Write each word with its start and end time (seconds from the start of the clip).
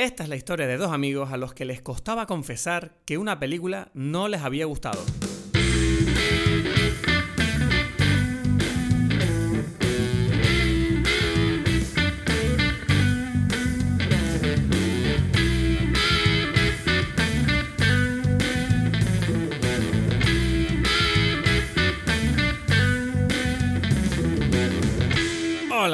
Esta 0.00 0.22
es 0.22 0.30
la 0.30 0.36
historia 0.36 0.66
de 0.66 0.78
dos 0.78 0.92
amigos 0.92 1.30
a 1.30 1.36
los 1.36 1.52
que 1.52 1.66
les 1.66 1.82
costaba 1.82 2.24
confesar 2.24 2.94
que 3.04 3.18
una 3.18 3.38
película 3.38 3.90
no 3.92 4.28
les 4.28 4.40
había 4.40 4.64
gustado. 4.64 5.02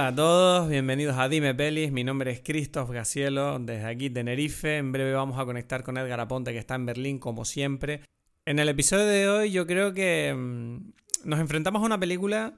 Hola 0.06 0.12
a 0.12 0.14
todos, 0.14 0.68
bienvenidos 0.68 1.18
a 1.18 1.28
Dime 1.28 1.52
Pelis. 1.52 1.90
Mi 1.90 2.04
nombre 2.04 2.30
es 2.30 2.40
Christoph 2.40 2.92
Gacielo, 2.92 3.58
desde 3.58 3.86
aquí 3.86 4.08
Tenerife. 4.08 4.76
En 4.76 4.92
breve 4.92 5.12
vamos 5.12 5.36
a 5.36 5.44
conectar 5.44 5.82
con 5.82 5.98
Edgar 5.98 6.20
Aponte, 6.20 6.52
que 6.52 6.60
está 6.60 6.76
en 6.76 6.86
Berlín, 6.86 7.18
como 7.18 7.44
siempre. 7.44 8.02
En 8.44 8.60
el 8.60 8.68
episodio 8.68 9.04
de 9.04 9.28
hoy, 9.28 9.50
yo 9.50 9.66
creo 9.66 9.92
que 9.94 10.32
mm, 10.32 10.92
nos 11.24 11.40
enfrentamos 11.40 11.82
a 11.82 11.86
una 11.86 11.98
película 11.98 12.54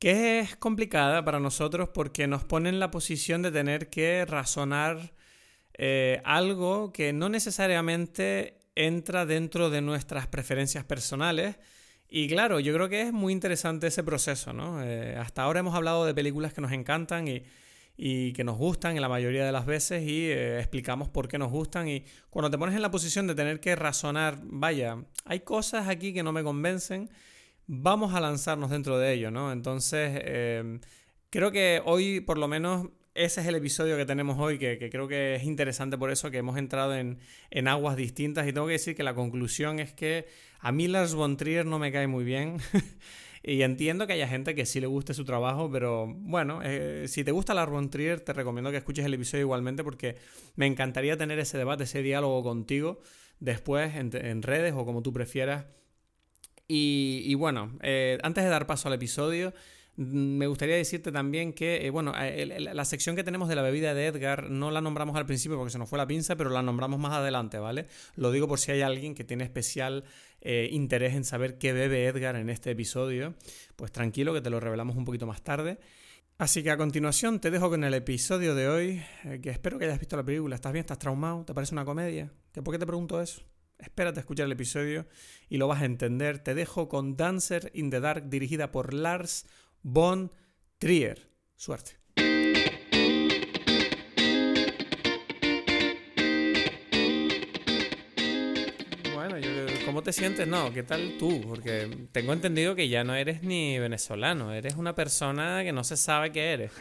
que 0.00 0.40
es 0.40 0.56
complicada 0.56 1.24
para 1.24 1.38
nosotros 1.38 1.90
porque 1.94 2.26
nos 2.26 2.42
pone 2.42 2.68
en 2.68 2.80
la 2.80 2.90
posición 2.90 3.42
de 3.42 3.52
tener 3.52 3.88
que 3.88 4.24
razonar 4.26 5.12
eh, 5.74 6.20
algo 6.24 6.92
que 6.92 7.12
no 7.12 7.28
necesariamente 7.28 8.58
entra 8.74 9.24
dentro 9.24 9.70
de 9.70 9.82
nuestras 9.82 10.26
preferencias 10.26 10.82
personales 10.84 11.58
y 12.08 12.28
claro, 12.28 12.60
yo 12.60 12.72
creo 12.72 12.88
que 12.88 13.02
es 13.02 13.12
muy 13.12 13.32
interesante 13.32 13.88
ese 13.88 14.04
proceso, 14.04 14.52
¿no? 14.52 14.82
Eh, 14.82 15.16
hasta 15.16 15.42
ahora 15.42 15.60
hemos 15.60 15.74
hablado 15.74 16.04
de 16.06 16.14
películas 16.14 16.52
que 16.52 16.60
nos 16.60 16.72
encantan 16.72 17.26
y, 17.28 17.42
que 18.32 18.44
nos 18.44 18.58
gustan 18.58 18.94
en 18.94 19.00
la 19.00 19.08
mayoría 19.08 19.46
de 19.46 19.52
las 19.52 19.64
veces 19.64 20.02
y 20.02 20.26
eh, 20.26 20.58
explicamos 20.58 21.08
por 21.08 21.28
qué 21.28 21.38
nos 21.38 21.50
gustan 21.50 21.88
y 21.88 22.04
cuando 22.28 22.50
te 22.50 22.58
pones 22.58 22.74
en 22.74 22.82
la 22.82 22.90
posición 22.90 23.26
de 23.26 23.34
tener 23.34 23.58
que 23.58 23.74
razonar, 23.74 24.38
vaya, 24.42 24.98
hay 25.24 25.40
cosas 25.40 25.88
aquí 25.88 26.12
que 26.12 26.22
no 26.22 26.30
me 26.30 26.44
convencen, 26.44 27.08
vamos 27.66 28.14
a 28.14 28.20
lanzarnos 28.20 28.70
dentro 28.70 28.98
de 28.98 29.14
ello, 29.14 29.30
¿no? 29.30 29.50
Entonces, 29.50 30.20
eh, 30.24 30.78
creo 31.30 31.50
que 31.50 31.80
hoy 31.86 32.20
por 32.20 32.36
lo 32.38 32.48
menos 32.48 32.88
ese 33.16 33.40
es 33.40 33.46
el 33.46 33.54
episodio 33.54 33.96
que 33.96 34.04
tenemos 34.04 34.38
hoy, 34.38 34.58
que, 34.58 34.88
creo 34.90 35.08
que 35.08 35.36
es 35.36 35.44
interesante 35.44 35.96
por 35.98 36.10
eso, 36.10 36.30
que 36.30 36.38
hemos 36.38 36.58
entrado 36.58 36.94
en, 36.94 37.18
en, 37.50 37.68
aguas 37.68 37.96
distintas 37.96 38.46
y 38.46 38.52
tengo 38.52 38.66
que 38.66 38.74
decir 38.74 38.94
que 38.94 39.02
la 39.02 39.14
conclusión 39.14 39.78
es 39.80 39.92
que 39.92 40.26
a 40.60 40.72
mí 40.72 40.86
Lars 40.88 41.14
von 41.14 41.36
Trier 41.36 41.66
no 41.66 41.78
me 41.78 41.90
cae 41.92 42.06
muy 42.06 42.24
bien. 42.24 42.58
y 43.42 43.62
entiendo 43.62 44.06
que 44.06 44.14
haya 44.14 44.28
gente 44.28 44.54
que 44.54 44.66
sí 44.66 44.80
le 44.80 44.86
guste 44.86 45.14
su 45.14 45.24
trabajo, 45.24 45.70
pero 45.70 46.06
bueno, 46.06 46.60
eh, 46.64 47.06
si 47.08 47.24
te 47.24 47.30
gusta 47.30 47.54
Lars 47.54 47.70
von 47.70 47.90
Trier, 47.90 48.20
te 48.20 48.32
recomiendo 48.32 48.70
que 48.70 48.76
escuches 48.76 49.04
el 49.04 49.14
episodio 49.14 49.42
igualmente 49.42 49.84
porque 49.84 50.16
me 50.56 50.66
encantaría 50.66 51.16
tener 51.16 51.38
ese 51.38 51.56
debate, 51.56 51.84
ese 51.84 52.02
diálogo 52.02 52.42
contigo 52.42 53.00
después 53.40 53.94
en, 53.94 54.42
redes 54.42 54.74
o 54.76 54.84
como 54.84 55.02
tú 55.02 55.12
prefieras. 55.12 55.66
Y, 56.68 57.32
bueno, 57.34 57.78
eh, 57.82 58.18
antes 58.22 58.42
de 58.42 58.50
dar 58.50 58.66
paso 58.66 58.88
al 58.88 58.94
episodio, 58.94 59.54
me 59.96 60.46
gustaría 60.46 60.76
decirte 60.76 61.10
también 61.10 61.54
que, 61.54 61.86
eh, 61.86 61.90
bueno, 61.90 62.12
eh, 62.18 62.60
la 62.60 62.84
sección 62.84 63.16
que 63.16 63.24
tenemos 63.24 63.48
de 63.48 63.56
la 63.56 63.62
bebida 63.62 63.94
de 63.94 64.06
Edgar 64.06 64.50
no 64.50 64.70
la 64.70 64.82
nombramos 64.82 65.16
al 65.16 65.24
principio 65.24 65.56
porque 65.56 65.70
se 65.72 65.78
nos 65.78 65.88
fue 65.88 65.96
la 65.98 66.06
pinza, 66.06 66.36
pero 66.36 66.50
la 66.50 66.62
nombramos 66.62 67.00
más 67.00 67.14
adelante, 67.14 67.58
¿vale? 67.58 67.86
Lo 68.14 68.30
digo 68.30 68.46
por 68.46 68.58
si 68.58 68.72
hay 68.72 68.82
alguien 68.82 69.14
que 69.14 69.24
tiene 69.24 69.44
especial 69.44 70.04
eh, 70.42 70.68
interés 70.70 71.14
en 71.14 71.24
saber 71.24 71.56
qué 71.56 71.72
bebe 71.72 72.04
Edgar 72.04 72.36
en 72.36 72.50
este 72.50 72.72
episodio. 72.72 73.34
Pues 73.74 73.90
tranquilo, 73.90 74.34
que 74.34 74.42
te 74.42 74.50
lo 74.50 74.60
revelamos 74.60 74.96
un 74.96 75.06
poquito 75.06 75.26
más 75.26 75.42
tarde. 75.42 75.78
Así 76.36 76.62
que 76.62 76.70
a 76.70 76.76
continuación 76.76 77.40
te 77.40 77.50
dejo 77.50 77.70
con 77.70 77.82
el 77.82 77.94
episodio 77.94 78.54
de 78.54 78.68
hoy, 78.68 79.02
que 79.42 79.48
espero 79.48 79.78
que 79.78 79.86
hayas 79.86 79.98
visto 79.98 80.18
la 80.18 80.24
película. 80.24 80.54
¿Estás 80.54 80.74
bien? 80.74 80.82
¿Estás 80.82 80.98
traumado? 80.98 81.46
¿Te 81.46 81.54
parece 81.54 81.74
una 81.74 81.86
comedia? 81.86 82.30
¿Por 82.52 82.74
qué 82.74 82.78
te 82.78 82.86
pregunto 82.86 83.22
eso? 83.22 83.42
Espérate 83.78 84.18
a 84.18 84.22
escuchar 84.22 84.44
el 84.44 84.52
episodio 84.52 85.06
y 85.48 85.56
lo 85.56 85.68
vas 85.68 85.80
a 85.80 85.86
entender. 85.86 86.38
Te 86.38 86.54
dejo 86.54 86.88
con 86.88 87.16
Dancer 87.16 87.70
in 87.74 87.88
the 87.88 88.00
Dark, 88.00 88.28
dirigida 88.28 88.70
por 88.70 88.92
Lars 88.92 89.46
Von 89.82 90.30
Trier. 90.78 91.28
Suerte. 91.54 91.92
Bueno, 99.14 99.36
¿cómo 99.86 100.02
te 100.02 100.12
sientes? 100.12 100.46
No, 100.46 100.72
¿qué 100.72 100.82
tal 100.82 101.16
tú? 101.18 101.40
Porque 101.46 102.08
tengo 102.12 102.32
entendido 102.32 102.74
que 102.74 102.88
ya 102.88 103.04
no 103.04 103.14
eres 103.14 103.42
ni 103.42 103.78
venezolano, 103.78 104.52
eres 104.52 104.76
una 104.76 104.94
persona 104.94 105.62
que 105.64 105.72
no 105.72 105.84
se 105.84 105.96
sabe 105.96 106.32
qué 106.32 106.52
eres. 106.52 106.72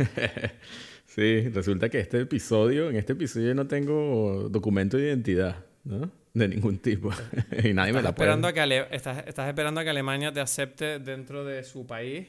sí, 1.06 1.48
resulta 1.50 1.90
que 1.90 2.00
este 2.00 2.22
episodio, 2.22 2.90
en 2.90 2.98
este 2.98 3.14
episodio 3.14 3.56
no 3.56 3.68
tengo 3.68 4.50
documento 4.50 4.98
de 4.98 5.08
identidad, 5.08 5.66
¿no? 5.84 6.12
De 6.34 6.48
ningún 6.50 6.80
tipo. 6.80 7.12
y 7.64 7.74
nadie 7.74 7.94
me 7.94 8.02
la 8.02 8.10
esperando 8.10 8.52
que 8.54 8.88
estás, 8.92 9.26
estás 9.26 9.48
esperando 9.48 9.80
a 9.80 9.84
que 9.84 9.92
Alemania 9.92 10.34
te 10.34 10.42
acepte 10.42 11.00
dentro 11.00 11.46
de 11.46 11.64
su 11.64 11.88
país 11.88 12.28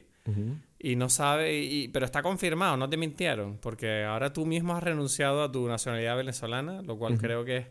y 0.79 0.97
no 0.97 1.09
sabe, 1.09 1.61
y, 1.63 1.89
pero 1.89 2.05
está 2.07 2.23
confirmado, 2.23 2.77
no 2.77 2.89
te 2.89 2.97
mintieron, 2.97 3.59
porque 3.59 4.05
ahora 4.05 4.33
tú 4.33 4.47
mismo 4.47 4.77
has 4.77 4.83
renunciado 4.83 5.43
a 5.43 5.51
tu 5.51 5.67
nacionalidad 5.69 6.17
venezolana, 6.17 6.83
lo 6.83 6.99
cual 6.99 7.19
creo 7.19 7.45
que 7.45 7.67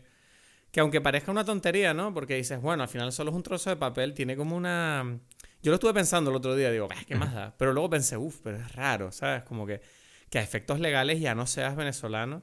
que 0.76 0.80
aunque 0.80 1.00
parezca 1.00 1.30
una 1.30 1.42
tontería, 1.42 1.94
¿no? 1.94 2.12
Porque 2.12 2.36
dices, 2.36 2.60
bueno, 2.60 2.82
al 2.82 2.88
final 2.90 3.10
solo 3.10 3.30
es 3.30 3.36
un 3.36 3.42
trozo 3.42 3.70
de 3.70 3.76
papel, 3.76 4.12
tiene 4.12 4.36
como 4.36 4.54
una... 4.54 5.18
Yo 5.62 5.70
lo 5.70 5.76
estuve 5.76 5.94
pensando 5.94 6.28
el 6.28 6.36
otro 6.36 6.54
día, 6.54 6.70
digo, 6.70 6.86
¿qué 7.08 7.14
más 7.14 7.32
da? 7.34 7.54
Pero 7.56 7.72
luego 7.72 7.88
pensé, 7.88 8.18
uff, 8.18 8.40
pero 8.42 8.58
es 8.58 8.72
raro, 8.74 9.10
¿sabes? 9.10 9.42
Como 9.44 9.66
que, 9.66 9.80
que 10.28 10.38
a 10.38 10.42
efectos 10.42 10.78
legales 10.78 11.18
ya 11.18 11.34
no 11.34 11.46
seas 11.46 11.76
venezolano. 11.76 12.42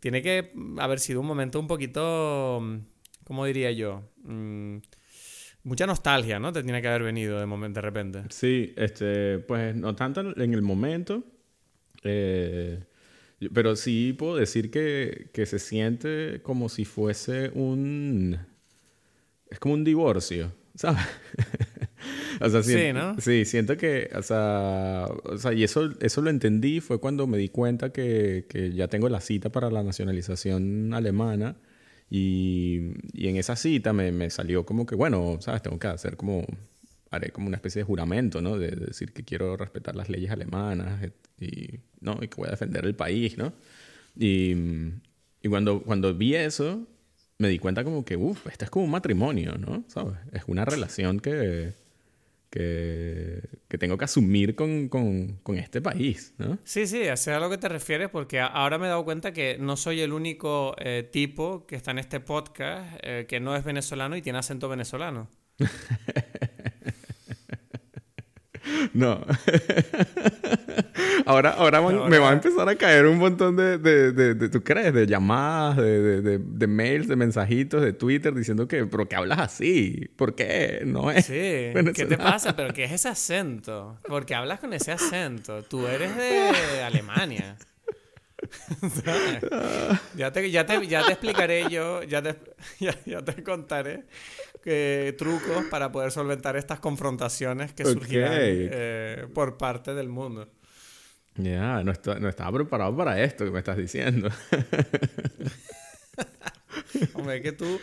Tiene 0.00 0.22
que 0.22 0.54
haber 0.78 1.00
sido 1.00 1.20
un 1.20 1.26
momento 1.26 1.60
un 1.60 1.66
poquito, 1.66 2.62
¿cómo 3.24 3.44
diría 3.44 3.72
yo? 3.72 4.10
Mm, 4.22 4.78
Mucha 5.64 5.86
nostalgia, 5.86 6.38
¿no? 6.38 6.52
Te 6.52 6.62
tiene 6.62 6.82
que 6.82 6.88
haber 6.88 7.02
venido 7.02 7.40
de, 7.40 7.46
momento, 7.46 7.78
de 7.78 7.82
repente. 7.82 8.22
Sí, 8.28 8.74
este, 8.76 9.38
pues 9.38 9.74
no 9.74 9.96
tanto 9.96 10.20
en 10.20 10.52
el 10.52 10.60
momento, 10.60 11.24
eh, 12.02 12.84
pero 13.52 13.74
sí 13.74 14.12
puedo 14.12 14.36
decir 14.36 14.70
que, 14.70 15.30
que, 15.32 15.46
se 15.46 15.58
siente 15.58 16.40
como 16.42 16.68
si 16.68 16.84
fuese 16.84 17.50
un... 17.54 18.38
Es 19.48 19.58
como 19.58 19.72
un 19.74 19.84
divorcio, 19.84 20.52
¿sabes? 20.74 21.00
o 22.42 22.50
sea, 22.50 22.62
siento, 22.62 22.84
sí, 22.84 22.92
¿no? 22.92 23.20
Sí, 23.20 23.44
siento 23.46 23.78
que, 23.78 24.10
o 24.14 24.20
sea, 24.20 25.06
o 25.24 25.38
sea, 25.38 25.54
y 25.54 25.64
eso, 25.64 25.92
eso 26.00 26.20
lo 26.20 26.28
entendí 26.28 26.80
fue 26.80 27.00
cuando 27.00 27.26
me 27.26 27.38
di 27.38 27.48
cuenta 27.48 27.90
que, 27.90 28.44
que 28.50 28.72
ya 28.74 28.88
tengo 28.88 29.08
la 29.08 29.22
cita 29.22 29.50
para 29.50 29.70
la 29.70 29.82
nacionalización 29.82 30.92
alemana. 30.92 31.56
Y, 32.10 32.92
y 33.12 33.28
en 33.28 33.36
esa 33.36 33.56
cita 33.56 33.92
me, 33.92 34.12
me, 34.12 34.30
salió 34.30 34.64
como 34.64 34.86
que, 34.86 34.94
bueno, 34.94 35.38
¿sabes? 35.40 35.62
Tengo 35.62 35.78
que 35.78 35.88
hacer 35.88 36.16
como, 36.16 36.44
haré 37.10 37.30
como 37.30 37.48
una 37.48 37.56
especie 37.56 37.80
de 37.80 37.84
juramento, 37.84 38.40
¿no? 38.40 38.58
De, 38.58 38.70
decir 38.70 39.12
que 39.12 39.24
quiero 39.24 39.56
respetar 39.56 39.96
las 39.96 40.08
leyes 40.08 40.30
alemanas 40.30 41.00
y, 41.40 41.80
¿no? 42.00 42.18
y 42.22 42.28
que 42.28 42.36
voy 42.36 42.48
a 42.48 42.52
defender 42.52 42.84
el 42.84 42.94
país, 42.94 43.38
¿no? 43.38 43.52
Y, 44.16 44.54
y 45.42 45.48
cuando, 45.48 45.82
cuando 45.82 46.14
vi 46.14 46.34
eso, 46.34 46.86
me 47.38 47.48
di 47.48 47.58
cuenta 47.58 47.84
como 47.84 48.04
que, 48.04 48.16
uff, 48.16 48.46
esto 48.46 48.64
es 48.64 48.70
como 48.70 48.84
un 48.84 48.90
matrimonio, 48.90 49.56
¿no? 49.58 49.84
¿Sabes? 49.88 50.14
Es 50.32 50.42
una 50.46 50.64
relación 50.64 51.20
que, 51.20 51.72
que, 52.54 53.78
tengo 53.78 53.98
que 53.98 54.04
asumir 54.04 54.54
con, 54.54 55.40
este 55.56 55.80
país, 55.80 56.34
¿no? 56.38 56.58
Sí, 56.62 56.86
sí, 56.86 57.02
a 57.08 57.14
a 57.14 57.40
lo 57.40 57.50
que 57.50 57.58
te 57.58 57.68
refieres, 57.68 58.10
porque 58.10 58.38
ahora 58.38 58.78
me 58.78 58.86
he 58.86 58.88
dado 58.88 59.04
cuenta 59.04 59.32
que 59.32 59.56
no 59.58 59.76
soy 59.76 60.00
el 60.02 60.12
único 60.12 60.76
eh, 60.78 61.08
tipo 61.10 61.66
que 61.66 61.74
está 61.74 61.90
en 61.90 61.98
este 61.98 62.20
podcast 62.20 62.96
eh, 63.02 63.26
que 63.28 63.40
no 63.40 63.56
es 63.56 63.64
venezolano 63.64 64.16
y 64.16 64.22
tiene 64.22 64.38
acento 64.38 64.68
venezolano. 64.68 65.28
No. 68.92 69.24
ahora 71.26 71.50
ahora 71.50 71.80
me 71.80 72.18
va 72.18 72.30
a 72.30 72.32
empezar 72.32 72.68
a 72.68 72.76
caer 72.76 73.06
un 73.06 73.18
montón 73.18 73.56
de, 73.56 73.78
de, 73.78 74.12
de, 74.12 74.48
¿tú 74.48 74.62
crees? 74.62 74.92
De 74.92 75.06
llamadas, 75.06 75.76
de, 75.76 76.38
de, 76.38 76.66
mails, 76.66 77.08
de 77.08 77.16
mensajitos, 77.16 77.82
de 77.82 77.92
Twitter 77.92 78.34
diciendo 78.34 78.66
que, 78.68 78.86
pero 78.86 79.08
que 79.08 79.16
hablas 79.16 79.38
así. 79.38 80.10
¿Por 80.16 80.34
qué? 80.34 80.82
No 80.84 81.10
es. 81.10 81.26
Sí. 81.26 81.32
¿Qué 81.94 82.06
te 82.08 82.18
pasa? 82.18 82.56
¿Pero 82.56 82.72
qué 82.72 82.84
es 82.84 82.92
ese 82.92 83.08
acento? 83.08 83.98
Porque 84.08 84.34
hablas 84.34 84.60
con 84.60 84.72
ese 84.72 84.92
acento. 84.92 85.62
Tú 85.62 85.86
eres 85.86 86.16
de 86.16 86.82
Alemania. 86.84 87.56
ya, 90.16 90.32
te, 90.32 90.50
ya, 90.50 90.66
te, 90.66 90.86
ya 90.86 91.04
te 91.04 91.12
explicaré 91.12 91.68
yo, 91.70 92.02
ya 92.02 92.22
te, 92.22 92.36
ya, 93.06 93.22
te 93.22 93.42
contaré 93.42 94.04
que, 94.62 95.14
trucos 95.18 95.64
para 95.70 95.92
poder 95.92 96.10
solventar 96.10 96.56
estas 96.56 96.80
confrontaciones 96.80 97.72
que 97.72 97.84
surgirán 97.84 98.32
eh, 98.34 99.26
por 99.34 99.56
parte 99.56 99.94
del 99.94 100.08
mundo. 100.08 100.48
Ya, 101.36 101.82
no, 101.82 101.92
no, 102.20 102.28
estaba 102.28 102.52
preparado 102.52 102.96
para 102.96 103.20
esto 103.22 103.44
que 103.44 103.50
me 103.50 103.58
estás 103.58 103.76
diciendo. 103.76 104.28
Hombre, 107.14 107.42
que 107.42 107.52
tú... 107.52 107.80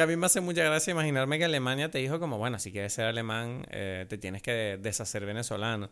a 0.00 0.06
mí 0.06 0.16
me 0.16 0.26
hace 0.26 0.40
mucha 0.40 0.64
gracia 0.64 0.92
imaginarme 0.92 1.38
que 1.38 1.44
Alemania 1.44 1.90
te 1.90 1.98
dijo 1.98 2.18
como, 2.18 2.38
bueno, 2.38 2.58
si 2.58 2.72
quieres 2.72 2.94
ser 2.94 3.04
alemán, 3.04 3.66
eh, 3.70 4.06
te 4.08 4.16
tienes 4.16 4.42
que 4.42 4.78
deshacer 4.80 5.26
venezolano. 5.26 5.90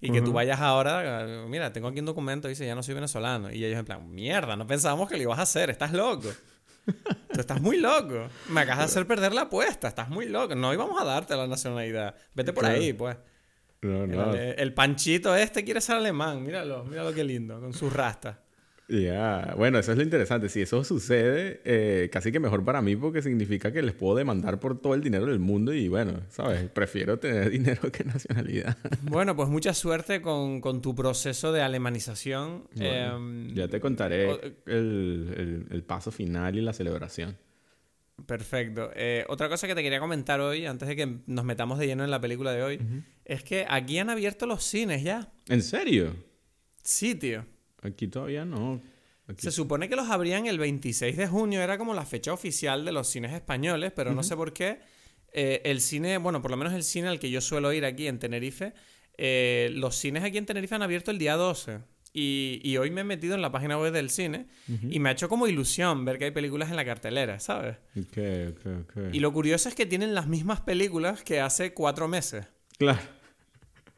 Y 0.00 0.12
que 0.12 0.22
tú 0.22 0.32
vayas 0.32 0.60
ahora, 0.60 1.24
eh, 1.24 1.46
mira, 1.48 1.72
tengo 1.72 1.88
aquí 1.88 1.98
un 1.98 2.06
documento, 2.06 2.46
dice, 2.46 2.64
ya 2.64 2.74
no 2.74 2.82
soy 2.82 2.94
venezolano. 2.94 3.50
Y 3.50 3.64
ellos 3.64 3.78
en 3.78 3.84
plan, 3.84 4.08
mierda, 4.10 4.56
no 4.56 4.66
pensábamos 4.66 5.08
que 5.08 5.16
lo 5.16 5.22
ibas 5.24 5.38
a 5.40 5.42
hacer, 5.42 5.70
estás 5.70 5.92
loco. 5.92 6.28
Tú 7.32 7.40
estás 7.40 7.60
muy 7.60 7.78
loco. 7.78 8.28
Me 8.48 8.60
acabas 8.60 8.78
de 8.78 8.84
hacer 8.84 9.06
perder 9.06 9.32
la 9.32 9.42
apuesta, 9.42 9.88
estás 9.88 10.08
muy 10.08 10.26
loco. 10.28 10.54
No 10.54 10.72
íbamos 10.72 11.00
a 11.00 11.04
darte 11.04 11.36
la 11.36 11.46
nacionalidad. 11.46 12.14
Vete 12.34 12.52
por 12.52 12.64
ahí, 12.64 12.92
pues. 12.92 13.16
El, 13.80 14.74
panchito 14.74 15.36
este 15.36 15.64
quiere 15.64 15.80
ser 15.80 15.96
alemán, 15.96 16.42
míralo, 16.42 16.84
míralo 16.84 17.14
qué 17.14 17.22
lindo, 17.22 17.60
con 17.60 17.72
sus 17.72 17.92
rastas. 17.92 18.36
Ya, 18.88 19.54
bueno, 19.58 19.78
eso 19.78 19.92
es 19.92 19.98
lo 19.98 20.02
interesante. 20.02 20.48
Si 20.48 20.62
eso 20.62 20.82
sucede, 20.82 21.60
eh, 21.64 22.08
casi 22.10 22.32
que 22.32 22.40
mejor 22.40 22.64
para 22.64 22.80
mí 22.80 22.96
porque 22.96 23.20
significa 23.20 23.70
que 23.70 23.82
les 23.82 23.94
puedo 23.94 24.16
demandar 24.16 24.60
por 24.60 24.80
todo 24.80 24.94
el 24.94 25.02
dinero 25.02 25.26
del 25.26 25.38
mundo 25.38 25.74
y 25.74 25.88
bueno, 25.88 26.22
¿sabes? 26.30 26.70
Prefiero 26.70 27.18
tener 27.18 27.50
dinero 27.50 27.92
que 27.92 28.04
nacionalidad. 28.04 28.78
Bueno, 29.02 29.36
pues 29.36 29.50
mucha 29.50 29.74
suerte 29.74 30.22
con, 30.22 30.62
tu 30.80 30.94
proceso 30.94 31.52
de 31.52 31.60
alemanización. 31.60 32.66
Em, 32.76 33.54
ya 33.54 33.68
te 33.68 33.78
contaré 33.78 34.56
el, 34.64 35.84
paso 35.86 36.10
final 36.10 36.56
y 36.56 36.62
la 36.62 36.72
celebración. 36.72 37.36
Perfecto. 38.24 38.90
Eh, 38.96 39.24
otra 39.28 39.50
cosa 39.50 39.66
que 39.66 39.74
te 39.74 39.82
quería 39.82 40.00
comentar 40.00 40.40
hoy, 40.40 40.64
antes 40.64 40.88
de 40.88 40.96
que 40.96 41.18
nos 41.26 41.44
metamos 41.44 41.78
de 41.78 41.86
lleno 41.86 42.04
en 42.04 42.10
la 42.10 42.22
película 42.22 42.52
de 42.52 42.62
hoy, 42.62 42.80
es 43.26 43.44
que 43.44 43.66
aquí 43.68 43.98
han 43.98 44.08
abierto 44.08 44.46
los 44.46 44.64
cines 44.64 45.02
ya. 45.02 45.30
¿En 45.46 45.62
serio? 45.62 46.16
Sí, 46.82 47.14
tío. 47.14 47.44
Aquí 47.82 48.08
todavía 48.08 48.44
no. 48.44 48.80
Se 49.36 49.50
supone 49.50 49.88
que 49.88 49.96
los 49.96 50.08
abrían 50.08 50.46
el 50.46 50.58
26 50.58 51.16
de 51.16 51.26
junio, 51.26 51.60
era 51.60 51.76
como 51.76 51.92
la 51.92 52.06
fecha 52.06 52.32
oficial 52.32 52.84
de 52.84 52.92
los 52.92 53.08
cines 53.08 53.32
españoles, 53.32 53.92
pero 53.94 54.14
no 54.14 54.22
sé 54.22 54.34
por 54.36 54.52
qué. 54.52 54.80
Eh, 55.32 55.60
el 55.64 55.82
cine, 55.82 56.16
bueno, 56.16 56.40
por 56.40 56.50
lo 56.50 56.56
menos 56.56 56.72
el 56.72 56.82
cine 56.82 57.08
al 57.08 57.18
que 57.18 57.30
yo 57.30 57.42
suelo 57.42 57.72
ir 57.74 57.84
aquí 57.84 58.06
en 58.06 58.18
Tenerife, 58.18 58.72
eh, 59.18 59.70
los 59.74 59.96
cines 59.96 60.24
aquí 60.24 60.38
en 60.38 60.46
Tenerife 60.46 60.74
han 60.74 60.82
abierto 60.82 61.10
el 61.10 61.18
día 61.18 61.36
12. 61.36 61.80
Y, 62.14 62.76
hoy 62.78 62.90
me 62.90 63.02
he 63.02 63.04
metido 63.04 63.34
en 63.34 63.42
la 63.42 63.52
página 63.52 63.78
web 63.78 63.92
del 63.92 64.10
cine 64.10 64.48
y 64.90 64.98
me 64.98 65.10
ha 65.10 65.12
hecho 65.12 65.28
como 65.28 65.46
ilusión 65.46 66.04
ver 66.04 66.18
que 66.18 66.24
hay 66.24 66.30
películas 66.32 66.70
en 66.70 66.76
la 66.76 66.84
cartelera, 66.84 67.38
¿sabes? 67.38 67.76
Y 69.12 69.20
lo 69.20 69.32
curioso 69.32 69.68
es 69.68 69.74
que 69.76 69.86
tienen 69.86 70.14
las 70.14 70.26
mismas 70.26 70.60
películas 70.62 71.22
que 71.22 71.40
hace 71.40 71.74
cuatro 71.74 72.08
meses. 72.08 72.46
Claro. 72.78 72.98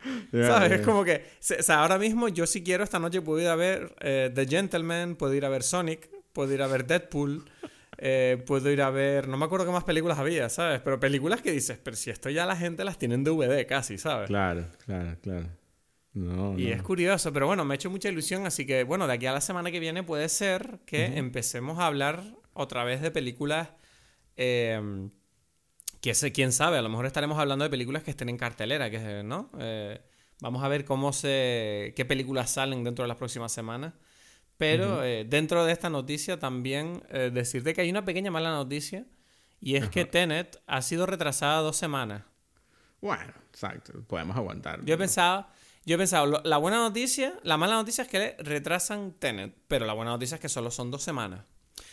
¿Sabes? 0.32 0.72
Es 0.72 0.80
como 0.80 1.04
que, 1.04 1.24
o 1.58 1.62
sea, 1.62 1.82
ahora 1.82 1.98
mismo 1.98 2.28
yo 2.28 2.46
si 2.46 2.62
quiero 2.62 2.84
esta 2.84 2.98
noche 2.98 3.22
puedo 3.22 3.40
ir 3.40 3.48
a 3.48 3.56
ver 3.56 3.94
eh, 4.00 4.30
The 4.34 4.46
Gentleman, 4.46 5.16
puedo 5.16 5.34
ir 5.34 5.44
a 5.44 5.48
ver 5.48 5.62
Sonic, 5.62 6.10
puedo 6.32 6.52
ir 6.52 6.62
a 6.62 6.66
ver 6.66 6.86
Deadpool, 6.86 7.44
eh, 7.98 8.42
puedo 8.46 8.70
ir 8.70 8.82
a 8.82 8.90
ver, 8.90 9.28
no 9.28 9.36
me 9.36 9.44
acuerdo 9.44 9.66
qué 9.66 9.72
más 9.72 9.84
películas 9.84 10.18
había, 10.18 10.48
¿sabes? 10.48 10.80
Pero 10.80 10.98
películas 10.98 11.42
que 11.42 11.52
dices, 11.52 11.78
pero 11.82 11.96
si 11.96 12.10
esto 12.10 12.30
ya 12.30 12.46
la 12.46 12.56
gente 12.56 12.84
las 12.84 12.98
tiene 12.98 13.14
en 13.14 13.24
DVD 13.24 13.66
casi, 13.66 13.98
¿sabes? 13.98 14.28
Claro, 14.28 14.66
claro, 14.84 15.16
claro. 15.20 15.46
No, 16.12 16.58
y 16.58 16.72
es 16.72 16.82
curioso, 16.82 17.32
pero 17.32 17.46
bueno, 17.46 17.64
me 17.64 17.74
ha 17.74 17.76
hecho 17.76 17.88
mucha 17.88 18.08
ilusión, 18.08 18.44
así 18.44 18.66
que 18.66 18.82
bueno, 18.82 19.06
de 19.06 19.12
aquí 19.12 19.26
a 19.26 19.32
la 19.32 19.40
semana 19.40 19.70
que 19.70 19.78
viene 19.78 20.02
puede 20.02 20.28
ser 20.28 20.80
que 20.84 21.04
empecemos 21.18 21.78
a 21.78 21.86
hablar 21.86 22.24
otra 22.52 22.82
vez 22.82 23.00
de 23.00 23.12
películas 23.12 23.68
eh, 24.36 25.08
que 26.00 26.12
quién 26.32 26.52
sabe, 26.52 26.78
a 26.78 26.82
lo 26.82 26.88
mejor 26.88 27.06
estaremos 27.06 27.38
hablando 27.38 27.64
de 27.64 27.70
películas 27.70 28.02
que 28.02 28.10
estén 28.10 28.28
en 28.28 28.38
cartelera, 28.38 28.90
que, 28.90 29.22
¿no? 29.22 29.50
Eh, 29.58 30.00
vamos 30.40 30.62
a 30.62 30.68
ver 30.68 30.84
cómo 30.84 31.12
se, 31.12 31.92
qué 31.96 32.04
películas 32.04 32.50
salen 32.50 32.84
dentro 32.84 33.04
de 33.04 33.08
las 33.08 33.16
próximas 33.16 33.52
semanas. 33.52 33.94
Pero 34.56 35.02
eh, 35.02 35.24
dentro 35.26 35.64
de 35.64 35.72
esta 35.72 35.88
noticia 35.88 36.38
también 36.38 37.02
eh, 37.08 37.30
decirte 37.32 37.72
que 37.72 37.80
hay 37.80 37.88
una 37.90 38.04
pequeña 38.04 38.30
mala 38.30 38.50
noticia 38.50 39.06
y 39.58 39.76
es 39.76 39.88
que 39.88 40.04
Tenet 40.04 40.60
ha 40.66 40.82
sido 40.82 41.06
retrasada 41.06 41.60
dos 41.60 41.76
semanas. 41.76 42.24
Bueno, 43.00 43.32
exacto, 43.48 44.04
podemos 44.06 44.36
aguantar. 44.36 44.84
Yo 44.84 44.96
he 44.96 44.98
pensado, 44.98 45.46
yo 45.86 45.94
he 45.94 45.98
pensado, 45.98 46.42
la 46.44 46.56
buena 46.58 46.76
noticia, 46.76 47.40
la 47.42 47.56
mala 47.56 47.74
noticia 47.74 48.04
es 48.04 48.10
que 48.10 48.36
retrasan 48.38 49.12
Tenet, 49.12 49.56
pero 49.66 49.86
la 49.86 49.94
buena 49.94 50.10
noticia 50.10 50.34
es 50.34 50.40
que 50.42 50.50
solo 50.50 50.70
son 50.70 50.90
dos 50.90 51.02
semanas. 51.02 51.40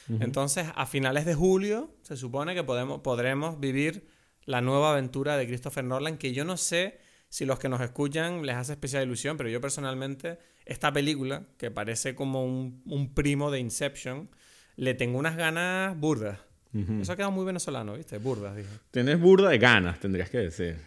Entonces, 0.09 0.67
a 0.75 0.85
finales 0.85 1.25
de 1.25 1.35
julio, 1.35 1.93
se 2.01 2.15
supone 2.15 2.55
que 2.55 2.63
podemos, 2.63 3.01
podremos 3.01 3.59
vivir 3.59 4.07
la 4.45 4.61
nueva 4.61 4.91
aventura 4.91 5.37
de 5.37 5.45
Christopher 5.45 5.83
Nolan, 5.83 6.17
que 6.17 6.33
yo 6.33 6.45
no 6.45 6.55
sé 6.57 6.99
si 7.29 7.45
los 7.45 7.59
que 7.59 7.69
nos 7.69 7.81
escuchan 7.81 8.45
les 8.45 8.55
hace 8.55 8.73
especial 8.73 9.03
ilusión, 9.03 9.37
pero 9.37 9.49
yo 9.49 9.59
personalmente, 9.59 10.39
esta 10.65 10.91
película, 10.93 11.43
que 11.57 11.71
parece 11.71 12.15
como 12.15 12.45
un, 12.45 13.11
primo 13.13 13.51
de 13.51 13.59
Inception, 13.59 14.29
le 14.77 14.93
tengo 14.93 15.19
unas 15.19 15.35
ganas 15.35 15.97
burdas. 15.99 16.39
Eso 17.01 17.11
ha 17.11 17.15
quedado 17.15 17.31
muy 17.31 17.43
venezolano, 17.43 17.95
¿viste? 17.95 18.19
Burdas, 18.19 18.55
dije. 18.55 18.69
Tienes 18.91 19.19
burda 19.19 19.49
de 19.49 19.57
ganas, 19.57 19.99
tendrías 19.99 20.29
que 20.29 20.37
decir. 20.37 20.77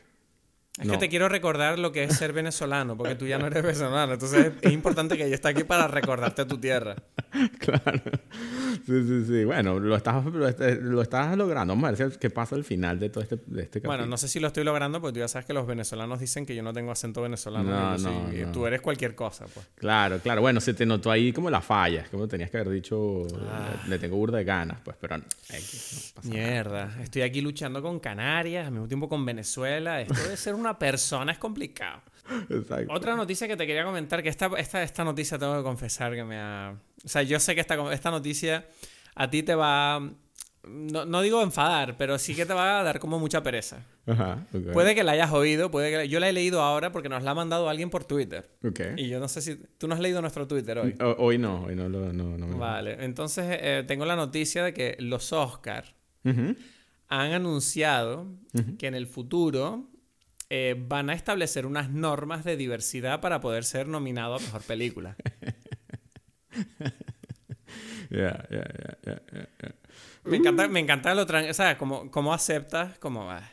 Es 0.81 0.89
que 0.91 0.99
te 0.99 1.09
quiero 1.09 1.29
recordar 1.29 1.79
lo 1.79 1.93
que 1.93 2.05
es 2.05 2.17
ser 2.17 2.33
venezolano, 2.33 2.97
porque 2.97 3.15
tú 3.15 3.27
ya 3.27 3.39
no 3.39 3.47
eres 3.47 3.63
venezolano. 3.63 4.13
Entonces 4.13 4.53
es 4.61 4.73
importante 4.73 5.17
que 5.17 5.29
yo 5.29 5.35
esté 5.35 5.49
aquí 5.49 5.65
para 5.65 5.87
recordarte 5.89 6.45
tu 6.45 6.59
tierra. 6.59 6.97
claro. 7.59 8.01
Sí, 8.87 9.05
sí, 9.07 9.25
sí. 9.27 9.45
Bueno, 9.45 9.79
lo 9.79 9.97
estás, 9.97 10.25
lo 10.25 11.03
estás 11.03 11.37
logrando. 11.37 11.75
Vamos 11.75 12.01
a 12.01 12.05
ver 12.05 12.19
qué 12.19 12.31
pasa 12.31 12.55
al 12.57 12.65
final 12.65 12.99
de 12.99 13.11
todo 13.11 13.23
este, 13.23 13.39
de 13.47 13.63
este 13.63 13.81
Bueno, 13.81 14.07
no 14.07 14.17
sé 14.17 14.29
si 14.29 14.41
lo 14.41 14.47
estoy 14.47 14.65
logrando, 14.65 15.01
porque 15.01 15.15
tú 15.15 15.21
ya 15.21 15.29
sabes 15.29 15.47
que 15.47 15.53
los 15.53 15.67
venezolanos 15.67 16.19
dicen 16.21 16.47
que 16.47 16.55
yo 16.55 16.63
no 16.63 16.73
tengo 16.73 16.91
acento 16.91 17.23
venezolano. 17.23 17.99
No, 17.99 17.99
no, 17.99 18.53
tú 18.53 18.67
eres 18.67 18.81
cualquier 18.81 19.15
cosa, 19.15 19.47
pues. 19.53 19.67
Claro, 19.75 20.19
claro. 20.21 20.41
Bueno, 20.41 20.61
se 20.61 20.75
te 20.75 20.87
notó 20.87 21.11
ahí 21.11 21.33
como 21.33 21.51
la 21.51 21.61
falla. 21.61 22.07
Como 22.11 22.27
tenías 22.27 22.51
que 22.51 22.59
haber 22.59 22.73
dicho, 22.73 23.27
ah. 23.49 23.83
le 23.89 23.99
tengo 23.99 24.17
burda 24.17 24.39
de 24.39 24.45
ganas, 24.45 24.79
pues. 24.83 24.97
Pero 25.01 25.19
no, 25.19 25.25
Mierda. 26.25 26.91
Estoy 27.03 27.23
aquí 27.23 27.41
luchando 27.41 27.83
con 27.83 28.01
Canarias, 28.01 28.67
al 28.67 28.73
mismo 28.73 28.89
tiempo 28.89 29.09
con 29.09 29.25
Venezuela. 29.25 30.01
Esto 30.01 30.15
debe 30.15 30.37
ser 30.37 30.55
una 30.55 30.70
persona 30.79 31.33
es 31.33 31.39
complicado. 31.39 32.03
Exacto. 32.49 32.93
Otra 32.93 33.17
noticia 33.17 33.49
que 33.49 33.57
te 33.57 33.67
quería 33.67 33.85
comentar, 33.85 34.23
que 34.23 34.29
esta, 34.29 34.47
esta, 34.59 34.83
esta 34.83 35.05
noticia 35.05 35.39
tengo 35.39 35.57
que 35.57 35.63
confesar 35.63 36.15
que 36.15 36.25
me 36.25 36.39
ha... 36.39 36.75
O 37.05 37.09
sea, 37.09 37.23
yo 37.23 37.41
sé 37.41 37.55
que 37.55 37.61
esta, 37.61 37.93
esta 37.93 38.11
noticia 38.11 38.67
a 39.15 39.31
ti 39.31 39.43
te 39.43 39.55
va... 39.55 40.01
No, 40.63 41.07
no, 41.07 41.23
digo 41.23 41.43
enfadar, 41.43 41.97
pero 41.97 42.19
sí 42.19 42.35
que 42.35 42.45
te 42.45 42.53
va 42.53 42.81
a 42.81 42.83
dar 42.83 43.01
como 43.01 43.19
mucha 43.19 43.43
pereza. 43.43 43.87
Ajá, 44.07 44.47
Puede 44.75 44.95
que 44.95 45.03
la 45.03 45.13
hayas 45.13 45.33
oído, 45.33 45.71
puede 45.71 45.91
que 45.91 46.09
yo 46.09 46.21
la 46.21 46.29
he 46.29 46.35
leído 46.35 46.61
ahora 46.61 46.93
porque 46.93 47.09
nos 47.09 47.23
la 47.23 47.31
ha 47.31 47.35
mandado 47.35 47.71
alguien 47.71 47.89
por 47.89 48.05
Twitter. 48.05 48.51
Okay. 48.63 48.93
Y 48.99 49.09
yo 49.09 49.21
no 49.21 49.29
sé 49.29 49.41
si 49.41 49.57
tú 49.79 49.89
no 49.89 49.95
has 49.95 50.01
leído 50.01 50.21
nuestro 50.21 50.47
Twitter 50.47 50.79
hoy. 50.79 50.95
hoy 51.17 51.39
no, 51.39 51.65
hoy 51.65 51.75
no 51.75 51.89
lo 51.89 52.13
no, 52.13 52.37
no, 52.37 52.59
Vale, 52.59 53.03
entonces 53.03 53.47
eh, 53.49 53.85
tengo 53.87 54.05
la 54.05 54.17
noticia 54.17 54.63
de 54.63 54.75
que 54.75 54.97
los 54.99 55.33
Oscar 55.33 55.95
han 56.23 57.33
anunciado 57.33 58.27
que 58.79 58.87
en 58.87 58.95
el 58.95 59.07
futuro 59.07 59.90
eh, 60.51 60.75
van 60.77 61.11
a 61.11 61.15
establecer 61.15 61.65
unas 61.65 61.91
normas 61.91 62.43
de 62.45 62.57
diversidad 62.57 63.21
para 63.21 63.41
poder 63.41 63.65
ser 63.65 63.87
nominado 63.87 64.35
a 64.35 64.39
mejor 64.41 64.63
película. 64.63 65.17
Me 70.25 70.37
encanta, 70.37 70.69
me 70.69 70.81
encanta 70.81 71.15
lo 71.15 71.23
o 71.23 71.55
sea, 71.55 71.79
como, 71.79 72.11
como 72.11 72.35
aceptas, 72.35 72.99
como 72.99 73.31
ah, 73.31 73.49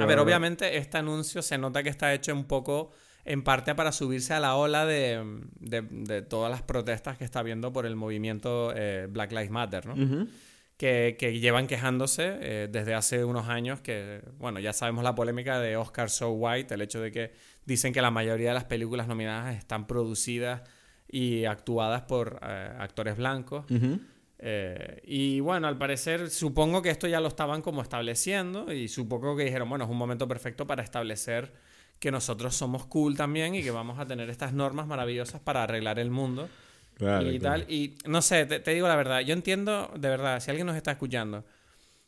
A 0.00 0.06
ver, 0.06 0.18
obviamente 0.18 0.78
este 0.78 0.98
anuncio 0.98 1.42
se 1.42 1.58
nota 1.58 1.82
que 1.82 1.90
está 1.90 2.12
hecho 2.12 2.32
un 2.32 2.46
poco 2.46 2.90
en 3.24 3.42
parte 3.42 3.74
para 3.74 3.92
subirse 3.92 4.34
a 4.34 4.40
la 4.40 4.56
ola 4.56 4.84
de, 4.84 5.22
de, 5.60 6.22
todas 6.22 6.50
las 6.50 6.62
protestas 6.62 7.16
que 7.16 7.24
está 7.24 7.40
habiendo 7.40 7.72
por 7.72 7.86
el 7.86 7.96
movimiento 7.96 8.72
eh, 8.74 9.06
Black 9.08 9.30
Lives 9.32 9.50
Matter, 9.50 9.86
¿no? 9.86 10.26
Que, 10.76 11.38
llevan 11.40 11.66
quejándose 11.66 12.38
eh, 12.40 12.68
desde 12.70 12.94
hace 12.94 13.24
unos 13.24 13.48
años, 13.48 13.80
que, 13.80 14.22
bueno, 14.38 14.60
ya 14.60 14.72
sabemos 14.72 15.04
la 15.04 15.14
polémica 15.14 15.60
de 15.60 15.76
Oscar 15.76 16.10
So 16.10 16.30
White, 16.32 16.74
el 16.74 16.82
hecho 16.82 17.00
de 17.00 17.12
que 17.12 17.32
dicen 17.64 17.92
que 17.92 18.02
la 18.02 18.10
mayoría 18.10 18.48
de 18.48 18.54
las 18.54 18.64
películas 18.64 19.06
nominadas 19.06 19.56
están 19.56 19.86
producidas 19.86 20.62
y 21.08 21.44
actuadas 21.44 22.02
por 22.02 22.40
eh, 22.42 22.72
actores 22.78 23.16
blancos. 23.16 23.66
Eh, 24.38 25.00
y 25.04 25.40
bueno, 25.40 25.68
al 25.68 25.78
parecer 25.78 26.28
supongo 26.28 26.82
que 26.82 26.90
esto 26.90 27.06
ya 27.06 27.20
lo 27.20 27.28
estaban 27.28 27.62
como 27.62 27.80
estableciendo 27.80 28.72
y 28.72 28.88
supongo 28.88 29.36
que 29.36 29.44
dijeron, 29.44 29.68
bueno, 29.68 29.84
es 29.84 29.90
un 29.90 29.96
momento 29.96 30.28
perfecto 30.28 30.66
para 30.66 30.82
establecer 30.82 31.52
que 31.98 32.10
nosotros 32.10 32.54
somos 32.54 32.84
cool 32.86 33.16
también 33.16 33.54
y 33.54 33.62
que 33.62 33.70
vamos 33.70 33.98
a 33.98 34.06
tener 34.06 34.28
estas 34.28 34.52
normas 34.52 34.86
maravillosas 34.86 35.40
para 35.40 35.62
arreglar 35.62 35.98
el 35.98 36.10
mundo 36.10 36.48
y 36.98 37.38
tal. 37.38 37.70
Y 37.70 37.96
no 38.06 38.22
sé, 38.22 38.46
te, 38.46 38.74
digo 38.74 38.88
la 38.88 38.96
verdad, 38.96 39.20
yo 39.20 39.32
entiendo, 39.32 39.90
de 39.96 40.08
verdad, 40.08 40.40
si 40.40 40.50
alguien 40.50 40.66
nos 40.66 40.76
está 40.76 40.92
escuchando, 40.92 41.44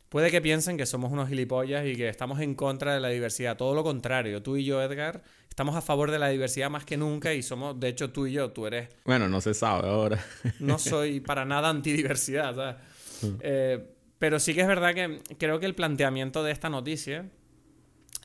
puede 0.09 0.31
que 0.31 0.41
piensen 0.41 0.77
que 0.77 0.85
somos 0.85 1.11
unos 1.11 1.29
gilipollas 1.29 1.85
y 1.85 1.95
que 1.95 2.09
estamos 2.09 2.39
en 2.39 2.55
contra 2.55 2.93
de 2.93 2.99
la 2.99 3.09
diversidad. 3.09 3.57
Todo 3.57 3.75
lo 3.75 3.83
contrario, 3.83 4.41
tú 4.41 4.57
y 4.57 4.65
yo, 4.65 4.81
Edgar, 4.81 5.23
estamos 5.49 5.75
a 5.75 5.81
favor 5.81 6.11
de 6.11 6.19
la 6.19 6.29
diversidad 6.29 6.69
más 6.69 6.85
que 6.85 6.97
nunca 6.97 7.33
y 7.33 7.43
somos, 7.43 7.79
de 7.79 7.89
hecho, 7.89 8.11
tú 8.11 8.27
y 8.27 8.33
yo, 8.33 8.51
tú 8.51 8.67
eres... 8.67 8.89
Bueno, 9.05 9.27
no 9.27 9.41
se 9.41 9.53
sabe 9.53 9.87
ahora. 9.87 10.23
no 10.59 10.79
soy 10.79 11.19
para 11.19 11.45
nada 11.45 11.69
antidiversidad, 11.69 12.55
¿sabes? 12.55 12.75
Mm. 13.21 13.35
Eh, 13.41 13.93
pero 14.19 14.39
sí 14.39 14.53
que 14.53 14.61
es 14.61 14.67
verdad 14.67 14.93
que 14.93 15.21
creo 15.37 15.59
que 15.59 15.65
el 15.65 15.75
planteamiento 15.75 16.43
de 16.43 16.51
esta 16.51 16.69
noticia 16.69 17.29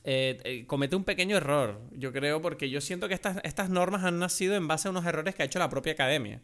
eh, 0.05 0.39
eh, 0.43 0.65
comete 0.67 0.95
un 0.95 1.03
pequeño 1.03 1.37
error, 1.37 1.79
yo 1.91 2.11
creo, 2.11 2.41
porque 2.41 2.69
yo 2.69 2.81
siento 2.81 3.07
que 3.07 3.13
estas, 3.13 3.37
estas 3.43 3.69
normas 3.69 4.03
han 4.03 4.19
nacido 4.19 4.55
en 4.55 4.67
base 4.67 4.87
a 4.87 4.91
unos 4.91 5.05
errores 5.05 5.33
que 5.33 5.43
ha 5.43 5.45
hecho 5.45 5.59
la 5.59 5.69
propia 5.69 5.93
academia. 5.93 6.41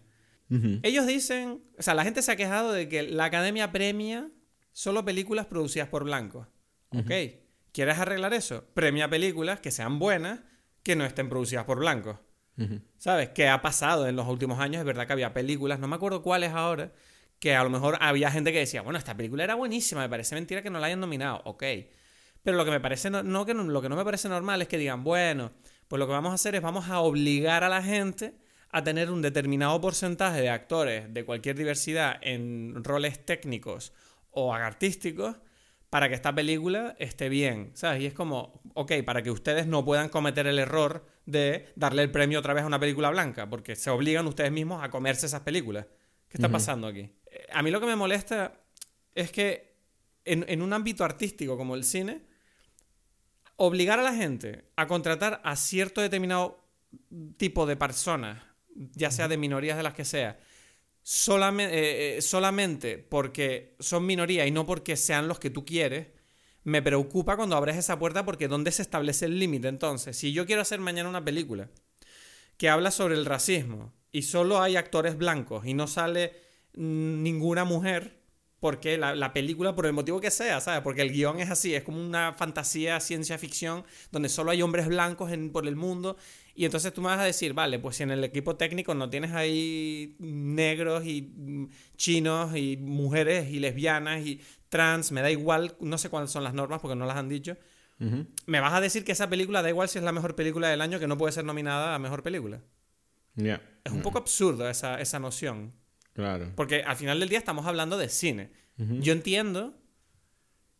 Ellos 0.81 1.05
dicen, 1.05 1.61
o 1.77 1.81
sea, 1.81 1.93
la 1.93 2.03
gente 2.03 2.21
se 2.21 2.31
ha 2.31 2.35
quejado 2.35 2.71
de 2.71 2.89
que 2.89 3.03
la 3.03 3.25
academia 3.25 3.71
premia 3.71 4.31
solo 4.71 5.05
películas 5.05 5.45
producidas 5.45 5.89
por 5.89 6.03
blancos. 6.03 6.47
Ok, 6.89 7.11
¿quieres 7.71 7.99
arreglar 7.99 8.33
eso? 8.33 8.65
Premia 8.73 9.09
películas 9.09 9.59
que 9.59 9.69
sean 9.69 9.99
buenas, 9.99 10.39
que 10.81 10.95
no 10.95 11.05
estén 11.05 11.29
producidas 11.29 11.65
por 11.65 11.79
blancos. 11.79 12.17
¿Sabes? 12.97 13.29
¿Qué 13.29 13.47
ha 13.47 13.61
pasado 13.61 14.07
en 14.07 14.15
los 14.15 14.27
últimos 14.27 14.59
años? 14.59 14.79
Es 14.79 14.85
verdad 14.85 15.07
que 15.07 15.13
había 15.13 15.33
películas, 15.33 15.79
no 15.79 15.87
me 15.87 15.95
acuerdo 15.95 16.21
cuáles 16.21 16.51
ahora, 16.51 16.91
que 17.39 17.55
a 17.55 17.63
lo 17.63 17.69
mejor 17.69 17.97
había 18.01 18.31
gente 18.31 18.51
que 18.51 18.59
decía, 18.59 18.81
bueno, 18.81 18.99
esta 18.99 19.15
película 19.15 19.43
era 19.43 19.55
buenísima, 19.55 20.01
me 20.01 20.09
parece 20.09 20.35
mentira 20.35 20.61
que 20.61 20.69
no 20.69 20.79
la 20.79 20.87
hayan 20.87 20.99
nominado. 20.99 21.41
Ok. 21.45 21.63
Pero 22.43 22.57
lo 22.57 22.65
que 22.65 22.71
me 22.71 22.79
parece, 22.79 23.09
no, 23.09 23.45
que 23.45 23.53
lo 23.53 23.81
que 23.81 23.89
no 23.89 23.95
me 23.95 24.03
parece 24.03 24.29
normal 24.29 24.61
es 24.61 24.67
que 24.67 24.77
digan, 24.77 25.03
bueno, 25.03 25.51
pues 25.87 25.99
lo 25.99 26.07
que 26.07 26.11
vamos 26.11 26.31
a 26.31 26.35
hacer 26.35 26.55
es 26.55 26.61
vamos 26.61 26.89
a 26.89 26.99
obligar 26.99 27.63
a 27.63 27.69
la 27.69 27.81
gente 27.81 28.35
a 28.71 28.83
tener 28.83 29.09
un 29.09 29.21
determinado 29.21 29.79
porcentaje 29.81 30.41
de 30.41 30.49
actores 30.49 31.13
de 31.13 31.25
cualquier 31.25 31.55
diversidad 31.55 32.17
en 32.21 32.83
roles 32.83 33.25
técnicos 33.25 33.93
o 34.31 34.53
artísticos 34.53 35.37
para 35.89 36.07
que 36.07 36.15
esta 36.15 36.33
película 36.33 36.95
esté 36.99 37.29
bien, 37.29 37.71
¿sabes? 37.73 38.01
Y 38.01 38.05
es 38.05 38.13
como, 38.13 38.61
ok, 38.75 38.91
para 39.05 39.23
que 39.23 39.31
ustedes 39.31 39.65
no 39.65 39.83
puedan 39.83 40.09
cometer 40.09 40.45
el 40.45 40.59
error 40.59 41.05
de 41.25 41.67
darle 41.75 42.03
el 42.03 42.11
premio 42.11 42.39
otra 42.39 42.53
vez 42.53 42.63
a 42.63 42.67
una 42.67 42.79
película 42.79 43.09
blanca, 43.09 43.49
porque 43.49 43.75
se 43.75 43.89
obligan 43.89 44.27
ustedes 44.27 44.51
mismos 44.51 44.83
a 44.83 44.89
comerse 44.89 45.25
esas 45.25 45.41
películas. 45.41 45.87
¿Qué 46.27 46.37
está 46.37 46.49
pasando 46.49 46.85
aquí? 46.85 47.09
Eh, 47.31 47.47
a 47.51 47.63
mí 47.63 47.71
lo 47.71 47.79
que 47.79 47.87
me 47.87 47.95
molesta 47.95 48.53
es 49.15 49.31
que 49.31 49.69
en, 50.25 50.61
un 50.61 50.73
ámbito 50.73 51.03
artístico 51.03 51.57
como 51.57 51.73
el 51.73 51.83
cine, 51.83 52.21
obligar 53.55 53.99
a 53.99 54.03
la 54.03 54.13
gente 54.13 54.65
a 54.75 54.87
contratar 54.87 55.41
a 55.43 55.55
cierto 55.55 56.01
determinado 56.01 56.63
tipo 57.37 57.65
de 57.65 57.75
personas, 57.75 58.43
ya 58.75 59.11
sea 59.11 59.27
de 59.27 59.37
minorías 59.37 59.77
de 59.77 59.83
las 59.83 59.93
que 59.93 60.05
sea, 60.05 60.39
solamente, 61.01 61.73
eh, 61.75 62.17
eh, 62.17 62.21
solamente 62.21 62.97
porque 62.97 63.75
son 63.79 64.05
minoría 64.05 64.45
y 64.45 64.51
no 64.51 64.65
porque 64.65 64.95
sean 64.95 65.27
los 65.27 65.39
que 65.39 65.49
tú 65.49 65.65
quieres, 65.65 66.07
me 66.63 66.81
preocupa 66.81 67.35
cuando 67.35 67.55
abres 67.55 67.77
esa 67.77 67.97
puerta 67.97 68.25
porque 68.25 68.47
¿dónde 68.47 68.71
se 68.71 68.81
establece 68.81 69.25
el 69.25 69.39
límite? 69.39 69.67
Entonces, 69.67 70.17
si 70.17 70.33
yo 70.33 70.45
quiero 70.45 70.61
hacer 70.61 70.79
mañana 70.79 71.09
una 71.09 71.23
película 71.23 71.69
que 72.57 72.69
habla 72.69 72.91
sobre 72.91 73.15
el 73.15 73.25
racismo 73.25 73.93
y 74.11 74.23
solo 74.23 74.61
hay 74.61 74.75
actores 74.75 75.17
blancos 75.17 75.65
y 75.65 75.73
no 75.73 75.87
sale 75.87 76.33
ninguna 76.73 77.63
mujer, 77.63 78.19
porque 78.59 78.97
la, 78.97 79.33
película, 79.33 79.73
por 79.73 79.85
el 79.85 79.93
motivo 79.93 80.19
que 80.19 80.31
sea, 80.31 80.59
¿sabes? 80.59 80.81
Porque 80.81 81.01
el 81.01 81.11
guion 81.11 81.39
es 81.39 81.49
así, 81.49 81.75
es 81.75 81.83
como 81.83 82.05
una 82.05 82.33
fantasía, 82.33 82.99
ciencia 82.99 83.37
ficción, 83.37 83.85
donde 84.11 84.27
solo 84.27 84.51
hay 84.51 84.61
hombres 84.61 84.87
blancos 84.87 85.31
en, 85.31 85.51
por 85.51 85.65
el 85.65 85.77
mundo. 85.77 86.17
Y 86.59 86.65
entonces 86.65 86.91
tú 86.93 87.01
me 87.01 87.07
vas 87.07 87.21
a 87.21 87.23
decir, 87.23 87.53
vale, 87.53 87.79
pues 87.79 87.95
si 87.95 88.03
en 88.03 88.11
el 88.11 88.21
equipo 88.21 88.57
técnico 88.57 88.93
no 88.93 89.09
tienes 89.09 89.31
ahí 89.31 90.17
negros 90.19 91.05
y 91.05 91.21
mm, 91.21 91.69
chinos 91.95 92.53
y 92.53 92.75
mujeres 92.75 93.49
y 93.49 93.61
lesbianas 93.61 94.25
y 94.25 94.41
trans, 94.67 95.13
me 95.13 95.21
da 95.21 95.31
igual, 95.31 95.77
no 95.79 95.97
sé 95.97 96.09
cuáles 96.09 96.31
son 96.31 96.43
las 96.43 96.53
normas 96.53 96.81
porque 96.81 96.97
no 96.97 97.05
las 97.05 97.15
han 97.15 97.29
dicho. 97.29 97.55
Me 98.45 98.59
vas 98.59 98.73
a 98.73 98.81
decir 98.81 99.05
que 99.05 99.13
esa 99.13 99.29
película 99.29 99.61
da 99.61 99.69
igual 99.69 99.87
si 99.87 99.99
es 99.99 100.03
la 100.03 100.11
mejor 100.11 100.35
película 100.35 100.67
del 100.67 100.81
año 100.81 100.99
que 100.99 101.07
no 101.07 101.17
puede 101.17 101.31
ser 101.31 101.45
nominada 101.45 101.95
a 101.95 101.99
mejor 101.99 102.23
película. 102.23 102.61
Es 103.85 103.93
un 103.93 104.01
poco 104.01 104.17
absurdo 104.17 104.69
esa, 104.69 104.99
esa 104.99 105.17
noción. 105.17 105.71
Claro. 106.11 106.51
Porque 106.57 106.83
al 106.83 106.97
final 106.97 107.21
del 107.21 107.29
día 107.29 107.39
estamos 107.39 107.67
hablando 107.67 107.97
de 107.97 108.09
cine. 108.09 108.51
Yo 108.75 109.13
entiendo 109.13 109.78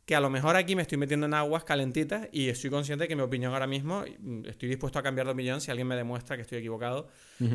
que 0.10 0.16
a 0.16 0.20
lo 0.20 0.32
mejor 0.32 0.56
aquí 0.56 0.76
me 0.76 0.82
estoy 0.82 0.98
metiendo 0.98 1.28
en 1.28 1.36
aguas 1.36 1.64
calentitas 1.64 2.28
y 2.32 2.50
estoy 2.50 2.72
consciente 2.72 3.04
de 3.04 3.08
que 3.08 3.16
mi 3.16 3.22
opinión 3.22 3.54
ahora 3.54 3.68
mismo 3.68 4.04
mm, 4.18 4.46
estoy 4.48 4.68
dispuesto 4.68 4.98
a 4.98 5.04
cambiar 5.04 5.28
de 5.28 5.34
opinión 5.34 5.62
si 5.62 5.70
alguien 5.70 5.88
me 5.88 5.96
demuestra 5.96 6.36
que 6.36 6.42
estoy 6.42 6.58
equivocado. 6.58 7.10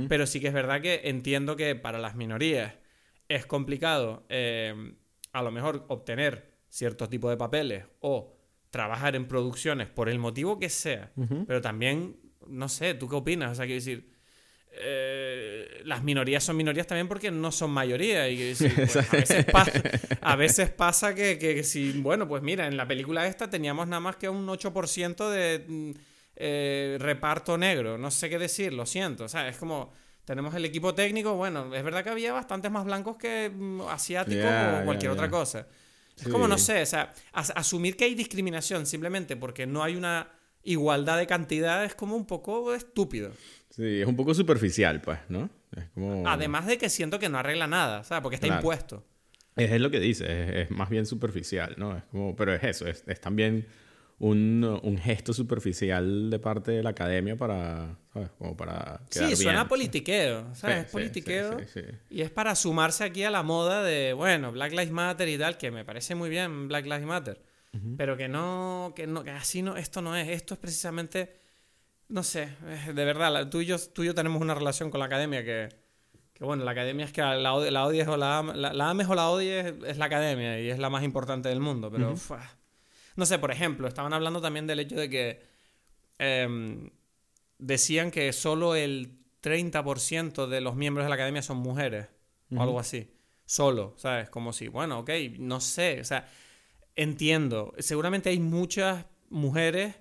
Pero 0.08 0.24
sí 0.24 0.38
que 0.38 0.46
es 0.46 0.54
verdad 0.54 0.80
que 0.80 1.00
entiendo 1.02 1.56
que 1.56 1.74
para 1.74 1.98
las 1.98 2.14
minorías 2.14 2.74
es 3.28 3.44
complicado 3.44 4.24
eh, 4.28 4.94
a 5.32 5.42
lo 5.42 5.50
mejor 5.50 5.84
obtener 5.88 6.52
ciertos 6.68 7.10
tipos 7.10 7.28
de 7.28 7.36
papeles 7.36 7.86
o 7.98 8.36
trabajar 8.70 9.16
en 9.16 9.26
producciones 9.26 9.88
por 9.88 10.08
el 10.08 10.20
motivo 10.20 10.60
que 10.60 10.68
sea. 10.68 11.10
Pero 11.48 11.60
también, 11.60 12.20
no 12.46 12.68
sé, 12.68 12.94
¿tú 12.94 13.08
qué 13.08 13.16
opinas? 13.16 13.50
O 13.50 13.54
sea, 13.56 13.64
quiero 13.64 13.80
decir 13.80 14.12
eh, 14.70 15.53
las 15.84 16.02
minorías 16.02 16.42
son 16.42 16.56
minorías 16.56 16.86
también 16.86 17.08
porque 17.08 17.30
no 17.30 17.52
son 17.52 17.70
mayoría. 17.70 18.28
Y 18.28 18.54
pues, 18.76 18.96
a, 20.20 20.36
veces 20.36 20.70
pasa, 20.70 21.14
que, 21.14 21.62
si, 21.64 21.92
bueno, 21.92 22.26
pues 22.26 22.42
mira, 22.42 22.66
en 22.66 22.76
la 22.76 22.86
película 22.86 23.26
esta 23.26 23.48
teníamos 23.48 23.86
nada 23.86 24.00
más 24.00 24.16
que 24.16 24.28
un 24.28 24.46
8% 24.46 25.30
de 25.30 25.64
mm, 25.66 25.90
eh, 26.36 26.96
reparto 27.00 27.56
negro. 27.58 27.98
No 27.98 28.10
sé 28.10 28.28
qué 28.28 28.38
decir, 28.38 28.72
lo 28.72 28.86
siento. 28.86 29.24
O 29.24 29.28
sea, 29.28 29.48
es 29.48 29.56
como, 29.56 29.92
tenemos 30.24 30.54
el 30.54 30.64
equipo 30.64 30.94
técnico, 30.94 31.34
bueno, 31.34 31.74
es 31.74 31.84
verdad 31.84 32.02
que 32.02 32.10
había 32.10 32.32
bastantes 32.32 32.70
más 32.70 32.84
blancos 32.84 33.16
que 33.16 33.50
mm, 33.54 33.82
asiáticos 33.82 34.50
o 34.80 34.84
cualquier 34.84 35.12
otra 35.12 35.30
cosa. 35.30 35.66
Es 36.16 36.28
como, 36.28 36.46
no 36.46 36.58
sé, 36.58 36.82
o 36.82 36.86
sea, 36.86 37.12
asumir 37.32 37.96
que 37.96 38.04
hay 38.04 38.14
discriminación 38.14 38.86
simplemente 38.86 39.36
porque 39.36 39.66
no 39.66 39.82
hay 39.82 39.96
una 39.96 40.28
igualdad 40.62 41.18
de 41.18 41.26
cantidad 41.26 41.84
es 41.84 41.94
como 41.94 42.16
un 42.16 42.26
poco 42.26 42.74
estúpido. 42.74 43.32
Sí, 43.74 44.02
es 44.02 44.06
un 44.06 44.14
poco 44.14 44.34
superficial, 44.34 45.00
pues, 45.00 45.18
¿no? 45.28 45.50
Es 45.76 45.88
como... 45.94 46.28
Además 46.28 46.66
de 46.66 46.78
que 46.78 46.88
siento 46.88 47.18
que 47.18 47.28
no 47.28 47.38
arregla 47.38 47.66
nada, 47.66 48.04
¿sabes? 48.04 48.22
Porque 48.22 48.36
está 48.36 48.46
impuesto. 48.46 49.04
Es, 49.56 49.72
es, 49.72 49.80
lo 49.80 49.90
que 49.90 49.98
dice, 49.98 50.62
es, 50.62 50.70
más 50.70 50.88
bien 50.88 51.06
superficial, 51.06 51.74
¿no? 51.76 51.96
Es 51.96 52.04
como, 52.04 52.36
pero 52.36 52.54
es 52.54 52.62
eso, 52.62 52.86
es, 52.86 53.02
también 53.20 53.66
un, 54.20 54.80
un, 54.80 54.96
gesto 54.96 55.32
superficial 55.32 56.30
de 56.30 56.38
parte 56.38 56.70
de 56.70 56.84
la 56.84 56.90
academia 56.90 57.36
para, 57.36 57.98
¿sabes? 58.12 58.30
Como 58.38 58.56
para 58.56 59.00
Sí, 59.10 59.34
suena 59.34 59.66
politiqueo, 59.66 60.54
¿sabes? 60.54 60.84
es 60.84 60.92
politiqueo. 60.92 61.58
Sí, 61.66 61.82
y 62.10 62.22
es 62.22 62.30
para 62.30 62.54
sumarse 62.54 63.02
aquí 63.02 63.24
a 63.24 63.30
la 63.30 63.42
moda 63.42 63.82
de, 63.82 64.12
bueno, 64.12 64.52
Black 64.52 64.70
Lives 64.70 64.92
Matter 64.92 65.28
y 65.28 65.36
tal, 65.36 65.58
que 65.58 65.72
me 65.72 65.84
parece 65.84 66.14
muy 66.14 66.30
bien 66.30 66.68
Black 66.68 66.84
Lives 66.84 67.06
Matter. 67.06 67.42
Pero 67.96 68.16
que 68.16 68.28
no, 68.28 68.92
que 68.94 69.08
no, 69.08 69.24
que 69.24 69.32
así 69.32 69.60
no, 69.60 69.76
esto 69.76 70.00
no 70.00 70.14
es, 70.14 70.28
esto 70.28 70.54
es 70.54 70.60
precisamente 70.60 71.43
no 72.08 72.22
sé, 72.22 72.48
eh, 72.66 72.92
de 72.92 73.04
verdad, 73.04 73.48
tú 73.48 73.60
y, 73.60 73.66
yo, 73.66 73.78
tú 73.78 74.02
y 74.02 74.06
yo 74.06 74.14
tenemos 74.14 74.40
una 74.40 74.54
relación 74.54 74.90
con 74.90 75.00
la 75.00 75.06
academia 75.06 75.44
que, 75.44 75.68
que 76.32 76.44
bueno, 76.44 76.64
la 76.64 76.72
academia 76.72 77.04
es 77.04 77.12
que 77.12 77.22
la, 77.22 77.36
la 77.36 77.84
odies 77.84 78.08
o 78.08 78.16
la, 78.16 78.42
la, 78.42 78.90
ames 78.90 79.08
o 79.08 79.14
la 79.14 79.28
odies, 79.30 79.74
es 79.86 79.98
la 79.98 80.06
academia 80.06 80.60
y 80.60 80.70
es 80.70 80.78
la 80.78 80.90
más 80.90 81.02
importante 81.04 81.48
del 81.48 81.60
mundo, 81.60 81.90
pero... 81.90 82.14
no 83.16 83.26
sé, 83.26 83.38
por 83.38 83.50
ejemplo, 83.50 83.88
estaban 83.88 84.12
hablando 84.12 84.40
también 84.40 84.66
del 84.66 84.80
hecho 84.80 84.96
de 84.96 85.08
que 85.08 85.42
em, 86.18 86.90
decían 87.58 88.10
que 88.10 88.32
solo 88.32 88.74
el 88.74 89.18
30% 89.42 90.46
de 90.46 90.60
los 90.60 90.74
miembros 90.74 91.04
de 91.04 91.08
la 91.08 91.14
academia 91.14 91.42
son 91.42 91.58
mujeres, 91.58 92.08
o 92.54 92.62
algo 92.62 92.80
así. 92.80 93.10
Solo, 93.46 93.94
¿sabes? 93.98 94.30
Como 94.30 94.52
si, 94.52 94.68
bueno, 94.68 95.00
ok, 95.00 95.10
no 95.38 95.60
sé, 95.60 96.00
o 96.00 96.04
sea, 96.04 96.26
entiendo. 96.96 97.74
Seguramente 97.78 98.30
hay 98.30 98.40
muchas 98.40 99.04
mujeres 99.28 99.96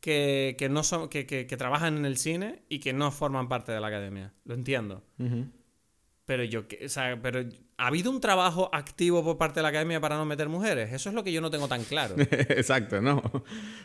que, 0.00 0.56
que 0.58 0.68
no 0.68 0.82
son, 0.82 1.08
que, 1.08 1.26
que, 1.26 1.46
que, 1.46 1.56
trabajan 1.56 1.96
en 1.96 2.04
el 2.04 2.16
cine 2.16 2.62
y 2.68 2.80
que 2.80 2.92
no 2.92 3.10
forman 3.10 3.48
parte 3.48 3.72
de 3.72 3.80
la 3.80 3.88
academia. 3.88 4.32
Lo 4.44 4.54
entiendo. 4.54 5.04
Pero 6.24 6.44
yo, 6.44 6.64
o 6.84 6.88
sea, 6.88 7.20
pero 7.20 7.44
¿ha 7.80 7.86
habido 7.86 8.10
un 8.10 8.20
trabajo 8.20 8.68
activo 8.72 9.24
por 9.24 9.38
parte 9.38 9.60
de 9.60 9.62
la 9.62 9.70
academia 9.70 10.00
para 10.00 10.16
no 10.18 10.26
meter 10.26 10.50
mujeres? 10.50 10.92
Eso 10.92 11.08
es 11.08 11.14
lo 11.14 11.24
que 11.24 11.32
yo 11.32 11.40
no 11.40 11.50
tengo 11.50 11.66
tan 11.66 11.82
claro. 11.84 12.14
Exacto, 12.18 13.00
no. 13.00 13.22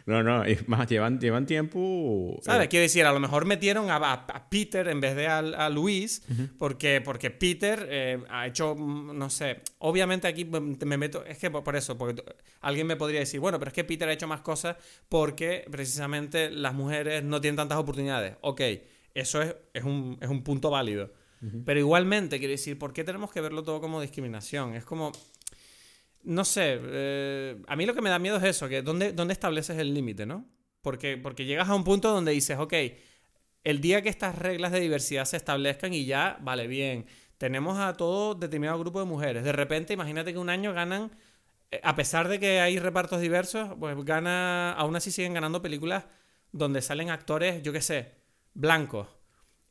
No, 0.06 0.22
no, 0.22 0.44
es 0.44 0.68
más, 0.68 0.88
llevan, 0.88 1.18
llevan 1.18 1.46
tiempo... 1.46 2.38
¿Sabes? 2.42 2.66
Eh, 2.66 2.70
Quiero 2.70 2.84
decir, 2.84 3.06
a 3.06 3.14
lo 3.14 3.22
mejor 3.22 3.46
metieron 3.46 3.90
a, 3.90 4.48
Peter 4.50 4.90
en 4.90 5.00
vez 5.00 5.16
de 5.16 5.28
a, 5.28 5.70
Luis, 5.70 6.24
porque, 6.58 7.00
porque 7.00 7.32
Peter 7.32 7.88
eh, 7.90 8.22
ha 8.30 8.48
hecho, 8.48 8.76
mm, 8.76 9.18
no 9.18 9.30
sé, 9.30 9.62
obviamente 9.80 10.28
aquí 10.28 10.44
me 10.44 10.98
meto, 10.98 11.24
es 11.26 11.38
que 11.38 11.50
por 11.50 11.76
eso, 11.76 11.98
porque 11.98 12.22
alguien 12.62 12.88
me 12.88 12.98
podría 12.98 13.22
decir, 13.22 13.40
bueno, 13.40 13.60
pero 13.60 13.70
es 13.70 13.74
que 13.74 13.86
Peter 13.86 14.10
ha 14.10 14.14
hecho 14.14 14.28
más 14.28 14.42
cosas 14.42 14.76
porque 15.08 15.66
precisamente 15.72 16.50
las 16.50 16.74
mujeres 16.74 17.24
no 17.24 17.40
tienen 17.40 17.56
tantas 17.56 17.78
oportunidades. 17.78 18.36
Ok, 18.42 18.62
eso 19.14 19.42
es, 19.42 19.56
es, 19.74 19.84
un, 19.86 20.18
es 20.20 20.28
un 20.28 20.44
punto 20.44 20.70
válido. 20.70 21.12
Pero 21.66 21.80
igualmente, 21.80 22.40
quiero 22.40 22.52
decir, 22.52 22.78
¿por 22.78 22.94
qué 22.94 23.04
tenemos 23.04 23.32
que 23.32 23.42
verlo 23.42 23.64
todo 23.64 23.82
como 23.82 24.02
discriminación? 24.02 24.74
Es 24.74 24.86
como, 24.86 25.12
no 26.24 26.44
sé, 26.46 26.80
eh, 26.82 27.62
a 27.68 27.76
mí 27.76 27.86
lo 27.86 27.94
que 27.94 28.02
me 28.02 28.10
da 28.10 28.20
miedo 28.20 28.38
es 28.38 28.44
eso, 28.44 28.68
que 28.68 28.82
¿dónde, 28.82 29.14
dónde 29.14 29.34
estableces 29.34 29.78
el 29.78 29.94
límite, 29.94 30.26
no? 30.26 30.46
Porque, 30.82 31.18
porque 31.18 31.46
llegas 31.46 31.70
a 31.70 31.76
un 31.76 31.84
punto 31.84 32.12
donde 32.12 32.32
dices, 32.32 32.58
ok, 32.58 32.74
el 33.64 33.82
día 33.82 34.02
que 34.02 34.10
estas 34.10 34.38
reglas 34.38 34.72
de 34.72 34.80
diversidad 34.80 35.26
se 35.26 35.38
establezcan 35.38 35.94
y 35.94 36.06
ya, 36.06 36.38
vale, 36.42 36.68
bien, 36.68 37.06
tenemos 37.38 37.80
a 37.80 37.94
todo 37.94 38.36
determinado 38.36 38.80
grupo 38.80 39.00
de 39.00 39.06
mujeres. 39.06 39.44
De 39.44 39.52
repente, 39.52 39.94
imagínate 39.94 40.34
que 40.34 40.40
un 40.40 40.50
año 40.50 40.74
ganan, 40.74 41.12
eh, 41.72 41.82
a 41.84 41.96
pesar 41.96 42.28
de 42.28 42.40
que 42.40 42.62
hay 42.62 42.80
repartos 42.80 43.22
diversos, 43.22 43.70
pues 43.80 43.96
gana, 44.06 44.74
aún 44.74 44.96
así 44.96 45.12
siguen 45.12 45.34
ganando 45.34 45.62
películas 45.62 46.06
donde 46.52 46.82
salen 46.82 47.10
actores, 47.10 47.62
yo 47.64 47.74
qué 47.74 47.82
sé, 47.82 48.14
blancos. 48.54 49.08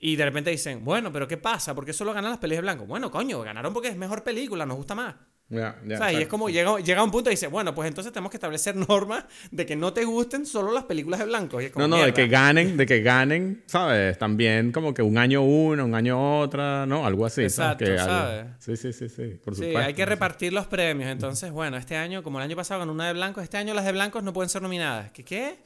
Y 0.04 0.16
de 0.16 0.24
repente 0.26 0.50
dicen, 0.50 0.84
bueno, 0.84 1.10
pero 1.10 1.26
¿qué 1.26 1.38
pasa? 1.38 1.74
¿Por 1.74 1.86
qué 1.86 1.94
solo 1.94 2.12
ganan 2.12 2.30
las 2.30 2.38
pelis 2.38 2.58
de 2.58 2.60
blanco? 2.60 2.84
Bueno, 2.84 3.10
coño, 3.10 3.40
ganaron 3.40 3.72
porque 3.72 3.88
es 3.88 3.96
mejor 3.96 4.22
película, 4.22 4.66
nos 4.66 4.76
gusta 4.76 4.94
más. 4.94 5.14
Ya, 5.48 5.80
ya, 5.86 5.94
o 5.94 5.98
sea, 5.98 6.12
y 6.12 6.16
es 6.16 6.28
como 6.28 6.50
llega, 6.50 6.78
llega 6.78 7.00
a 7.00 7.04
un 7.04 7.10
punto 7.10 7.30
y 7.30 7.32
dice, 7.32 7.46
bueno, 7.46 7.74
pues 7.74 7.88
entonces 7.88 8.12
tenemos 8.12 8.30
que 8.30 8.36
establecer 8.36 8.76
normas 8.88 9.24
de 9.50 9.64
que 9.64 9.76
no 9.76 9.94
te 9.94 10.04
gusten 10.04 10.44
solo 10.44 10.72
las 10.72 10.84
películas 10.84 11.20
de 11.20 11.26
blanco. 11.26 11.58
no, 11.76 11.88
no, 11.88 12.04
de 12.04 12.12
que 12.12 12.28
ganen, 12.28 12.76
de 12.76 12.84
que 12.84 13.00
ganen, 13.00 13.62
¿sabes? 13.64 14.18
También 14.18 14.72
como 14.72 14.92
que 14.92 15.00
un 15.00 15.16
año 15.16 15.40
una, 15.40 15.84
un 15.84 15.94
año 15.94 16.40
otra, 16.40 16.84
¿no? 16.84 17.06
Algo 17.06 17.24
así. 17.24 17.40
Exacto, 17.40 17.86
¿sabes? 17.96 18.46
Sí, 18.58 18.76
sí, 18.76 18.92
sí, 18.92 19.08
sí, 19.08 19.40
por 19.42 19.54
supuesto. 19.54 19.78
Sí, 19.78 19.86
hay 19.86 19.94
que 19.94 20.04
repartir 20.04 20.52
los 20.52 20.66
premios. 20.66 21.10
Entonces, 21.10 21.50
bueno, 21.50 21.78
este 21.78 21.96
año, 21.96 22.22
como 22.22 22.40
el 22.40 22.44
año 22.44 22.56
pasado 22.56 22.80
ganó 22.80 22.92
una 22.92 23.06
de 23.06 23.14
blancos, 23.14 23.42
este 23.42 23.56
año 23.56 23.72
las 23.72 23.86
de 23.86 23.92
blancos 23.92 24.22
no 24.22 24.34
pueden 24.34 24.50
ser 24.50 24.60
nominadas. 24.60 25.12
¿Qué 25.12 25.24
qué? 25.24 25.56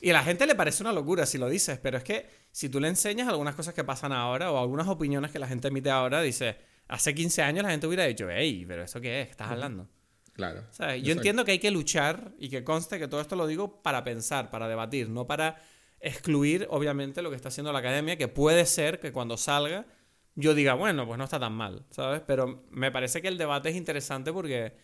Y 0.00 0.10
a 0.10 0.14
la 0.14 0.22
gente 0.22 0.46
le 0.46 0.54
parece 0.54 0.82
una 0.82 0.92
locura 0.92 1.26
si 1.26 1.38
lo 1.38 1.48
dices, 1.48 1.78
pero 1.78 1.98
es 1.98 2.04
que 2.04 2.28
si 2.50 2.68
tú 2.68 2.80
le 2.80 2.88
enseñas 2.88 3.28
algunas 3.28 3.54
cosas 3.54 3.74
que 3.74 3.84
pasan 3.84 4.12
ahora 4.12 4.50
o 4.50 4.58
algunas 4.58 4.88
opiniones 4.88 5.30
que 5.30 5.38
la 5.38 5.46
gente 5.46 5.68
emite 5.68 5.90
ahora, 5.90 6.22
dice, 6.22 6.56
hace 6.88 7.14
15 7.14 7.42
años 7.42 7.64
la 7.64 7.70
gente 7.70 7.86
hubiera 7.86 8.04
dicho, 8.04 8.28
hey, 8.30 8.64
pero 8.66 8.82
¿eso 8.82 9.00
qué 9.00 9.20
es? 9.20 9.26
¿Qué 9.26 9.32
estás 9.32 9.50
hablando? 9.50 9.88
Claro. 10.32 10.64
Yo 11.02 11.12
entiendo 11.12 11.44
que 11.44 11.52
hay 11.52 11.58
que 11.58 11.70
luchar 11.70 12.32
y 12.38 12.48
que 12.48 12.64
conste 12.64 12.98
que 12.98 13.08
todo 13.08 13.20
esto 13.20 13.36
lo 13.36 13.46
digo 13.46 13.82
para 13.82 14.04
pensar, 14.04 14.50
para 14.50 14.68
debatir, 14.68 15.10
no 15.10 15.26
para 15.26 15.60
excluir, 16.00 16.66
obviamente, 16.70 17.20
lo 17.20 17.28
que 17.28 17.36
está 17.36 17.48
haciendo 17.48 17.72
la 17.72 17.80
academia, 17.80 18.16
que 18.16 18.28
puede 18.28 18.64
ser 18.64 19.00
que 19.00 19.12
cuando 19.12 19.36
salga 19.36 19.86
yo 20.34 20.54
diga, 20.54 20.74
bueno, 20.74 21.06
pues 21.06 21.18
no 21.18 21.24
está 21.24 21.38
tan 21.38 21.52
mal, 21.52 21.84
¿sabes? 21.90 22.22
Pero 22.26 22.64
me 22.70 22.90
parece 22.90 23.20
que 23.20 23.28
el 23.28 23.36
debate 23.36 23.68
es 23.68 23.76
interesante 23.76 24.32
porque 24.32 24.74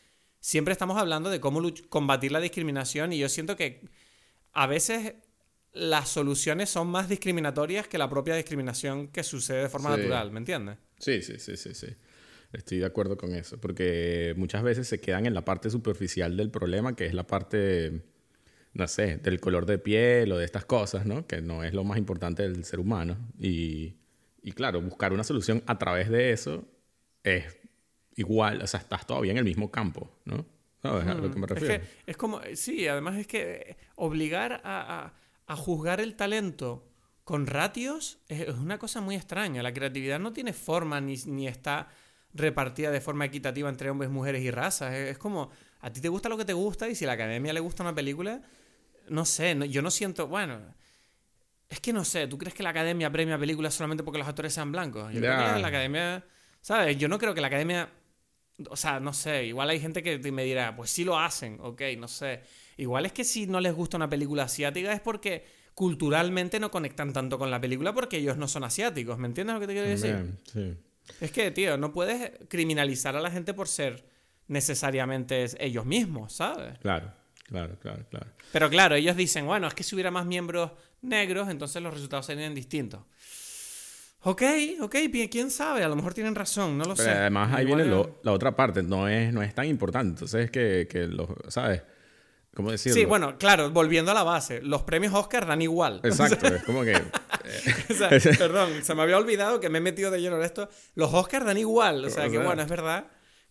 siempre 0.41 0.73
estamos 0.73 0.99
hablando 0.99 1.31
de 1.31 1.41
cómo 1.41 1.63
combatir 1.89 2.33
la 2.33 2.41
discriminación 2.41 3.13
y 3.13 3.19
yo 3.19 3.29
siento 3.29 3.57
que 3.57 3.89
a 4.57 4.67
veces 4.67 5.15
las 5.75 6.09
soluciones 6.09 6.71
son 6.71 6.89
más 6.89 7.11
discriminatorias 7.11 7.87
que 7.87 7.99
la 7.99 8.09
propia 8.09 8.35
discriminación 8.35 9.09
que 9.09 9.23
sucede 9.23 9.65
de 9.65 9.69
forma 9.69 9.95
natural, 9.95 10.31
¿me 10.31 10.39
entiendes? 10.39 10.79
Sí, 10.99 11.21
sí, 11.21 11.39
sí, 11.39 11.59
sí, 11.59 11.75
sí. 11.75 11.89
Estoy 12.53 12.79
de 12.79 12.87
acuerdo 12.87 13.19
con 13.19 13.35
eso, 13.35 13.61
porque 13.61 14.33
muchas 14.39 14.63
veces 14.63 14.89
se 14.89 14.99
quedan 14.99 15.27
en 15.27 15.35
la 15.35 15.45
parte 15.45 15.69
superficial 15.69 16.39
del 16.39 16.51
problema, 16.51 16.97
que 16.97 17.05
es 17.05 17.13
la 17.13 17.27
parte, 17.27 18.01
no 18.73 18.89
sé, 18.89 19.19
del 19.19 19.41
color 19.41 19.67
de 19.67 19.77
piel 19.77 20.33
o 20.33 20.39
de 20.39 20.47
estas 20.47 20.65
cosas, 20.65 21.05
¿no? 21.05 21.27
Que 21.27 21.43
no 21.43 21.63
es 21.63 21.75
lo 21.75 21.85
más 21.85 21.99
importante 21.99 22.43
del 22.43 22.65
ser 22.65 22.81
humano. 22.81 23.19
Y, 23.39 23.97
y 24.43 24.53
claro, 24.53 24.81
buscar 24.81 25.13
una 25.13 25.25
solución 25.25 25.63
a 25.67 25.77
través 25.77 26.09
de 26.09 26.33
eso 26.33 26.67
es 27.23 27.45
igual, 28.15 28.63
o 28.63 28.67
sea, 28.67 28.81
estás 28.81 29.07
todavía 29.07 29.33
en 29.33 29.39
el 29.39 29.45
mismo 29.45 29.71
campo, 29.71 30.19
¿no? 30.25 30.47
¿Sabes 30.89 31.07
a 31.07 31.15
lo 31.15 31.31
que 31.31 31.39
me 31.39 31.47
refiero? 31.47 31.75
Es, 31.75 31.81
que, 31.81 32.11
es 32.11 32.17
como, 32.17 32.41
sí, 32.55 32.87
además 32.87 33.17
es 33.17 33.27
que 33.27 33.77
obligar 33.97 34.61
a, 34.65 35.13
a, 35.47 35.57
juzgar 35.57 36.01
el 36.01 36.17
talento 36.17 36.89
con 37.25 37.47
ratios 37.47 38.19
es, 38.29 38.49
una 38.49 38.79
cosa 38.79 39.01
muy 39.01 39.17
extraña. 39.17 39.63
La 39.63 39.73
creatividad 39.73 40.19
no 40.19 40.33
tiene 40.33 40.53
forma 40.53 41.01
ni, 41.01 41.17
ni 41.27 41.49
está 41.49 41.89
repartida 42.35 42.91
de 42.91 43.01
forma 43.01 43.25
equitativa 43.25 43.69
entre 43.69 43.91
hombres, 43.91 44.11
mujeres 44.11 44.43
y 44.43 44.51
razas. 44.51 44.95
Es, 44.95 45.19
como, 45.19 45.51
a 45.81 45.93
ti 45.93 46.01
te 46.01 46.09
gusta 46.09 46.29
lo 46.29 46.37
que 46.37 46.45
te 46.45 46.53
gusta 46.53 46.89
y 46.89 46.95
si 46.95 47.05
a 47.05 47.09
la 47.09 47.15
academia 47.15 47.53
le 47.53 47.61
gusta 47.61 47.83
una 47.83 47.95
película, 47.95 48.43
no 49.09 49.25
sé, 49.25 49.57
yo 49.69 49.83
no 49.83 49.91
siento, 49.91 50.27
bueno, 50.27 50.61
es 51.69 51.81
que 51.81 51.93
no 51.93 52.05
sé, 52.05 52.27
¿tú 52.29 52.39
crees 52.39 52.55
que 52.55 52.63
la 52.63 52.71
academia 52.71 53.11
premia 53.11 53.39
películas 53.39 53.75
solamente 53.75 54.05
porque 54.05 54.19
los 54.19 54.29
actores 54.29 54.53
sean 54.53 54.71
blancos? 54.71 55.13
Yo 55.13 55.21
creo 55.21 55.55
que 55.55 55.61
la 55.61 55.69
academia, 55.69 56.25
¿sabes? 56.61 56.97
Yo 56.97 57.09
no 57.09 57.19
creo 57.19 57.35
que 57.35 57.41
la 57.41 57.49
academia 57.49 57.89
o 58.69 58.77
sea, 58.77 59.01
no 59.01 59.13
sé, 59.13 59.45
igual 59.45 59.71
hay 59.71 59.81
gente 59.81 60.03
que 60.03 60.19
me 60.33 60.45
dirá, 60.45 60.75
pues 60.75 60.91
sí 60.91 61.05
lo 61.05 61.19
hacen, 61.19 61.59
ok, 61.61 61.83
no 61.99 62.09
sé. 62.09 62.41
Igual 62.77 63.07
es 63.07 63.13
que 63.13 63.25
si 63.25 63.47
no 63.47 63.61
les 63.61 63.75
gusta 63.75 63.97
una 63.97 64.09
película 64.09 64.45
asiática 64.45 64.93
es 64.93 65.01
porque 65.01 65.45
culturalmente 65.75 66.59
no 66.59 66.71
conectan 66.71 67.13
tanto 67.13 67.39
con 67.39 67.51
la 67.51 67.61
película 67.61 67.93
porque 67.93 68.17
ellos 68.19 68.37
no 68.37 68.49
son 68.49 68.65
asiáticos, 68.65 69.19
¿me 69.19 69.27
entiendes 69.27 69.55
lo 69.55 69.61
que 69.61 69.67
te 69.67 69.73
quiero 69.73 69.89
decir? 69.89 70.39
sí. 70.53 70.77
Es 71.21 71.31
que, 71.31 71.53
tío, 71.53 71.77
no 71.77 71.93
puedes 71.93 72.33
criminalizar 72.49 73.15
a 73.15 73.21
la 73.21 73.31
gente 73.31 73.55
por 73.55 73.69
ser 73.69 74.05
necesariamente 74.49 75.47
ellos 75.59 75.87
mismos, 75.87 76.33
¿sabes? 76.33 76.79
Claro, 76.81 77.13
claro, 77.45 77.79
claro, 77.79 78.05
claro. 78.11 78.27
Pero 78.53 78.71
claro, 78.71 78.95
ellos 78.97 79.17
dicen, 79.17 79.47
bueno, 79.47 79.69
es 79.69 79.75
que 79.75 79.83
si 79.83 79.95
hubiera 79.95 80.11
más 80.11 80.27
miembros 80.27 80.73
negros, 81.03 81.49
entonces 81.49 81.83
los 81.83 81.95
resultados 81.95 82.27
serían 82.27 82.55
distintos. 82.55 83.03
Ok, 84.29 84.43
ok, 84.81 84.97
quién 85.31 85.53
sabe, 85.53 85.85
a 85.85 85.89
lo 85.89 85.95
mejor 85.95 86.13
tienen 86.13 86.35
razón, 86.35 86.77
no 86.77 86.85
lo 86.85 86.97
sé. 86.97 87.09
Además, 87.09 87.55
ahí 87.55 87.65
viene 87.65 87.85
la 87.85 88.33
otra 88.33 88.57
parte, 88.57 88.83
no 88.83 89.09
es, 89.09 89.33
no 89.33 89.41
es 89.41 89.55
tan 89.55 89.67
importante. 89.67 90.15
Entonces, 90.15 90.51
que, 90.51 90.89
que 90.91 91.07
los, 91.07 91.29
¿sabes? 91.47 91.83
¿Cómo 92.53 92.73
decirlo? 92.73 92.97
Sí, 92.97 93.05
bueno, 93.05 93.39
claro, 93.39 93.71
volviendo 93.71 94.11
a 94.11 94.15
la 94.15 94.25
base, 94.25 94.61
los 94.63 94.83
premios 94.83 95.15
Oscar 95.15 95.47
dan 95.47 95.63
igual. 95.63 96.01
Exacto, 96.03 96.49
es 96.49 96.65
como 96.65 96.83
que. 96.83 97.01
perdón, 98.37 98.83
se 98.83 98.97
me 98.97 99.03
había 99.03 99.17
olvidado 99.17 99.61
que 99.61 99.69
me 99.69 99.79
he 99.79 99.81
metido 99.81 100.11
de 100.11 100.21
lleno 100.21 100.39
en 100.39 100.43
esto. 100.43 100.69
Los 100.97 101.15
Oscars 101.15 101.47
dan 101.47 101.59
igual, 101.59 102.05
o 102.05 102.11
sea, 102.11 102.29
que 102.29 102.39
bueno, 102.39 102.63
es 102.63 102.69
verdad 102.69 103.07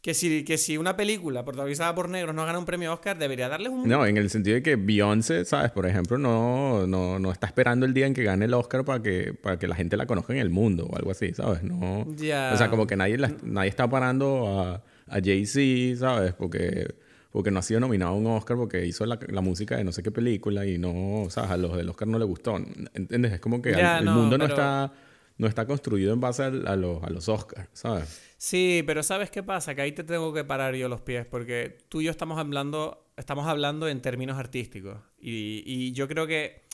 que 0.06 0.14
si, 0.14 0.44
que 0.44 0.60
si 0.60 0.78
una 0.78 0.96
película 0.96 1.44
protagonizada 1.44 1.96
por 1.96 2.10
negros 2.10 2.36
no 2.36 2.46
gana 2.46 2.60
un 2.60 2.66
premio 2.66 2.94
Oscar, 2.94 3.18
debería 3.18 3.50
darles 3.50 3.72
un... 3.72 3.90
No, 3.90 4.06
en 4.06 4.18
el 4.18 4.30
sentido 4.30 4.54
de 4.54 4.62
que 4.62 4.76
Beyoncé, 4.76 5.46
¿sabes? 5.46 5.72
Por 5.72 5.88
ejemplo, 5.88 6.20
no, 6.20 6.86
no, 6.86 7.18
no 7.18 7.32
está 7.32 7.48
esperando 7.48 7.88
el 7.88 7.96
día 7.96 8.06
en 8.06 8.14
que 8.14 8.24
gane 8.24 8.46
el 8.46 8.54
Oscar 8.54 8.86
para 8.86 9.02
que, 9.02 9.34
para 9.34 9.58
que 9.58 9.68
la 9.68 9.74
gente 9.74 9.98
la 9.98 10.06
conozca 10.06 10.32
en 10.34 10.38
el 10.38 10.52
mundo 10.52 10.86
o 10.86 10.96
algo 10.96 11.10
así, 11.10 11.34
¿sabes? 11.34 11.64
No... 11.64 12.02
O 12.02 12.16
sea, 12.20 12.70
como 12.70 12.86
que 12.86 12.96
nadie, 12.96 13.18
nadie 13.18 13.68
está 13.68 13.90
parando 13.90 14.48
a, 14.48 14.84
a 15.08 15.22
Jay-Z, 15.24 15.98
¿sabes? 15.98 16.34
Porque, 16.34 16.94
porque 17.32 17.50
no 17.50 17.58
ha 17.58 17.64
sido 17.64 17.80
nominado 17.80 18.12
a 18.12 18.16
un 18.16 18.28
Oscar 18.28 18.58
porque 18.58 18.86
hizo 18.86 19.08
la, 19.08 19.18
la, 19.28 19.42
música 19.42 19.76
de 19.76 19.86
no 19.86 19.92
sé 19.92 20.04
qué 20.04 20.12
película 20.12 20.68
y 20.68 20.78
no, 20.78 21.26
¿sabes? 21.32 21.50
A 21.50 21.58
los 21.58 21.76
del 21.76 21.90
Oscar 21.90 22.08
no 22.08 22.20
le 22.20 22.26
gustó. 22.26 22.58
¿Entiendes? 22.94 23.34
Es 23.34 23.40
como 23.40 23.60
que 23.60 23.72
el 23.72 24.06
mundo 24.06 24.38
no 24.38 24.46
está 24.46 24.94
no 25.38 25.48
está 25.48 25.66
construido 25.66 26.14
en 26.14 26.22
base 26.22 26.44
a, 26.44 26.50
los, 26.50 27.04
a 27.04 27.10
los 27.10 27.28
Oscars, 27.28 27.68
¿sabes? 27.74 28.22
Sí, 28.38 28.84
pero 28.86 29.04
¿sabes 29.04 29.32
qué 29.32 29.44
pasa? 29.44 29.76
Que 29.76 29.82
ahí 29.82 29.92
te 29.92 30.04
tengo 30.04 30.34
que 30.34 30.44
parar 30.44 30.76
yo 30.76 30.90
los 30.90 31.02
pies, 31.02 31.26
porque 31.26 31.78
tú 31.90 32.02
y 32.02 32.06
yo 32.06 32.12
estamos 32.12 32.38
hablando, 32.38 33.12
estamos 33.18 33.48
hablando 33.48 33.88
en 33.88 34.02
términos 34.02 34.38
artísticos. 34.38 35.00
Y, 35.18 35.64
y 35.66 35.94
yo 35.94 36.08
creo 36.08 36.28
que, 36.28 36.66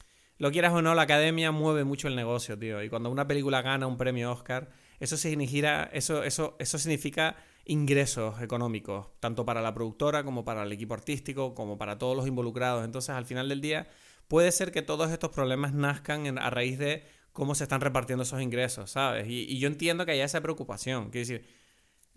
lo 0.41 0.51
quieras 0.51 0.73
o 0.73 0.81
no, 0.81 0.95
la 0.95 1.03
academia 1.03 1.51
mueve 1.51 1.83
mucho 1.83 2.07
el 2.07 2.15
negocio, 2.15 2.57
tío. 2.57 2.81
Y 2.81 2.89
cuando 2.89 3.11
una 3.11 3.27
película 3.27 3.61
gana 3.61 3.85
un 3.85 3.95
premio 3.95 4.31
Oscar, 4.31 4.71
eso 4.99 5.15
significa, 5.15 5.83
eso, 5.93 6.23
eso, 6.23 6.55
eso 6.57 6.79
significa 6.79 7.35
ingresos 7.63 8.41
económicos, 8.41 9.09
tanto 9.19 9.45
para 9.45 9.61
la 9.61 9.71
productora 9.75 10.23
como 10.23 10.43
para 10.43 10.63
el 10.63 10.71
equipo 10.71 10.95
artístico, 10.95 11.53
como 11.53 11.77
para 11.77 11.99
todos 11.99 12.17
los 12.17 12.25
involucrados. 12.25 12.83
Entonces, 12.83 13.11
al 13.11 13.27
final 13.27 13.49
del 13.49 13.61
día, 13.61 13.87
puede 14.27 14.51
ser 14.51 14.71
que 14.71 14.81
todos 14.81 15.11
estos 15.11 15.29
problemas 15.29 15.73
nazcan 15.73 16.39
a 16.39 16.49
raíz 16.49 16.79
de 16.79 17.05
cómo 17.33 17.55
se 17.55 17.63
están 17.63 17.81
repartiendo 17.81 18.23
esos 18.23 18.41
ingresos, 18.41 18.91
¿sabes? 18.91 19.25
Y, 19.27 19.57
yo 19.59 19.67
entiendo 19.67 20.05
que 20.05 20.11
haya 20.11 20.25
esa 20.25 20.41
preocupación. 20.41 21.09
Quiero 21.11 21.27
decir, 21.27 21.47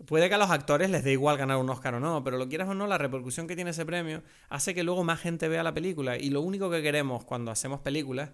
puede 0.05 0.29
que 0.29 0.35
a 0.35 0.37
los 0.37 0.51
actores 0.51 0.89
les 0.89 1.03
dé 1.03 1.13
igual 1.13 1.37
ganar 1.37 1.57
un 1.57 1.69
Oscar 1.69 1.95
o 1.95 1.99
no, 1.99 2.23
pero 2.23 2.37
lo 2.37 2.49
quieras 2.49 2.69
o 2.69 2.73
no, 2.73 2.87
la 2.87 2.97
repercusión 2.97 3.47
que 3.47 3.55
tiene 3.55 3.71
ese 3.71 3.85
premio 3.85 4.23
hace 4.49 4.73
que 4.73 4.83
luego 4.83 5.03
más 5.03 5.19
gente 5.21 5.47
vea 5.47 5.63
la 5.63 5.73
película. 5.73 6.17
Y 6.17 6.29
lo 6.29 6.41
único 6.41 6.69
que 6.69 6.81
queremos 6.81 7.23
cuando 7.25 7.51
hacemos 7.51 7.79
películas, 7.81 8.31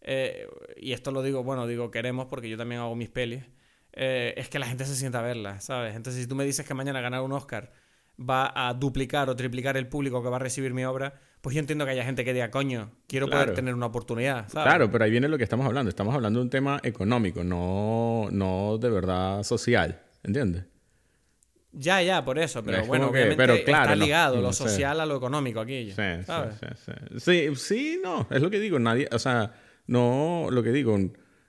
eh, 0.00 0.48
y 0.76 0.92
esto 0.92 1.12
lo 1.12 1.22
digo, 1.22 1.42
bueno, 1.44 1.66
digo 1.66 1.90
queremos 1.90 2.26
porque 2.26 2.48
yo 2.48 2.56
también 2.56 2.80
hago 2.80 2.94
mis 2.96 3.10
pelis, 3.10 3.44
eh, 3.92 4.34
es 4.36 4.48
que 4.48 4.58
la 4.58 4.66
gente 4.66 4.84
se 4.86 4.96
sienta 4.96 5.20
a 5.20 5.22
verla, 5.22 5.60
¿sabes? 5.60 5.94
Entonces, 5.94 6.22
si 6.22 6.28
tú 6.28 6.34
me 6.34 6.44
dices 6.44 6.66
que 6.66 6.74
mañana 6.74 7.00
ganar 7.00 7.22
un 7.22 7.32
Oscar 7.32 7.72
va 8.18 8.52
a 8.54 8.74
duplicar 8.74 9.28
o 9.30 9.36
triplicar 9.36 9.76
el 9.76 9.88
público 9.88 10.22
que 10.22 10.28
va 10.28 10.36
a 10.36 10.40
recibir 10.40 10.74
mi 10.74 10.84
obra, 10.84 11.20
pues 11.44 11.52
yo 11.52 11.60
entiendo 11.60 11.84
que 11.84 11.90
haya 11.90 12.04
gente 12.06 12.24
que 12.24 12.32
diga, 12.32 12.50
coño, 12.50 12.90
quiero 13.06 13.28
poder 13.28 13.52
tener 13.52 13.74
una 13.74 13.84
oportunidad. 13.84 14.48
Claro, 14.48 14.90
pero 14.90 15.04
ahí 15.04 15.10
viene 15.10 15.28
lo 15.28 15.36
que 15.36 15.44
estamos 15.44 15.66
hablando. 15.66 15.90
Estamos 15.90 16.14
hablando 16.14 16.38
de 16.40 16.44
un 16.44 16.48
tema 16.48 16.80
económico, 16.82 17.44
no, 17.44 18.28
no 18.32 18.78
de 18.78 18.88
verdad 18.88 19.42
social. 19.42 20.00
¿Entiendes? 20.22 20.64
Ya, 21.72 22.00
ya, 22.00 22.24
por 22.24 22.38
eso. 22.38 22.64
Pero 22.64 22.86
bueno, 22.86 23.08
obviamente 23.08 23.36
pero 23.36 23.62
claro, 23.62 23.92
está 23.92 23.94
ligado 23.94 24.40
lo 24.40 24.54
social 24.54 24.98
a 24.98 25.04
lo 25.04 25.16
económico 25.18 25.60
aquí. 25.60 25.92
Sí, 25.92 26.02
sí, 26.24 26.66
sí, 27.18 27.20
sí, 27.20 27.56
sí, 27.56 28.00
no, 28.02 28.26
es 28.30 28.40
lo 28.40 28.48
que 28.48 28.58
digo. 28.58 28.78
Nadie, 28.78 29.06
o 29.12 29.18
sea, 29.18 29.52
no, 29.86 30.46
lo 30.50 30.62
que 30.62 30.72
digo, 30.72 30.98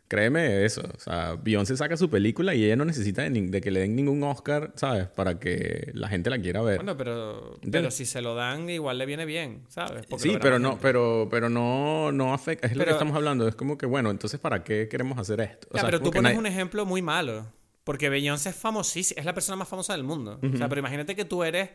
Créeme 0.08 0.66
eso. 0.66 0.84
O 0.96 1.00
sea, 1.00 1.36
Beyoncé 1.36 1.76
saca 1.76 1.98
su 1.98 2.10
película 2.10 2.54
y 2.54 2.64
ella 2.64 2.76
no 2.76 2.86
necesita 2.86 3.24
de, 3.24 3.62
que 3.62 3.72
le 3.72 3.80
den 3.80 3.96
ningún 3.96 4.22
Oscar, 4.24 4.72
¿sabes? 4.76 5.08
Para 5.08 5.40
que 5.40 5.92
la 5.94 6.08
gente 6.08 6.30
la 6.30 6.38
quiera 6.40 6.62
ver. 6.62 6.78
Bueno, 6.78 6.96
pero, 6.96 7.60
pero 7.72 7.90
si 7.90 8.06
se 8.06 8.22
lo 8.22 8.36
dan, 8.36 8.70
igual 8.70 9.00
le 9.00 9.06
viene 9.08 9.26
bien, 9.26 9.64
¿sabes? 9.68 10.06
sí, 10.18 10.38
pero 10.40 10.60
no, 10.60 10.78
pero, 10.80 11.28
pero 11.32 11.50
no, 11.50 12.12
no 12.12 12.34
afecta. 12.34 12.68
Es 12.68 12.76
lo 12.76 12.86
que 12.86 12.92
estamos 12.92 13.16
hablando. 13.16 13.48
Es 13.48 13.56
como 13.56 13.78
que, 13.78 13.88
bueno, 13.88 14.12
entonces, 14.12 14.40
¿para 14.40 14.64
qué 14.64 14.88
queremos 14.88 15.18
hacer 15.18 15.42
esto? 15.42 15.68
O 15.72 15.78
pero 15.82 16.00
tú 16.00 16.12
pones 16.12 16.38
un 16.38 16.46
ejemplo 16.46 16.86
muy 16.86 17.02
malo. 17.02 17.48
Porque 17.84 18.10
Beyoncé 18.10 18.50
es 18.50 18.56
famosísima. 18.56 19.20
Es 19.20 19.26
la 19.26 19.34
persona 19.34 19.56
más 19.56 19.68
famosa 19.68 19.94
del 19.94 20.04
mundo. 20.04 20.40
O 20.42 20.58
sea, 20.58 20.68
pero 20.70 20.80
imagínate 20.80 21.16
que 21.16 21.24
tú 21.24 21.44
eres 21.44 21.70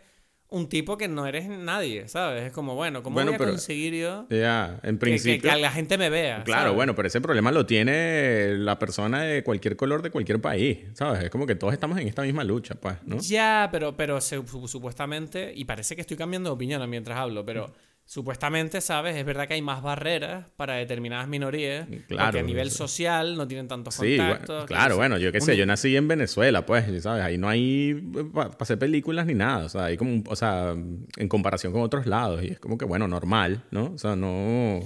un 0.50 0.68
tipo 0.68 0.98
que 0.98 1.08
no 1.08 1.26
eres 1.26 1.48
nadie, 1.48 2.08
¿sabes? 2.08 2.42
Es 2.42 2.52
como, 2.52 2.74
bueno, 2.74 3.02
¿cómo 3.02 3.22
voy 3.22 3.34
a 3.34 3.38
conseguir 3.38 3.94
yo 3.94 4.26
ya, 4.28 4.80
en 4.82 4.98
principio, 4.98 5.50
que, 5.50 5.60
la 5.60 5.70
gente 5.70 5.96
me 5.96 6.10
vea? 6.10 6.42
Claro, 6.44 6.74
bueno, 6.74 6.94
pero 6.94 7.08
ese 7.08 7.20
problema 7.20 7.52
lo 7.52 7.66
tiene 7.66 8.54
la 8.56 8.78
persona 8.78 9.22
de 9.22 9.44
cualquier 9.44 9.76
color 9.76 10.02
de 10.02 10.10
cualquier 10.10 10.40
país, 10.40 10.78
¿sabes? 10.94 11.24
Es 11.24 11.30
como 11.30 11.46
que 11.46 11.54
todos 11.54 11.72
estamos 11.72 11.98
en 11.98 12.08
esta 12.08 12.22
misma 12.22 12.42
lucha, 12.42 12.74
pues, 12.74 12.96
¿no? 13.04 13.18
Ya, 13.20 13.68
pero, 13.70 13.96
pero 13.96 14.20
supuestamente, 14.20 15.52
y 15.54 15.64
parece 15.64 15.94
que 15.94 16.00
estoy 16.00 16.16
cambiando 16.16 16.50
de 16.50 16.54
opinión 16.54 16.90
mientras 16.90 17.18
hablo, 17.18 17.44
pero 17.44 17.72
supuestamente, 18.10 18.80
¿sabes? 18.80 19.14
Es 19.14 19.24
verdad 19.24 19.46
que 19.46 19.54
hay 19.54 19.62
más 19.62 19.82
barreras 19.82 20.46
para 20.56 20.74
determinadas 20.74 21.28
minorías. 21.28 21.86
Claro. 22.08 22.24
Porque 22.24 22.40
a 22.40 22.42
nivel 22.42 22.72
social 22.72 23.36
no 23.36 23.46
tienen 23.46 23.68
tantos 23.68 23.98
contactos. 23.98 24.62
Sí, 24.62 24.66
claro, 24.66 24.96
bueno, 24.96 25.16
yo 25.16 25.30
qué 25.30 25.40
sé, 25.40 25.56
yo 25.56 25.64
nací 25.64 25.94
en 25.94 26.08
Venezuela, 26.08 26.66
pues, 26.66 26.86
¿sabes? 27.04 27.22
Ahí 27.22 27.38
no 27.38 27.48
hay 27.48 27.94
para 28.34 28.50
hacer 28.58 28.80
películas 28.80 29.26
ni 29.26 29.34
nada. 29.34 29.64
O 29.64 29.68
sea, 29.68 29.84
hay 29.84 29.96
como, 29.96 30.24
o 30.26 30.34
sea, 30.34 30.72
en 30.72 31.28
comparación 31.28 31.72
con 31.72 31.82
otros 31.82 32.06
lados. 32.06 32.42
Y 32.42 32.48
es 32.48 32.58
como 32.58 32.76
que, 32.76 32.84
bueno, 32.84 33.06
normal, 33.06 33.62
¿no? 33.70 33.92
O 33.94 33.98
sea, 33.98 34.16
no... 34.16 34.80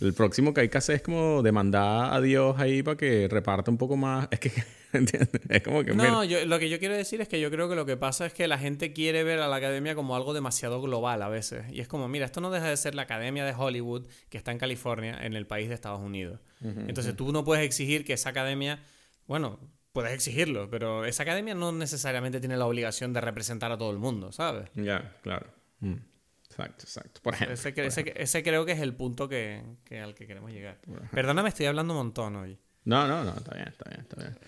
El 0.00 0.14
próximo 0.14 0.54
que 0.54 0.62
hay 0.62 0.70
que 0.70 0.78
hacer 0.78 0.96
es 0.96 1.02
como 1.02 1.42
demandar 1.42 2.14
a 2.14 2.22
Dios 2.22 2.58
ahí 2.58 2.82
para 2.82 2.96
que 2.96 3.28
reparta 3.28 3.70
un 3.70 3.76
poco 3.76 3.98
más. 3.98 4.28
Es 4.30 4.40
que 4.40 4.50
¿Entiendes? 4.98 5.40
Es 5.48 5.62
como 5.62 5.82
que... 5.84 5.94
No, 5.94 6.20
mira, 6.20 6.24
yo- 6.24 6.46
lo 6.46 6.58
que 6.58 6.68
yo 6.68 6.78
quiero 6.78 6.94
decir 6.94 7.20
es 7.20 7.28
que 7.28 7.40
yo 7.40 7.50
creo 7.50 7.68
que 7.68 7.74
lo 7.74 7.86
que 7.86 7.96
pasa 7.96 8.26
es 8.26 8.32
que 8.34 8.46
la 8.48 8.58
gente 8.58 8.92
quiere 8.92 9.24
ver 9.24 9.38
a 9.40 9.48
la 9.48 9.56
academia 9.56 9.94
como 9.94 10.14
algo 10.16 10.34
demasiado 10.34 10.80
global 10.82 11.22
a 11.22 11.28
veces. 11.28 11.64
Y 11.72 11.80
es 11.80 11.88
como, 11.88 12.08
mira, 12.08 12.26
esto 12.26 12.40
no 12.40 12.50
deja 12.50 12.68
de 12.68 12.76
ser 12.76 12.94
la 12.94 13.02
academia 13.02 13.44
de 13.44 13.54
Hollywood 13.56 14.06
que 14.28 14.38
está 14.38 14.52
en 14.52 14.58
California, 14.58 15.18
en 15.22 15.34
el 15.34 15.46
país 15.46 15.68
de 15.68 15.74
Estados 15.74 16.00
Unidos. 16.00 16.40
Entonces 16.60 17.16
tú 17.16 17.32
no 17.32 17.44
puedes 17.44 17.64
exigir 17.64 18.04
que 18.04 18.12
esa 18.12 18.28
academia, 18.30 18.82
bueno, 19.26 19.58
puedes 19.92 20.12
exigirlo, 20.12 20.70
pero 20.70 21.04
esa 21.04 21.22
academia 21.24 21.54
no 21.54 21.72
necesariamente 21.72 22.40
tiene 22.40 22.56
la 22.56 22.66
obligación 22.66 23.12
de 23.12 23.20
representar 23.20 23.72
a 23.72 23.78
todo 23.78 23.90
el 23.90 23.98
mundo, 23.98 24.30
¿sabes? 24.32 24.70
Ya, 24.74 25.16
claro. 25.22 25.46
Mm. 25.80 25.94
Exacto, 26.48 26.84
exacto. 26.84 27.20
Por 27.22 27.34
ejemplo. 27.34 27.54
Ese- 27.54 28.12
ese 28.14 28.42
creo 28.42 28.64
que 28.66 28.72
es 28.72 28.80
el 28.80 28.94
punto 28.94 29.28
que, 29.28 29.62
que 29.84 30.00
al 30.00 30.14
que 30.14 30.26
queremos 30.26 30.52
llegar. 30.52 30.78
Perdóname, 31.10 31.48
estoy 31.48 31.66
hablando 31.66 31.94
un 31.94 31.98
montón 31.98 32.36
hoy. 32.36 32.58
No, 32.84 33.06
no, 33.08 33.24
no, 33.24 33.34
está 33.34 33.54
bien, 33.54 33.68
está 33.68 33.88
bien, 33.88 34.00
está 34.02 34.16
bien. 34.16 34.38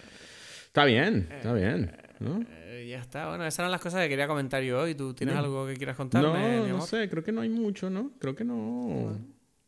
Está 0.75 0.87
bien, 0.87 1.29
está 1.31 1.53
bien. 1.53 1.93
¿no? 2.19 2.45
Eh, 2.51 2.89
ya 2.91 2.99
está, 2.99 3.29
bueno, 3.29 3.47
esas 3.47 3.61
eran 3.61 3.71
las 3.71 3.81
cosas 3.81 4.03
que 4.03 4.09
quería 4.09 4.27
comentar 4.27 4.61
yo 4.61 4.81
hoy. 4.81 4.97
¿Tú 4.97 5.15
tienes 5.15 5.37
algo 5.37 5.69
que 5.69 5.75
quieras 5.77 5.97
contarme, 5.97 6.57
No, 6.57 6.65
mi 6.65 6.69
no 6.71 6.81
sé, 6.81 7.09
creo 7.09 7.23
que 7.23 7.31
no 7.31 7.43
hay 7.43 7.49
mucho, 7.49 7.91
¿no? 7.91 8.11
Creo 8.19 8.35
que 8.35 8.43
no. 8.43 9.17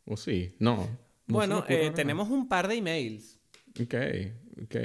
¿O 0.03 0.17
sí? 0.17 0.53
No. 0.59 0.85
Bueno, 1.25 1.63
eh, 1.69 1.91
tenemos 1.95 2.27
un 2.29 2.49
par 2.49 2.67
de 2.67 2.75
emails. 2.75 3.39
Ok, 3.79 3.93
ok. 4.63 4.75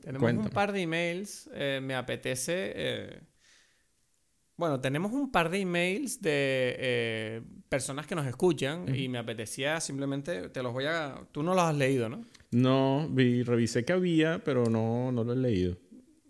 Tenemos 0.00 0.22
Cuéntame. 0.22 0.48
un 0.48 0.48
par 0.48 0.72
de 0.72 0.80
emails. 0.80 1.50
eh, 1.52 1.80
me 1.82 1.94
apetece. 1.94 3.20
Bueno, 4.56 4.80
tenemos 4.80 5.12
un 5.12 5.30
par 5.30 5.50
de 5.50 5.60
emails 5.60 6.22
de 6.22 6.76
eh, 6.78 7.42
personas 7.68 8.06
que 8.06 8.14
nos 8.14 8.26
escuchan 8.26 8.94
y 8.94 9.06
me 9.06 9.18
apetecía 9.18 9.80
simplemente. 9.80 10.48
Te 10.48 10.62
los 10.62 10.72
voy 10.72 10.86
a. 10.86 11.20
Tú 11.30 11.42
no 11.42 11.54
los 11.54 11.62
has 11.62 11.74
leído, 11.74 12.08
¿no? 12.08 12.24
No, 12.52 13.06
vi, 13.10 13.42
revisé 13.42 13.84
que 13.84 13.92
había, 13.92 14.42
pero 14.42 14.64
no, 14.70 15.12
no 15.12 15.24
lo 15.24 15.34
he 15.34 15.36
leído. 15.36 15.76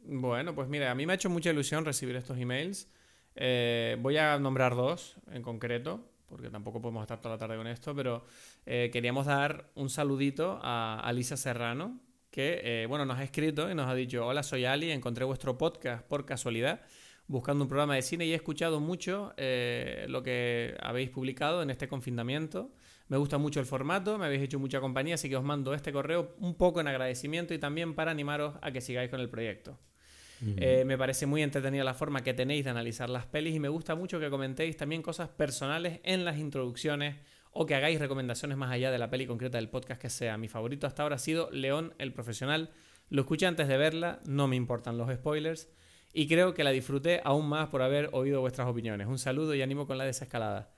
Bueno, 0.03 0.57
pues 0.57 0.69
mira, 0.69 0.91
a 0.91 0.95
mí 0.97 1.07
me 1.07 1.13
ha 1.13 1.15
hecho 1.15 1.31
mucha 1.31 1.51
ilusión 1.51 1.85
recibir 1.85 2.17
estos 2.17 2.37
emails. 2.37 2.89
Eh, 3.37 3.97
voy 4.01 4.17
a 4.17 4.37
nombrar 4.41 4.75
dos 4.75 5.15
en 5.31 5.43
concreto, 5.43 6.11
porque 6.27 6.51
tampoco 6.51 6.81
podemos 6.81 7.03
estar 7.03 7.21
toda 7.21 7.37
la 7.37 7.39
tarde 7.39 7.57
con 7.57 7.69
esto, 7.69 7.95
pero 7.95 8.25
eh, 8.65 8.91
queríamos 8.93 9.27
dar 9.27 9.71
un 9.77 9.89
saludito 9.89 10.59
a 10.63 10.99
Alicia 10.99 11.37
Serrano, 11.37 12.01
que 12.33 12.87
bueno, 12.89 13.05
nos 13.05 13.19
ha 13.19 13.25
escrito 13.25 13.71
y 13.71 13.75
nos 13.77 13.89
ha 13.89 13.95
dicho, 13.95 14.27
hola, 14.27 14.43
soy 14.43 14.65
Ali, 14.65 14.91
encontré 14.91 15.25
vuestro 15.25 15.57
podcast 15.57 16.05
por 16.07 16.27
casualidad, 16.27 16.81
buscando 17.29 17.65
un 17.65 17.69
programa 17.69 17.95
de 17.95 18.03
cine 18.03 18.27
y 18.27 18.33
he 18.33 18.35
escuchado 18.35 18.81
mucho 18.81 19.33
eh, 19.37 20.07
lo 20.09 20.23
que 20.23 20.77
habéis 20.81 21.11
publicado 21.11 21.63
en 21.63 21.71
este 21.71 21.89
confinamiento. 21.89 22.71
Me 23.09 23.17
gusta 23.17 23.39
mucho 23.39 23.61
el 23.61 23.67
formato, 23.67 24.19
me 24.19 24.27
habéis 24.27 24.43
hecho 24.43 24.59
mucha 24.59 24.81
compañía, 24.81 25.15
así 25.15 25.29
que 25.29 25.37
os 25.37 25.45
mando 25.45 25.75
este 25.75 25.93
correo 25.93 26.35
un 26.39 26.55
poco 26.55 26.81
en 26.81 26.89
agradecimiento 26.89 27.55
y 27.55 27.59
también 27.59 27.95
para 27.95 28.11
animaros 28.11 28.55
a 28.63 28.73
que 28.73 28.81
sigáis 28.81 29.11
con 29.11 29.21
el 29.21 29.29
proyecto. 29.29 29.79
Eh, 30.59 30.85
me 30.85 30.99
parece 30.99 31.25
muy 31.25 31.43
entretenida 31.43 31.83
la 31.83 31.95
forma 31.95 32.23
que 32.23 32.35
tenéis 32.35 32.65
de 32.65 32.71
analizar 32.71 33.09
las 33.09 33.25
pelis 33.25 33.55
y 33.55 33.61
me 33.61 33.69
gusta 33.69 33.95
mucho 33.95 34.21
que 34.21 34.29
comentéis 34.29 34.77
también 34.77 35.01
cosas 35.01 35.31
personales 35.31 36.01
en 36.05 36.27
las 36.27 36.37
introducciones 36.37 37.17
o 37.53 37.65
que 37.65 37.75
hagáis 37.75 37.99
recomendaciones 37.99 38.59
más 38.59 38.71
allá 38.71 38.91
de 38.91 38.99
la 38.99 39.09
peli 39.09 39.27
concreta 39.27 39.57
del 39.57 39.71
podcast 39.71 40.01
que 40.01 40.11
sea. 40.11 40.37
Mi 40.37 40.49
favorito 40.49 40.87
hasta 40.87 41.03
ahora 41.03 41.17
ha 41.17 41.19
sido 41.19 41.49
León 41.53 41.95
el 41.99 42.13
Profesional. 42.13 42.71
Lo 43.09 43.23
escuché 43.23 43.47
antes 43.47 43.67
de 43.67 43.79
verla, 43.79 44.21
no 44.27 44.47
me 44.47 44.57
importan 44.57 44.99
los 44.99 45.11
spoilers 45.11 45.71
y 46.17 46.27
creo 46.27 46.55
que 46.55 46.65
la 46.65 46.71
disfruté 46.71 47.21
aún 47.25 47.47
más 47.47 47.69
por 47.69 47.83
haber 47.83 48.09
oído 48.13 48.41
vuestras 48.41 48.67
opiniones. 48.67 49.07
Un 49.07 49.19
saludo 49.19 49.55
y 49.55 49.61
ánimo 49.61 49.87
con 49.87 49.99
la 49.99 50.05
desescalada. 50.05 50.73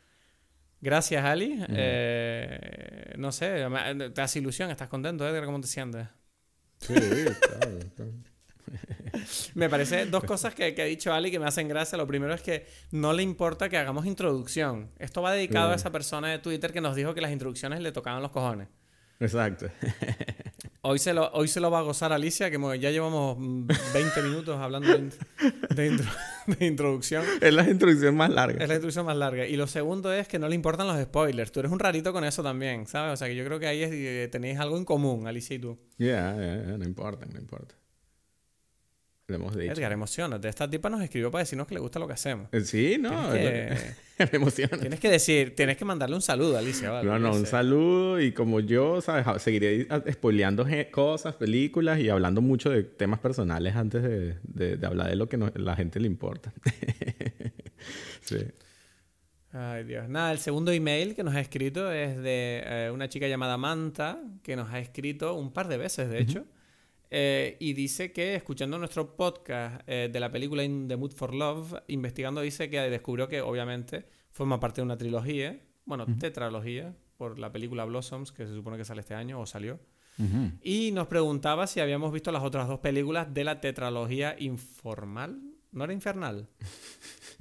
Gracias, 0.81 1.25
Ali. 1.25 1.65
Eh, 1.69 3.15
no 3.19 3.31
sé, 3.31 3.65
te 4.13 4.21
hace 4.21 4.41
ilusión, 4.41 4.69
estás 4.69 4.89
contento, 4.89 5.29
Edgar, 5.29 5.45
¿cómo 5.45 5.61
te 5.61 5.69
sientes? 5.69 6.09
Sí, 6.81 6.93
claro, 6.93 7.79
claro. 7.97 8.13
Me 9.55 9.69
parece 9.71 10.07
dos 10.07 10.25
cosas 10.25 10.57
que, 10.57 10.75
que 10.75 10.83
ha 10.83 10.87
dicho 10.87 11.13
Ali 11.13 11.31
que 11.31 11.39
me 11.39 11.47
hacen 11.47 11.69
gracia. 11.69 11.97
Lo 11.97 12.09
primero 12.09 12.35
es 12.35 12.43
que 12.43 12.67
no 12.91 13.13
le 13.13 13.23
importa 13.23 13.69
que 13.69 13.77
hagamos 13.77 14.07
introducción. 14.07 14.91
Esto 14.99 15.23
va 15.23 15.33
dedicado 15.33 15.71
a 15.71 15.77
esa 15.77 15.93
persona 15.93 16.31
de 16.31 16.41
Twitter 16.41 16.73
que 16.73 16.81
nos 16.81 16.97
dijo 16.97 17.15
que 17.15 17.21
las 17.21 17.31
introducciones 17.31 17.81
le 17.81 17.93
tocaban 17.93 18.23
los 18.23 18.33
cojones. 18.33 18.67
Exacto. 19.21 19.67
Hoy 20.83 20.99
se 21.01 21.13
lo, 21.13 21.29
hoy 21.33 21.49
se 21.49 21.59
lo 21.61 21.71
va 21.71 21.81
a 21.81 21.83
gozar 21.83 22.13
Alicia, 22.13 22.51
que 22.51 22.59
ya 22.81 22.91
llevamos 22.91 23.37
mm, 23.39 23.67
20 23.93 24.23
minutos 24.23 24.57
hablando 24.59 24.89
de, 24.89 25.11
de 25.75 25.91
intro- 25.93 26.13
de 26.59 26.67
introducción. 26.67 27.25
es 27.41 27.53
la 27.53 27.69
introducción 27.69 28.17
más 28.17 28.31
larga. 28.31 28.63
Es 28.63 28.69
la 28.69 28.75
introducción 28.77 29.05
más 29.05 29.17
larga. 29.17 29.45
Y 29.47 29.57
lo 29.57 29.67
segundo 29.67 30.13
es 30.13 30.29
que 30.29 30.39
no 30.39 30.49
le 30.49 30.55
importan 30.55 30.87
los 30.87 30.99
spoilers. 31.03 31.51
Tú 31.53 31.61
eres 31.61 31.73
un 31.73 31.79
rarito 31.81 32.13
con 32.13 32.25
eso 32.25 32.43
también, 32.43 32.87
¿sabes? 32.87 33.13
O 33.15 33.17
sea 33.17 33.29
que 33.29 33.35
yo 33.37 33.45
creo 33.45 33.59
que 33.59 33.67
ahí 33.67 33.83
es- 33.83 33.91
eh, 33.93 34.29
tenéis 34.31 34.59
algo 34.61 34.79
en 34.79 34.85
común, 34.85 35.27
Alicia 35.27 35.57
y 35.57 35.59
tú. 35.59 35.79
Ya, 35.99 36.35
ya, 36.37 36.63
ya, 36.65 36.79
no 36.79 36.85
importa, 36.85 37.27
no 37.27 37.39
importa. 37.41 37.75
Lo 39.29 39.37
hemos 39.37 39.55
dicho. 39.55 39.73
Edgar, 39.75 39.93
emocionate. 39.93 40.49
Esta 40.49 40.69
tipa 40.71 40.89
nos 40.89 41.03
escribió 41.03 41.31
para 41.31 41.41
decirnos 41.43 41.67
que 41.67 41.75
le 41.75 41.81
gusta 41.81 41.99
lo 41.99 42.07
que 42.07 42.15
hacemos. 42.15 42.49
Eh, 42.51 42.63
Sí, 42.63 42.97
no. 42.99 43.31
Tienes 43.31 43.79
que- 44.17 44.25
Me 44.25 44.31
emociona. 44.33 44.79
Tienes 44.79 44.99
que 45.01 45.11
decir, 45.11 45.55
tienes 45.55 45.77
que 45.77 45.85
mandarle 45.85 46.17
un 46.17 46.23
saludo 46.23 46.57
a 46.57 46.61
Alicia, 46.61 46.91
¿vale? 46.91 47.07
No, 47.07 47.19
no, 47.19 47.33
un 47.35 47.45
saludo 47.45 48.23
y 48.23 48.33
como 48.33 48.61
yo, 48.61 49.03
¿sabes? 49.03 49.27
Ah, 49.27 49.39
Seguiré 49.39 49.87
spoileando 50.13 50.67
cosas, 50.91 51.35
películas 51.35 51.99
y 52.01 52.09
hablando 52.09 52.41
mucho 52.41 52.71
de 52.71 52.85
temas 52.85 53.21
personales 53.21 53.77
antes 53.77 54.03
de, 54.03 54.39
de- 54.45 54.79
de 54.79 54.87
hablar 54.87 55.11
de 55.11 55.17
lo 55.17 55.29
que 55.29 55.37
no- 55.37 55.53
la 55.55 55.77
gente 55.77 56.01
le 56.01 56.07
importa. 56.07 56.51
sí. 58.23 58.39
Ay, 59.53 59.85
Dios. 59.85 60.09
Nada, 60.09 60.33
el 60.33 60.39
segundo 60.39 60.73
email 60.73 61.15
que 61.15 61.23
nos 61.23 61.35
ha 61.35 61.41
escrito 61.41 61.93
es 61.93 62.17
de 62.17 62.63
eh, 62.65 62.91
una 62.95 63.11
chica 63.11 63.29
llamada 63.29 63.59
Manta, 63.59 64.21
que 64.43 64.57
nos 64.57 64.73
ha 64.73 64.79
escrito 64.79 65.35
un 65.35 65.53
par 65.53 65.69
de 65.69 65.77
veces, 65.77 66.09
de 66.09 66.19
hecho. 66.19 66.47
Eh, 67.11 67.57
y 67.61 67.73
dice 67.73 68.13
que 68.13 68.35
escuchando 68.35 68.79
nuestro 68.79 69.17
podcast 69.17 69.83
eh, 69.87 70.09
de 70.13 70.21
la 70.21 70.31
película 70.31 70.63
In 70.63 70.89
the 70.89 70.97
Mood 70.97 71.13
for 71.13 71.35
Love, 71.35 71.75
investigando, 71.89 72.41
dice 72.41 72.69
que 72.69 72.81
descubrió 72.81 73.29
que 73.29 73.41
obviamente 73.41 74.07
forma 74.31 74.61
parte 74.61 74.81
de 74.81 74.85
una 74.85 74.99
trilogía, 74.99 75.61
bueno, 75.85 76.07
tetralogía, 76.19 76.95
por 77.17 77.39
la 77.39 77.51
película 77.51 77.85
Blossoms, 77.85 78.31
que 78.31 78.47
se 78.47 78.55
supone 78.55 78.77
que 78.77 78.85
sale 78.85 79.01
este 79.01 79.15
año 79.15 79.41
o 79.41 79.47
salió. 79.47 79.81
Y 80.63 80.91
nos 80.91 81.07
preguntaba 81.07 81.69
si 81.69 81.79
habíamos 81.79 82.13
visto 82.13 82.33
las 82.33 82.43
otras 82.43 82.67
dos 82.67 82.81
películas 82.81 83.33
de 83.33 83.45
la 83.45 83.61
tetralogía 83.61 84.35
informal. 84.41 85.41
¿No 85.71 85.85
era 85.85 85.93
infernal? 85.93 86.49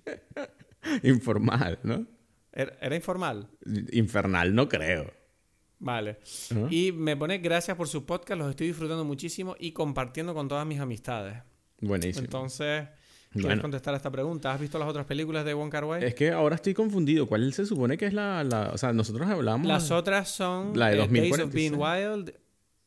Informal, 1.03 1.79
¿no? 1.83 2.05
¿Era, 2.53 2.77
era 2.79 2.95
informal? 2.95 3.49
Infernal 3.91 4.53
no 4.53 4.69
creo. 4.69 5.11
Vale. 5.79 6.17
Ajá. 6.51 6.67
Y 6.71 6.91
me 6.91 7.15
pone 7.15 7.37
gracias 7.37 7.77
por 7.77 7.87
su 7.87 8.05
podcast, 8.05 8.39
los 8.39 8.49
estoy 8.49 8.67
disfrutando 8.67 9.05
muchísimo 9.05 9.55
y 9.59 9.71
compartiendo 9.71 10.33
con 10.33 10.47
todas 10.47 10.65
mis 10.65 10.79
amistades. 10.79 11.35
Buenísimo. 11.81 12.25
Entonces, 12.25 12.87
¿quieres 13.31 13.45
Bueno. 13.45 13.61
contestar 13.61 13.93
a 13.93 13.97
esta 13.97 14.09
pregunta? 14.11 14.51
¿Has 14.53 14.59
visto 14.59 14.79
las 14.79 14.87
otras 14.89 15.05
películas 15.05 15.45
de 15.45 15.53
Wong 15.53 15.69
Kar 15.69 15.85
Wai? 15.85 16.03
Es 16.03 16.15
que 16.15 16.31
ahora 16.31 16.55
estoy 16.55 16.73
confundido. 16.73 17.27
¿Cuál 17.27 17.53
se 17.53 17.65
supone 17.65 17.97
que 17.97 18.07
es 18.07 18.13
la... 18.13 18.43
la- 18.43 18.71
o 18.73 18.77
sea, 18.77 18.91
nosotros 18.93 19.27
hablamos... 19.29 19.67
Las 19.67 19.91
otras 19.91 20.29
son 20.31 20.77
La 20.77 20.89
de 20.89 20.95
eh, 20.95 21.07
Days 21.07 21.33
of 21.33 21.51
2046. 21.51 21.53
Being 21.53 21.73
Wild. 21.79 22.33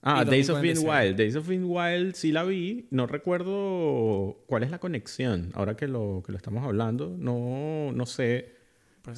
Ah, 0.02 0.24
Days 0.24 0.48
of 0.48 0.60
Being 0.60 0.74
2046. 0.76 0.84
Wild. 0.88 1.16
Days 1.18 1.36
of 1.36 1.46
Being 1.46 1.64
Wild 1.66 2.14
sí 2.14 2.32
la 2.32 2.42
vi. 2.42 2.88
No 2.90 3.06
recuerdo 3.06 4.42
cuál 4.46 4.62
es 4.62 4.70
la 4.70 4.78
conexión. 4.80 5.50
Ahora 5.54 5.76
que 5.76 5.86
lo, 5.86 6.22
que 6.24 6.32
lo 6.32 6.38
estamos 6.38 6.64
hablando, 6.64 7.14
no, 7.18 7.92
no 7.92 8.06
sé 8.06 8.59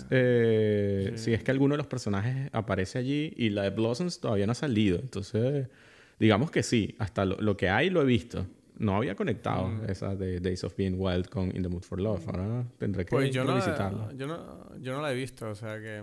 Pues, 0.00 0.06
eh, 0.10 1.12
si 1.16 1.32
es 1.32 1.42
que 1.42 1.50
alguno 1.50 1.74
de 1.74 1.78
los 1.78 1.86
personajes 1.86 2.48
aparece 2.52 2.98
allí 2.98 3.32
y 3.36 3.50
la 3.50 3.62
de 3.62 3.70
Blossoms 3.70 4.20
todavía 4.20 4.46
no 4.46 4.52
ha 4.52 4.56
salido. 4.56 4.98
Entonces, 4.98 5.68
digamos 6.18 6.50
que 6.50 6.62
sí. 6.62 6.94
Hasta 6.98 7.24
lo, 7.24 7.36
lo 7.40 7.56
que 7.56 7.68
hay 7.68 7.90
lo 7.90 8.02
he 8.02 8.04
visto. 8.04 8.46
No 8.78 8.96
había 8.96 9.14
conectado 9.14 9.68
Mm. 9.68 9.90
esa 9.90 10.16
de 10.16 10.40
Days 10.40 10.64
of 10.64 10.74
Being 10.76 10.94
Wild 10.98 11.28
con 11.28 11.54
In 11.54 11.62
the 11.62 11.68
Mood 11.68 11.82
for 11.82 12.00
Love. 12.00 12.26
Ahora 12.28 12.64
tendré 12.78 13.04
que 13.04 13.10
pues 13.10 13.30
yo, 13.30 13.44
no, 13.44 13.50
revisitarla. 13.52 14.12
yo, 14.16 14.26
no, 14.26 14.76
yo 14.80 14.92
no 14.94 15.02
la 15.02 15.12
he 15.12 15.14
visto, 15.14 15.48
o 15.50 15.54
sea 15.54 15.78
que 15.78 16.02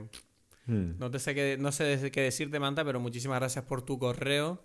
Hmm. 0.68 1.00
no, 1.00 1.10
te 1.10 1.18
sé 1.18 1.34
qué, 1.34 1.58
no 1.60 1.72
sé 1.72 2.12
qué 2.12 2.22
decirte, 2.22 2.60
Manta, 2.60 2.86
pero 2.86 3.00
muchísimas 3.00 3.40
gracias 3.40 3.66
por 3.66 3.82
tu 3.82 3.98
correo. 3.98 4.62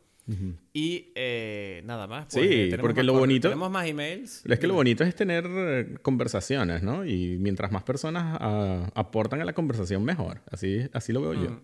Y 0.73 1.13
eh, 1.15 1.83
nada 1.85 2.07
más. 2.07 2.27
Sí, 2.29 2.41
eh, 2.43 2.79
porque 2.81 3.01
más 3.01 3.07
lo 3.07 3.13
bonito- 3.15 3.49
Tenemos 3.49 3.71
más 3.71 3.87
emails. 3.87 4.43
Es 4.47 4.59
que 4.59 4.67
lo 4.67 4.75
bonito 4.75 5.05
es 5.05 5.15
tener 5.15 6.01
conversaciones, 6.01 6.83
¿no? 6.83 7.05
Y 7.05 7.37
mientras 7.39 7.71
más 7.71 7.83
personas 7.83 8.39
ah, 8.41 8.91
aportan 8.95 9.41
a 9.41 9.45
la 9.45 9.53
conversación, 9.53 10.03
mejor. 10.05 10.41
Así, 10.51 10.89
así 10.93 11.13
lo 11.13 11.21
veo 11.21 11.35
yo. 11.35 11.51
Mm. 11.51 11.61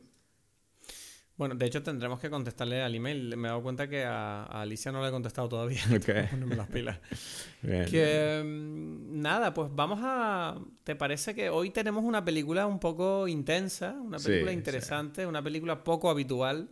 Bueno, 1.40 1.54
de 1.54 1.64
hecho 1.64 1.82
tendremos 1.82 2.20
que 2.20 2.28
contestarle 2.28 2.82
al 2.82 2.94
email. 2.94 3.34
Me 3.38 3.48
he 3.48 3.50
dado 3.50 3.62
cuenta 3.62 3.88
que 3.88 4.04
a, 4.04 4.42
a 4.42 4.60
Alicia 4.60 4.92
no 4.92 5.00
le 5.00 5.08
he 5.08 5.10
contestado 5.10 5.48
todavía. 5.48 5.80
Ok. 5.96 6.04
Ponerme 6.30 6.54
las 6.54 6.68
pilas. 6.68 6.98
Bien. 7.62 7.86
Que 7.86 8.42
mm, 8.44 9.22
nada, 9.22 9.54
pues 9.54 9.70
vamos 9.74 10.00
a. 10.02 10.58
¿Te 10.84 10.94
parece 10.96 11.34
que 11.34 11.48
hoy 11.48 11.70
tenemos 11.70 12.04
una 12.04 12.22
película 12.26 12.66
un 12.66 12.78
poco 12.78 13.26
intensa? 13.26 13.92
Una 14.02 14.18
película 14.18 14.50
sí. 14.50 14.58
interesante, 14.58 15.26
una 15.26 15.42
película 15.42 15.82
poco 15.82 16.10
habitual. 16.10 16.68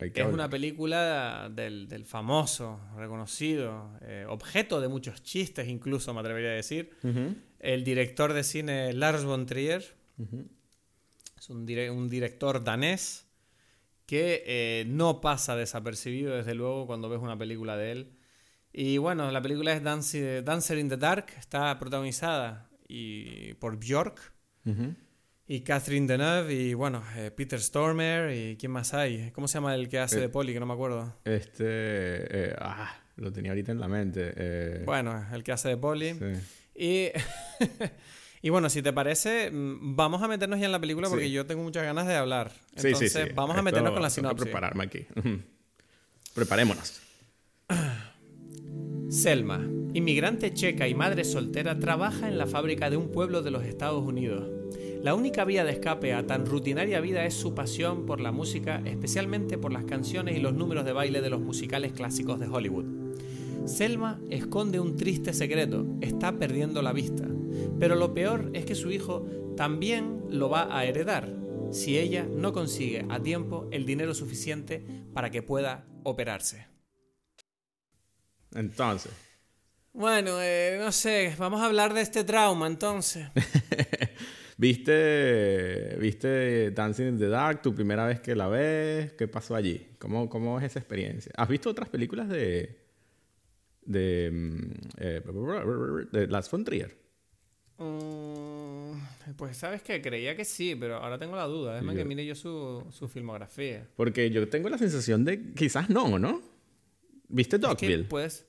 Hay 0.00 0.08
que 0.08 0.14
Que 0.14 0.20
es 0.20 0.24
hablar. 0.26 0.34
una 0.40 0.50
película 0.50 1.48
del, 1.54 1.86
del 1.88 2.04
famoso, 2.04 2.80
reconocido, 2.96 3.96
eh, 4.02 4.26
objeto 4.28 4.80
de 4.80 4.88
muchos 4.88 5.22
chistes, 5.22 5.68
incluso 5.68 6.12
me 6.12 6.20
atrevería 6.20 6.50
a 6.50 6.54
decir. 6.54 6.90
El 7.60 7.84
director 7.84 8.32
de 8.32 8.42
cine 8.44 8.92
Lars 8.92 9.24
von 9.24 9.46
Trier. 9.46 9.84
Es 11.38 11.50
un, 11.50 11.66
dire- 11.66 11.90
un 11.90 12.08
director 12.08 12.62
danés 12.64 13.26
que 14.06 14.42
eh, 14.46 14.84
no 14.88 15.20
pasa 15.20 15.56
desapercibido, 15.56 16.34
desde 16.36 16.54
luego, 16.54 16.86
cuando 16.86 17.08
ves 17.08 17.20
una 17.20 17.38
película 17.38 17.76
de 17.76 17.92
él. 17.92 18.12
Y 18.72 18.98
bueno, 18.98 19.30
la 19.30 19.40
película 19.40 19.72
es 19.72 19.82
Dancer 19.82 20.78
in 20.78 20.88
the 20.88 20.96
Dark, 20.96 21.26
está 21.38 21.78
protagonizada 21.78 22.68
y 22.88 23.54
por 23.54 23.78
Björk 23.78 24.32
y 25.46 25.60
Catherine 25.60 26.06
Deneuve 26.06 26.54
y 26.54 26.74
bueno, 26.74 27.02
eh, 27.16 27.30
Peter 27.30 27.60
Stormer 27.60 28.34
y 28.34 28.56
quién 28.56 28.72
más 28.72 28.94
hay. 28.94 29.30
¿Cómo 29.32 29.46
se 29.48 29.54
llama 29.54 29.74
el 29.74 29.88
que 29.88 29.98
hace 29.98 30.18
Eh, 30.18 30.20
de 30.22 30.28
Poli? 30.28 30.52
Que 30.52 30.60
no 30.60 30.66
me 30.66 30.72
acuerdo. 30.74 31.14
Este. 31.24 31.64
eh, 31.64 32.56
ah, 32.58 32.96
lo 33.16 33.30
tenía 33.32 33.50
ahorita 33.52 33.72
en 33.72 33.80
la 33.80 33.88
mente. 33.88 34.82
Bueno, 34.84 35.24
el 35.32 35.42
que 35.44 35.52
hace 35.52 35.68
de 35.68 35.76
Poli. 35.76 36.14
sí. 36.14 36.24
Y, 36.76 37.10
y 38.42 38.50
bueno, 38.50 38.68
si 38.68 38.82
te 38.82 38.92
parece, 38.92 39.48
mm, 39.50 39.94
vamos 39.94 40.20
a 40.22 40.26
meternos 40.28 40.58
ya 40.58 40.66
en 40.66 40.72
la 40.72 40.80
película 40.80 41.08
porque 41.08 41.26
Sí. 41.26 41.32
yo 41.32 41.46
tengo 41.46 41.62
muchas 41.62 41.84
ganas 41.84 42.06
de 42.08 42.16
hablar. 42.16 42.50
Sí, 42.76 42.88
Entonces, 42.88 43.12
sí, 43.12 43.18
sí. 43.26 43.28
vamos 43.34 43.56
a 43.56 43.62
meternos 43.62 43.92
con 43.92 44.02
la 44.02 44.10
sinopsis. 44.10 44.42
prepararme 44.44 44.84
aquí. 44.84 45.06
Preparémonos. 46.34 47.00
Selma, 49.08 49.60
inmigrante 49.92 50.52
checa 50.52 50.88
y 50.88 50.94
madre 50.94 51.22
soltera, 51.24 51.78
trabaja 51.78 52.26
en 52.26 52.38
la 52.38 52.46
fábrica 52.46 52.90
de 52.90 52.96
un 52.96 53.12
pueblo 53.12 53.42
de 53.42 53.50
los 53.52 53.62
Estados 53.64 54.02
Unidos. 54.04 54.50
La 55.04 55.14
única 55.14 55.44
vía 55.44 55.64
de 55.64 55.72
escape 55.72 56.14
a 56.14 56.26
tan 56.26 56.46
rutinaria 56.46 56.98
vida 56.98 57.26
es 57.26 57.34
su 57.34 57.54
pasión 57.54 58.06
por 58.06 58.22
la 58.22 58.32
música, 58.32 58.80
especialmente 58.86 59.58
por 59.58 59.70
las 59.70 59.84
canciones 59.84 60.34
y 60.34 60.40
los 60.40 60.54
números 60.54 60.86
de 60.86 60.94
baile 60.94 61.20
de 61.20 61.28
los 61.28 61.42
musicales 61.42 61.92
clásicos 61.92 62.40
de 62.40 62.46
Hollywood. 62.46 62.86
Selma 63.66 64.18
esconde 64.30 64.80
un 64.80 64.96
triste 64.96 65.34
secreto, 65.34 65.84
está 66.00 66.38
perdiendo 66.38 66.80
la 66.80 66.94
vista. 66.94 67.28
Pero 67.78 67.96
lo 67.96 68.14
peor 68.14 68.50
es 68.54 68.64
que 68.64 68.74
su 68.74 68.90
hijo 68.90 69.26
también 69.58 70.22
lo 70.30 70.48
va 70.48 70.74
a 70.74 70.86
heredar 70.86 71.30
si 71.70 71.98
ella 71.98 72.24
no 72.24 72.54
consigue 72.54 73.04
a 73.10 73.20
tiempo 73.20 73.68
el 73.72 73.84
dinero 73.84 74.14
suficiente 74.14 74.86
para 75.12 75.28
que 75.28 75.42
pueda 75.42 75.84
operarse. 76.02 76.66
Entonces. 78.54 79.12
Bueno, 79.92 80.40
eh, 80.40 80.78
no 80.80 80.90
sé, 80.92 81.34
vamos 81.38 81.60
a 81.60 81.66
hablar 81.66 81.92
de 81.92 82.00
este 82.00 82.24
trauma 82.24 82.66
entonces. 82.66 83.28
¿Viste, 84.56 85.96
¿Viste 86.00 86.70
Dancing 86.70 87.06
in 87.08 87.18
the 87.18 87.28
Dark 87.28 87.60
tu 87.62 87.74
primera 87.74 88.06
vez 88.06 88.20
que 88.20 88.34
la 88.36 88.48
ves? 88.48 89.12
¿Qué 89.14 89.26
pasó 89.28 89.54
allí? 89.56 89.88
¿Cómo, 89.98 90.28
cómo 90.28 90.58
es 90.58 90.64
esa 90.66 90.78
experiencia? 90.78 91.32
¿Has 91.36 91.48
visto 91.48 91.70
otras 91.70 91.88
películas 91.88 92.28
de. 92.28 92.78
de. 93.82 94.30
mm, 94.32 94.70
eh, 94.98 95.22
de 96.12 96.26
Lars 96.28 96.50
von 96.50 96.64
Trier? 96.64 96.96
Mm, 97.78 98.92
pues 99.36 99.56
sabes 99.56 99.82
que 99.82 100.00
creía 100.00 100.36
que 100.36 100.44
sí, 100.44 100.76
pero 100.78 100.96
ahora 100.96 101.18
tengo 101.18 101.34
la 101.36 101.44
duda. 101.46 101.74
Déjame 101.74 101.92
Yo- 101.94 101.98
que 101.98 102.04
mire 102.04 102.24
yo 102.24 102.34
su, 102.34 102.84
su 102.90 103.08
filmografía. 103.08 103.86
Porque 103.96 104.30
yo 104.30 104.48
tengo 104.48 104.68
la 104.68 104.78
sensación 104.78 105.24
de 105.24 105.52
quizás 105.54 105.90
no, 105.90 106.18
¿no? 106.18 106.40
¿Viste 107.28 107.56
Es 107.56 107.60
que, 107.62 107.66
Dogville? 107.68 108.04
pues, 108.04 108.46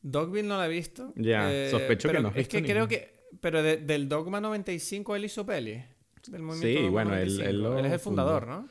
Dogville 0.00 0.48
no 0.48 0.56
la 0.56 0.66
he 0.66 0.70
visto. 0.70 1.12
eh, 1.16 1.22
Ya, 1.22 1.70
sospecho 1.70 2.08
que 2.10 2.20
no 2.20 2.32
Es 2.34 2.48
que 2.48 2.62
creo 2.62 2.88
que... 2.88 3.19
Pero 3.40 3.62
de- 3.62 3.76
del 3.78 4.08
Dogma 4.08 4.40
95 4.40 5.16
él 5.16 5.24
hizo 5.24 5.44
peli. 5.46 5.82
Del 6.28 6.42
movimiento 6.42 6.80
Sí, 6.82 6.88
bueno, 6.88 7.14
él- 7.16 7.28
95. 7.38 7.48
él 7.50 7.62
lo 7.62 7.78
es 7.86 7.92
el 7.92 7.98
fundador, 8.00 8.46
¿no? 8.46 8.68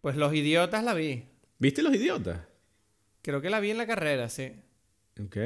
Pues 0.00 0.16
Los 0.16 0.34
Idiotas 0.34 0.82
la 0.84 0.94
vi. 0.94 1.24
¿Viste 1.58 1.82
Los 1.82 1.94
Idiotas? 1.94 2.40
Creo 3.22 3.40
que 3.40 3.50
la 3.50 3.60
vi 3.60 3.70
en 3.70 3.78
la 3.78 3.86
carrera, 3.86 4.28
sí. 4.28 4.52
Ok. 5.22 5.36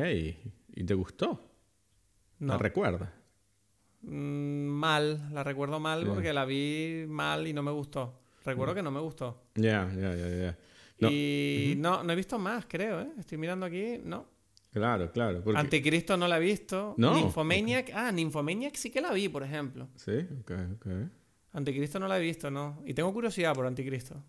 ¿Y 0.77 0.85
te 0.85 0.95
gustó? 0.95 1.41
No. 2.39 2.53
¿La 2.55 2.59
recuerdas? 2.59 3.11
Mm, 4.03 4.67
mal, 4.69 5.29
la 5.33 5.43
recuerdo 5.43 5.81
mal 5.81 6.05
porque 6.07 6.33
la 6.33 6.45
vi 6.45 7.05
mal 7.09 7.47
y 7.47 7.53
no 7.53 7.63
me 7.63 7.71
gustó. 7.71 8.21
Recuerdo 8.45 8.75
que 8.75 8.83
no 8.83 8.91
me 8.91 9.01
gustó. 9.01 9.45
Ya, 9.55 9.91
ya, 9.97 10.15
ya, 10.15 10.29
ya. 10.29 10.59
No, 11.01 11.09
Y 11.11 11.75
no, 11.79 12.05
no 12.05 12.13
he 12.13 12.17
visto 12.17 12.39
más, 12.39 12.67
creo, 12.69 13.01
¿eh? 13.01 13.09
Estoy 13.19 13.39
mirando 13.39 13.65
aquí, 13.67 13.99
no. 14.05 14.27
Claro, 14.75 15.11
claro. 15.13 15.41
porque- 15.43 15.59
Anticristo 15.59 16.17
no 16.19 16.29
la 16.29 16.37
he 16.37 16.41
visto. 16.41 16.95
No. 16.99 17.15
Nymphomaniac, 17.15 17.91
ah, 17.95 18.13
Nymphomaniac 18.13 18.75
sí 18.77 18.91
que 18.91 19.01
la 19.01 19.13
vi, 19.13 19.29
por 19.31 19.43
ejemplo. 19.43 19.89
Sí, 19.97 20.13
ok, 20.41 20.51
ok. 20.77 20.87
Anticristo 21.53 21.99
no 22.01 22.09
la 22.09 22.19
he 22.19 22.21
visto, 22.21 22.51
no. 22.51 22.83
Y 22.85 22.93
tengo 22.93 23.13
curiosidad 23.13 23.55
por 23.55 23.67
Anticristo. 23.67 24.23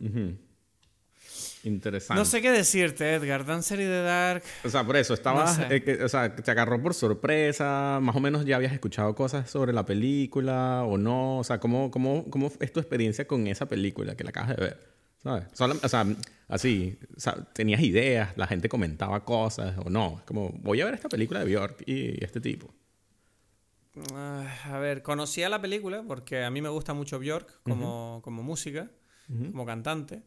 Interesante. 1.63 2.19
No 2.19 2.25
sé 2.25 2.41
qué 2.43 2.51
decirte, 2.51 3.15
Edgar. 3.15 3.43
Dancer 3.43 3.79
y 3.79 3.83
the 3.85 4.01
Dark. 4.03 4.43
O 4.63 4.69
sea, 4.69 4.83
por 4.85 4.95
eso, 4.95 5.15
estabas, 5.15 5.57
No 5.57 5.67
sé. 5.67 5.75
eh, 5.77 5.83
que- 5.83 6.03
o 6.03 6.07
sea, 6.09 6.35
te 6.35 6.51
agarró 6.51 6.79
por 6.79 6.93
sorpresa, 6.93 7.97
más 8.01 8.15
o 8.15 8.19
menos 8.19 8.45
ya 8.45 8.57
habías 8.57 8.71
escuchado 8.73 9.15
cosas 9.15 9.49
sobre 9.49 9.73
la 9.73 9.83
película 9.85 10.83
o 10.83 10.99
no, 10.99 11.39
o 11.39 11.43
sea, 11.43 11.59
¿cómo, 11.59 11.89
cómo, 11.89 12.29
cómo 12.29 12.51
es 12.59 12.71
tu 12.71 12.79
experiencia 12.79 13.25
con 13.27 13.47
esa 13.47 13.67
película 13.67 14.15
que 14.15 14.23
la 14.23 14.29
acabas 14.29 14.49
de 14.49 14.55
ver? 14.63 14.94
¿Sabes? 15.25 15.45
Solam- 15.53 15.79
o 15.83 15.89
sea, 15.89 16.05
así, 16.49 16.99
o 17.17 17.19
sea, 17.19 17.33
tenías 17.51 17.81
ideas, 17.81 18.37
la 18.37 18.45
gente 18.45 18.69
comentaba 18.69 19.25
cosas 19.25 19.75
o 19.83 19.89
no, 19.89 20.17
es 20.19 20.23
como, 20.25 20.51
voy 20.61 20.79
a 20.81 20.85
ver 20.85 20.93
esta 20.93 21.09
película 21.09 21.39
de 21.43 21.45
Bjork 21.51 21.81
y 21.87 22.23
este 22.23 22.39
tipo. 22.39 22.71
Ah, 24.13 24.45
a 24.65 24.77
ver, 24.77 25.01
conocía 25.01 25.49
la 25.49 25.59
película 25.59 26.03
porque 26.07 26.43
a 26.43 26.51
mí 26.51 26.61
me 26.61 26.69
gusta 26.69 26.93
mucho 26.93 27.17
Björk 27.17 27.63
como, 27.63 28.21
como 28.23 28.43
música, 28.43 28.91
como 29.51 29.65
cantante. 29.65 30.21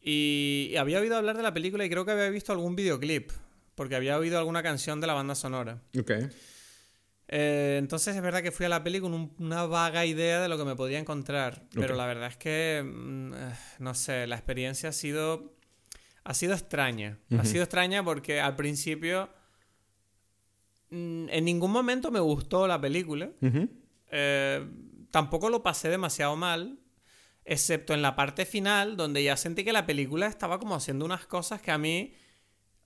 Y, 0.00 0.70
y 0.72 0.76
había 0.78 0.98
oído 0.98 1.16
hablar 1.16 1.36
de 1.36 1.42
la 1.44 1.54
película 1.54 1.84
y 1.84 1.90
creo 1.90 2.04
que 2.04 2.10
había 2.12 2.28
visto 2.30 2.50
algún 2.52 2.74
videoclip, 2.74 3.30
porque 3.76 3.94
había 3.94 4.18
oído 4.18 4.38
alguna 4.38 4.62
canción 4.64 5.00
de 5.00 5.06
la 5.06 5.12
banda 5.14 5.36
sonora. 5.36 5.80
Ok. 5.96 6.10
Eh, 7.30 7.76
entonces 7.78 8.16
es 8.16 8.22
verdad 8.22 8.42
que 8.42 8.50
fui 8.52 8.64
a 8.66 8.68
la 8.70 8.82
peli 8.82 9.00
con 9.00 9.12
un- 9.12 9.34
una 9.38 9.66
vaga 9.66 10.06
idea 10.06 10.40
de 10.40 10.48
lo 10.48 10.56
que 10.56 10.64
me 10.64 10.74
podía 10.76 10.98
encontrar. 10.98 11.62
Pero 11.74 11.94
la 11.94 12.06
verdad 12.06 12.28
es 12.28 12.36
que, 12.38 12.82
mm, 12.84 13.34
eh, 13.34 13.52
no 13.80 13.94
sé, 13.94 14.26
la 14.26 14.36
experiencia 14.36 14.88
ha 14.88 14.92
sido, 14.92 15.54
ha 16.24 16.32
sido 16.34 16.54
extraña. 16.54 17.18
Ha 17.38 17.44
sido 17.44 17.62
extraña 17.64 18.02
porque 18.02 18.40
al 18.40 18.56
principio 18.56 19.28
mm, 20.90 21.28
en 21.30 21.44
ningún 21.44 21.70
momento 21.70 22.10
me 22.10 22.20
gustó 22.20 22.66
la 22.66 22.80
película. 22.80 23.30
Eh, 24.10 24.66
tampoco 25.10 25.50
lo 25.50 25.62
pasé 25.62 25.88
demasiado 25.90 26.34
mal, 26.36 26.78
excepto 27.44 27.94
en 27.94 28.02
la 28.02 28.16
parte 28.16 28.46
final, 28.46 28.96
donde 28.96 29.22
ya 29.22 29.36
sentí 29.36 29.64
que 29.64 29.72
la 29.72 29.86
película 29.86 30.26
estaba 30.26 30.58
como 30.58 30.74
haciendo 30.74 31.04
unas 31.04 31.26
cosas 31.26 31.60
que 31.60 31.70
a 31.70 31.78
mí, 31.78 32.14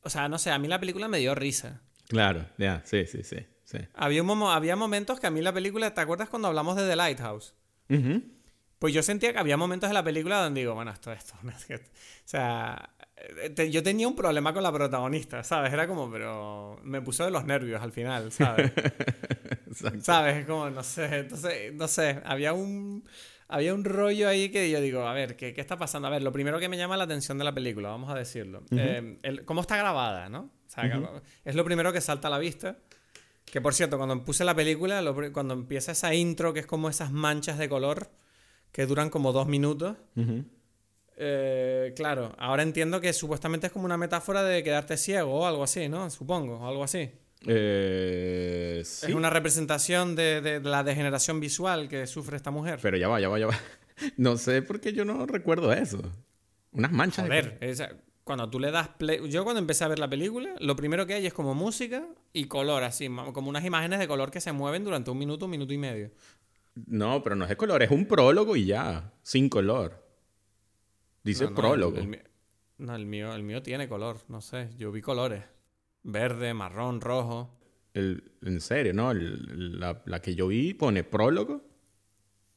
o 0.02 0.11
sea, 0.11 0.28
no 0.28 0.38
sé, 0.38 0.50
a 0.50 0.59
mí 0.59 0.66
la 0.68 0.81
película 0.81 1.07
me 1.09 1.18
dio 1.18 1.35
risa. 1.35 1.83
Claro, 2.09 2.46
ya, 2.59 2.83
sí, 2.85 3.07
sí, 3.07 3.22
sí. 3.22 3.37
Sí. 3.73 3.79
Había, 3.95 4.23
un 4.23 4.29
momo- 4.29 4.53
había 4.53 4.77
momentos 4.77 5.19
que 5.19 5.27
a 5.27 5.31
mí 5.31 5.41
la 5.41 5.53
película, 5.53 5.93
¿te 5.95 6.01
acuerdas 6.01 6.29
cuando 6.29 6.49
hablamos 6.49 6.77
de 6.77 6.87
The 6.89 6.95
Lighthouse? 6.97 7.55
Ujú. 7.89 8.23
Pues 8.79 8.93
yo 8.95 9.03
sentía 9.03 9.33
que 9.33 9.39
había 9.39 9.57
momentos 9.57 9.89
de 9.91 9.95
la 9.95 10.03
película 10.05 10.43
donde 10.43 10.61
digo, 10.61 10.75
bueno, 10.75 10.91
esto, 10.91 11.13
esto, 11.13 11.35
o 11.45 11.79
sea, 12.25 12.91
eh, 13.17 13.51
te- 13.51 13.71
yo 13.71 13.83
tenía 13.83 14.09
un 14.09 14.17
problema 14.17 14.53
con 14.53 14.63
la 14.65 14.73
protagonista, 14.73 15.45
¿sabes? 15.45 15.73
Era 15.73 15.87
como, 15.87 16.11
pero 16.11 16.81
me 16.83 17.01
puso 17.01 17.25
de 17.25 17.31
los 17.31 17.45
nervios 17.45 17.81
al 17.81 17.93
final, 17.93 18.33
¿sabes? 18.33 18.73
¿Sabes? 20.03 20.37
Es 20.39 20.47
como, 20.47 20.69
no 20.71 20.83
sé, 20.83 21.19
entonces, 21.21 21.73
no 21.75 21.89
sé, 21.89 22.21
había 22.25 22.53
un, 22.53 23.05
había 23.49 23.73
un 23.75 23.85
rollo 23.85 24.29
ahí 24.29 24.51
que 24.51 24.71
yo 24.71 24.81
digo, 24.81 25.07
a 25.07 25.13
ver, 25.15 25.37
¿qué, 25.37 25.55
qué 25.55 25.61
está 25.61 25.77
pasando? 25.79 26.09
A 26.09 26.11
ver, 26.11 26.23
lo 26.23 26.33
primero 26.33 26.59
que 26.59 26.69
me 26.69 26.77
llama 26.77 26.97
la 26.97 27.05
atención 27.05 27.39
de 27.39 27.45
la 27.45 27.55
película, 27.55 27.89
vamos 27.89 28.11
a 28.11 28.15
decirlo, 28.15 28.65
eh, 28.73 29.19
el- 29.23 29.45
cómo 29.45 29.61
está 29.61 29.77
grabada, 29.77 30.29
¿no? 30.29 30.51
O 30.67 30.71
sea, 30.75 30.89
es 31.45 31.55
lo 31.55 31.65
primero 31.65 31.93
que 31.93 32.01
salta 32.01 32.29
a 32.29 32.31
la 32.31 32.39
vista. 32.39 32.79
Que 33.53 33.61
por 33.61 33.75
cierto, 33.75 33.99
cuando 33.99 34.25
puse 34.25 34.47
la 34.47 34.55
película, 34.55 35.03
lo 35.03 35.15
cuando 35.31 35.53
empieza 35.53 35.93
esa 35.93 36.15
intro, 36.15 36.55
que 36.55 36.61
es 36.61 36.67
como 36.67 36.88
esas 36.88 37.12
manchas 37.12 37.59
de 37.59 37.69
color 37.69 38.09
que 38.73 38.87
duran 38.87 39.11
como 39.11 39.31
dos 39.33 39.47
minutos, 39.47 39.99
eh, 41.19 41.93
claro, 41.95 42.35
ahora 42.38 42.62
entiendo 42.62 42.99
que 43.03 43.12
supuestamente 43.12 43.67
es 43.67 43.73
como 43.75 43.85
una 43.85 43.99
metáfora 43.99 44.43
de 44.43 44.62
quedarte 44.65 44.97
ciego 44.97 45.41
o 45.41 45.47
algo 45.47 45.65
así, 45.65 45.87
¿no? 45.91 46.09
Supongo, 46.09 46.61
o 46.61 46.67
algo 46.67 46.83
así. 46.83 47.11
Eh, 47.47 48.81
sí. 48.87 49.07
Es 49.11 49.15
una 49.15 49.29
representación 49.29 50.17
de, 50.17 50.41
de 50.41 50.61
la 50.61 50.83
degeneración 50.83 51.38
visual 51.38 51.91
que 51.91 52.07
sufre 52.07 52.38
esta 52.38 52.51
mujer. 52.51 52.79
Pero 52.81 52.97
ya 52.97 53.09
va, 53.09 53.21
ya 53.21 53.29
va, 53.29 53.38
ya 53.38 53.49
va. 53.49 53.59
No 54.17 54.38
sé 54.38 54.62
por 54.62 54.81
qué 54.81 54.95
yo 54.95 55.05
no 55.05 55.27
recuerdo 55.27 55.75
eso. 55.75 56.01
Unas 56.73 56.91
manchas. 56.91 57.29
de 57.29 57.31
Joder, 57.31 57.59
esa- 57.61 57.91
cuando 58.25 58.49
tú 58.49 58.61
le 58.61 58.71
das 58.71 58.89
play... 58.89 59.21
Yo 59.31 59.45
cuando 59.45 59.59
empecé 59.61 59.85
a 59.85 59.89
ver 59.89 59.99
la 59.99 60.09
película, 60.09 60.55
lo 60.61 60.77
primero 60.77 61.07
que 61.07 61.15
hay 61.15 61.27
es 61.27 61.33
como 61.35 61.55
música 61.55 62.07
y 62.33 62.45
color, 62.47 62.83
así, 62.85 63.09
como 63.33 63.49
unas 63.49 63.65
imágenes 63.65 63.99
de 63.99 64.07
color 64.09 64.31
que 64.31 64.41
se 64.41 64.53
mueven 64.53 64.85
durante 64.85 65.11
un 65.11 65.19
minuto, 65.19 65.47
un 65.47 65.51
minuto 65.51 65.73
y 65.73 65.79
medio. 65.79 66.11
No, 66.87 67.23
pero 67.23 67.37
no 67.37 67.45
es 67.45 67.49
de 67.51 67.57
color, 67.57 67.83
es 67.83 67.91
un 67.91 68.07
prólogo 68.07 68.57
y 68.57 68.67
ya, 68.67 69.13
sin 69.23 69.49
color. 69.49 70.03
Dice 71.25 71.45
No, 71.45 71.51
no, 71.51 71.57
prólogo. 71.57 71.97
el- 71.97 72.03
el 72.03 72.09
mi- 72.09 72.19
no, 72.79 72.95
el 72.97 73.07
mío, 73.07 73.35
el 73.35 73.43
mío 73.43 73.63
tiene 73.63 73.89
color, 73.89 74.19
no 74.29 74.41
sé, 74.41 74.71
yo 74.79 74.91
vi 74.93 75.01
colores. 75.03 75.45
Verde, 76.03 76.55
marrón, 76.55 77.01
rojo. 77.01 77.59
El- 77.95 78.33
en 78.43 78.61
serio, 78.61 78.93
¿no? 78.95 79.13
La 79.15 80.21
que 80.23 80.35
yo 80.35 80.49
vi 80.49 80.75
pone 80.75 81.05
prólogo 81.05 81.63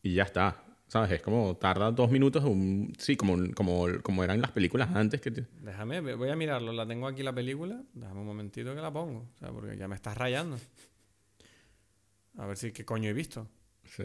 y 0.02 0.14
ya 0.16 0.24
está. 0.24 0.64
¿Sabes? 0.88 1.12
Es 1.12 1.22
como 1.22 1.56
tarda 1.58 1.92
dos 1.92 2.12
minutos, 2.12 2.44
un, 2.44 2.94
sí, 3.00 3.18
como, 3.18 3.38
como, 3.56 3.86
como 4.04 4.24
eran 4.24 4.40
las 4.42 4.52
películas 4.52 4.90
antes. 4.94 5.20
que 5.20 5.32
te- 5.32 5.48
Déjame, 5.62 6.00
voy 6.16 6.30
a 6.30 6.36
mirarlo, 6.36 6.72
la 6.74 6.86
tengo 6.88 7.08
aquí 7.08 7.24
la 7.24 7.34
película. 7.34 7.82
Déjame 7.94 8.20
un 8.22 8.28
momentito 8.28 8.74
que 8.76 8.82
la 8.82 8.94
pongo, 8.94 9.28
o 9.34 9.38
sea, 9.40 9.50
porque 9.52 9.76
ya 9.78 9.88
me 9.88 9.96
estás 9.96 10.16
rayando. 10.18 10.58
A 12.38 12.46
ver 12.46 12.58
si 12.58 12.72
qué 12.72 12.86
coño 12.86 13.10
he 13.10 13.14
visto. 13.14 13.48
Sí. 13.86 14.04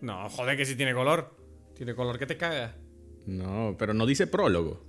No, 0.00 0.28
joder, 0.28 0.56
que 0.56 0.64
si 0.64 0.76
tiene 0.76 0.94
color. 0.94 1.36
Tiene 1.74 1.94
color 1.94 2.18
que 2.18 2.26
te 2.26 2.36
cagas. 2.36 2.74
No, 3.26 3.76
pero 3.78 3.94
no 3.94 4.06
dice 4.06 4.26
prólogo. 4.26 4.84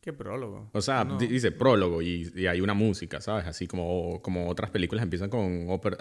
¿Qué 0.00 0.12
prólogo? 0.14 0.70
O 0.72 0.80
sea, 0.80 1.04
No. 1.04 1.18
dice 1.18 1.52
prólogo 1.52 2.00
y, 2.00 2.32
y 2.34 2.46
hay 2.46 2.60
una 2.62 2.72
música, 2.72 3.20
¿sabes? 3.20 3.46
Así 3.46 3.66
como, 3.66 4.22
como 4.22 4.48
otras 4.48 4.70
películas 4.70 5.02
empiezan 5.02 5.28
con 5.28 5.66
oper- 5.68 5.98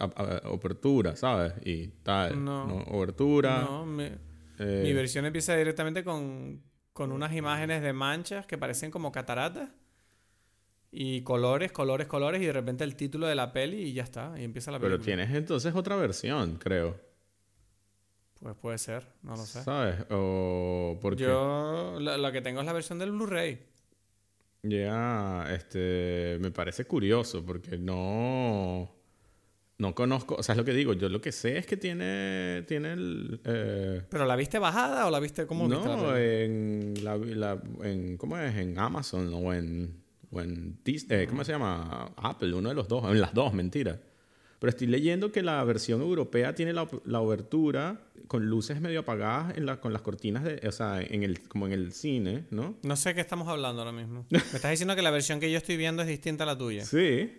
¿sabes? 1.18 1.54
Y 1.66 1.88
tal. 2.04 2.44
No. 2.44 2.66
¿no? 2.66 2.76
Obertura. 2.98 3.62
No, 3.62 3.86
mi, 3.86 4.06
eh, 4.60 4.82
mi 4.84 4.94
versión 4.94 5.26
empieza 5.26 5.54
directamente 5.58 6.04
con, 6.06 6.62
con 6.94 7.12
unas 7.12 7.34
imágenes 7.36 7.82
de 7.82 7.92
manchas 7.92 8.46
que 8.46 8.58
parecen 8.58 8.90
como 8.90 9.12
cataratas. 9.12 9.70
Y 10.92 11.22
colores, 11.24 11.72
colores, 11.74 12.08
colores. 12.08 12.42
Y 12.42 12.46
de 12.46 12.54
repente 12.54 12.84
el 12.86 12.96
título 12.96 13.28
de 13.28 13.36
la 13.36 13.52
peli 13.52 13.82
y 13.84 13.94
ya 13.94 14.04
está. 14.04 14.34
Y 14.40 14.44
empieza 14.46 14.72
la 14.72 14.80
película. 14.80 14.98
pero 14.98 15.04
tienes 15.06 15.36
entonces 15.36 15.76
otra 15.76 15.98
versión, 15.98 16.56
creo. 16.56 16.98
Pues 18.40 18.56
puede 18.56 18.78
ser, 18.78 19.06
no 19.22 19.32
lo 19.36 19.44
sé. 19.46 19.62
¿Sabes? 19.62 20.06
O 20.10 20.98
porque 21.02 21.24
Yo 21.24 21.98
la, 22.00 22.18
la 22.18 22.32
que 22.32 22.42
tengo 22.42 22.62
es 22.62 22.66
la 22.66 22.72
versión 22.72 22.98
del 22.98 23.12
Blu-ray. 23.12 23.68
Ya, 24.64 25.48
este, 25.54 26.38
me 26.42 26.52
parece 26.52 26.86
curioso 26.86 27.46
porque 27.46 27.78
no, 27.78 28.92
no 29.78 29.96
conozco, 29.96 30.36
o 30.36 30.44
sea, 30.44 30.54
es 30.54 30.58
lo 30.58 30.66
que 30.66 30.74
digo, 30.74 30.94
yo 30.94 31.08
lo 31.10 31.22
que 31.22 31.32
sé 31.32 31.58
es 31.58 31.66
que 31.66 31.78
tiene, 31.78 32.64
tiene 32.68 32.94
el, 32.94 33.40
eh, 33.46 34.02
¿Pero 34.10 34.26
la 34.26 34.36
viste 34.36 34.60
bajada 34.60 35.08
o 35.08 35.12
la 35.12 35.20
viste 35.20 35.46
la 35.46 35.48
no, 35.96 36.14
peli? 36.14 36.26
en, 36.44 36.94
la, 37.04 37.16
la- 37.18 37.62
en, 37.84 38.18
¿cómo 38.18 38.38
es? 38.38 38.56
En 38.58 38.78
Amazon 38.78 39.34
o 39.34 39.54
en, 39.54 40.04
o 40.32 40.42
en 40.42 40.80
eh, 41.10 41.26
¿cómo 41.30 41.44
se 41.46 41.54
llama? 41.54 42.12
Apple, 42.18 42.54
uno 42.54 42.70
de 42.70 42.76
los 42.76 42.88
dos, 42.88 43.06
en 43.12 43.22
las 43.22 43.34
dos, 43.34 43.54
mentira. 43.54 44.00
Pero 44.60 44.70
estoy 44.70 44.88
leyendo 44.88 45.32
que 45.32 45.42
la 45.42 45.64
versión 45.64 46.02
europea 46.02 46.54
tiene 46.54 46.74
la, 46.74 46.88
la 47.06 47.22
obertura 47.22 48.02
con 48.28 48.46
luces 48.48 48.82
medio 48.82 49.00
apagadas 49.00 49.58
en 49.58 49.66
la, 49.66 49.80
con 49.80 49.94
las 49.94 50.02
cortinas, 50.02 50.44
de, 50.44 50.62
o 50.68 50.72
sea, 50.72 51.02
en 51.02 51.24
el, 51.24 51.48
como 51.48 51.66
en 51.66 51.74
el 51.74 51.94
cine, 51.94 52.46
¿no? 52.52 52.76
No 52.84 52.96
sé 52.96 53.16
qué 53.16 53.22
estamos 53.22 53.48
hablando 53.48 53.82
ahora 53.82 53.94
mismo. 53.94 54.26
Me 54.30 54.38
estás 54.38 54.70
diciendo 54.70 54.96
que 54.96 55.02
la 55.02 55.12
versión 55.12 55.40
que 55.40 55.50
yo 55.52 55.58
estoy 55.58 55.78
viendo 55.78 56.02
es 56.02 56.08
distinta 56.08 56.44
a 56.44 56.48
la 56.48 56.58
tuya. 56.58 56.86
Sí. 56.86 57.32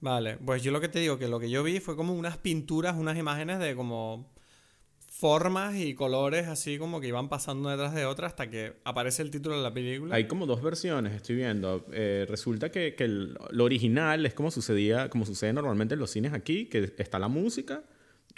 Vale, 0.00 0.36
pues 0.36 0.62
yo 0.62 0.70
lo 0.70 0.80
que 0.80 0.88
te 0.88 1.00
digo, 1.00 1.18
que 1.18 1.26
lo 1.26 1.40
que 1.40 1.50
yo 1.50 1.64
vi 1.64 1.80
fue 1.80 1.96
como 1.96 2.14
unas 2.14 2.36
pinturas, 2.36 2.96
unas 2.96 3.18
imágenes 3.18 3.58
de 3.58 3.74
como 3.74 4.30
formas 5.18 5.74
y 5.74 5.94
colores 5.94 6.46
así 6.46 6.78
como 6.78 7.00
que 7.00 7.08
iban 7.08 7.28
pasando 7.28 7.68
detrás 7.70 7.92
de 7.92 8.06
otras 8.06 8.30
hasta 8.32 8.50
que 8.50 8.74
aparece 8.84 9.20
el 9.22 9.32
título 9.32 9.56
de 9.56 9.62
la 9.64 9.74
película. 9.74 10.14
Hay 10.14 10.28
como 10.28 10.46
dos 10.46 10.62
versiones, 10.62 11.12
estoy 11.12 11.34
viendo. 11.34 11.84
Eh, 11.92 12.24
resulta 12.28 12.70
que, 12.70 12.94
que 12.94 13.02
el- 13.04 13.36
lo 13.50 13.64
original 13.64 14.24
es 14.26 14.34
como 14.34 14.52
sucedía, 14.52 15.10
como 15.10 15.26
sucede 15.26 15.52
normalmente 15.52 15.94
en 15.94 16.00
los 16.00 16.10
cines 16.12 16.32
aquí, 16.32 16.66
que 16.66 16.92
está 16.98 17.18
la 17.18 17.26
música 17.26 17.82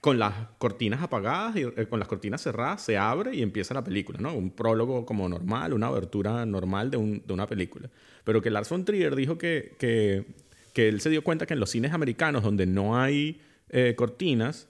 con 0.01 0.19
las 0.19 0.33
cortinas 0.57 1.03
apagadas 1.03 1.55
y 1.57 1.65
eh, 1.65 1.87
con 1.87 1.99
las 1.99 2.09
cortinas 2.09 2.41
cerradas 2.41 2.81
se 2.83 2.97
abre 2.97 3.37
y 3.37 3.43
empieza 3.43 3.75
la 3.75 3.85
película, 3.85 4.19
¿no? 4.19 4.33
Un 4.35 4.51
prólogo 4.51 5.05
como 5.05 5.29
normal, 5.29 5.75
una 5.75 5.89
abertura 5.89 6.47
normal 6.47 6.91
de, 6.91 6.97
un- 6.97 7.23
de 7.27 7.33
una 7.35 7.47
película. 7.47 7.91
Pero 8.25 8.41
que 8.41 8.49
Lars 8.49 8.71
von 8.71 8.87
Trier 8.87 9.15
dijo 9.17 9.37
que, 9.37 9.77
que, 9.79 10.25
que 10.73 10.89
él 10.89 11.03
se 11.03 11.11
dio 11.11 11.23
cuenta 11.23 11.45
que 11.45 11.53
en 11.53 11.61
los 11.61 11.69
cines 11.69 11.93
americanos 11.93 12.43
donde 12.43 12.65
no 12.65 12.97
hay 12.99 13.43
eh, 13.69 13.93
cortinas, 13.99 14.67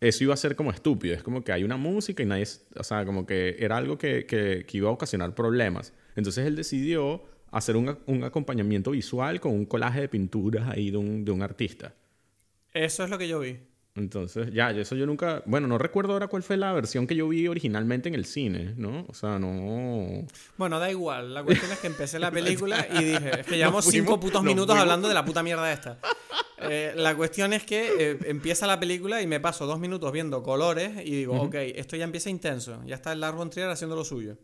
eso 0.00 0.24
iba 0.24 0.34
a 0.34 0.36
ser 0.36 0.56
como 0.56 0.70
estúpido. 0.70 1.14
Es 1.14 1.22
como 1.22 1.42
que 1.44 1.52
hay 1.52 1.64
una 1.64 1.76
música 1.76 2.22
y 2.22 2.26
nadie... 2.26 2.44
O 2.76 2.84
sea, 2.84 3.04
como 3.04 3.26
que 3.26 3.56
era 3.58 3.76
algo 3.76 3.96
que, 3.98 4.26
que- 4.26 4.64
que 4.66 4.76
iba 4.78 4.88
a 4.88 4.92
ocasionar 4.92 5.34
problemas. 5.34 5.92
Entonces 6.16 6.46
él 6.46 6.56
decidió 6.56 7.24
hacer 7.50 7.76
un, 7.76 7.96
un 8.06 8.24
acompañamiento 8.24 8.90
visual 8.92 9.40
con 9.40 9.52
un 9.52 9.64
colaje 9.66 10.00
de 10.02 10.08
pinturas 10.08 10.68
ahí 10.68 10.90
de 10.90 10.96
un, 10.98 11.24
de 11.24 11.30
un 11.32 11.42
artista. 11.42 11.94
Eso 12.72 13.04
es 13.04 13.10
lo 13.10 13.18
que 13.18 13.28
yo 13.28 13.40
vi. 13.40 13.58
Entonces, 13.96 14.52
ya, 14.52 14.70
eso 14.72 14.96
yo 14.96 15.06
nunca... 15.06 15.42
Bueno, 15.46 15.68
no 15.68 15.78
recuerdo 15.78 16.14
ahora 16.14 16.26
cuál 16.26 16.42
fue 16.42 16.56
la 16.56 16.72
versión 16.72 17.06
que 17.06 17.14
yo 17.14 17.28
vi 17.28 17.46
originalmente 17.46 18.08
en 18.08 18.16
el 18.16 18.24
cine, 18.24 18.74
¿no? 18.76 19.06
O 19.08 19.14
sea, 19.14 19.38
no... 19.38 20.26
Bueno, 20.56 20.80
da 20.80 20.90
igual. 20.90 21.32
La 21.32 21.44
cuestión 21.44 21.70
es 21.70 21.78
que 21.78 21.86
empecé 21.86 22.18
la 22.18 22.30
película 22.32 22.86
y 22.92 23.04
dije, 23.04 23.40
es 23.40 23.46
que 23.46 23.56
llevamos 23.56 23.84
fuimos- 23.84 23.92
cinco 23.92 24.18
putos 24.18 24.42
minutos 24.42 24.66
fuimos. 24.74 24.82
hablando 24.82 25.06
de 25.06 25.14
la 25.14 25.24
puta 25.24 25.44
mierda 25.44 25.72
esta. 25.72 25.98
Eh, 26.58 26.92
la 26.96 27.14
cuestión 27.14 27.52
es 27.52 27.62
que 27.64 27.92
eh, 27.98 28.18
empieza 28.24 28.66
la 28.66 28.80
película 28.80 29.22
y 29.22 29.28
me 29.28 29.38
paso 29.38 29.64
dos 29.64 29.78
minutos 29.78 30.10
viendo 30.10 30.42
colores 30.42 30.90
y 31.04 31.10
digo, 31.12 31.40
ok, 31.40 31.54
esto 31.54 31.94
ya 31.94 32.02
empieza 32.04 32.30
intenso. 32.30 32.82
Ya 32.86 32.96
está 32.96 33.12
el 33.12 33.20
Lars 33.20 33.36
von 33.36 33.50
Trier 33.50 33.68
haciendo 33.68 33.94
lo 33.94 34.04
suyo. 34.04 34.38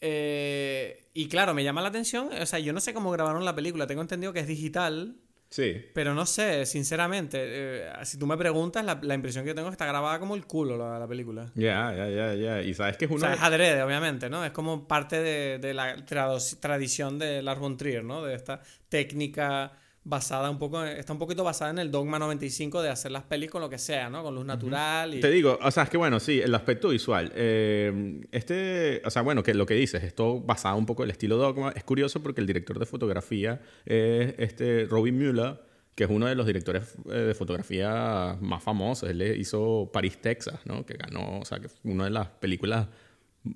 Eh, 0.00 1.04
y 1.14 1.28
claro, 1.28 1.52
me 1.54 1.64
llama 1.64 1.82
la 1.82 1.88
atención. 1.88 2.30
O 2.32 2.46
sea, 2.46 2.58
yo 2.58 2.72
no 2.72 2.80
sé 2.80 2.94
cómo 2.94 3.10
grabaron 3.10 3.44
la 3.44 3.54
película. 3.54 3.86
Tengo 3.86 4.02
entendido 4.02 4.32
que 4.32 4.40
es 4.40 4.46
digital. 4.46 5.16
Sí. 5.52 5.84
Pero 5.92 6.14
no 6.14 6.24
sé, 6.24 6.64
sinceramente. 6.64 7.36
eh, 7.42 7.90
si 8.04 8.16
tú 8.18 8.26
me 8.26 8.38
preguntas, 8.38 8.82
la, 8.86 8.98
la 9.02 9.14
impresión 9.14 9.44
que 9.44 9.52
tengo 9.52 9.68
es 9.68 9.72
que 9.72 9.74
está 9.74 9.84
grabada 9.84 10.18
como 10.18 10.34
el 10.34 10.46
culo 10.46 10.78
la, 10.78 10.98
la 10.98 11.06
película. 11.06 11.52
Ya, 11.54 11.92
ya, 11.94 12.08
ya, 12.08 12.34
ya. 12.34 12.62
Y 12.62 12.72
sabes 12.72 12.96
que 12.96 13.04
es 13.04 13.10
O 13.10 13.14
una... 13.14 13.26
sea, 13.26 13.34
es 13.34 13.42
adrede, 13.42 13.82
obviamente, 13.82 14.30
¿no? 14.30 14.42
Es 14.46 14.52
como 14.52 14.88
parte 14.88 15.20
de, 15.20 15.58
de 15.58 15.74
la 15.74 15.94
tradición 16.06 17.18
de 17.18 17.42
Lars 17.42 17.60
von 17.60 17.76
Trier, 17.76 18.02
¿no? 18.02 18.22
De 18.24 18.34
esta 18.34 18.62
técnica 18.88 19.72
basada 20.04 20.50
un 20.50 20.58
poco, 20.58 20.84
está 20.84 21.12
un 21.12 21.18
poquito 21.18 21.44
basada 21.44 21.70
en 21.70 21.78
el 21.78 21.90
Dogma 21.90 22.18
95 22.18 22.82
de 22.82 22.88
hacer 22.90 23.12
las 23.12 23.22
pelis 23.22 23.50
con 23.50 23.60
lo 23.60 23.70
que 23.70 23.78
sea, 23.78 24.10
¿no? 24.10 24.22
Con 24.22 24.34
luz 24.34 24.44
natural 24.44 25.14
y... 25.14 25.20
Te 25.20 25.30
digo, 25.30 25.58
o 25.62 25.70
sea, 25.70 25.84
es 25.84 25.90
que 25.90 25.96
bueno, 25.96 26.18
sí, 26.18 26.40
el 26.40 26.54
aspecto 26.54 26.88
visual. 26.88 27.32
eh, 27.36 28.20
este, 28.32 29.02
o 29.04 29.10
sea, 29.10 29.22
bueno, 29.22 29.42
que 29.42 29.54
lo 29.54 29.64
que 29.64 29.74
dices, 29.74 30.02
esto 30.02 30.40
basado 30.40 30.76
un 30.76 30.86
poco 30.86 31.02
en 31.02 31.08
el 31.08 31.12
estilo 31.12 31.36
Dogma, 31.36 31.72
es 31.76 31.84
curioso 31.84 32.22
porque 32.22 32.40
el 32.40 32.46
director 32.46 32.78
de 32.78 32.86
fotografía 32.86 33.60
es 33.86 34.34
este 34.38 34.86
Robin 34.90 35.16
Mueller, 35.16 35.60
que 35.94 36.04
es 36.04 36.10
uno 36.10 36.26
de 36.26 36.34
los 36.34 36.46
directores 36.46 36.96
eh, 37.10 37.12
de 37.12 37.34
fotografía 37.34 38.36
más 38.40 38.62
famosos. 38.62 39.08
Él 39.08 39.22
hizo 39.38 39.90
París, 39.92 40.18
Texas, 40.20 40.60
¿no? 40.64 40.84
Que 40.84 40.94
ganó, 40.94 41.40
o 41.40 41.44
sea, 41.44 41.60
que 41.60 41.68
fue 41.68 41.92
una 41.92 42.04
de 42.04 42.10
las 42.10 42.28
películas 42.28 42.88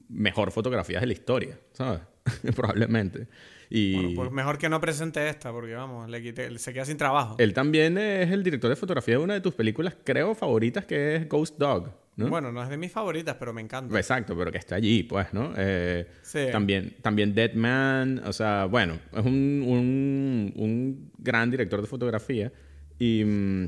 mejor 0.09 0.53
fotografiadas 0.53 1.03
de 1.03 1.07
la 1.07 1.13
historia, 1.13 1.59
¿sabes? 1.73 2.03
Probablemente. 2.55 3.27
Y... 3.71 3.95
Bueno, 3.95 4.11
pues 4.15 4.31
mejor 4.33 4.59
que 4.59 4.69
no 4.69 4.81
presente 4.81 5.29
esta, 5.29 5.53
porque 5.53 5.75
vamos, 5.75 6.09
le 6.09 6.23
quité- 6.23 6.57
se 6.59 6.73
queda 6.73 6.85
sin 6.85 6.97
trabajo. 6.97 7.37
Él 7.39 7.53
también 7.53 7.99
es 7.99 8.31
el 8.31 8.43
director 8.43 8.71
de 8.71 8.77
fotografía 8.77 9.17
de 9.19 9.25
una 9.25 9.35
de 9.35 9.41
tus 9.41 9.55
películas, 9.55 9.97
creo, 10.05 10.35
favoritas, 10.35 10.85
que 10.87 11.17
es 11.17 11.29
Ghost 11.29 11.59
Dog, 11.59 11.91
¿no? 12.17 12.29
Bueno, 12.29 12.53
no 12.53 12.63
es 12.63 12.69
de 12.71 12.77
mis 12.77 12.93
favoritas, 12.93 13.37
pero 13.39 13.53
me 13.53 13.61
encanta. 13.61 13.97
Exacto, 13.99 14.37
pero 14.37 14.53
que 14.53 14.59
está 14.59 14.77
allí, 14.77 15.03
pues, 15.03 15.33
¿no? 15.35 15.53
Eh, 15.57 16.07
Sí. 16.23 16.47
también, 16.53 16.95
también 17.03 17.35
Dead 17.35 17.55
Man, 17.55 18.23
o 18.25 18.33
sea, 18.33 18.67
bueno, 18.67 18.99
es 19.13 19.25
un, 19.25 19.65
un, 19.67 20.53
un 20.57 21.11
gran 21.19 21.51
director 21.51 21.81
de 21.81 21.87
fotografía 21.89 22.53
y, 22.99 23.23
mm, 23.25 23.65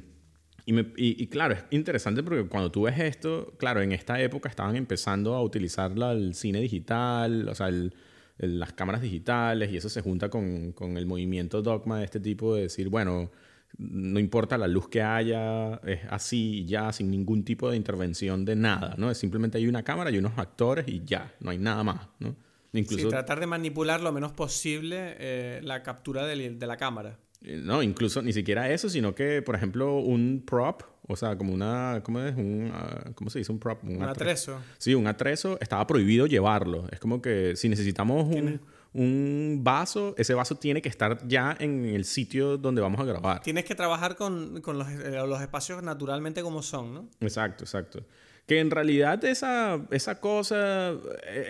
y, 0.67 0.73
me- 0.73 0.93
y- 0.97 1.23
y 1.23 1.27
claro, 1.27 1.55
es 1.55 1.65
interesante 1.71 2.23
porque 2.23 2.45
cuando 2.47 2.71
tú 2.71 2.83
ves 2.83 2.99
esto, 2.99 3.53
claro, 3.59 3.81
en 3.83 3.93
esta 3.93 4.21
época 4.21 4.49
estaban 4.49 4.77
empezando 4.77 5.35
a 5.35 5.43
utilizar 5.43 5.97
la- 5.99 6.13
el 6.13 6.35
cine 6.35 6.61
digital, 6.61 7.49
o 7.49 7.55
sea, 7.55 7.69
el- 7.69 7.93
las 8.39 8.73
cámaras 8.73 9.03
digitales 9.03 9.71
y 9.71 9.77
eso 9.77 9.89
se 9.89 10.01
junta 10.01 10.29
con, 10.29 10.73
con 10.73 10.97
el 10.97 11.07
movimiento 11.07 11.61
dogma 11.63 11.99
de 11.99 12.05
este 12.05 12.21
tipo 12.21 12.55
de 12.55 12.63
decir, 12.63 12.89
bueno, 12.89 13.31
no 13.77 14.19
importa 14.19 14.57
la 14.57 14.67
luz 14.67 14.89
que 14.89 15.03
haya, 15.03 15.75
es 15.85 16.01
así 16.11 16.61
y 16.61 16.65
ya, 16.65 16.93
sin 16.93 17.11
ningún 17.11 17.45
tipo 17.45 17.71
de 17.71 17.77
intervención 17.77 18.45
de 18.45 18.57
nada, 18.57 18.95
¿no? 18.97 19.11
Es 19.11 19.19
simplemente 19.19 19.59
hay 19.59 19.69
una 19.69 19.83
cámara 19.83 20.11
y 20.11 20.19
unos 20.19 20.39
actores 20.39 20.87
y 20.89 21.03
ya, 21.05 21.35
no 21.41 21.51
hay 21.51 21.59
nada 21.59 21.85
más, 21.85 22.09
¿no? 22.19 22.31
Sí, 22.73 22.81
Incluso, 22.81 23.09
tratar 23.09 23.41
de 23.41 23.47
manipular 23.47 24.01
lo 24.01 24.13
menos 24.13 24.33
posible 24.33 25.17
eh, 25.19 25.61
la 25.63 25.83
captura 25.83 26.27
de 26.27 26.67
la 26.67 26.77
cámara. 26.77 27.19
Eh, 27.43 27.61
no, 27.63 27.83
incluso 27.83 28.21
ni 28.23 28.33
siquiera 28.33 28.71
eso, 28.71 28.89
sino 28.89 29.15
que, 29.15 29.43
por 29.43 29.55
ejemplo, 29.55 29.99
un 29.99 30.43
prop, 30.47 30.83
o 31.07 31.17
sea, 31.17 31.37
como 31.39 31.53
una, 31.55 32.01
¿cómo 32.05 32.21
es? 32.21 32.37
Un, 32.37 32.71
ah, 32.75 33.11
¿Cómo 33.15 33.31
se 33.31 33.39
dice? 33.39 33.53
Un 33.53 33.59
prop. 33.59 33.83
Un 33.85 33.99
atre- 34.01 34.11
atrezo. 34.11 34.61
Sí, 34.79 34.95
un 34.95 35.07
atrezo, 35.07 35.57
estaba 35.61 35.87
prohibido 35.87 36.27
llevarlo. 36.27 36.87
Es 36.91 37.01
como 37.01 37.23
que 37.23 37.55
si 37.57 37.69
necesitamos 37.69 38.27
un, 38.27 38.61
un 38.93 39.61
vaso, 39.63 40.15
ese 40.19 40.35
vaso 40.35 40.57
tiene 40.57 40.83
que 40.83 40.89
estar 40.89 41.27
ya 41.27 41.57
en 41.61 41.85
el 41.87 42.05
sitio 42.05 42.59
donde 42.59 42.81
vamos 42.83 43.01
a 43.01 43.05
grabar. 43.05 43.41
Tienes 43.43 43.65
que 43.65 43.75
trabajar 43.75 44.17
con, 44.17 44.61
con 44.61 44.77
los, 44.79 44.89
eh, 44.91 45.13
los 45.27 45.41
espacios 45.41 45.83
naturalmente 45.83 46.43
como 46.43 46.63
son, 46.63 46.93
¿no? 46.95 47.09
Exacto, 47.21 47.65
exacto. 47.65 48.05
Que 48.49 48.61
en 48.61 48.71
realidad 48.71 49.23
esa, 49.27 49.87
esa 49.91 50.21
cosa, 50.21 50.93
eh, 50.93 50.97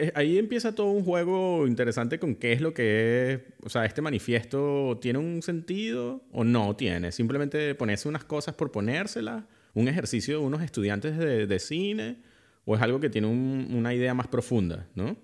eh, 0.00 0.12
ahí 0.16 0.37
empieza 0.37 0.74
todo 0.74 0.88
un 0.90 1.04
juego 1.04 1.66
interesante 1.68 2.18
con 2.18 2.34
qué 2.34 2.52
es 2.52 2.61
lo 2.61 2.74
que 2.74 3.32
es, 3.32 3.40
o 3.62 3.68
sea, 3.70 3.84
este 3.87 4.02
manifiesto 4.02 4.98
tiene 5.00 5.20
un 5.20 5.40
sentido 5.42 6.24
o 6.32 6.42
no 6.42 6.74
tiene. 6.76 7.12
Simplemente 7.12 7.74
ponerse 7.76 8.08
unas 8.08 8.24
cosas 8.24 8.54
por 8.56 8.72
ponérselas, 8.72 9.44
un 9.74 9.87
ejercicio 9.88 10.40
de 10.40 10.44
unos 10.44 10.61
estudiantes 10.62 11.16
de, 11.16 11.46
de 11.46 11.58
cine, 11.61 12.16
o 12.64 12.74
es 12.74 12.82
algo 12.82 12.98
que 13.00 13.08
tiene 13.11 13.28
un- 13.28 13.68
una 13.72 13.94
idea 13.94 14.12
más 14.12 14.26
profunda, 14.26 14.88
¿no? 14.96 15.16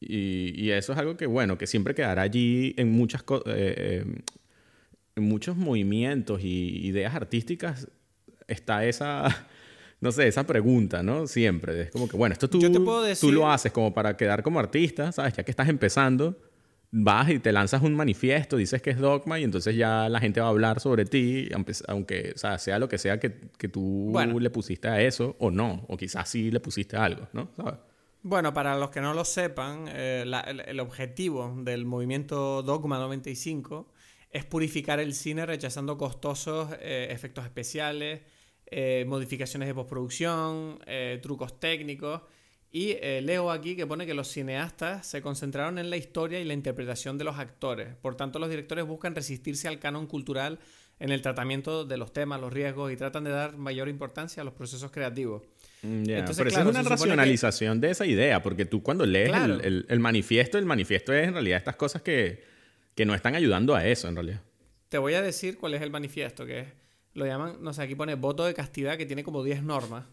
Y, 0.00 0.52
y 0.60 0.70
eso 0.72 0.92
es 0.92 0.98
algo 0.98 1.16
que, 1.16 1.26
bueno, 1.26 1.56
que 1.56 1.66
siempre 1.68 1.94
quedará 1.94 2.22
allí 2.22 2.74
en 2.76 2.90
muchas 2.90 3.24
eh, 3.46 4.04
en 5.16 5.22
muchos 5.24 5.56
movimientos 5.56 6.40
y 6.42 6.86
ideas 6.86 7.14
artísticas 7.14 7.88
está 8.48 8.84
esa, 8.84 9.46
no 10.04 10.12
sé, 10.12 10.28
esa 10.28 10.46
pregunta, 10.46 11.02
¿no? 11.02 11.26
Siempre. 11.26 11.82
Es 11.82 11.90
como 11.90 12.08
que, 12.08 12.16
bueno, 12.16 12.34
esto 12.34 12.48
tú, 12.48 12.60
Yo 12.60 12.70
te 12.70 12.78
puedo 12.78 13.00
tú 13.00 13.06
decir- 13.08 13.32
lo 13.34 13.50
haces 13.50 13.72
como 13.72 13.92
para 13.92 14.16
quedar 14.16 14.42
como 14.44 14.60
artista, 14.60 15.10
¿sabes? 15.10 15.34
Ya 15.34 15.42
que 15.42 15.50
estás 15.50 15.68
empezando, 15.68 16.38
vas 16.92 17.28
y 17.30 17.40
te 17.40 17.50
lanzas 17.50 17.82
un 17.82 17.94
manifiesto, 17.96 18.56
dices 18.56 18.80
que 18.80 18.90
es 18.90 18.98
dogma 18.98 19.40
y 19.40 19.44
entonces 19.44 19.74
ya 19.74 20.08
la 20.08 20.20
gente 20.20 20.40
va 20.40 20.46
a 20.46 20.50
hablar 20.50 20.78
sobre 20.78 21.04
ti, 21.04 21.48
aunque, 21.52 21.72
aunque, 21.88 22.32
o 22.36 22.38
sea, 22.38 22.56
sea 22.58 22.78
lo 22.78 22.88
que 22.88 22.98
sea 22.98 23.18
que, 23.18 23.32
que 23.58 23.66
tú 23.68 24.10
Bueno. 24.12 24.38
le 24.38 24.50
pusiste 24.50 24.86
a 24.86 25.00
eso 25.02 25.34
o 25.40 25.50
no, 25.50 25.84
o 25.88 25.96
quizás 25.96 26.28
sí 26.28 26.52
le 26.52 26.60
pusiste 26.60 26.96
algo, 26.96 27.26
¿no? 27.32 27.48
¿Sabes? 27.56 27.74
Bueno, 28.22 28.54
para 28.54 28.78
los 28.78 28.90
que 28.90 29.00
no 29.00 29.12
lo 29.12 29.24
sepan, 29.24 29.86
eh, 29.88 30.22
la- 30.26 30.40
el, 30.42 30.60
el 30.60 30.78
objetivo 30.80 31.52
del 31.64 31.84
movimiento 31.84 32.62
Dogma 32.62 32.98
95 32.98 33.88
es 34.30 34.44
purificar 34.44 34.98
el 35.00 35.14
cine 35.14 35.46
rechazando 35.46 35.98
costosos 35.98 36.68
eh, 36.80 37.08
efectos 37.10 37.44
especiales, 37.44 38.20
eh, 38.66 39.04
modificaciones 39.06 39.68
de 39.68 39.74
postproducción, 39.74 40.78
eh, 40.86 41.18
trucos 41.22 41.58
técnicos. 41.60 42.22
Y 42.70 42.96
eh, 43.00 43.20
leo 43.22 43.52
aquí 43.52 43.76
que 43.76 43.86
pone 43.86 44.04
que 44.04 44.14
los 44.14 44.26
cineastas 44.28 45.06
se 45.06 45.22
concentraron 45.22 45.78
en 45.78 45.90
la 45.90 45.96
historia 45.96 46.40
y 46.40 46.44
la 46.44 46.54
interpretación 46.54 47.16
de 47.18 47.24
los 47.24 47.38
actores. 47.38 47.94
Por 48.02 48.16
tanto, 48.16 48.40
los 48.40 48.50
directores 48.50 48.84
buscan 48.84 49.14
resistirse 49.14 49.68
al 49.68 49.78
canon 49.78 50.08
cultural 50.08 50.58
en 50.98 51.10
el 51.12 51.22
tratamiento 51.22 51.84
de 51.84 51.96
los 51.96 52.12
temas, 52.12 52.40
los 52.40 52.52
riesgos 52.52 52.90
y 52.92 52.96
tratan 52.96 53.24
de 53.24 53.30
dar 53.30 53.56
mayor 53.56 53.88
importancia 53.88 54.40
a 54.40 54.44
los 54.44 54.54
procesos 54.54 54.90
creativos. 54.90 55.42
Mm, 55.82 56.02
ya. 56.04 56.18
Entonces, 56.18 56.38
Pero 56.38 56.50
claro, 56.50 56.70
es 56.70 56.74
una 56.76 56.82
supone 56.82 56.98
que- 56.98 57.04
racionalización 57.06 57.80
de 57.80 57.90
esa 57.90 58.06
idea, 58.06 58.42
porque 58.42 58.64
tú 58.64 58.82
cuando 58.82 59.06
lees 59.06 59.26
el- 59.28 59.34
Claro. 59.34 59.60
el, 59.60 59.86
el 59.88 60.00
manifiesto, 60.00 60.58
el 60.58 60.66
manifiesto 60.66 61.12
es 61.12 61.28
en 61.28 61.34
realidad 61.34 61.58
estas 61.58 61.76
cosas 61.76 62.02
que, 62.02 62.42
que 62.96 63.04
no 63.04 63.14
están 63.14 63.36
ayudando 63.36 63.74
a 63.76 63.86
eso, 63.86 64.08
en 64.08 64.16
realidad. 64.16 64.40
Te 64.88 64.98
voy 64.98 65.14
a 65.14 65.22
decir 65.22 65.58
cuál 65.58 65.74
es 65.74 65.82
el 65.82 65.90
manifiesto, 65.90 66.44
que 66.46 66.60
es, 66.60 66.66
lo 67.14 67.26
llaman, 67.26 67.56
no 67.60 67.72
sé, 67.72 67.82
aquí 67.82 67.94
pone 67.94 68.14
voto 68.16 68.44
de 68.44 68.54
castidad, 68.54 68.96
que 68.96 69.06
tiene 69.06 69.24
como 69.24 69.42
10 69.42 69.62
normas. 69.62 70.04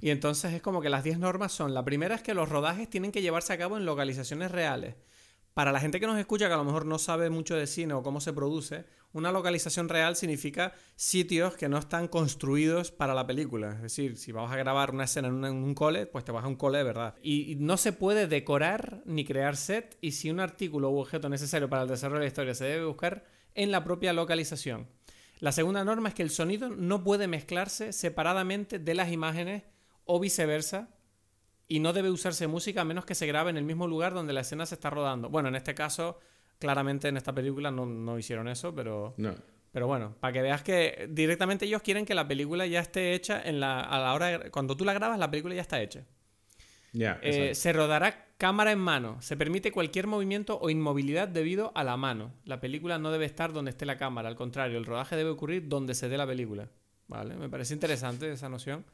Y 0.00 0.10
entonces 0.10 0.52
es 0.52 0.62
como 0.62 0.80
que 0.80 0.90
las 0.90 1.02
10 1.02 1.18
normas 1.18 1.52
son, 1.52 1.74
la 1.74 1.84
primera 1.84 2.14
es 2.14 2.22
que 2.22 2.34
los 2.34 2.48
rodajes 2.48 2.88
tienen 2.88 3.10
que 3.10 3.22
llevarse 3.22 3.52
a 3.52 3.58
cabo 3.58 3.76
en 3.76 3.84
localizaciones 3.84 4.50
reales. 4.50 4.94
Para 5.54 5.72
la 5.72 5.80
gente 5.80 5.98
que 5.98 6.06
nos 6.06 6.18
escucha, 6.20 6.46
que 6.46 6.54
a 6.54 6.58
lo 6.58 6.62
mejor 6.62 6.86
no 6.86 6.98
sabe 6.98 7.30
mucho 7.30 7.56
de 7.56 7.66
cine 7.66 7.92
o 7.94 8.04
cómo 8.04 8.20
se 8.20 8.32
produce, 8.32 8.84
una 9.12 9.32
localización 9.32 9.88
real 9.88 10.14
significa 10.14 10.72
sitios 10.94 11.56
que 11.56 11.68
no 11.68 11.78
están 11.78 12.06
construidos 12.06 12.92
para 12.92 13.12
la 13.12 13.26
película. 13.26 13.72
Es 13.72 13.82
decir, 13.82 14.18
si 14.18 14.30
vas 14.30 14.52
a 14.52 14.56
grabar 14.56 14.92
una 14.92 15.04
escena 15.04 15.26
en, 15.26 15.44
un 15.44 15.74
cole, 15.74 16.06
pues 16.06 16.24
te 16.24 16.30
vas 16.30 16.44
a 16.44 16.48
un 16.48 16.54
cole 16.54 16.78
de 16.78 16.84
verdad. 16.84 17.16
Y, 17.22 17.50
y 17.50 17.56
no 17.56 17.76
se 17.76 17.92
puede 17.92 18.28
decorar 18.28 19.02
ni 19.04 19.24
crear 19.24 19.56
set, 19.56 19.98
y 20.00 20.12
si 20.12 20.30
un 20.30 20.38
artículo 20.38 20.90
u 20.90 20.98
objeto 20.98 21.28
necesario 21.28 21.68
para 21.68 21.82
el 21.82 21.88
desarrollo 21.88 22.20
de 22.20 22.26
la 22.26 22.28
historia 22.28 22.54
se 22.54 22.64
debe 22.64 22.84
buscar 22.84 23.24
en 23.54 23.72
la 23.72 23.82
propia 23.82 24.12
localización. 24.12 24.86
La 25.38 25.52
segunda 25.52 25.84
norma 25.84 26.08
es 26.08 26.14
que 26.14 26.22
el 26.22 26.30
sonido 26.30 26.68
no 26.70 27.04
puede 27.04 27.28
mezclarse 27.28 27.92
separadamente 27.92 28.78
de 28.78 28.94
las 28.94 29.12
imágenes 29.12 29.62
o 30.04 30.18
viceversa, 30.20 30.88
y 31.70 31.80
no 31.80 31.92
debe 31.92 32.10
usarse 32.10 32.46
música 32.46 32.80
a 32.80 32.84
menos 32.84 33.04
que 33.04 33.14
se 33.14 33.26
grabe 33.26 33.50
en 33.50 33.58
el 33.58 33.64
mismo 33.64 33.86
lugar 33.86 34.14
donde 34.14 34.32
la 34.32 34.40
escena 34.40 34.64
se 34.64 34.74
está 34.74 34.88
rodando. 34.88 35.28
Bueno, 35.28 35.48
en 35.50 35.54
este 35.54 35.74
caso, 35.74 36.18
claramente 36.58 37.08
en 37.08 37.18
esta 37.18 37.34
película 37.34 37.70
no, 37.70 37.84
no 37.84 38.18
hicieron 38.18 38.48
eso, 38.48 38.74
pero, 38.74 39.12
No. 39.18 39.34
pero 39.70 39.86
bueno, 39.86 40.16
para 40.18 40.32
que 40.32 40.40
veas 40.40 40.62
que 40.62 41.08
directamente 41.10 41.66
ellos 41.66 41.82
quieren 41.82 42.06
que 42.06 42.14
la 42.14 42.26
película 42.26 42.66
ya 42.66 42.80
esté 42.80 43.12
hecha 43.12 43.42
en 43.44 43.60
la, 43.60 43.80
a 43.80 43.98
la 44.00 44.14
hora 44.14 44.38
de- 44.38 44.50
cuando 44.50 44.78
tú 44.78 44.86
la 44.86 44.94
grabas, 44.94 45.18
la 45.18 45.30
película 45.30 45.54
ya 45.54 45.60
está 45.60 45.80
hecha. 45.82 46.04
Eh, 46.92 47.54
se 47.54 47.72
rodará 47.72 48.28
cámara 48.38 48.72
en 48.72 48.78
mano. 48.78 49.20
Se 49.20 49.36
permite 49.36 49.72
cualquier 49.72 50.06
movimiento 50.06 50.58
o 50.60 50.70
inmovilidad 50.70 51.28
debido 51.28 51.72
a 51.74 51.84
la 51.84 51.96
mano. 51.96 52.32
La 52.44 52.60
película 52.60 52.98
no 52.98 53.10
debe 53.10 53.26
estar 53.26 53.52
donde 53.52 53.70
esté 53.70 53.86
la 53.86 53.98
cámara. 53.98 54.28
Al 54.28 54.36
contrario, 54.36 54.78
el 54.78 54.84
rodaje 54.84 55.16
debe 55.16 55.30
ocurrir 55.30 55.68
donde 55.68 55.94
se 55.94 56.08
dé 56.08 56.16
la 56.16 56.26
película. 56.26 56.70
¿Vale? 57.08 57.36
Me 57.36 57.48
parece 57.48 57.72
interesante 57.72 58.30
esa 58.30 58.50
noción. 58.50 58.84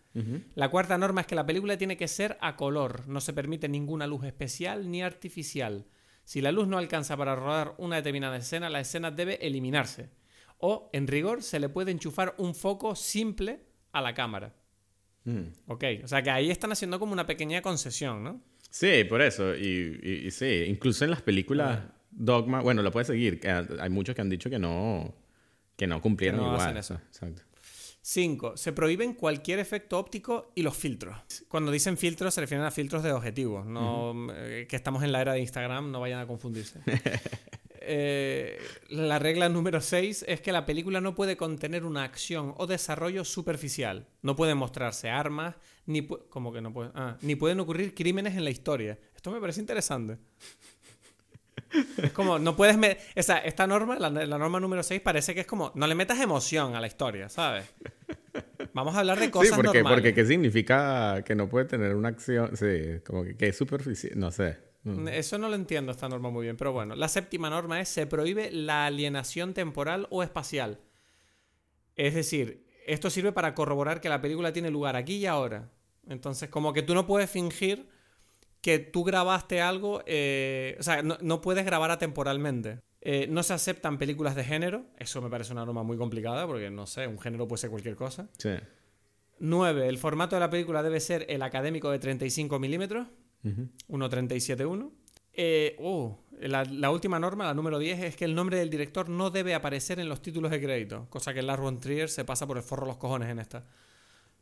La 0.55 0.70
cuarta 0.70 0.97
norma 0.97 1.22
es 1.22 1.26
que 1.26 1.34
la 1.34 1.47
película 1.47 1.76
tiene 1.76 1.97
que 1.97 2.07
ser 2.07 2.38
a 2.40 2.55
color. 2.55 3.09
No 3.09 3.20
se 3.20 3.32
permite 3.32 3.68
ninguna 3.68 4.07
luz 4.07 4.24
especial 4.24 4.88
ni 4.88 5.03
artificial. 5.03 5.86
Si 6.22 6.40
la 6.40 6.53
luz 6.53 6.68
no 6.68 6.78
alcanza 6.78 7.16
para 7.16 7.34
rodar 7.34 7.74
una 7.76 7.97
determinada 7.97 8.36
escena, 8.36 8.70
la 8.70 8.80
escena 8.80 9.11
debe 9.11 9.45
eliminarse. 9.45 10.11
O, 10.59 10.88
en 10.92 11.09
rigor, 11.09 11.42
se 11.42 11.59
le 11.59 11.68
puede 11.68 11.90
enchufar 11.90 12.34
un 12.38 12.55
foco 12.55 12.95
simple 12.95 13.64
a 13.90 14.01
la 14.01 14.14
cámara. 14.14 14.55
Mm. 15.24 15.42
Ok, 15.68 15.84
o 16.04 16.08
sea 16.08 16.22
que 16.22 16.30
ahí 16.30 16.50
están 16.50 16.70
haciendo 16.72 16.98
como 16.98 17.12
una 17.12 17.26
pequeña 17.26 17.62
concesión, 17.62 18.22
¿no? 18.24 18.40
Sí, 18.70 19.04
por 19.04 19.22
eso. 19.22 19.54
Y, 19.54 20.00
y- 20.02 20.26
y 20.26 20.30
sí, 20.30 20.64
incluso 20.66 21.04
en 21.04 21.10
las 21.10 21.22
películas 21.22 21.80
Dogma, 22.10 22.60
bueno, 22.60 22.82
lo 22.82 22.90
puedes 22.92 23.06
seguir. 23.08 23.40
Hay 23.80 23.90
muchos 23.90 24.14
que 24.14 24.20
han 24.20 24.28
dicho 24.30 24.48
que 24.50 24.58
no, 24.58 25.14
que 25.76 25.86
no 25.86 26.00
cumplieron 26.00 26.40
Que 26.40 26.46
no 26.46 26.52
igual. 26.52 26.62
hacen 26.66 26.76
eso. 26.76 26.94
Exacto. 27.08 27.42
5. 28.02 28.56
Se 28.58 28.72
prohíben 28.72 29.14
cualquier 29.14 29.58
efecto 29.60 29.98
óptico 29.98 30.52
y 30.54 30.62
los 30.62 30.76
filtros. 30.76 31.16
Cuando 31.48 31.72
dicen 31.72 31.96
filtros 31.96 32.34
se 32.34 32.42
refieren 32.42 32.66
a 32.66 32.70
filtros 32.70 33.02
de 33.02 33.12
objetivos, 33.12 33.64
no 33.64 34.26
eh, 34.34 34.66
que 34.68 34.76
estamos 34.76 35.02
en 35.02 35.10
la 35.12 35.22
era 35.22 35.32
de 35.32 35.40
Instagram, 35.40 35.90
no 35.90 36.00
vayan 36.00 36.20
a 36.20 36.26
confundirse. 36.26 36.80
Eh, 37.87 38.59
la 38.89 39.18
regla 39.18 39.49
número 39.49 39.80
6 39.80 40.24
es 40.28 40.41
que 40.41 40.53
la 40.53 40.64
película 40.66 41.01
no 41.01 41.14
puede 41.14 41.37
contener 41.37 41.85
una 41.85 42.05
acción 42.05 42.55
o 42.57 42.66
desarrollo 42.66 43.24
superficial. 43.24 44.07
No 44.22 44.37
pueden 44.37 44.57
mostrarse 44.59 45.11
armas, 45.11 45.57
ni 45.87 46.03
pu- 46.03 46.28
como 46.28 46.53
que 46.53 46.61
no 46.61 46.72
puede- 46.72 46.91
ah, 46.95 47.16
ni 47.22 47.35
pueden 47.37 47.61
ocurrir 47.61 47.95
crímenes 47.95 48.35
en 48.37 48.45
la 48.45 48.51
historia. 48.51 48.99
Esto 49.14 49.30
me 49.30 49.41
parece 49.41 49.61
interesante. 49.61 50.18
Es 52.03 52.12
como, 52.12 52.39
no 52.39 52.55
puedes... 52.57 52.76
esa, 53.16 53.39
esta 53.39 53.66
norma, 53.66 53.99
la, 53.99 54.09
la 54.11 54.39
norma 54.39 54.61
número 54.61 54.82
6, 54.82 55.01
parece 55.01 55.35
que 55.35 55.41
es 55.41 55.47
como, 55.47 55.72
no 55.74 55.87
le 55.87 55.95
metas 55.97 56.20
emoción 56.20 56.76
a 56.76 56.80
la 56.80 56.87
historia, 56.87 57.28
¿sabes? 57.28 57.64
Vamos 58.72 58.95
a 58.95 59.01
hablar 59.01 59.18
de 59.18 59.30
cosas 59.30 59.49
sí, 59.51 59.55
porque, 59.57 59.78
normales. 59.78 59.97
porque 60.03 60.14
¿qué 60.14 60.24
significa 60.26 61.22
que 61.24 61.35
no 61.35 61.49
puede 61.49 61.64
tener 61.66 61.95
una 61.95 62.09
acción? 62.11 62.57
Sí, 62.57 63.01
como 63.07 63.24
que, 63.24 63.37
que 63.37 63.49
es 63.49 63.57
superficial, 63.57 64.12
no 64.16 64.30
sé. 64.30 64.57
Mm. 64.85 65.09
Eso 65.09 65.39
no 65.39 65.49
lo 65.49 65.55
entiendo 65.55 65.93
esta 65.93 66.09
norma 66.09 66.30
muy 66.30 66.45
bien, 66.45 66.57
pero 66.57 66.72
bueno. 66.72 66.95
La 66.95 67.09
séptima 67.09 67.51
norma 67.51 67.80
es 67.80 67.89
se 67.89 68.07
prohíbe 68.07 68.51
la 68.51 68.87
alienación 68.87 69.55
temporal 69.55 70.07
o 70.11 70.22
espacial. 70.22 70.80
Es 71.97 72.14
decir, 72.14 72.66
esto 72.87 73.11
sirve 73.11 73.32
para 73.32 73.55
corroborar 73.55 74.01
que 74.01 74.09
la 74.09 74.20
película 74.20 74.53
tiene 74.53 74.70
lugar 74.70 74.97
aquí 74.97 75.16
y 75.16 75.26
ahora. 75.26 75.70
Entonces, 76.07 76.51
como 76.51 76.72
que 76.72 76.82
tú 76.82 76.95
no 76.95 77.07
puedes 77.07 77.30
fingir 77.30 77.89
que 78.61 78.78
tú 78.78 79.05
grabaste 79.05 79.61
algo, 79.61 80.03
eh, 80.07 80.76
o 80.80 80.82
sea, 80.82 81.03
no, 81.03 81.18
no 81.20 81.41
puedes 81.41 81.64
grabar 81.64 81.91
atemporalmente. 81.91 82.80
Eh, 83.03 83.26
no 83.28 83.43
se 83.43 83.53
aceptan 83.53 83.99
películas 83.99 84.35
de 84.35 84.45
género, 84.45 84.87
eso 84.99 85.20
me 85.20 85.28
parece 85.28 85.53
una 85.53 85.66
norma 85.66 85.82
muy 85.82 85.99
complicada 85.99 86.47
porque, 86.47 86.70
no 86.70 86.87
sé, 86.87 87.07
un 87.07 87.18
género 87.20 87.47
puede 87.47 87.61
ser 87.61 87.70
cualquier 87.70 87.97
cosa. 87.97 88.28
Sí. 88.39 88.51
9. 89.39 89.89
El 89.89 89.99
formato 89.99 90.37
de 90.37 90.41
la 90.41 90.49
película 90.49 90.82
debe 90.82 91.01
ser 91.01 91.26
el 91.28 91.43
académico 91.43 91.91
de 91.91 91.99
35 91.99 92.59
milímetros. 92.59 93.09
Ujú. 93.45 93.68
1.37.1. 93.88 94.90
Eh, 95.36 95.76
oh, 95.80 96.20
la, 96.40 96.64
la 96.64 96.90
última 96.90 97.18
norma, 97.18 97.45
la 97.47 97.55
número 97.55 97.78
10, 97.78 98.01
es 98.01 98.16
que 98.16 98.24
el 98.24 98.34
nombre 98.34 98.57
del 98.59 98.70
director 98.70 99.09
no 99.09 99.30
debe 99.30 99.55
aparecer 99.55 99.99
en 99.99 100.09
los 100.09 100.22
títulos 100.22 100.51
de 100.51 100.61
crédito, 100.62 101.07
cosa 101.11 101.34
que 101.34 101.42
Lars 101.42 101.61
von 101.61 101.80
Trier 101.80 102.09
se 102.09 102.24
pasa 102.24 102.47
por 102.47 102.57
el 102.57 102.62
forro 102.62 102.86
los 102.86 102.97
cojones 102.99 103.28
en 103.28 103.38
esta. 103.40 103.64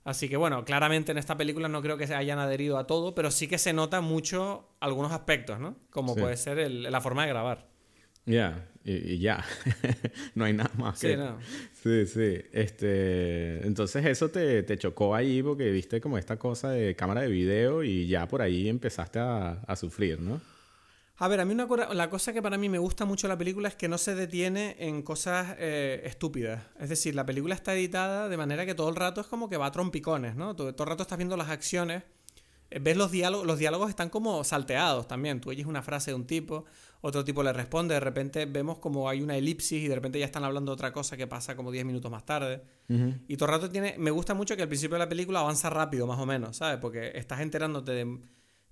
Así 0.05 0.29
que 0.29 0.37
bueno, 0.37 0.65
claramente 0.65 1.13
en 1.13 1.19
esta 1.19 1.37
película 1.37 1.69
no 1.69 1.81
creo 1.81 1.97
que 1.97 2.07
se 2.09 2.15
hayan 2.15 2.39
adherido 2.41 2.77
a 2.77 2.87
todo, 2.87 3.15
pero 3.15 3.31
sí 3.31 3.47
que 3.47 3.57
se 3.59 3.73
nota 3.73 4.01
mucho 4.01 4.69
algunos 4.81 5.13
aspectos, 5.13 5.61
¿no? 5.61 5.77
Como 5.91 6.15
Sí. 6.15 6.21
puede 6.21 6.37
ser 6.37 6.59
el- 6.59 6.83
la 6.83 7.01
forma 7.01 7.23
de 7.23 7.29
grabar. 7.29 7.69
Ya, 8.27 8.69
y, 8.85 8.93
y 9.15 9.19
ya. 9.19 9.45
no 10.35 10.45
hay 10.45 10.53
nada 10.53 10.71
más 10.77 10.99
Sí, 10.99 11.09
que... 11.09 11.17
no. 11.17 11.39
Sí, 11.83 12.07
sí. 12.07 12.43
Este, 12.53 13.67
entonces 13.67 14.05
eso 14.07 14.29
te, 14.31 14.63
te 14.63 14.79
chocó 14.79 15.15
ahí 15.15 15.43
porque 15.43 15.71
viste 15.71 16.01
como 16.01 16.19
esta 16.19 16.39
cosa 16.39 16.71
de 16.71 16.95
cámara 16.97 17.23
de 17.23 17.29
video 17.29 17.83
y 17.83 18.07
ya 18.07 18.27
por 18.29 18.43
ahí 18.43 18.69
empezaste 18.69 19.19
a, 19.19 19.53
a 19.67 19.77
sufrir, 19.77 20.21
¿no? 20.21 20.41
A 21.19 21.29
ver, 21.29 21.39
a 21.41 21.45
mí 21.45 21.53
una 21.55 21.69
cora- 21.69 21.93
la 21.95 22.11
cosa 22.11 22.33
que 22.33 22.43
para 22.43 22.59
mí 22.59 22.69
me 22.69 22.79
gusta 22.79 23.05
mucho 23.05 23.29
de 23.29 23.35
la 23.35 23.39
película 23.39 23.69
es 23.69 23.77
que 23.77 23.87
no 23.89 23.99
se 23.99 24.15
detiene 24.17 24.75
en 24.81 25.03
cosas 25.03 25.55
eh, 25.59 26.03
estúpidas. 26.05 26.65
Es 26.81 26.89
decir, 26.89 27.15
la 27.15 27.25
película 27.25 27.55
está 27.55 27.75
editada 27.75 28.29
de 28.29 28.37
manera 28.37 28.67
que 28.67 28.75
todo 28.75 28.89
el 28.89 28.97
rato 28.97 29.21
es 29.21 29.29
como 29.29 29.49
que 29.49 29.57
va 29.57 29.67
a 29.67 29.71
trompicones, 29.73 30.35
¿no? 30.35 30.57
Todo, 30.57 30.75
todo 30.75 30.85
el 30.85 30.91
rato 30.91 31.03
estás 31.03 31.19
viendo 31.19 31.37
las 31.37 31.49
acciones, 31.51 32.03
eh, 32.71 32.81
ves 32.81 32.97
los 32.97 33.13
diálogos, 33.13 33.47
los 33.47 33.59
diálogos 33.59 33.89
están 33.91 34.09
como 34.09 34.43
salteados 34.43 35.07
también. 35.07 35.41
Tú 35.41 35.51
oyes 35.51 35.67
una 35.67 35.83
frase 35.83 36.11
de 36.11 36.15
un 36.17 36.27
tipo, 36.27 36.65
otro 37.05 37.25
tipo 37.25 37.43
le 37.43 37.53
responde, 37.53 37.95
de 37.95 38.01
repente 38.01 38.47
vemos 38.47 38.79
como 38.79 39.09
hay 39.09 39.21
una 39.23 39.37
elipsis 39.37 39.83
y 39.83 39.89
de 39.89 39.95
repente 39.95 40.19
ya 40.19 40.25
están 40.25 40.45
hablando 40.45 40.71
de 40.71 40.75
otra 40.75 40.93
cosa 40.93 41.17
que 41.17 41.27
pasa 41.27 41.55
como 41.57 41.71
10 41.71 41.85
minutos 41.85 42.11
más 42.11 42.25
tarde. 42.25 42.63
Y 43.29 43.37
todo 43.37 43.49
el 43.49 43.55
rato 43.57 43.71
tiene. 43.71 43.97
Me 43.99 44.11
gusta 44.11 44.35
mucho 44.35 44.55
que 44.57 44.63
al 44.63 44.69
principio 44.69 44.95
de 44.95 45.01
la 45.01 45.09
película 45.09 45.41
avanza 45.41 45.69
rápido, 45.71 46.07
más 46.07 46.19
o 46.19 46.27
menos, 46.27 46.57
¿sabes? 46.59 46.79
Porque 46.79 47.13
estás 47.15 47.41
enterándote 47.41 47.93
de, 47.93 48.19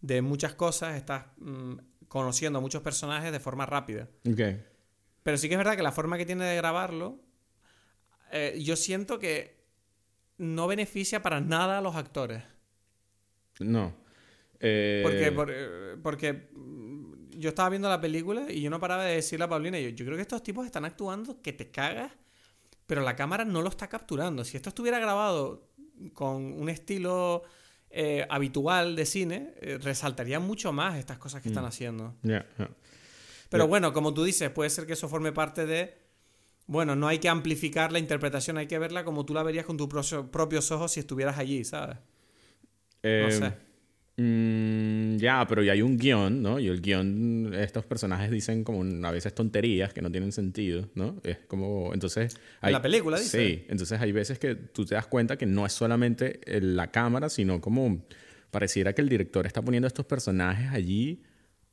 de 0.01 0.23
muchas 0.23 0.55
cosas, 0.55 0.97
estás 0.97 1.25
mm, 1.39 1.75
conociendo 2.09 2.59
a 2.59 2.63
muchos 2.63 2.83
personajes 2.83 3.33
de 3.33 3.41
forma 3.41 3.67
rápida. 3.67 4.09
Ok. 4.31 4.41
Pero 5.23 5.37
sí 5.37 5.49
que 5.49 5.55
es 5.55 5.59
verdad 5.59 5.77
que 5.77 5.83
la 5.83 5.93
forma 5.93 6.17
que 6.19 6.25
tiene 6.27 6.45
de 6.45 6.57
grabarlo, 6.57 7.19
eh, 8.33 8.59
yo 8.63 8.77
siento 8.77 9.19
que 9.19 9.59
no 10.39 10.67
beneficia 10.67 11.21
para 11.23 11.41
nada 11.41 11.79
a 11.79 11.81
los 11.81 11.97
actores. 11.97 12.43
No. 13.59 13.95
Eh, 14.61 15.01
Porque, 15.03 15.33
por- 15.33 15.51
eh, 15.53 15.97
porque 16.03 16.51
mm, 16.55 17.00
yo 17.41 17.49
estaba 17.51 17.69
viendo 17.71 17.89
la 17.89 18.01
película 18.01 18.47
y 18.51 18.61
yo 18.61 18.71
no 18.71 18.79
paraba 18.79 19.05
de 19.05 19.17
decirle 19.17 19.45
a 19.45 19.49
Paulina, 19.49 19.79
yo, 19.81 19.89
yo 19.89 20.05
creo 20.05 20.17
que 20.17 20.23
estos 20.23 20.43
tipos 20.43 20.65
están 20.67 20.85
actuando 20.85 21.41
que 21.43 21.53
te 21.53 21.71
cagas, 21.71 22.13
pero 22.87 23.01
la 23.03 23.17
cámara 23.17 23.45
no 23.45 23.63
lo 23.63 23.69
está 23.69 23.89
capturando. 23.89 24.45
Si 24.45 24.57
esto 24.57 24.69
estuviera 24.69 24.99
grabado 24.99 25.69
con 26.15 26.43
un 26.61 26.69
estilo 26.69 27.43
eh, 27.91 28.27
habitual 28.31 28.95
de 28.97 29.07
cine, 29.07 29.55
eh, 29.61 29.79
resaltaría 29.81 30.39
mucho 30.41 30.73
más 30.73 30.99
estas 30.99 31.19
cosas 31.19 31.43
que 31.43 31.49
están 31.49 31.65
haciendo. 31.65 32.15
ya, 32.23 32.47
ya. 32.59 32.69
Pero 33.49 33.67
bueno, 33.67 33.93
como 33.93 34.15
tú 34.15 34.23
dices, 34.23 34.49
puede 34.51 34.71
ser 34.71 34.87
que 34.87 34.93
eso 34.93 35.09
forme 35.09 35.33
parte 35.33 35.67
de... 35.67 35.99
Bueno, 36.67 36.95
no 36.95 37.09
hay 37.09 37.19
que 37.19 37.29
amplificar 37.29 37.91
la 37.91 37.99
interpretación, 37.99 38.57
hay 38.59 38.69
que 38.69 38.79
verla 38.79 39.05
como 39.05 39.25
tú 39.27 39.35
la 39.35 39.43
verías 39.43 39.67
con 39.67 39.77
tus 39.77 39.89
pro- 39.89 40.31
propios 40.31 40.71
ojos 40.71 40.93
si 40.93 41.01
estuvieras 41.01 41.37
allí, 41.37 41.65
¿sabes? 41.65 41.97
Eh, 43.03 43.27
sé. 43.33 43.70
Mm, 44.23 45.17
ya, 45.17 45.47
pero 45.49 45.63
ya 45.63 45.73
hay 45.73 45.81
un 45.81 45.97
guion, 45.97 46.43
¿no? 46.43 46.61
Y 46.61 46.69
el 46.69 46.83
guion, 46.83 47.55
estos 47.55 47.87
personajes 47.87 48.31
dicen 48.31 48.65
como 48.65 48.85
a 49.07 49.11
veces 49.11 49.35
tonterías 49.35 49.95
que 49.95 50.03
no 50.03 50.11
tienen 50.11 50.31
sentido, 50.31 50.91
¿no? 50.95 51.19
Es 51.25 51.39
como, 51.49 51.95
entonces... 51.95 52.37
Hay, 52.61 52.71
la 52.71 52.83
película 52.83 53.19
dice. 53.19 53.39
Sí, 53.39 53.65
entonces 53.71 53.99
hay 53.99 54.13
veces 54.13 54.39
que 54.39 54.55
tú 54.55 54.85
te 54.85 54.95
das 54.95 55.07
cuenta 55.07 55.39
que 55.39 55.47
no 55.47 55.65
es 55.65 55.73
solamente 55.73 56.39
la 56.61 56.91
cámara, 56.91 57.31
sino 57.31 57.63
como 57.63 58.05
pareciera 58.51 58.93
que 58.93 59.01
el 59.01 59.09
director 59.09 59.47
está 59.47 59.63
poniendo 59.63 59.87
a 59.87 59.89
estos 59.89 60.05
personajes 60.05 60.71
allí 60.71 61.23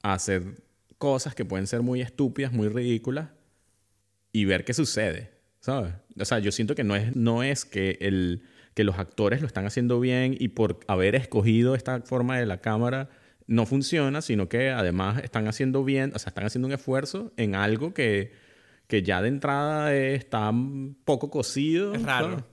a 0.02 0.14
hacer 0.14 0.64
cosas 0.98 1.36
que 1.36 1.44
pueden 1.44 1.68
ser 1.68 1.82
muy 1.82 2.00
estúpidas, 2.00 2.54
muy 2.54 2.70
ridículas, 2.70 3.28
y 4.32 4.46
ver 4.46 4.64
qué 4.64 4.74
sucede, 4.74 5.32
¿sabes? 5.60 5.96
O 6.18 6.24
sea, 6.24 6.40
yo 6.40 6.54
siento 6.54 6.76
que 6.76 6.86
no 6.86 6.96
es, 6.96 7.14
no 7.14 7.44
es 7.44 7.66
que 7.66 7.98
el 8.00 8.44
que 8.78 8.84
los 8.84 9.00
actores 9.00 9.42
lo 9.42 9.48
están 9.48 9.66
haciendo 9.66 10.00
bien 10.00 10.38
y 10.40 10.50
por 10.50 10.80
haber 10.88 11.16
escogido 11.16 11.74
esta 11.74 12.02
forma 12.02 12.38
de 12.38 12.46
la 12.46 12.62
cámara 12.62 13.10
no 13.48 13.66
funciona, 13.66 14.22
sino 14.22 14.50
que 14.50 14.70
además 14.70 15.24
están 15.24 15.48
haciendo 15.48 15.84
bien, 15.84 16.12
o 16.14 16.20
sea, 16.20 16.30
están 16.30 16.46
haciendo 16.46 16.68
un 16.68 16.76
esfuerzo 16.76 17.34
en 17.38 17.56
algo 17.56 17.96
que, 17.96 18.34
que 18.86 19.02
ya 19.02 19.24
de 19.24 19.30
entrada 19.30 19.96
está 19.96 20.54
poco 21.06 21.32
cocido. 21.32 21.96
Es 21.96 22.04
raro. 22.04 22.46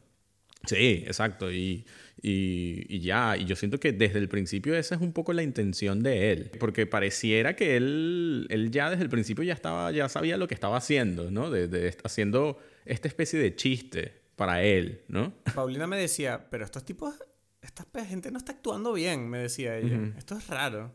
Sí, 0.64 1.04
exacto. 1.06 1.52
Y, 1.52 1.84
y, 2.22 2.86
y, 2.88 3.00
ya, 3.00 3.36
y 3.36 3.44
yo 3.44 3.54
siento 3.54 3.78
que 3.78 3.92
desde 3.92 4.18
el 4.18 4.30
principio 4.30 4.74
esa 4.74 4.94
es 4.94 5.02
un 5.02 5.12
poco 5.12 5.34
la 5.34 5.42
intención 5.42 6.02
de 6.02 6.32
él, 6.32 6.52
porque 6.58 6.86
pareciera 6.86 7.54
que 7.54 7.76
él, 7.76 8.46
él 8.48 8.70
ya 8.70 8.88
desde 8.88 9.02
el 9.02 9.10
principio 9.10 9.44
ya, 9.44 9.52
estaba, 9.52 9.92
ya 9.92 10.08
sabía 10.08 10.38
lo 10.38 10.48
que 10.48 10.54
estaba 10.54 10.78
haciendo, 10.78 11.30
¿no? 11.30 11.50
De, 11.50 11.68
de, 11.68 11.94
haciendo 12.02 12.58
esta 12.86 13.08
especie 13.08 13.38
de 13.38 13.54
chiste 13.54 14.23
para 14.36 14.62
él, 14.62 15.02
¿no? 15.08 15.32
Paulina 15.54 15.86
me 15.86 15.96
decía, 15.96 16.48
pero 16.50 16.64
estos 16.64 16.84
tipos, 16.84 17.14
esta 17.62 17.84
gente 18.04 18.30
no 18.30 18.38
está 18.38 18.52
actuando 18.52 18.92
bien, 18.92 19.28
me 19.28 19.38
decía 19.38 19.76
ella. 19.76 20.12
Esto 20.16 20.36
es 20.36 20.46
raro. 20.48 20.92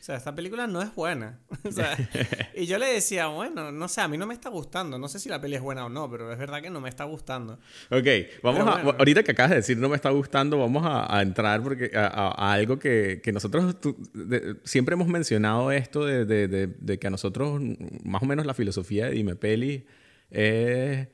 O 0.00 0.02
sea, 0.02 0.16
esta 0.16 0.34
película 0.34 0.66
no 0.66 0.80
es 0.80 0.94
buena. 0.94 1.40
y 2.54 2.64
yo 2.64 2.78
le 2.78 2.86
decía, 2.86 3.26
bueno, 3.26 3.70
no 3.70 3.86
sé, 3.86 4.00
a 4.00 4.08
mí 4.08 4.16
no 4.16 4.26
me 4.26 4.32
está 4.32 4.48
gustando. 4.48 4.98
No 4.98 5.08
sé 5.08 5.18
si 5.18 5.28
la 5.28 5.40
peli 5.42 5.56
es 5.56 5.60
buena 5.60 5.84
o 5.84 5.90
no, 5.90 6.10
pero 6.10 6.32
es 6.32 6.38
verdad 6.38 6.62
que 6.62 6.70
no 6.70 6.80
me 6.80 6.88
está 6.88 7.04
gustando. 7.04 7.58
Ok, 7.90 8.06
vamos 8.42 8.66
a. 8.66 8.80
Ahorita 8.80 9.22
que 9.22 9.32
acabas 9.32 9.50
de 9.50 9.56
decir 9.56 9.76
no 9.76 9.90
me 9.90 9.96
está 9.96 10.08
gustando, 10.08 10.58
vamos 10.58 10.84
a, 10.86 11.20
entrar 11.20 11.62
porque 11.62 11.90
a, 11.94 12.52
algo 12.52 12.78
que, 12.78 13.20
que 13.22 13.30
nosotros 13.30 13.76
siempre 14.64 14.94
hemos 14.94 15.08
mencionado 15.08 15.70
esto 15.70 16.06
de, 16.06 16.24
de, 16.24 16.48
de, 16.48 16.98
que 16.98 17.06
a 17.06 17.10
nosotros, 17.10 17.60
más 18.02 18.22
o 18.22 18.26
menos 18.26 18.46
la 18.46 18.54
filosofía 18.54 19.06
de 19.06 19.12
Dime 19.12 19.36
Peli 19.36 19.86
es 20.30 20.38
eh, 20.38 21.08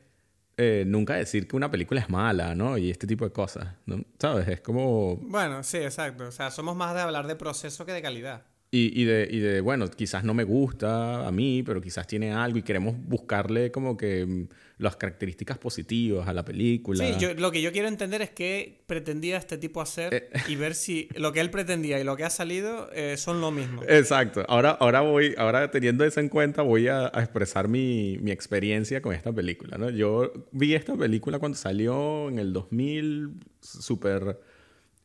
nunca 0.86 1.14
decir 1.14 1.46
que 1.46 1.56
una 1.56 1.70
película 1.70 2.00
es 2.00 2.08
mala, 2.08 2.54
¿no? 2.54 2.78
Y 2.78 2.90
este 2.90 3.06
tipo 3.06 3.24
de 3.24 3.32
cosas, 3.32 3.74
¿no? 3.84 4.02
¿Sabes? 4.18 4.48
Es 4.48 4.60
como... 4.60 5.16
Bueno, 5.16 5.62
sí, 5.62 5.78
exacto. 5.78 6.28
O 6.28 6.32
sea, 6.32 6.50
somos 6.50 6.76
más 6.76 6.94
de 6.94 7.02
hablar 7.02 7.26
de 7.26 7.36
proceso 7.36 7.84
que 7.84 7.92
de 7.92 8.02
calidad. 8.02 8.42
Y, 8.70 9.00
y, 9.00 9.04
de, 9.04 9.28
y 9.30 9.38
de, 9.38 9.60
bueno, 9.60 9.88
quizás 9.88 10.24
no 10.24 10.34
me 10.34 10.44
gusta 10.44 11.26
a 11.26 11.30
mí, 11.30 11.62
pero 11.62 11.80
quizás 11.80 12.06
tiene 12.06 12.32
algo 12.32 12.58
y 12.58 12.62
queremos 12.62 12.96
buscarle 12.98 13.70
como 13.70 13.96
que 13.96 14.26
mm, 14.26 14.48
las 14.78 14.96
características 14.96 15.56
positivas 15.58 16.28
a 16.28 16.34
la 16.34 16.44
película. 16.44 17.04
Sí, 17.04 17.14
yo, 17.18 17.34
lo 17.34 17.50
que 17.50 17.62
yo 17.62 17.72
quiero 17.72 17.88
entender 17.88 18.20
es 18.20 18.30
qué 18.30 18.82
pretendía 18.86 19.38
este 19.38 19.56
tipo 19.56 19.80
hacer 19.80 20.12
eh. 20.14 20.30
y 20.48 20.56
ver 20.56 20.74
si 20.74 21.08
lo 21.14 21.32
que 21.32 21.40
él 21.40 21.50
pretendía 21.50 21.98
y 21.98 22.04
lo 22.04 22.16
que 22.16 22.24
ha 22.24 22.30
salido 22.30 22.90
eh, 22.92 23.16
son 23.16 23.40
lo 23.40 23.50
mismo. 23.50 23.82
Exacto. 23.88 24.44
Ahora, 24.48 24.70
ahora 24.72 25.00
voy, 25.00 25.34
ahora 25.38 25.70
teniendo 25.70 26.04
eso 26.04 26.20
en 26.20 26.28
cuenta, 26.28 26.60
voy 26.62 26.88
a, 26.88 27.10
a 27.12 27.22
expresar 27.22 27.68
mi, 27.68 28.18
mi, 28.20 28.30
experiencia 28.30 29.00
con 29.00 29.14
esta 29.14 29.32
película. 29.32 29.78
¿no? 29.78 29.88
Yo 29.88 30.32
vi 30.52 30.74
esta 30.74 30.94
película 30.94 31.38
cuando 31.38 31.56
salió 31.56 32.28
en 32.28 32.38
el 32.38 32.52
2000, 32.52 33.30
súper 33.60 34.38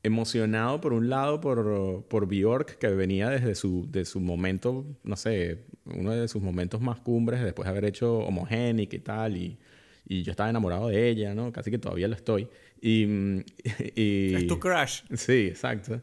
emocionado 0.04 0.82
por 0.82 0.94
un 0.94 1.10
lado 1.10 1.40
por, 1.42 2.06
por 2.08 2.28
Bjork, 2.28 2.78
que 2.78 2.88
venía 2.88 3.30
desde 3.30 3.56
su, 3.56 3.88
de 3.90 4.06
su 4.06 4.20
momento, 4.20 4.86
no 5.04 5.16
sé, 5.16 5.66
uno 5.86 6.12
de 6.12 6.28
sus 6.28 6.42
momentos 6.42 6.82
más 6.82 7.00
cumbres, 7.00 7.42
después 7.44 7.66
de 7.66 7.72
haber 7.72 7.86
hecho 7.86 8.20
Homogenic 8.20 8.94
y 8.94 9.00
tal, 9.00 9.38
y, 9.38 9.58
y 10.08 10.24
yo 10.24 10.32
estaba 10.32 10.50
enamorado 10.50 10.88
de 10.88 11.10
ella, 11.10 11.34
¿no? 11.34 11.52
Casi 11.52 11.70
que 11.70 11.78
todavía 11.78 12.08
lo 12.08 12.16
estoy. 12.16 12.48
Y, 12.82 13.06
y 13.96 14.34
es 14.34 14.48
tu 14.48 14.60
crush. 14.60 15.02
Sí, 15.14 15.48
exacto. 15.48 16.02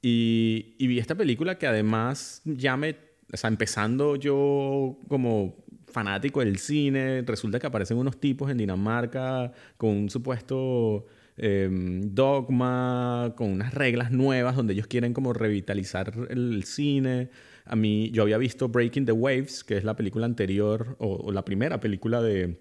Y, 0.00 0.74
y 0.78 0.86
vi 0.86 0.98
esta 0.98 1.14
película 1.14 1.58
que 1.58 1.66
además 1.66 2.42
ya 2.44 2.76
me, 2.76 2.96
o 3.32 3.36
sea, 3.36 3.48
empezando 3.48 4.16
yo 4.16 4.98
como 5.08 5.64
fanático 5.94 6.40
del 6.40 6.58
cine, 6.58 7.22
resulta 7.22 7.58
que 7.58 7.66
aparecen 7.66 7.96
unos 7.96 8.18
tipos 8.18 8.50
en 8.50 8.58
Dinamarca 8.58 9.52
con 9.76 9.90
un 9.90 10.10
supuesto 10.10 11.06
Em, 11.36 12.14
dogma, 12.14 13.34
con 13.36 13.50
unas 13.50 13.74
reglas 13.74 14.12
nuevas 14.12 14.54
donde 14.54 14.72
ellos 14.72 14.86
quieren 14.86 15.12
como 15.12 15.32
revitalizar 15.32 16.12
el 16.30 16.62
cine. 16.64 17.30
A 17.64 17.74
mí, 17.74 18.10
yo 18.12 18.22
había 18.22 18.38
visto 18.38 18.68
Breaking 18.68 19.04
the 19.04 19.12
Waves, 19.12 19.64
que 19.64 19.76
es 19.76 19.84
la 19.84 19.96
película 19.96 20.26
anterior 20.26 20.96
o, 21.00 21.32
la 21.32 21.44
primera 21.44 21.80
película 21.80 22.22
de, 22.22 22.58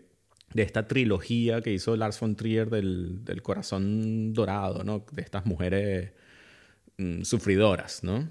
de, 0.54 0.64
esta 0.64 0.88
trilogía 0.88 1.62
que 1.62 1.72
hizo 1.72 1.96
Lars 1.96 2.20
von 2.20 2.36
Trier 2.36 2.70
del, 2.72 3.24
del 3.24 3.44
corazón 3.44 4.34
dorado, 4.34 4.84
¿no? 4.84 5.06
De 5.12 5.22
estas 5.22 5.46
mujeres 5.46 6.14
mm, 6.98 7.22
sufridoras, 7.22 8.04
¿no? 8.04 8.28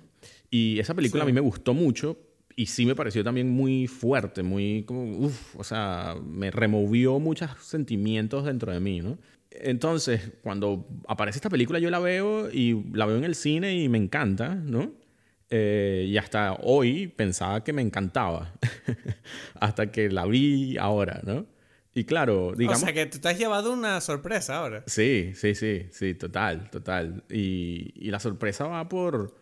Y 0.51 0.81
esa 0.81 0.95
película 0.95 1.23
a 1.23 1.27
mí 1.27 1.33
me 1.33 1.41
gustó 1.41 1.73
mucho 1.73 2.19
y 2.57 2.67
sí 2.67 2.85
me 2.85 2.97
pareció 2.97 3.23
también 3.23 3.49
muy 3.49 3.87
fuerte, 3.87 4.43
muy 4.43 4.85
como, 4.87 5.19
uff, 5.19 5.57
o 5.57 5.65
sea, 5.65 6.17
me 6.25 6.51
removió 6.51 7.19
muchos 7.21 7.51
sentimientos 7.61 8.45
dentro 8.45 8.73
de 8.73 8.81
mí, 8.81 9.01
¿no? 9.01 9.19
Entonces, 9.61 10.33
cuando 10.43 10.87
aparece 11.09 11.39
esta 11.39 11.51
película, 11.51 11.79
yo 11.79 11.91
la 11.91 11.99
veo 11.99 12.51
y 12.51 12.85
la 12.93 13.07
veo 13.07 13.17
en 13.17 13.25
el 13.25 13.35
cine 13.35 13.75
y 13.75 13.89
me 13.89 13.99
encanta, 13.99 14.55
¿no? 14.55 14.93
Eh, 15.51 16.07
y 16.09 16.17
hasta 16.17 16.55
hoy 16.63 17.09
pensaba 17.09 17.63
que 17.63 17.73
me 17.73 17.83
encantaba, 17.83 18.55
hasta 19.61 19.93
que 19.93 20.11
la 20.11 20.25
vi 20.27 20.79
ahora, 20.79 21.21
¿no? 21.25 21.47
Y 21.95 22.05
claro, 22.05 22.55
digamos... 22.57 22.83
O 22.83 22.87
sea, 22.87 22.95
que 22.95 23.05
te 23.05 23.29
has 23.29 23.39
llevado 23.39 23.73
una 23.73 24.01
sorpresa 24.01 24.57
ahora. 24.57 24.83
Sí, 24.87 25.33
sí, 25.35 25.55
sí, 25.55 25.89
sí, 25.91 26.15
total, 26.15 26.71
total. 26.71 27.25
Y, 27.29 27.93
y 27.97 28.11
la 28.11 28.19
sorpresa 28.19 28.67
va 28.67 28.89
por 28.89 29.35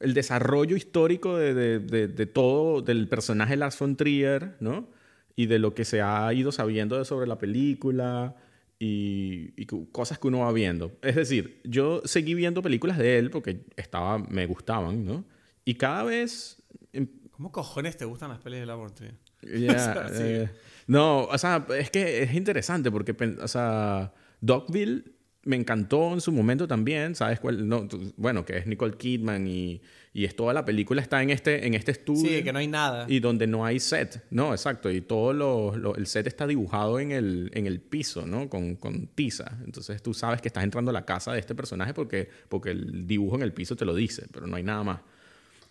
el 0.00 0.12
desarrollo 0.12 0.76
histórico 0.76 1.38
de, 1.38 1.54
de, 1.54 2.08
de, 2.08 2.26
todo, 2.26 2.82
del 2.82 3.08
personaje 3.08 3.56
Lars 3.56 3.78
von 3.78 3.96
Trier, 3.96 4.56
¿no? 4.60 4.90
Y 5.34 5.46
de 5.46 5.58
lo 5.58 5.74
que 5.74 5.86
se 5.86 6.02
ha 6.02 6.30
ido 6.34 6.52
sabiendo 6.52 7.02
sobre 7.06 7.26
la 7.26 7.38
película, 7.38 8.36
y, 8.84 9.66
cosas 9.92 10.18
que 10.18 10.26
uno 10.26 10.40
va 10.40 10.52
viendo. 10.52 10.92
Es 11.02 11.14
decir, 11.14 11.60
yo 11.64 12.02
seguí 12.04 12.34
viendo 12.34 12.62
películas 12.62 12.98
de 12.98 13.18
él 13.18 13.30
porque 13.30 13.64
estaba, 13.76 14.18
me 14.18 14.46
gustaban, 14.46 15.04
¿no? 15.04 15.24
Y 15.64 15.74
cada 15.74 16.04
vez... 16.04 16.62
Em, 16.92 17.08
¿Cómo 17.30 17.50
cojones 17.50 17.96
te 17.96 18.04
gustan 18.04 18.30
las 18.30 18.38
pelis 18.40 18.60
de 18.60 18.66
la 18.66 18.76
Trier? 18.94 19.14
Eh, 19.46 20.48
no, 20.86 21.24
o 21.24 21.36
sea, 21.36 21.66
es 21.76 21.90
que 21.90 22.22
es 22.22 22.34
interesante 22.34 22.90
porque, 22.90 23.14
o 23.42 23.48
sea, 23.48 24.14
Dogville 24.40 25.04
me 25.44 25.56
encantó 25.56 26.12
en 26.12 26.20
su 26.20 26.32
momento 26.32 26.66
también, 26.66 27.14
¿sabes 27.14 27.40
cuál? 27.40 27.68
No, 27.68 27.88
bueno, 28.16 28.44
que 28.44 28.58
es 28.58 28.66
Nicole 28.66 28.96
Kidman 28.96 29.46
y, 29.46 29.82
y 30.12 30.24
es 30.24 30.36
toda 30.36 30.54
la 30.54 30.64
película 30.64 31.02
está 31.02 31.22
en 31.22 31.30
este, 31.30 31.66
en 31.66 31.74
este 31.74 31.92
estudio. 31.92 32.30
Sí, 32.30 32.42
que 32.42 32.52
no 32.52 32.58
hay 32.58 32.68
nada. 32.68 33.06
Y 33.08 33.20
donde 33.20 33.46
no 33.46 33.64
hay 33.64 33.80
set, 33.80 34.24
¿no? 34.30 34.52
Exacto. 34.52 34.90
Y 34.90 35.00
todo 35.00 35.32
lo, 35.32 35.96
el 35.96 36.06
set 36.06 36.26
está 36.26 36.46
dibujado 36.46 37.00
en 37.00 37.12
el, 37.12 37.50
en 37.54 37.66
el 37.66 37.80
piso, 37.80 38.26
¿no? 38.26 38.48
Con, 38.48 38.76
con, 38.76 39.08
tiza. 39.08 39.58
Entonces 39.64 40.02
tú 40.02 40.14
sabes 40.14 40.40
que 40.40 40.48
estás 40.48 40.64
entrando 40.64 40.90
a 40.90 40.94
la 40.94 41.04
casa 41.04 41.32
de 41.32 41.40
este 41.40 41.54
personaje 41.54 41.94
porque, 41.94 42.28
porque 42.48 42.70
el 42.70 43.06
dibujo 43.06 43.36
en 43.36 43.42
el 43.42 43.52
piso 43.52 43.76
te 43.76 43.84
lo 43.84 43.94
dice, 43.94 44.26
pero 44.32 44.46
no 44.46 44.56
hay 44.56 44.62
nada 44.62 44.84
más. 44.84 45.00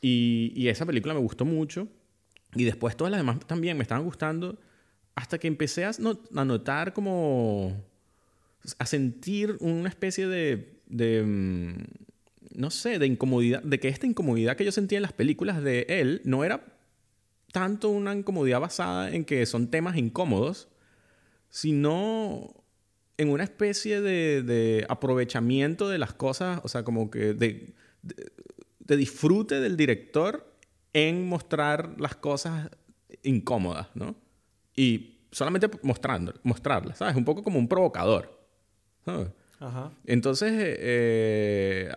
Y, 0.01 0.51
y 0.55 0.67
esa 0.67 0.85
película 0.85 1.13
me 1.13 1.21
gustó 1.21 1.45
mucho. 1.45 1.87
Y 2.55 2.65
después 2.65 2.95
todas 2.95 3.11
las 3.11 3.19
demás 3.19 3.39
también 3.47 3.77
me 3.77 3.83
estaban 3.83 4.03
gustando 4.03 4.59
hasta 5.15 5.37
que 5.37 5.47
empecé 5.47 5.85
a, 5.85 5.91
a 6.35 6.45
notar 6.45 6.93
como 6.93 7.83
a 8.77 8.85
sentir 8.85 9.57
una 9.59 9.89
especie 9.89 10.27
de, 10.27 11.23
mm, 11.23 12.59
no 12.59 12.69
sé, 12.69 12.99
de 12.99 13.07
incomodidad, 13.07 13.61
de 13.63 13.79
que 13.79 13.89
esta 13.89 14.05
incomodidad 14.05 14.55
que 14.55 14.65
yo 14.65 14.71
sentía 14.71 14.97
en 14.97 15.03
las 15.03 15.13
películas 15.13 15.63
de 15.63 15.85
él 15.89 16.21
no 16.23 16.43
era 16.43 16.65
tanto 17.51 17.89
una 17.89 18.13
incomodidad 18.13 18.59
basada 18.59 19.11
en 19.11 19.25
que 19.25 19.45
son 19.45 19.69
temas 19.69 19.97
incómodos, 19.97 20.69
sino 21.49 22.63
en 23.17 23.29
una 23.29 23.43
especie 23.43 24.01
de, 24.01 24.41
de 24.41 24.85
aprovechamiento 24.89 25.87
de 25.87 25.99
las 25.99 26.13
cosas, 26.13 26.61
o 26.63 26.67
sea, 26.67 26.83
como 26.83 27.11
que 27.11 27.33
de, 27.33 27.75
de, 28.01 28.97
disfrute 28.97 29.59
del 29.59 29.77
director 29.77 30.51
en 30.93 31.27
mostrar 31.27 31.95
las 31.99 32.15
cosas 32.15 32.69
incómodas, 33.21 33.87
¿no? 33.93 34.15
Y 34.75 35.27
solamente 35.31 35.69
mostrando, 35.83 36.33
mostrarlas, 36.43 36.97
¿sabes? 36.97 37.15
Un 37.15 37.25
poco 37.25 37.43
como 37.43 37.59
un 37.59 37.67
provocador. 37.67 38.42
Entonces, 40.05 40.51
eh, 40.55 41.89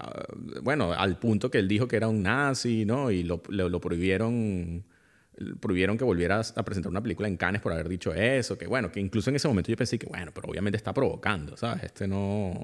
bueno, 0.63 0.93
al 0.93 1.19
punto 1.19 1.51
que 1.51 1.59
él 1.59 1.69
dijo 1.69 1.89
que 1.89 1.97
era 1.97 2.09
un 2.09 2.23
nazi, 2.23 2.85
¿no? 2.85 3.11
Y 3.11 3.25
lo, 3.25 3.43
lo, 3.49 3.81
prohibieron, 3.81 4.85
prohibieron 5.61 5.99
que 5.99 6.05
volviera 6.05 6.41
a 6.41 6.65
presentar 6.65 6.91
una 6.91 7.03
película 7.03 7.29
en 7.29 7.37
Cannes 7.37 7.61
por 7.61 7.73
haber 7.73 7.89
dicho 7.89 8.15
eso, 8.15 8.57
que 8.57 8.67
bueno, 8.67 8.93
que 8.93 9.01
incluso 9.01 9.31
en 9.31 9.37
ese 9.37 9.49
momento 9.49 9.71
yo 9.71 9.77
pensé 9.77 9.99
que, 9.99 10.07
bueno, 10.07 10.31
pero 10.33 10.49
obviamente 10.49 10.77
está 10.77 10.95
provocando, 10.95 11.57
¿sabes? 11.57 11.85
Este 11.85 12.07
no, 12.07 12.55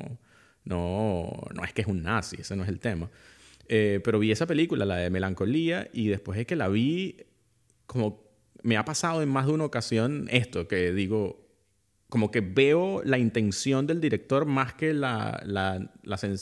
no, 0.65 1.49
no 1.53 1.65
es 1.65 1.73
que 1.73 1.83
es 1.83 1.89
un 1.89 2.03
nazi, 2.03 2.37
ese 2.41 2.55
no 2.55 2.63
es 2.63 2.69
el 2.69 2.79
tema. 2.79 3.11
Eh, 3.69 4.01
pero 4.05 4.19
vi 4.19 4.31
esa 4.31 4.47
película, 4.47 4.85
la 4.85 4.97
de 4.97 5.11
Melancolía, 5.11 5.89
y 5.93 6.09
después 6.09 6.39
de 6.39 6.47
que 6.47 6.57
la 6.57 6.69
vi, 6.69 7.17
como 7.87 8.23
me 8.63 8.77
ha 8.77 8.85
pasado 8.85 9.23
en 9.23 9.29
más 9.29 9.47
de 9.47 9.53
una 9.53 9.65
ocasión 9.65 10.29
esto, 10.31 10.69
que 10.69 10.93
digo, 10.93 11.42
como 12.13 12.31
que 12.31 12.43
veo 12.43 13.01
la 13.07 13.17
intención 13.17 13.87
del 13.87 13.99
director 13.99 14.45
más 14.45 14.75
que 14.75 14.93
la, 14.93 15.43
la, 15.47 15.91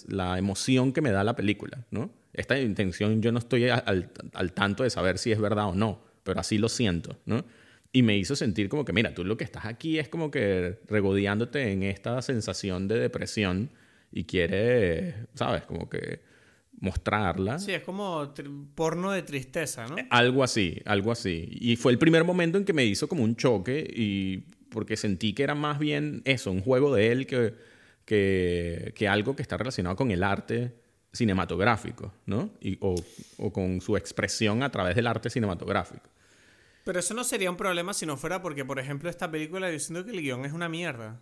la, 0.08 0.36
emoción 0.36 0.92
que 0.92 1.00
me 1.00 1.12
da 1.12 1.22
la 1.22 1.36
película, 1.36 1.86
¿no? 1.92 2.10
Esta 2.32 2.58
intención 2.58 3.22
yo 3.22 3.30
no 3.30 3.38
estoy 3.38 3.68
al, 3.68 4.10
al, 4.34 4.52
tanto 4.52 4.82
de 4.82 4.90
saber 4.90 5.16
si 5.16 5.30
es 5.30 5.40
verdad 5.40 5.68
o 5.68 5.76
no, 5.76 6.02
pero 6.24 6.40
así 6.40 6.58
lo 6.58 6.68
siento, 6.68 7.20
¿no? 7.24 7.44
Y 7.92 8.02
me 8.02 8.18
hizo 8.18 8.34
sentir 8.34 8.68
como 8.68 8.84
que, 8.84 8.92
mira, 8.92 9.14
tú 9.14 9.22
lo 9.22 9.36
que 9.36 9.44
estás 9.44 9.64
aquí 9.64 10.00
es 10.00 10.08
como 10.08 10.32
que 10.32 10.80
regodeándote 10.88 11.70
en 11.70 11.84
esta 11.84 12.20
sensación 12.20 12.88
de 12.88 12.98
depresión 12.98 13.70
y 14.10 14.24
quieres, 14.24 15.14
¿sabes? 15.34 15.62
Como 15.66 15.88
que 15.88 16.18
mostrarla. 16.80 17.60
Sí, 17.60 17.74
es 17.74 17.84
como 17.84 18.34
porno 18.74 19.12
de 19.12 19.22
tristeza, 19.22 19.86
¿no? 19.86 19.94
Algo 20.10 20.42
así, 20.42 20.82
algo 20.84 21.12
así. 21.12 21.46
Y 21.48 21.76
fue 21.76 21.92
el 21.92 21.98
primer 21.98 22.24
momento 22.24 22.58
en 22.58 22.64
que 22.64 22.72
me 22.72 22.84
hizo 22.84 23.06
como 23.06 23.22
un 23.22 23.36
choque 23.36 23.88
y 23.88 24.58
porque 24.70 24.96
sentí 24.96 25.32
que 25.32 25.42
era 25.42 25.54
más 25.54 25.78
bien 25.78 26.22
eso, 26.24 26.50
un 26.50 26.62
juego 26.62 26.94
de 26.94 27.12
él 27.12 27.26
que, 27.26 27.54
que, 28.04 28.92
que 28.96 29.08
algo 29.08 29.36
que 29.36 29.42
está 29.42 29.56
relacionado 29.56 29.96
con 29.96 30.10
el 30.10 30.22
arte 30.22 30.74
cinematográfico, 31.12 32.12
¿no? 32.26 32.50
Y, 32.60 32.78
o, 32.80 32.94
o 33.38 33.52
con 33.52 33.80
su 33.80 33.96
expresión 33.96 34.62
a 34.62 34.70
través 34.70 34.96
del 34.96 35.06
arte 35.06 35.28
cinematográfico. 35.30 36.08
Pero 36.84 36.98
eso 37.00 37.14
no 37.14 37.24
sería 37.24 37.50
un 37.50 37.56
problema 37.56 37.92
si 37.92 38.06
no 38.06 38.16
fuera 38.16 38.40
porque, 38.40 38.64
por 38.64 38.78
ejemplo, 38.78 39.10
esta 39.10 39.30
película 39.30 39.70
yo 39.70 39.78
siento 39.78 40.04
que 40.04 40.12
el 40.12 40.22
guion 40.22 40.44
es 40.44 40.52
una 40.52 40.68
mierda. 40.68 41.20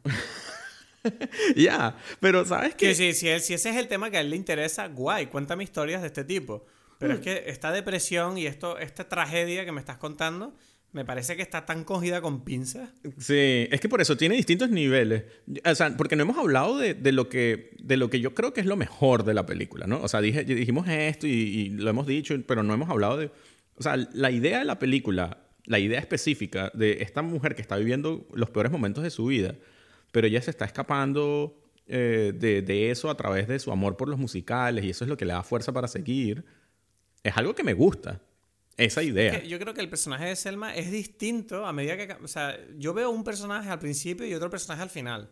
ya, 1.56 1.96
pero 2.20 2.44
¿sabes 2.44 2.74
qué? 2.74 2.88
Que 2.88 2.94
si, 2.94 3.12
si, 3.12 3.40
si, 3.40 3.54
ese 3.54 3.70
es 3.70 3.76
el 3.76 3.88
tema 3.88 4.10
que 4.10 4.18
a 4.18 4.20
él 4.20 4.30
le 4.30 4.36
interesa, 4.36 4.86
guay, 4.88 5.26
cuéntame 5.26 5.64
historias 5.64 6.00
de 6.00 6.08
este 6.08 6.24
tipo. 6.24 6.64
Pero 6.98 7.14
es 7.14 7.20
mm. 7.20 7.22
que 7.22 7.44
esta 7.46 7.72
depresión 7.72 8.38
y 8.38 8.46
esto, 8.46 8.78
esta 8.78 9.08
tragedia 9.08 9.64
que 9.64 9.72
me 9.72 9.80
estás 9.80 9.98
contando, 9.98 10.54
me 10.92 11.04
parece 11.04 11.36
que 11.36 11.42
está 11.42 11.66
tan 11.66 11.84
cogida 11.84 12.20
con 12.20 12.44
pinzas. 12.44 12.90
Sí, 13.18 13.68
es 13.70 13.80
que 13.80 13.88
por 13.88 14.00
eso 14.00 14.16
tiene 14.16 14.36
distintos 14.36 14.70
niveles. 14.70 15.24
O 15.64 15.74
sea, 15.74 15.96
porque 15.96 16.16
no 16.16 16.22
hemos 16.22 16.38
hablado 16.38 16.78
de, 16.78 17.12
lo, 17.12 17.28
que, 17.28 17.76
de 17.78 17.96
lo 17.96 18.10
que 18.10 18.20
yo 18.20 18.34
creo 18.34 18.52
que 18.52 18.60
es 18.60 18.66
lo 18.66 18.76
mejor 18.76 19.24
de 19.24 19.34
la 19.34 19.46
película, 19.46 19.86
¿no? 19.86 20.00
O 20.02 20.08
sea, 20.08 20.20
dijimos 20.20 20.88
esto 20.88 21.26
y, 21.26 21.30
y 21.30 21.68
lo 21.70 21.90
hemos 21.90 22.06
dicho, 22.06 22.34
pero 22.46 22.62
no 22.62 22.74
hemos 22.74 22.88
hablado 22.88 23.18
de... 23.18 23.30
O 23.76 23.82
sea, 23.82 23.96
la 23.96 24.30
idea 24.30 24.58
de 24.58 24.64
la 24.64 24.78
película, 24.78 25.38
la 25.66 25.78
idea 25.78 26.00
específica 26.00 26.72
de 26.74 27.02
esta 27.02 27.22
mujer 27.22 27.54
que 27.54 27.62
está 27.62 27.76
viviendo 27.76 28.26
los 28.32 28.50
peores 28.50 28.72
momentos 28.72 29.04
de 29.04 29.10
su 29.10 29.26
vida, 29.26 29.54
pero 30.10 30.26
ella 30.26 30.42
se 30.42 30.50
está 30.50 30.64
escapando 30.64 31.54
eh, 31.90 32.34
de, 32.34 32.90
eso 32.90 33.08
a 33.08 33.16
través 33.16 33.48
de 33.48 33.58
su 33.58 33.72
amor 33.72 33.96
por 33.96 34.10
los 34.10 34.18
musicales 34.18 34.84
y 34.84 34.90
eso 34.90 35.04
es 35.04 35.08
lo 35.08 35.16
que 35.16 35.24
le 35.24 35.32
da 35.32 35.42
fuerza 35.42 35.72
para 35.72 35.88
seguir. 35.88 36.44
Es 37.22 37.36
algo 37.36 37.54
que 37.54 37.64
me 37.64 37.72
gusta. 37.72 38.20
Esa 38.78 39.02
idea. 39.02 39.42
yo 39.42 39.58
creo 39.58 39.74
que 39.74 39.80
el 39.80 39.90
personaje 39.90 40.26
de 40.26 40.36
Selma 40.36 40.74
es 40.74 40.90
distinto 40.90 41.66
a 41.66 41.72
medida 41.72 41.96
que... 41.96 42.12
O 42.22 42.28
sea, 42.28 42.56
yo 42.78 42.94
veo 42.94 43.10
un 43.10 43.24
personaje 43.24 43.68
al 43.68 43.80
principio 43.80 44.26
y 44.26 44.32
otro 44.34 44.48
personaje 44.48 44.82
al 44.82 44.90
final. 44.90 45.30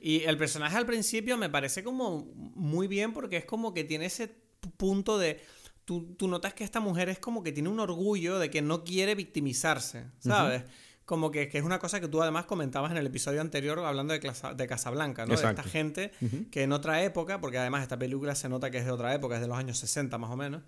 Y 0.00 0.22
el 0.22 0.38
personaje 0.38 0.76
al 0.78 0.86
principio 0.86 1.36
me 1.36 1.50
parece 1.50 1.84
como 1.84 2.24
muy 2.34 2.88
bien 2.88 3.12
porque 3.12 3.36
es 3.36 3.44
como 3.44 3.74
que 3.74 3.84
tiene 3.84 4.06
ese 4.06 4.34
punto 4.76 5.18
de... 5.18 5.40
Tú, 5.84 6.16
notas 6.20 6.54
que 6.54 6.64
esta 6.64 6.80
mujer 6.80 7.10
es 7.10 7.18
como 7.18 7.42
que 7.42 7.52
tiene 7.52 7.68
un 7.68 7.78
orgullo 7.78 8.38
de 8.38 8.48
que 8.48 8.62
no 8.62 8.84
quiere 8.84 9.14
victimizarse, 9.14 10.06
¿sabes? 10.20 10.62
como 11.04 11.30
que, 11.30 11.50
es 11.52 11.62
una 11.62 11.78
cosa 11.78 12.00
que 12.00 12.08
tú 12.08 12.22
además 12.22 12.46
comentabas 12.46 12.90
en 12.90 12.96
el 12.96 13.06
episodio 13.06 13.42
anterior 13.42 13.78
hablando 13.80 14.14
de, 14.14 14.32
de 14.56 14.66
Casablanca, 14.66 15.26
¿no? 15.26 15.36
De 15.36 15.46
esta 15.46 15.62
gente 15.62 16.12
que 16.50 16.62
en 16.62 16.72
otra 16.72 17.02
época, 17.02 17.40
porque 17.40 17.58
además 17.58 17.82
esta 17.82 17.98
película 17.98 18.34
se 18.34 18.48
nota 18.48 18.70
que 18.70 18.78
es 18.78 18.86
de 18.86 18.92
otra 18.92 19.12
época, 19.14 19.34
es 19.34 19.42
de 19.42 19.48
los 19.48 19.58
años 19.58 19.76
60 19.78 20.16
más 20.16 20.30
o 20.30 20.36
menos. 20.36 20.62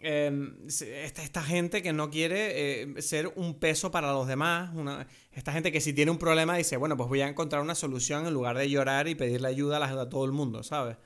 Em, 0.00 0.54
esta, 0.68 1.22
esta, 1.22 1.42
gente 1.42 1.82
que 1.82 1.92
no 1.92 2.10
quiere 2.10 2.82
eh, 2.82 3.02
ser 3.02 3.32
un 3.34 3.54
peso 3.54 3.90
para 3.90 4.12
los 4.12 4.28
demás, 4.28 4.70
una, 4.74 5.06
esta 5.32 5.52
gente 5.52 5.72
que 5.72 5.80
si 5.80 5.94
tiene 5.94 6.10
un 6.10 6.18
problema 6.18 6.56
dice, 6.56 6.76
bueno, 6.76 6.96
pues 6.96 7.08
voy 7.08 7.22
a 7.22 7.28
encontrar 7.28 7.62
una 7.62 7.74
solución 7.74 8.26
en 8.26 8.34
lugar 8.34 8.58
de 8.58 8.68
llorar 8.68 9.08
y 9.08 9.14
pedirle 9.14 9.48
ayuda 9.48 9.78
a, 9.78 10.02
a 10.02 10.08
todo 10.08 10.26
el 10.26 10.32
mundo, 10.32 10.62
¿sabes? 10.62 10.96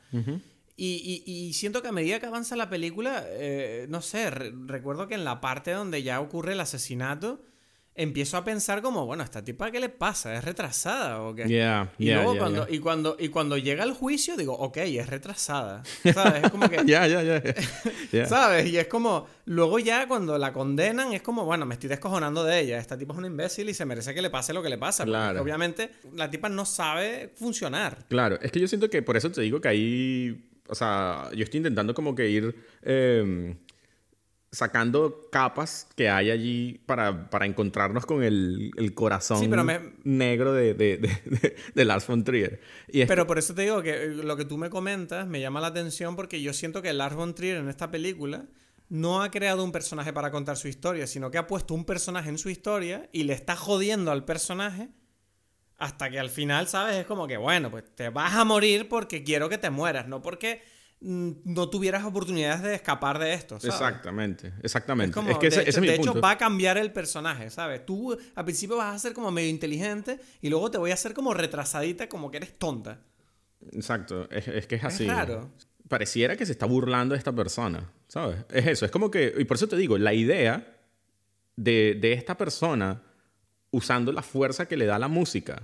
y, 0.77 1.23
y, 1.25 1.53
siento 1.53 1.83
que 1.83 1.89
a 1.89 1.93
medida 1.93 2.19
que 2.19 2.27
avanza 2.27 2.57
la 2.57 2.69
película, 2.69 3.23
eh, 3.27 3.87
no 3.89 4.03
sé, 4.03 4.31
recuerdo 4.31 5.07
que 5.09 5.15
en 5.15 5.25
la 5.25 5.41
parte 5.41 5.73
donde 5.73 6.03
ya 6.03 6.21
ocurre 6.21 6.53
el 6.53 6.61
asesinato, 6.61 7.43
empiezo 7.95 8.37
a 8.37 8.45
pensar 8.45 8.83
como, 8.83 9.05
bueno, 9.05 9.23
¿esta 9.23 9.45
tipa 9.45 9.71
qué 9.71 9.81
le 9.81 9.89
pasa? 9.89 10.35
¿Es 10.35 10.45
retrasada 10.45 11.23
o 11.23 11.35
qué? 11.35 11.45
y 11.99 12.11
luego 12.11 12.37
cuando, 12.37 12.67
Y, 12.69 12.79
cuando, 12.79 13.17
y 13.19 13.29
cuando 13.29 13.59
llega 13.59 13.85
el 13.85 13.93
juicio 13.93 14.37
digo, 14.37 14.55
ok, 14.55 14.79
es 14.79 15.07
retrasada. 15.09 15.83
¿Sabes? 16.15 16.45
Es 16.45 16.51
como 16.51 16.69
que... 16.69 16.81
Ya, 16.87 17.07
ya, 17.07 17.23
ya. 17.23 18.27
¿Sabes? 18.27 18.67
Y 18.67 18.79
es 18.79 18.87
como, 18.87 19.27
luego 19.45 19.79
ya 19.79 20.09
cuando 20.09 20.39
la 20.39 20.53
condenan 20.53 21.13
es 21.13 21.23
como, 21.23 21.45
bueno, 21.45 21.67
me 21.67 21.75
estoy 21.75 21.89
descojonando 21.89 22.45
de 22.45 22.61
ella. 22.61 22.79
Esta 22.79 22.97
tipa 22.97 23.13
es 23.13 23.19
una 23.19 23.27
imbécil 23.27 23.69
y 23.69 23.75
se 23.75 23.85
merece 23.85 24.15
que 24.15 24.23
le 24.23 24.31
pase 24.31 24.53
lo 24.53 24.63
que 24.63 24.71
le 24.71 24.79
pasa. 24.79 25.05
Claro. 25.05 25.43
Obviamente 25.43 25.91
la 26.15 26.31
tipa 26.31 26.49
no 26.49 26.65
sabe 26.65 27.33
funcionar. 27.37 28.07
Claro, 28.09 28.39
es 28.41 28.51
que 28.51 28.61
yo 28.61 28.69
siento 28.69 28.89
que 28.89 29.03
por 29.03 29.17
eso 29.17 29.31
te 29.31 29.41
digo 29.43 29.61
que 29.61 29.69
ahí... 29.69 30.47
O 30.69 30.75
sea, 30.75 31.29
yo 31.35 31.43
estoy 31.43 31.59
intentando 31.59 31.95
como 31.95 32.15
que 32.15 32.29
ir... 32.31 32.55
Em, 32.83 33.57
sacando 34.53 35.29
capas 35.31 35.87
que 35.95 36.11
hay 36.11 36.31
allí 36.31 36.81
para, 36.87 37.31
para 37.31 37.47
encontrarnos 37.47 38.05
con 38.05 38.25
el, 38.25 38.73
el 38.77 38.95
corazón 38.95 39.49
negro 40.03 40.53
de, 40.53 40.75
de, 40.75 40.97
de, 40.97 41.57
de, 41.75 41.85
Lars 41.85 42.07
von 42.07 42.25
Trier. 42.25 42.61
Y 42.89 43.05
Pero 43.05 43.27
por 43.27 43.39
eso 43.39 43.55
te 43.55 43.63
digo 43.63 43.81
que 43.83 43.91
eh, 43.91 44.09
lo 44.09 44.37
que 44.37 44.45
tú 44.45 44.59
me 44.59 44.69
comentas 44.69 45.29
me 45.29 45.41
llama 45.41 45.61
la 45.61 45.69
atención 45.69 46.17
porque 46.17 46.43
yo 46.43 46.53
siento 46.53 46.83
que 46.83 46.93
Lars 46.93 47.15
von 47.15 47.35
Trier 47.35 47.59
en 47.59 47.69
esta 47.69 47.91
película 47.91 48.47
no 48.89 49.23
ha 49.23 49.31
creado 49.31 49.63
un 49.63 49.71
personaje 49.71 50.13
para 50.13 50.33
contar 50.33 50.57
su 50.57 50.67
historia, 50.67 51.07
sino 51.07 51.31
que 51.31 51.39
ha 51.39 51.47
puesto 51.47 51.75
un 51.75 51.85
personaje 51.85 52.29
en 52.29 52.39
su 52.39 52.51
historia 52.51 53.09
y 53.13 53.23
le 53.23 53.35
está 53.35 53.55
jodiendo 53.55 54.11
al 54.11 54.25
personaje 54.25 54.89
hasta 55.79 56.11
que 56.11 56.19
al 56.19 56.29
final, 56.29 56.67
¿sabes? 56.67 56.97
Es 56.97 57.07
como 57.07 57.29
que, 57.29 57.37
bueno, 57.37 57.71
pues 57.71 57.85
te 57.95 58.11
vas 58.11 58.35
a 58.35 58.45
morir 58.45 58.89
porque 58.89 59.23
quiero 59.23 59.49
que 59.49 59.59
te 59.59 59.71
mueras, 59.71 60.09
no 60.09 60.21
porque 60.21 60.61
no 61.01 61.71
tuvieras 61.71 62.05
oportunidades 62.05 62.63
de 62.63 62.75
escapar 62.75 63.19
de 63.19 63.33
esto. 63.33 63.57
Exactamente, 63.57 64.53
exactamente. 64.63 65.19
Es, 65.29 65.39
que 65.39 65.49
de, 65.49 65.63
ese, 65.67 65.81
de 65.81 65.95
hecho, 65.95 66.21
va 66.21 66.33
a 66.33 66.39
cambiar 66.39 66.77
el 66.77 66.93
personaje, 66.93 67.49
¿sabes? 67.49 67.87
Tú 67.87 68.17
al 68.35 68.45
principio 68.45 68.77
vas 68.77 68.95
a 68.95 68.99
ser 68.99 69.15
como 69.15 69.31
medio 69.31 69.49
inteligente 69.49 70.21
y 70.43 70.51
luego 70.51 70.71
te 70.71 70.77
voy 70.77 70.91
a 70.91 70.95
hacer 70.95 71.15
como 71.15 71.33
retrasadita, 71.33 72.09
como 72.09 72.31
que 72.31 72.37
eres 72.37 72.59
tonta. 72.59 73.01
Exacto, 73.73 74.29
es, 74.31 74.67
que 74.67 74.75
es 74.75 74.85
así. 74.85 75.09
Pareciera 75.89 76.37
que 76.37 76.45
se 76.45 76.53
está 76.53 76.67
burlando 76.67 77.15
de 77.15 77.19
esta 77.19 77.33
persona, 77.33 77.91
¿sabes? 78.07 78.45
Es 78.51 78.67
eso, 78.67 78.85
es 78.85 78.91
como 78.91 79.11
que, 79.11 79.35
y 79.39 79.45
por 79.45 79.57
eso 79.57 79.69
te 79.69 79.77
digo, 79.77 79.97
la 79.97 80.13
idea 80.13 80.79
de, 81.57 81.97
de 81.99 82.13
esta 82.13 82.37
persona 82.37 83.03
usando 83.71 84.13
la 84.13 84.23
fuerza 84.23 84.67
que 84.67 84.77
le 84.77 84.85
da 84.85 84.99
la 84.99 85.09
música 85.09 85.63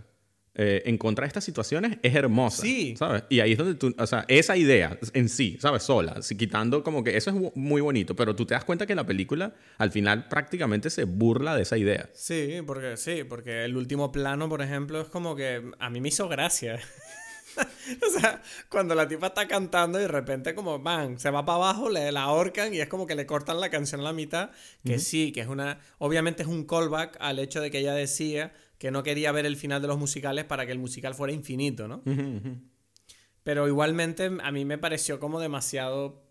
eh, 0.59 0.83
en 0.87 0.97
contra 0.97 1.25
de 1.25 1.29
estas 1.29 1.45
situaciones 1.45 1.99
es 2.03 2.15
hermosa. 2.15 2.63
Sí. 2.63 2.97
¿Sabes? 2.97 3.25
Y 3.29 3.41
ahí 3.41 3.53
es 3.53 3.59
donde 3.59 3.75
tú, 3.75 3.95
o 3.99 4.07
sea, 4.07 4.25
esa 4.27 4.57
idea 4.57 4.99
en 5.13 5.29
sí, 5.29 5.59
¿sabes? 5.61 5.83
Sola, 5.83 6.19
quitando 6.39 6.83
como 6.83 7.05
que 7.05 7.17
eso 7.17 7.31
es 7.31 7.37
muy 7.55 7.83
bonito, 7.83 8.17
pero 8.17 8.35
tú 8.35 8.47
te 8.47 8.55
das 8.55 8.65
cuenta 8.65 8.87
que 8.87 8.95
la 8.95 9.05
película 9.05 9.55
al 9.77 9.91
final 9.91 10.29
prácticamente 10.29 10.89
se 10.89 11.05
burla 11.05 11.55
de 11.55 11.63
esa 11.63 11.77
idea. 11.77 12.09
Sí, 12.15 12.61
porque 12.67 12.97
sí, 12.97 13.25
porque 13.25 13.65
el 13.65 13.77
último 13.77 14.11
plano, 14.11 14.49
por 14.49 14.63
ejemplo, 14.63 15.01
es 15.03 15.09
como 15.09 15.37
que 15.37 15.63
a 15.79 15.91
mí 15.91 16.01
me 16.01 16.09
hizo 16.09 16.27
gracia. 16.27 16.81
o 18.07 18.19
sea, 18.19 18.43
cuando 18.69 18.95
la 18.95 19.09
tipa 19.09 19.29
está 19.29 19.47
cantando 19.47 19.99
y 19.99 20.03
de 20.03 20.09
repente 20.09 20.55
como, 20.55 20.79
van, 20.79 21.19
se 21.19 21.31
va 21.31 21.45
para 21.45 21.57
abajo, 21.57 21.91
le 21.91 22.13
la 22.13 22.23
ahorcan 22.23 22.73
y 22.73 22.81
es 22.81 22.89
como 22.89 23.07
que 23.07 23.15
le 23.15 23.27
cortan 23.27 23.61
la 23.61 23.71
canción 23.71 24.01
a 24.01 24.05
la 24.05 24.13
mitad, 24.13 24.51
que 24.85 24.99
sí, 24.99 25.33
que 25.33 25.41
es 25.41 25.49
una, 25.49 25.81
obviamente 25.99 26.43
es 26.43 26.49
un 26.49 26.65
callback 26.65 27.17
al 27.21 27.39
hecho 27.39 27.61
de 27.61 27.71
que 27.71 27.81
ella 27.81 27.95
decía 27.95 28.53
que 28.79 28.91
no 28.91 29.03
quería 29.03 29.33
ver 29.33 29.47
el 29.47 29.57
final 29.57 29.81
de 29.83 29.89
los 29.89 29.99
musicales 29.99 30.45
para 30.45 30.67
que 30.67 30.73
el 30.73 30.79
musical 30.79 31.15
fuera 31.15 31.33
infinito, 31.33 31.89
¿no? 31.89 32.03
Pero 33.43 33.69
igualmente 33.69 34.31
a 34.43 34.51
mí 34.51 34.65
me 34.65 34.77
pareció 34.77 35.21
como 35.21 35.41
demasiado, 35.41 36.25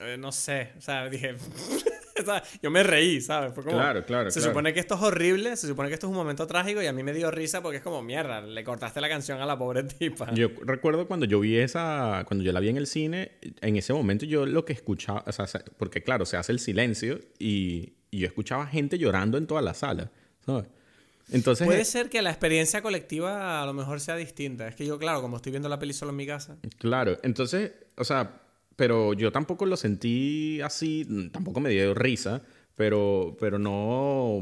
eh, 0.00 0.16
no 0.18 0.32
sé, 0.32 0.72
o 0.78 0.80
sea, 0.80 1.08
dije, 1.08 1.36
yo 2.62 2.70
me 2.70 2.82
reí, 2.82 3.20
¿sabes? 3.20 3.52
Fue 3.52 3.62
como, 3.62 3.76
claro, 3.76 4.04
claro. 4.04 4.30
Se 4.30 4.40
supone 4.40 4.72
que 4.72 4.80
esto 4.80 4.94
es 4.94 5.02
horrible, 5.02 5.56
se 5.56 5.66
supone 5.66 5.88
que 5.88 5.94
esto 5.94 6.06
es 6.06 6.10
un 6.10 6.16
momento 6.16 6.46
trágico 6.46 6.82
y 6.82 6.86
a 6.86 6.92
mí 6.92 7.02
me 7.02 7.12
dio 7.12 7.30
risa 7.30 7.62
porque 7.62 7.76
es 7.76 7.82
como, 7.82 8.02
mierda, 8.02 8.40
le 8.40 8.64
cortaste 8.64 9.00
la 9.00 9.08
canción 9.08 9.40
a 9.40 9.46
la 9.46 9.58
pobre 9.58 9.82
tipa. 9.84 10.32
Yo 10.32 10.48
recuerdo 10.62 11.06
cuando 11.06 11.26
yo 11.26 11.38
vi 11.38 11.58
esa, 11.58 12.24
cuando 12.26 12.42
yo 12.42 12.52
la 12.52 12.60
vi 12.60 12.70
en 12.70 12.78
el 12.78 12.86
cine, 12.86 13.32
en 13.60 13.76
ese 13.76 13.92
momento 13.92 14.24
yo 14.24 14.46
lo 14.46 14.64
que 14.64 14.72
escuchaba, 14.72 15.24
o 15.26 15.32
sea, 15.32 15.46
porque 15.76 16.02
claro, 16.02 16.24
se 16.24 16.38
hace 16.38 16.52
el 16.52 16.60
silencio 16.60 17.20
y, 17.38 17.92
y 18.10 18.20
yo 18.20 18.26
escuchaba 18.26 18.66
gente 18.66 18.98
llorando 18.98 19.36
en 19.36 19.46
toda 19.46 19.60
la 19.60 19.74
sala, 19.74 20.10
¿sabes? 20.44 20.66
Entonces, 21.30 21.66
Puede 21.66 21.84
ser 21.84 22.08
que 22.08 22.22
la 22.22 22.30
experiencia 22.30 22.82
colectiva 22.82 23.62
a 23.62 23.66
lo 23.66 23.74
mejor 23.74 24.00
sea 24.00 24.16
distinta. 24.16 24.66
Es 24.68 24.74
que 24.76 24.86
yo, 24.86 24.98
claro, 24.98 25.20
como 25.20 25.36
estoy 25.36 25.50
viendo 25.50 25.68
la 25.68 25.78
peli 25.78 25.92
solo 25.92 26.10
en 26.10 26.16
mi 26.16 26.26
casa. 26.26 26.56
Claro, 26.78 27.18
entonces, 27.22 27.72
o 27.96 28.04
sea, 28.04 28.40
pero 28.76 29.12
yo 29.14 29.30
tampoco 29.32 29.66
lo 29.66 29.76
sentí 29.76 30.60
así, 30.60 31.06
tampoco 31.32 31.60
me 31.60 31.70
dio 31.70 31.94
risa, 31.94 32.42
pero, 32.76 33.36
pero 33.40 33.58
no, 33.58 34.40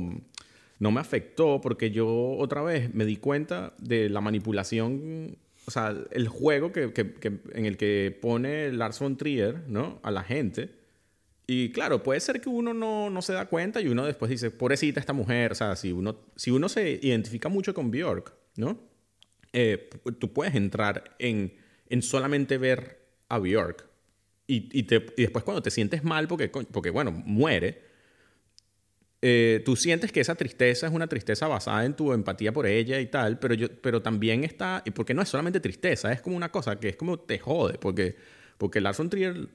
no 0.78 0.90
me 0.90 1.00
afectó 1.00 1.60
porque 1.60 1.90
yo 1.90 2.36
otra 2.38 2.62
vez 2.62 2.94
me 2.94 3.04
di 3.04 3.16
cuenta 3.16 3.72
de 3.78 4.08
la 4.08 4.20
manipulación 4.20 5.36
o 5.66 5.70
sea, 5.70 5.94
el 6.12 6.28
juego 6.28 6.70
que, 6.70 6.92
que, 6.92 7.14
que, 7.14 7.40
en 7.52 7.66
el 7.66 7.76
que 7.76 8.16
pone 8.22 8.70
Lars 8.72 9.00
von 9.00 9.16
Trier, 9.16 9.62
¿no? 9.66 9.98
A 10.02 10.12
la 10.12 10.22
gente. 10.22 10.70
Y 11.46 11.70
claro, 11.70 12.02
puede 12.02 12.18
ser 12.20 12.40
que 12.40 12.48
uno 12.48 12.74
no, 12.74 13.08
no, 13.08 13.22
se 13.22 13.32
da 13.32 13.46
cuenta 13.46 13.80
y 13.80 13.86
uno 13.86 14.04
después 14.04 14.30
dice, 14.30 14.50
pobrecita 14.50 14.98
esta 14.98 15.12
mujer. 15.12 15.52
O 15.52 15.54
sea, 15.54 15.76
si 15.76 15.92
uno, 15.92 16.18
si 16.34 16.50
uno 16.50 16.68
se 16.68 16.98
identifica 17.02 17.48
mucho 17.48 17.72
con 17.72 17.90
Bjork, 17.90 18.34
¿no? 18.56 18.80
Eh, 19.52 19.88
tú 20.18 20.32
puedes 20.32 20.54
entrar 20.54 21.14
en, 21.18 21.54
en 21.88 22.02
solamente 22.02 22.58
ver 22.58 23.00
a 23.28 23.38
Bjork. 23.38 23.86
Y, 24.48 24.68
y, 24.78 24.82
te, 24.84 25.06
y, 25.16 25.22
después 25.22 25.44
cuando 25.44 25.62
te 25.62 25.70
sientes 25.70 26.04
mal 26.04 26.28
porque, 26.28 26.48
porque 26.48 26.90
bueno, 26.90 27.10
muere, 27.10 27.82
eh, 29.22 29.62
tú 29.64 29.76
sientes 29.76 30.12
que 30.12 30.20
esa 30.20 30.34
tristeza 30.34 30.86
es 30.86 30.92
una 30.92 31.08
tristeza 31.08 31.48
basada 31.48 31.84
en 31.84 31.94
tu 31.94 32.12
empatía 32.12 32.52
por 32.52 32.66
ella 32.66 33.00
y 33.00 33.06
tal, 33.06 33.38
pero, 33.38 33.54
yo, 33.54 33.68
pero 33.80 34.02
también 34.02 34.44
está, 34.44 34.84
porque 34.94 35.14
no 35.14 35.22
es 35.22 35.28
solamente 35.28 35.58
tristeza, 35.58 36.12
es 36.12 36.20
como 36.20 36.36
una 36.36 36.52
cosa 36.52 36.78
que 36.78 36.90
es 36.90 36.96
como 36.96 37.18
te 37.18 37.38
jode, 37.38 37.78
porque, 37.78 38.16
porque 38.58 38.80
Lars 38.80 38.98
von 38.98 39.10
Trier 39.10 39.48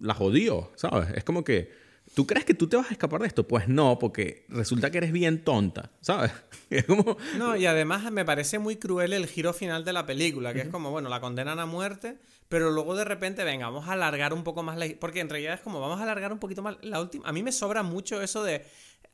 la 0.00 0.14
jodió, 0.14 0.70
¿sabes? 0.76 1.10
Es 1.16 1.24
como 1.24 1.44
que, 1.44 1.72
¿tú 2.14 2.26
crees 2.26 2.44
que 2.44 2.54
tú 2.54 2.68
te 2.68 2.76
vas 2.76 2.90
a 2.90 2.92
escapar 2.92 3.20
de 3.20 3.26
esto? 3.26 3.46
Pues 3.46 3.68
no, 3.68 3.98
porque 3.98 4.46
resulta 4.48 4.90
que 4.90 4.98
eres 4.98 5.12
bien 5.12 5.42
tonta, 5.42 5.90
¿sabes? 6.00 6.32
Es 6.70 6.84
como... 6.84 7.16
No, 7.38 7.54
y 7.56 7.66
además 7.66 8.10
me 8.10 8.24
parece 8.24 8.58
muy 8.58 8.76
cruel 8.76 9.12
el 9.12 9.26
giro 9.26 9.52
final 9.52 9.84
de 9.84 9.92
la 9.92 10.06
película, 10.06 10.52
que 10.52 10.62
es 10.62 10.68
como, 10.68 10.90
bueno, 10.90 11.08
la 11.08 11.20
condenan 11.20 11.60
a 11.60 11.66
muerte, 11.66 12.16
pero 12.48 12.70
luego 12.70 12.96
de 12.96 13.04
repente, 13.04 13.44
venga, 13.44 13.66
vamos 13.66 13.88
a 13.88 13.92
alargar 13.92 14.32
un 14.32 14.42
poco 14.42 14.62
más 14.62 14.76
la... 14.76 14.86
Porque 14.98 15.20
en 15.20 15.28
realidad 15.28 15.54
es 15.54 15.60
como, 15.60 15.80
vamos 15.80 16.00
a 16.00 16.02
alargar 16.02 16.32
un 16.32 16.38
poquito 16.38 16.62
más 16.62 16.76
la 16.82 17.00
última... 17.00 17.28
A 17.28 17.32
mí 17.32 17.42
me 17.42 17.52
sobra 17.52 17.82
mucho 17.82 18.20
eso 18.20 18.42
de 18.42 18.64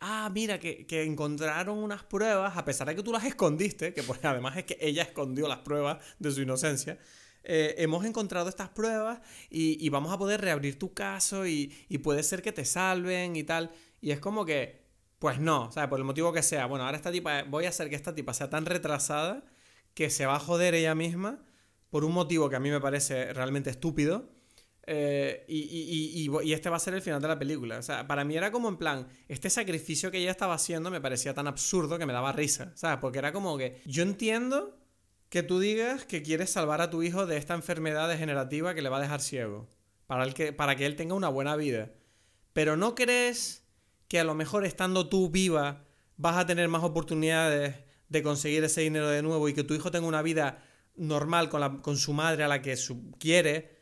ah, 0.01 0.31
mira, 0.33 0.59
que, 0.59 0.87
que, 0.87 1.05
encontraron 1.05 1.79
unas 1.79 2.03
pruebas, 2.03 2.57
a 2.57 2.65
pesar 2.65 2.89
de 2.89 2.97
que 2.97 3.03
tú 3.03 3.13
las 3.13 3.25
escondiste, 3.25 3.93
que 3.93 4.03
pues, 4.03 4.25
además 4.25 4.57
es 4.57 4.65
que 4.65 4.79
ella 4.81 5.03
escondió 5.03 5.47
las 5.47 5.59
pruebas 5.59 5.99
de 6.19 6.31
su 6.31 6.43
inocencia, 6.43 6.99
eh, 7.43 7.75
hemos 7.79 8.05
encontrado 8.05 8.49
estas 8.49 8.69
pruebas 8.69 9.21
y, 9.49 9.85
y, 9.85 9.89
vamos 9.89 10.13
a 10.13 10.19
poder 10.19 10.41
reabrir 10.41 10.79
tu 10.79 10.93
caso 10.95 11.47
y, 11.47 11.73
y, 11.89 11.99
puede 11.99 12.23
ser 12.23 12.43
que 12.43 12.53
te 12.53 12.65
salven 12.65 13.37
y 13.37 13.45
tal. 13.45 13.71
Y 14.01 14.11
es 14.11 14.21
como 14.21 14.45
que, 14.45 14.87
pues 15.19 15.41
no, 15.41 15.71
¿sabes? 15.73 15.89
Por 15.89 15.99
el 15.99 16.05
motivo 16.05 16.33
que 16.33 16.43
sea. 16.43 16.67
Bueno, 16.67 16.85
ahora 16.85 16.97
esta 16.97 17.13
tipa, 17.13 17.45
voy 17.45 17.67
a 17.67 17.71
hacer 17.71 17.89
que 17.89 17.97
esta 17.97 18.15
tipa 18.15 18.35
sea 18.35 18.51
tan 18.51 18.67
retrasada 18.67 19.45
que 19.95 20.11
se 20.11 20.27
va 20.27 20.37
a 20.37 20.41
joder 20.41 20.75
ella 20.75 20.95
misma 20.95 21.45
por 21.91 22.05
un 22.05 22.13
motivo 22.13 22.49
que 22.49 22.57
a 22.57 22.61
mí 22.61 22.71
me 22.71 22.81
parece 22.81 23.33
realmente 23.33 23.71
estúpido 23.71 24.31
eh, 24.93 25.45
y, 25.47 26.53
este 26.53 26.69
va 26.69 26.77
a 26.77 26.81
ser 26.81 26.95
el 26.95 27.03
final 27.03 27.21
de 27.21 27.29
la 27.29 27.39
película. 27.39 27.79
O 27.79 27.83
sea, 27.83 28.07
para 28.07 28.25
mí 28.25 28.37
era 28.37 28.51
como 28.51 28.69
en 28.69 28.77
plan, 28.77 29.07
este 29.29 29.51
sacrificio 29.51 30.11
que 30.11 30.19
ella 30.19 30.33
estaba 30.33 30.55
haciendo 30.55 30.91
me 30.91 31.01
parecía 31.01 31.35
tan 31.35 31.47
absurdo 31.47 31.99
que 31.99 32.07
me 32.07 32.13
daba 32.13 32.33
risa, 32.33 32.73
¿sabes? 32.75 32.99
Porque 33.01 33.19
era 33.19 33.33
como 33.33 33.57
que 33.57 33.81
yo 33.87 34.03
entiendo 34.03 34.80
que 35.31 35.43
tú 35.43 35.61
digas 35.61 36.05
que 36.05 36.23
quieres 36.23 36.51
salvar 36.51 36.83
a 36.83 36.91
tu 36.91 37.03
hijo 37.03 37.25
de 37.25 37.39
esta 37.39 37.55
enfermedad 37.55 38.09
degenerativa 38.09 38.75
que 38.75 38.83
le 38.83 38.89
va 38.89 38.99
a 38.99 39.01
dejar 39.01 39.23
ciego, 39.23 39.69
para, 40.07 40.25
el 40.25 40.35
que, 40.35 40.53
para 40.53 40.77
que 40.77 40.85
él 40.85 40.97
tenga 40.97 41.15
una 41.15 41.29
buena 41.29 41.57
vida. 41.57 41.93
Pero 42.53 42.77
¿no 42.77 42.95
crees 42.95 43.65
que 44.09 44.21
a 44.21 44.25
lo 44.25 44.35
mejor 44.35 44.67
estando 44.67 45.09
tú 45.09 45.31
viva 45.31 45.85
vas 46.17 46.37
a 46.37 46.47
tener 46.47 46.69
más 46.69 46.83
oportunidades 46.83 47.77
de 48.09 48.23
conseguir 48.23 48.63
ese 48.65 48.83
dinero 48.83 49.09
de 49.09 49.23
nuevo 49.23 49.49
y 49.49 49.55
que 49.55 49.65
tu 49.65 49.73
hijo 49.73 49.91
tenga 49.91 50.07
una 50.07 50.21
vida 50.21 50.63
normal 50.97 51.49
con, 51.49 51.61
la, 51.61 51.81
con 51.81 51.97
su 51.97 52.13
madre 52.13 52.43
a 52.43 52.49
la 52.49 52.61
que 52.61 52.77
su, 52.77 53.13
quiere? 53.13 53.81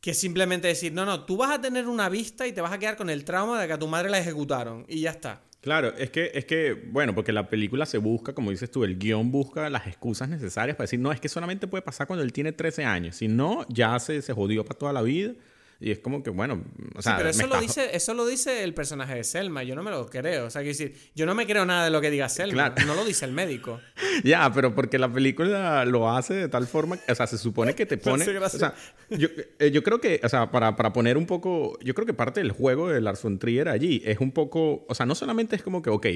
que 0.00 0.14
simplemente 0.14 0.68
decir, 0.68 0.92
no, 0.92 1.04
no, 1.04 1.24
tú 1.24 1.36
vas 1.36 1.50
a 1.50 1.60
tener 1.60 1.86
una 1.86 2.08
vista 2.08 2.46
y 2.46 2.52
te 2.52 2.60
vas 2.60 2.72
a 2.72 2.78
quedar 2.78 2.96
con 2.96 3.10
el 3.10 3.24
trauma 3.24 3.60
de 3.60 3.66
que 3.66 3.74
a 3.74 3.78
tu 3.78 3.86
madre 3.86 4.08
la 4.08 4.18
ejecutaron 4.18 4.86
y 4.88 5.00
ya 5.00 5.10
está. 5.10 5.42
Claro, 5.60 5.94
es 5.98 6.10
que, 6.10 6.30
es 6.34 6.46
que, 6.46 6.72
bueno, 6.90 7.14
porque 7.14 7.32
la 7.32 7.50
película 7.50 7.84
se 7.84 7.98
busca, 7.98 8.32
como 8.32 8.50
dices 8.50 8.70
tú, 8.70 8.82
el 8.82 8.98
guion 8.98 9.30
busca 9.30 9.68
las 9.68 9.86
excusas 9.86 10.28
necesarias 10.30 10.74
para 10.74 10.84
decir, 10.84 11.00
no, 11.00 11.12
es 11.12 11.20
que 11.20 11.28
solamente 11.28 11.66
puede 11.66 11.82
pasar 11.82 12.06
cuando 12.06 12.22
él 12.24 12.32
tiene 12.32 12.52
13 12.52 12.84
años, 12.84 13.16
si 13.16 13.28
no, 13.28 13.66
ya 13.68 13.98
se, 13.98 14.22
se 14.22 14.32
jodió 14.32 14.64
para 14.64 14.78
toda 14.78 14.92
la 14.94 15.02
vida 15.02 15.34
y 15.82 15.90
es 15.90 15.98
como 15.98 16.22
que, 16.22 16.28
bueno, 16.28 16.62
o 16.94 17.00
sea, 17.00 17.12
sí, 17.12 17.16
pero 17.16 17.30
eso 17.30 17.46
lo, 17.46 17.58
dice, 17.58 17.96
eso 17.96 18.12
lo 18.12 18.26
dice 18.26 18.64
el 18.64 18.74
personaje 18.74 19.14
de 19.14 19.24
Selma, 19.24 19.62
yo 19.62 19.74
no 19.74 19.82
me 19.82 19.90
lo 19.90 20.06
creo. 20.10 20.44
O 20.44 20.50
sea, 20.50 20.60
que 20.60 20.68
decir, 20.68 20.94
yo 21.14 21.24
no 21.24 21.34
me 21.34 21.46
creo 21.46 21.64
nada 21.64 21.84
de 21.84 21.90
lo 21.90 22.02
que 22.02 22.10
diga 22.10 22.28
Selma, 22.28 22.74
no 22.86 22.94
lo 22.94 23.02
dice 23.02 23.24
el 23.24 23.32
médico. 23.32 23.80
ya, 24.22 24.52
pero 24.52 24.74
porque 24.74 24.98
la 24.98 25.10
película 25.10 25.86
lo 25.86 26.10
hace 26.10 26.34
de 26.34 26.48
tal 26.48 26.66
forma, 26.66 26.98
o 27.08 27.14
sea, 27.14 27.26
se 27.26 27.38
supone 27.38 27.74
que 27.74 27.86
te 27.86 27.96
pone... 27.98 28.24
o 28.24 28.48
sea, 28.50 28.74
yo, 29.08 29.28
eh, 29.58 29.70
yo, 29.70 29.82
creo 29.82 30.02
que, 30.02 30.20
o 30.22 30.28
sea, 30.28 30.50
para, 30.50 30.76
para, 30.76 30.92
poner 30.92 31.16
un 31.16 31.24
poco, 31.24 31.78
yo 31.82 31.94
creo 31.94 32.06
que 32.06 32.12
parte 32.12 32.40
del 32.40 32.52
juego 32.52 32.90
de 32.90 33.00
Lars 33.00 33.22
von 33.22 33.38
Trier 33.38 33.70
allí 33.70 34.02
es 34.04 34.20
un 34.20 34.32
poco, 34.32 34.84
o 34.86 34.94
sea, 34.94 35.06
no 35.06 35.14
solamente 35.14 35.56
es 35.56 35.62
como 35.62 35.80
que, 35.80 35.88
ok, 35.88 36.06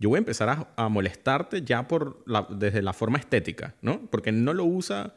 yo 0.00 0.10
voy 0.10 0.18
a 0.18 0.18
empezar 0.18 0.50
a, 0.50 0.68
a 0.76 0.90
molestarte 0.90 1.62
ya 1.62 1.88
por 1.88 2.22
la, 2.26 2.46
desde 2.50 2.82
la 2.82 2.92
forma 2.92 3.16
estética, 3.16 3.74
¿no? 3.80 4.02
Porque 4.10 4.32
no 4.32 4.52
lo 4.52 4.64
usa 4.66 5.14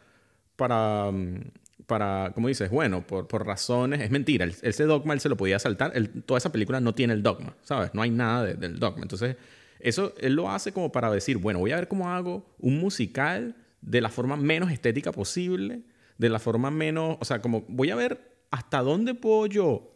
para 0.56 1.12
mm, 1.12 1.42
para, 1.88 2.32
como 2.36 2.50
dices, 2.50 2.70
bueno, 2.70 3.08
por, 3.08 3.28
por 3.28 3.46
razones, 3.46 4.02
es 4.02 4.12
mentira, 4.12 4.46
ese 4.46 4.84
dogma 4.84 5.14
él 5.14 5.20
se 5.20 5.30
lo 5.30 5.38
podía 5.38 5.58
saltar, 5.58 5.94
toda 6.26 6.38
esa 6.38 6.52
película 6.52 6.80
no 6.82 6.94
tiene 6.94 7.14
el 7.14 7.24
dogma, 7.24 7.56
¿sabes? 7.64 7.94
No 7.94 8.02
hay 8.02 8.12
nada 8.12 8.44
del 8.44 8.78
dogma. 8.78 9.04
Entonces, 9.04 9.38
eso 9.80 10.14
él 10.20 10.34
lo 10.34 10.52
hace 10.52 10.74
como 10.74 10.92
para 10.92 11.10
decir, 11.10 11.38
bueno, 11.38 11.60
voy 11.60 11.72
a 11.72 11.78
ver 11.78 11.88
cómo 11.88 12.10
hago 12.10 12.46
un 12.60 12.78
musical 12.78 13.56
de 13.82 14.02
la 14.02 14.10
forma 14.10 14.36
menos 14.36 14.72
estética 14.72 15.12
posible, 15.12 15.82
de 16.18 16.30
la 16.30 16.40
forma 16.40 16.72
menos, 16.72 17.18
o 17.20 17.26
sea, 17.26 17.42
como 17.42 17.64
voy 17.70 17.90
a 17.90 17.96
ver 17.96 18.20
hasta 18.52 18.82
dónde 18.82 19.14
puedo 19.14 19.46
yo, 19.48 19.94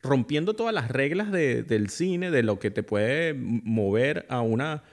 rompiendo 0.00 0.54
todas 0.54 0.72
las 0.72 0.90
reglas 0.90 1.32
de, 1.32 1.64
del 1.64 1.90
cine, 1.90 2.30
de 2.30 2.42
lo 2.42 2.58
que 2.58 2.70
te 2.70 2.82
puede 2.82 3.34
mover 3.34 4.26
a 4.28 4.40
una 4.40 4.84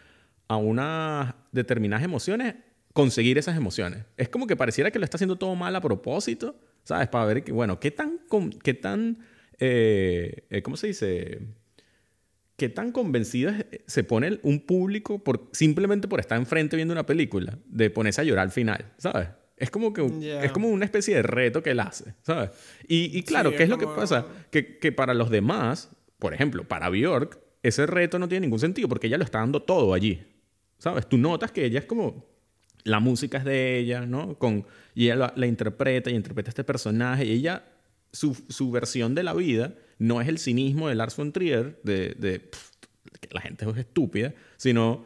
a 0.50 0.58
unas 0.58 1.36
determinadas 1.52 2.04
emociones, 2.04 2.56
conseguir 2.94 3.38
esas 3.38 3.56
emociones. 3.56 4.06
Es 4.18 4.30
como 4.30 4.48
que 4.48 4.56
pareciera 4.56 4.92
que 4.92 5.00
lo 5.00 5.06
está 5.06 5.18
haciendo 5.18 5.38
todo 5.38 5.56
mal 5.56 5.76
a 5.76 5.82
propósito, 5.82 6.60
¿sabes? 6.84 7.08
Para 7.08 7.26
ver, 7.26 7.44
que, 7.44 7.52
bueno, 7.52 7.80
qué 7.80 7.92
tan, 7.92 8.20
qué 8.64 8.74
tan, 8.74 9.20
eh, 9.60 10.46
eh, 10.50 10.62
¿cómo 10.62 10.78
se 10.78 10.88
dice? 10.88 11.40
¿Qué 12.58 12.70
tan 12.70 12.92
convencido 12.92 13.54
se 13.86 14.04
pone 14.04 14.40
un 14.44 14.60
público 14.60 15.24
por, 15.24 15.50
simplemente 15.54 16.08
por 16.08 16.20
estar 16.20 16.38
enfrente 16.38 16.76
viendo 16.76 16.92
una 16.92 17.06
película, 17.06 17.58
de 17.66 17.90
ponerse 17.90 18.22
a 18.22 18.24
llorar 18.26 18.44
al 18.44 18.52
final, 18.52 18.94
¿sabes? 18.98 19.30
Es 19.56 19.70
como 19.70 19.92
que 19.94 20.02
es 20.42 20.52
como 20.52 20.70
una 20.70 20.86
especie 20.86 21.16
de 21.16 21.22
reto 21.22 21.62
que 21.62 21.72
él 21.72 21.80
hace, 21.82 22.16
¿sabes? 22.22 22.52
Y, 22.88 23.18
y 23.18 23.24
claro, 23.24 23.52
¿qué 23.52 23.64
es, 23.64 23.70
lo 23.70 23.78
que 23.78 23.88
pasa? 23.88 24.26
Que, 24.52 24.78
que, 24.78 24.94
para 24.94 25.14
los 25.14 25.30
demás, 25.30 25.90
por 26.18 26.34
ejemplo, 26.34 26.66
para 26.66 26.90
Bjork, 26.90 27.40
ese 27.62 27.86
reto 27.86 28.20
no 28.20 28.30
tiene 28.30 28.46
ningún 28.46 28.60
sentido 28.60 28.88
porque 28.88 29.08
ella 29.08 29.18
lo 29.18 29.26
está 29.26 29.40
dando 29.40 29.62
todo 29.62 29.94
allí, 29.94 30.26
¿sabes? 30.78 31.08
Tú 31.08 31.18
notas 31.18 31.52
que 31.52 31.66
ella 31.66 31.80
es 31.80 31.86
como, 31.86 32.29
la 32.84 33.00
música 33.00 33.40
es 33.40 33.46
de 33.46 33.78
ella, 33.78 34.06
¿no? 34.06 34.38
Con, 34.38 34.66
y 34.96 35.06
ella 35.06 35.34
la, 35.36 35.48
interpreta 35.48 36.10
y 36.10 36.16
interpreta 36.16 36.50
este 36.50 36.64
personaje. 36.64 37.26
Y 37.26 37.32
ella, 37.32 37.64
su, 38.12 38.36
su, 38.50 38.72
versión 38.72 39.16
de 39.16 39.24
la 39.24 39.34
vida 39.34 39.74
no 39.98 40.22
es 40.22 40.28
el 40.28 40.40
cinismo 40.40 40.90
de 40.90 40.96
Lars 40.96 41.16
von 41.16 41.32
Trier, 41.32 41.80
de, 41.84 42.50
que 43.20 43.30
la 43.32 43.42
gente 43.42 43.70
es 43.70 43.78
estúpida, 43.78 44.34
sino 44.58 45.06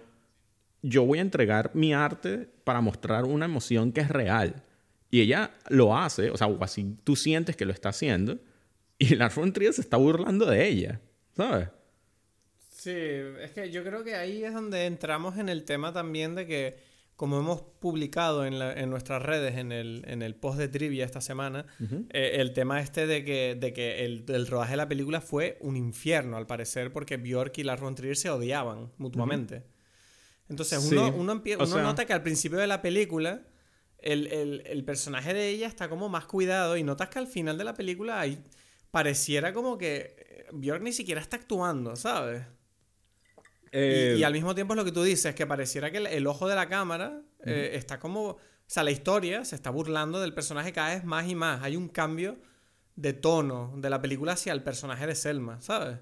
yo 0.81 1.05
voy 1.05 1.19
a 1.19 1.21
entregar 1.21 1.71
mi 1.73 1.93
arte 1.93 2.49
para 2.63 2.81
mostrar 2.81 3.25
una 3.25 3.45
emoción 3.45 3.91
que 3.91 4.01
es 4.01 4.09
real. 4.09 4.63
Y 5.09 5.21
ella 5.21 5.51
lo 5.69 5.97
hace, 5.97 6.31
o 6.31 6.37
sea, 6.37 6.47
o 6.47 6.63
así 6.63 6.97
tú 7.03 7.15
sientes 7.15 7.55
que 7.55 7.65
lo 7.65 7.71
está 7.71 7.89
haciendo, 7.89 8.39
y 8.97 9.15
Lars 9.15 9.35
von 9.35 9.53
Trier 9.53 9.73
se 9.73 9.81
está 9.81 9.97
burlando 9.97 10.45
de 10.45 10.67
ella, 10.67 11.01
¿sabes? 11.35 11.69
Sí, 12.69 12.91
es 12.91 13.51
que 13.51 13.71
yo 13.71 13.83
creo 13.83 14.03
que 14.03 14.15
ahí 14.15 14.43
es 14.43 14.53
donde 14.53 14.85
entramos 14.85 15.37
en 15.37 15.49
el 15.49 15.63
tema 15.63 15.93
también 15.93 16.35
de 16.35 16.45
que 16.45 16.92
como 17.15 17.39
hemos 17.39 17.61
publicado 17.61 18.45
en, 18.45 18.55
en 18.55 18.89
nuestras 18.89 19.21
redes, 19.21 19.57
en 19.57 19.71
el, 19.71 20.03
en 20.07 20.21
el, 20.21 20.35
post 20.35 20.57
de 20.57 20.67
trivia 20.67 21.05
esta 21.05 21.21
semana, 21.21 21.65
eh, 22.09 22.37
el 22.39 22.53
tema 22.53 22.81
este 22.81 23.05
de 23.05 23.23
que, 23.23 23.55
de 23.59 23.71
que 23.71 24.03
el, 24.05 24.25
el, 24.27 24.47
rodaje 24.47 24.71
de 24.71 24.77
la 24.77 24.87
película 24.87 25.21
fue 25.21 25.57
un 25.61 25.77
infierno, 25.77 26.37
al 26.37 26.47
parecer, 26.47 26.91
porque 26.91 27.17
Bjork 27.17 27.57
y 27.59 27.63
Lars 27.63 27.81
von 27.81 27.95
Trier 27.95 28.17
se 28.17 28.29
odiaban 28.29 28.91
mutuamente. 28.97 29.63
Entonces, 30.49 30.91
uno, 30.91 31.13
uno, 31.15 31.41
uno 31.59 31.81
nota 31.81 32.05
que 32.05 32.13
al 32.13 32.23
principio 32.23 32.57
de 32.57 32.67
la 32.67 32.81
película, 32.81 33.43
el, 33.99 34.27
el, 34.65 34.83
personaje 34.83 35.33
de 35.33 35.49
ella 35.49 35.67
está 35.67 35.87
como 35.89 36.09
más 36.09 36.25
cuidado 36.25 36.77
y 36.77 36.83
notas 36.83 37.09
que 37.09 37.19
al 37.19 37.27
final 37.27 37.57
de 37.57 37.63
la 37.63 37.73
película 37.73 38.19
ahí 38.19 38.43
pareciera 38.91 39.53
como 39.53 39.77
que 39.77 40.45
Bjork 40.51 40.81
ni 40.81 40.91
siquiera 40.91 41.21
está 41.21 41.37
actuando, 41.37 41.95
¿sabes? 41.95 42.43
Y, 43.73 44.21
eh, 44.21 44.25
al 44.25 44.33
mismo 44.33 44.53
tiempo 44.53 44.73
es 44.73 44.77
lo 44.77 44.85
que 44.85 44.91
tú 44.91 45.01
dices, 45.01 45.33
que 45.33 45.47
pareciera 45.47 45.89
que 45.91 45.97
el, 45.97 46.27
ojo 46.27 46.47
de 46.47 46.55
la 46.55 46.69
cámara 46.69 47.21
eh, 47.43 47.71
está 47.73 47.99
como... 47.99 48.21
O 48.29 48.39
sea, 48.67 48.83
la 48.83 48.91
historia 48.91 49.43
se 49.45 49.55
está 49.55 49.71
burlando 49.71 50.21
del 50.21 50.33
personaje 50.33 50.71
cada 50.71 50.93
vez 50.93 51.03
más 51.03 51.27
y 51.27 51.35
más. 51.35 51.63
Hay 51.63 51.75
un 51.75 51.89
cambio 51.89 52.37
de 52.95 53.13
tono 53.13 53.73
de 53.77 53.89
la 53.89 53.99
película 54.01 54.33
hacia 54.33 54.53
el 54.53 54.61
personaje 54.61 55.07
de 55.07 55.15
Selma, 55.15 55.59
¿sabes? 55.61 55.97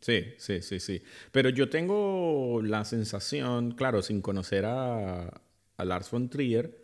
Sí, 0.00 0.24
sí, 0.38 0.62
sí, 0.62 0.80
sí. 0.80 1.02
Pero 1.32 1.50
yo 1.50 1.68
tengo 1.68 2.60
la 2.62 2.84
sensación, 2.84 3.72
claro, 3.72 4.02
sin 4.02 4.22
conocer 4.22 4.64
a, 4.64 5.40
a 5.76 5.84
Lars 5.84 6.10
von 6.10 6.28
Trier, 6.28 6.82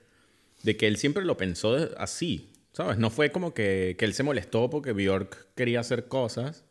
de 0.63 0.77
que 0.77 0.87
él 0.87 0.99
siempre 0.99 1.25
lo 1.25 1.37
pensó 1.37 1.77
así, 1.97 2.53
¿sabes? 2.73 2.99
No 2.99 3.11
fue 3.11 3.33
como 3.33 3.55
que, 3.55 3.97
que 3.99 4.05
él 4.05 4.15
se 4.15 4.23
molestó 4.23 4.71
porque 4.71 4.93
Bjork 4.93 5.55
quería 5.55 5.81
hacer 5.81 6.09
cosas 6.09 6.67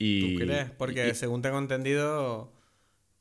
y, 0.00 0.32
¿Tú 0.32 0.44
crees? 0.44 0.70
Porque 0.70 1.14
según 1.14 1.42
tengo 1.42 1.58
entendido... 1.58 2.50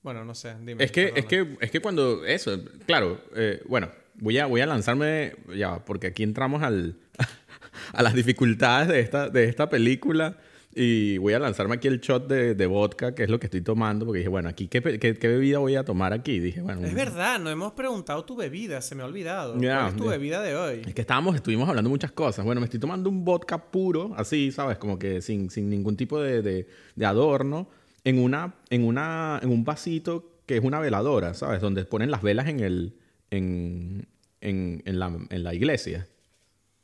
Bueno, 0.01 0.23
no 0.23 0.33
sé, 0.33 0.55
dime. 0.61 0.81
Es 0.81 0.93
que, 0.93 1.11
es 1.13 1.25
que, 1.25 1.57
es 1.59 1.71
que 1.71 1.81
cuando 1.81 2.25
eso, 2.25 2.57
claro, 2.85 3.21
eh, 3.35 3.61
bueno, 3.67 3.91
voy 4.15 4.37
a, 4.37 4.45
voy 4.45 4.61
a 4.61 4.65
lanzarme, 4.65 5.35
ya, 5.53 5.83
porque 5.83 6.07
aquí 6.07 6.23
entramos 6.23 6.63
al, 6.63 6.95
a 7.93 8.01
las 8.01 8.13
dificultades 8.13 8.87
de 8.87 9.01
esta, 9.01 9.29
de 9.29 9.43
esta 9.43 9.69
película. 9.69 10.37
Y 10.75 11.17
voy 11.17 11.33
a 11.33 11.39
lanzarme 11.39 11.75
aquí 11.75 11.87
el 11.87 11.99
shot 11.99 12.27
de, 12.27 12.53
de 12.53 12.65
vodka, 12.67 13.15
que 13.15 13.23
es 13.23 13.29
lo 13.29 13.39
que 13.39 13.47
estoy 13.47 13.61
tomando, 13.61 14.05
porque 14.05 14.19
dije, 14.19 14.29
bueno, 14.29 14.49
aquí, 14.49 14.67
¿qué, 14.67 14.81
qué, 14.81 15.15
qué 15.15 15.27
bebida 15.27 15.57
voy 15.57 15.75
a 15.75 15.83
tomar 15.83 16.13
aquí? 16.13 16.39
Dije, 16.39 16.61
bueno. 16.61 16.85
Es 16.85 16.93
verdad, 16.93 17.39
no 17.39 17.49
hemos 17.49 17.73
preguntado 17.73 18.23
tu 18.23 18.35
bebida, 18.35 18.79
se 18.81 18.93
me 18.93 19.01
ha 19.01 19.07
olvidado. 19.07 19.59
Ya, 19.59 19.77
¿Cuál 19.79 19.89
es 19.89 19.95
tu 19.97 20.07
bebida 20.07 20.41
de 20.43 20.55
hoy? 20.55 20.81
Es 20.85 20.93
que 20.93 21.01
estábamos, 21.01 21.35
estuvimos 21.35 21.67
hablando 21.67 21.89
muchas 21.89 22.11
cosas. 22.11 22.45
Bueno, 22.45 22.61
me 22.61 22.65
estoy 22.65 22.79
tomando 22.79 23.09
un 23.09 23.25
vodka 23.25 23.57
puro, 23.71 24.11
así, 24.15 24.51
¿sabes? 24.51 24.77
Como 24.77 24.99
que 24.99 25.21
sin, 25.23 25.49
sin 25.49 25.69
ningún 25.71 25.97
tipo 25.97 26.21
de, 26.21 26.43
de- 26.43 26.67
de 26.95 27.05
adorno, 27.05 27.67
en, 28.03 28.19
una, 28.19 28.53
en, 28.69 28.83
una, 28.85 29.39
en 29.41 29.49
un 29.49 29.63
vasito 29.65 30.39
que 30.45 30.57
es 30.57 30.63
una 30.63 30.79
veladora, 30.79 31.33
¿sabes? 31.33 31.61
Donde 31.61 31.83
ponen 31.85 32.11
las 32.11 32.21
velas 32.21 32.47
en, 32.47 32.59
el, 32.59 32.95
en, 33.31 34.07
en, 34.41 34.83
en, 34.85 34.99
la, 34.99 35.17
en 35.29 35.43
la 35.43 35.53
iglesia. 35.55 36.07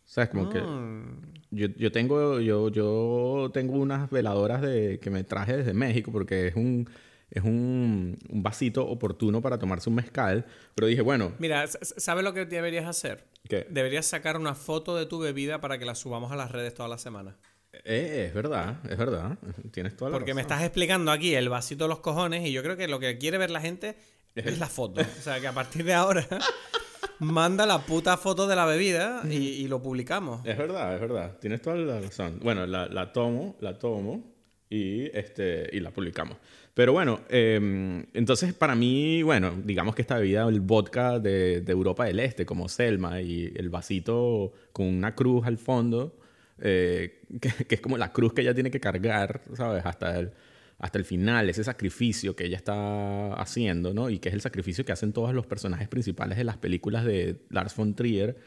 ¿Sabes? 0.05 0.29
Como 0.31 0.49
que 0.49 0.59
Mm. 0.59 1.34
Yo, 1.55 1.67
yo, 1.77 1.91
tengo, 1.91 2.39
yo, 2.39 2.69
yo 2.69 3.49
tengo 3.53 3.73
unas 3.73 4.09
veladoras 4.09 4.61
de, 4.61 4.99
que 4.99 5.09
me 5.09 5.23
traje 5.23 5.57
desde 5.57 5.73
México 5.73 6.11
porque 6.11 6.47
es 6.47 6.55
un, 6.55 6.89
es 7.31 7.43
un, 7.43 8.17
un 8.29 8.43
vasito 8.43 8.85
oportuno 8.87 9.41
para 9.41 9.57
tomarse 9.57 9.89
un 9.89 9.95
mezcal. 9.95 10.45
Pero 10.75 10.87
dije, 10.87 11.01
bueno, 11.01 11.33
Mira, 11.39 11.65
¿sabes 11.67 12.23
lo 12.23 12.33
que 12.33 12.45
deberías 12.45 12.85
hacer? 12.85 13.25
¿qué? 13.47 13.65
Deberías 13.69 14.05
sacar 14.05 14.37
una 14.37 14.55
foto 14.55 14.95
de 14.95 15.05
tu 15.05 15.19
bebida 15.19 15.61
para 15.61 15.77
que 15.77 15.85
la 15.85 15.95
subamos 15.95 16.31
a 16.31 16.35
las 16.35 16.51
redes 16.51 16.73
toda 16.73 16.89
la 16.89 16.97
semana. 16.97 17.37
Eh, 17.83 18.25
es 18.27 18.33
verdad, 18.33 18.77
es 18.89 18.97
verdad. 18.97 19.37
Tienes 19.71 19.95
toda 19.95 20.11
la 20.11 20.17
Porque 20.17 20.33
me 20.33 20.41
estás 20.41 20.63
explicando 20.63 21.11
aquí 21.11 21.35
el 21.35 21.49
vasito 21.49 21.85
de 21.85 21.89
los 21.89 21.99
cojones 21.99 22.45
y 22.45 22.51
yo 22.51 22.63
creo 22.63 22.77
que 22.77 22.87
lo 22.87 22.99
que 22.99 23.17
quiere 23.17 23.37
ver 23.37 23.51
la 23.51 23.61
gente 23.61 23.97
es 24.35 24.59
la 24.59 24.67
foto. 24.67 25.01
O 25.01 25.21
sea, 25.21 25.39
que 25.39 25.47
a 25.47 25.53
partir 25.53 25.83
de 25.83 25.93
ahora 25.93 26.27
manda 27.19 27.65
la 27.65 27.79
puta 27.79 28.17
foto 28.17 28.47
de 28.47 28.55
la 28.55 28.65
bebida 28.65 29.23
y, 29.29 29.67
lo 29.67 29.81
publicamos. 29.81 30.45
Es 30.45 30.57
verdad, 30.57 30.95
es 30.95 31.01
verdad. 31.01 31.37
Tienes 31.39 31.61
toda 31.61 31.75
la 31.75 31.99
razón. 31.99 32.39
Bueno, 32.43 32.65
la, 32.65 33.13
tomo, 33.13 33.55
la 33.59 33.77
tomo 33.79 34.23
y, 34.69 35.05
este, 35.17 35.69
y 35.71 35.79
la 35.79 35.91
publicamos. 35.91 36.37
Pero 36.73 36.91
bueno, 36.91 37.21
eh, 37.29 38.05
entonces 38.13 38.53
para 38.53 38.75
mí, 38.75 39.23
bueno, 39.23 39.53
digamos 39.63 39.95
que 39.95 40.01
esta 40.01 40.17
bebida, 40.17 40.47
el 40.47 40.59
vodka 40.59 41.19
de, 41.19 41.61
de 41.61 41.71
Europa 41.71 42.05
del 42.05 42.19
Este, 42.19 42.45
como 42.45 42.67
Selma, 42.67 43.21
y 43.21 43.53
el 43.55 43.69
vasito 43.69 44.51
con 44.73 44.87
una 44.87 45.15
cruz 45.15 45.47
al 45.47 45.57
fondo, 45.57 46.17
eh, 46.59 47.21
que, 47.41 47.65
que 47.65 47.75
es 47.75 47.81
como 47.81 47.97
la 47.97 48.11
cruz 48.11 48.33
que 48.33 48.41
ella 48.41 48.53
tiene 48.53 48.71
que 48.71 48.79
cargar, 48.79 49.41
¿sabes? 49.55 49.85
Hasta 49.85 50.19
el, 50.19 50.31
hasta 50.77 50.97
el 50.97 51.05
final, 51.05 51.49
ese 51.49 51.63
sacrificio 51.63 52.35
que 52.35 52.45
ella 52.45 52.57
está 52.57 53.33
haciendo, 53.33 53.93
¿no? 53.93 54.09
Y 54.09 54.19
que 54.19 54.29
es 54.29 54.35
el 54.35 54.41
sacrificio 54.41 54.85
que 54.85 54.91
hacen 54.91 55.13
todos 55.13 55.33
los 55.33 55.45
personajes 55.45 55.87
principales 55.87 56.37
de 56.37 56.43
las 56.43 56.57
películas 56.57 57.05
de 57.05 57.41
Lars 57.49 57.75
von 57.75 57.95
Trier, 57.95 58.37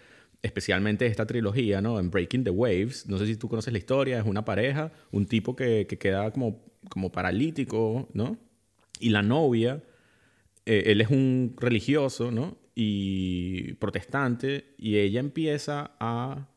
especialmente 0.42 1.06
esta 1.06 1.26
trilogía, 1.26 1.80
¿no? 1.80 1.98
En 1.98 2.10
Breaking 2.10 2.44
the 2.44 2.50
Waves, 2.50 3.06
no 3.08 3.18
sé 3.18 3.26
si 3.26 3.36
tú 3.36 3.48
conoces 3.48 3.72
la 3.72 3.78
historia, 3.78 4.18
es 4.18 4.26
una 4.26 4.44
pareja, 4.44 4.92
un 5.10 5.26
tipo 5.26 5.56
que, 5.56 5.86
que 5.86 5.98
queda 5.98 6.30
como, 6.30 6.64
como 6.90 7.10
paralítico, 7.10 8.08
¿no? 8.12 8.38
Y 9.00 9.10
la 9.10 9.22
novia, 9.22 9.82
eh, 10.66 10.84
él 10.86 11.00
es 11.00 11.08
un 11.08 11.54
religioso, 11.56 12.30
¿no? 12.30 12.58
Y 12.74 13.72
protestante, 13.74 14.74
y 14.76 14.98
ella 14.98 15.20
empieza 15.20 15.92
a... 15.98 16.48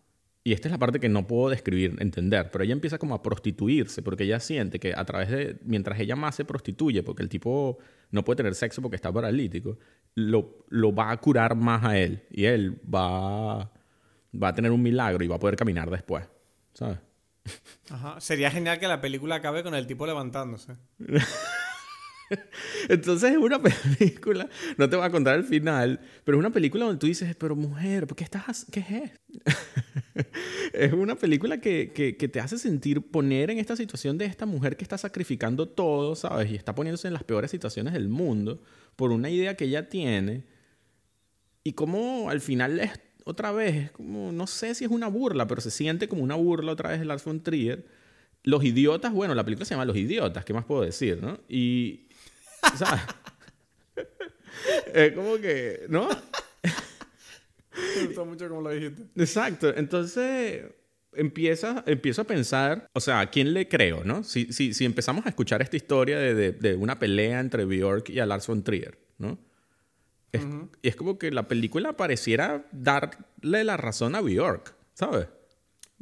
Y 0.43 0.53
esta 0.53 0.67
es 0.67 0.71
la 0.71 0.79
parte 0.79 0.99
que 0.99 1.07
no 1.07 1.27
puedo 1.27 1.49
describir, 1.49 1.95
entender, 1.99 2.49
pero 2.51 2.63
ella 2.63 2.73
empieza 2.73 2.97
como 2.97 3.13
a 3.13 3.21
prostituirse, 3.21 4.01
porque 4.01 4.23
ella 4.23 4.39
siente 4.39 4.79
que 4.79 4.93
a 4.95 5.05
través 5.05 5.29
de, 5.29 5.59
mientras 5.63 5.99
ella 5.99 6.15
más 6.15 6.35
se 6.35 6.45
prostituye, 6.45 7.03
porque 7.03 7.21
el 7.21 7.29
tipo 7.29 7.77
no 8.09 8.23
puede 8.23 8.37
tener 8.37 8.55
sexo 8.55 8.81
porque 8.81 8.95
está 8.95 9.11
paralítico, 9.11 9.77
lo, 10.15 10.65
lo 10.69 10.95
va 10.95 11.11
a 11.11 11.17
curar 11.17 11.55
más 11.55 11.83
a 11.83 11.97
él, 11.97 12.23
y 12.31 12.45
él 12.45 12.81
va, 12.91 13.71
va 14.33 14.47
a 14.47 14.55
tener 14.55 14.71
un 14.71 14.81
milagro 14.81 15.23
y 15.23 15.27
va 15.27 15.35
a 15.35 15.39
poder 15.39 15.55
caminar 15.55 15.91
después, 15.91 16.27
¿sabes? 16.73 16.97
Ajá. 17.89 18.19
Sería 18.19 18.49
genial 18.49 18.79
que 18.79 18.87
la 18.87 18.99
película 18.99 19.35
acabe 19.35 19.61
con 19.63 19.75
el 19.75 19.85
tipo 19.85 20.07
levantándose. 20.07 20.75
Entonces 22.89 23.31
es 23.31 23.37
una 23.37 23.61
película, 23.97 24.49
no 24.77 24.89
te 24.89 24.95
voy 24.95 25.05
a 25.05 25.09
contar 25.09 25.35
el 25.35 25.43
final, 25.43 25.99
pero 26.23 26.37
es 26.37 26.39
una 26.39 26.51
película 26.51 26.85
donde 26.85 26.99
tú 26.99 27.07
dices, 27.07 27.35
pero 27.35 27.55
mujer, 27.55 28.07
¿por 28.07 28.15
qué 28.15 28.23
estás, 28.23 28.65
qué 28.71 28.79
es 28.79 29.11
es 30.73 30.93
una 30.93 31.15
película 31.15 31.59
que, 31.59 31.91
que, 31.93 32.17
que 32.17 32.27
te 32.27 32.39
hace 32.39 32.57
sentir, 32.57 33.01
poner 33.01 33.49
en 33.51 33.59
esta 33.59 33.75
situación 33.75 34.17
de 34.17 34.25
esta 34.25 34.45
mujer 34.45 34.77
que 34.77 34.83
está 34.83 34.97
sacrificando 34.97 35.67
todo, 35.67 36.15
¿sabes? 36.15 36.51
Y 36.51 36.55
está 36.55 36.75
poniéndose 36.75 37.07
en 37.07 37.13
las 37.13 37.23
peores 37.23 37.51
situaciones 37.51 37.93
del 37.93 38.09
mundo 38.09 38.61
por 38.95 39.11
una 39.11 39.29
idea 39.29 39.55
que 39.55 39.65
ella 39.65 39.89
tiene. 39.89 40.45
Y 41.63 41.73
como 41.73 42.29
al 42.29 42.41
final 42.41 42.79
es 42.79 42.91
otra 43.23 43.51
vez, 43.51 43.75
es 43.75 43.91
como, 43.91 44.31
no 44.31 44.47
sé 44.47 44.75
si 44.75 44.85
es 44.85 44.91
una 44.91 45.07
burla, 45.07 45.47
pero 45.47 45.61
se 45.61 45.71
siente 45.71 46.07
como 46.07 46.23
una 46.23 46.35
burla 46.35 46.71
otra 46.71 46.89
vez 46.89 46.99
de 46.99 47.05
Lars 47.05 47.23
von 47.23 47.43
Trier. 47.43 47.85
Los 48.43 48.63
idiotas, 48.63 49.13
bueno, 49.13 49.35
la 49.35 49.43
película 49.43 49.65
se 49.65 49.75
llama 49.75 49.85
Los 49.85 49.97
idiotas, 49.97 50.43
¿qué 50.43 50.53
más 50.53 50.65
puedo 50.65 50.81
decir, 50.81 51.21
no? 51.21 51.39
Y, 51.47 52.07
¿sabes? 52.75 53.01
es 54.93 55.13
como 55.13 55.37
que, 55.37 55.85
¿no? 55.89 56.09
Me 57.97 58.05
gustó 58.07 58.25
mucho 58.25 58.49
como 58.49 58.61
lo 58.61 58.69
dijiste. 58.71 59.03
Exacto. 59.15 59.73
Entonces 59.75 60.63
empieza, 61.13 61.83
empiezo 61.87 62.21
a 62.21 62.25
pensar, 62.25 62.87
o 62.93 62.99
sea, 62.99 63.19
¿a 63.21 63.29
quién 63.29 63.53
le 63.53 63.67
creo, 63.67 64.03
no? 64.03 64.23
Si, 64.23 64.51
si, 64.53 64.73
si 64.73 64.85
empezamos 64.85 65.25
a 65.25 65.29
escuchar 65.29 65.61
esta 65.61 65.75
historia 65.77 66.17
de, 66.19 66.33
de, 66.33 66.51
de 66.51 66.75
una 66.75 66.99
pelea 66.99 67.39
entre 67.39 67.65
Bjork 67.65 68.09
y 68.09 68.19
a 68.19 68.25
Lars 68.25 68.47
von 68.47 68.63
Trier, 68.63 68.97
¿no? 69.17 69.37
Es, 70.31 70.41
Y 70.81 70.87
es 70.87 70.95
como 70.95 71.17
que 71.19 71.31
la 71.31 71.47
película 71.47 71.97
pareciera 71.97 72.65
darle 72.71 73.63
la 73.63 73.75
razón 73.77 74.15
a 74.15 74.21
Bjork, 74.21 74.73
¿sabes? 74.93 75.27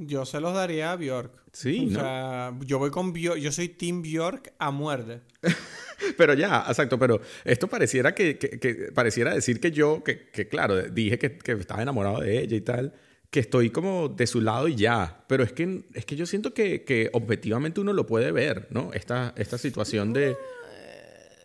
Yo 0.02 0.26
se 0.26 0.39
los 0.39 0.54
daría 0.54 0.93
a 0.93 0.95
Bjork. 0.95 1.34
Sí, 1.52 1.88
o 1.88 1.91
¿no? 1.91 2.00
sea, 2.00 2.54
yo 2.66 2.80
voy 2.80 2.89
con 2.89 3.12
Bjork, 3.12 3.39
yo 3.39 3.52
soy 3.52 3.68
Team 3.70 4.02
Bjork 4.02 4.54
a 4.58 4.72
muerte. 4.72 5.22
Pero 6.18 6.34
ya, 6.34 6.64
exacto, 6.68 6.97
pero 6.97 7.20
esto 7.43 7.68
pareciera 7.68 8.16
que, 8.16 8.38
que- 8.38 8.58
que- 8.58 8.74
pareciera 8.93 9.34
decir 9.36 9.60
que 9.60 9.70
yo, 9.72 10.02
que, 10.02 10.30
que 10.30 10.47
claro, 10.47 10.82
dije 10.84 11.20
que, 11.20 11.38
que 11.38 11.52
estaba 11.52 11.82
enamorado 11.82 12.22
de 12.22 12.39
ella 12.39 12.56
y 12.56 12.62
tal, 12.62 12.93
que 13.30 13.41
estoy 13.41 13.70
como 13.70 14.08
de 14.08 14.26
su 14.26 14.39
lado 14.39 14.70
y 14.70 14.76
ya. 14.76 15.26
Pero 15.28 15.43
es 15.43 15.52
que, 15.52 15.84
es 15.93 16.06
que 16.06 16.16
yo 16.16 16.26
siento 16.26 16.54
que, 16.54 16.86
que 16.86 17.10
objetivamente 17.12 17.82
uno 17.82 17.91
lo 17.91 18.06
puede 18.08 18.32
ver, 18.32 18.68
¿no? 18.72 18.91
Esta, 18.93 19.34
esta 19.38 19.58
situación 19.58 20.14
de. 20.14 20.38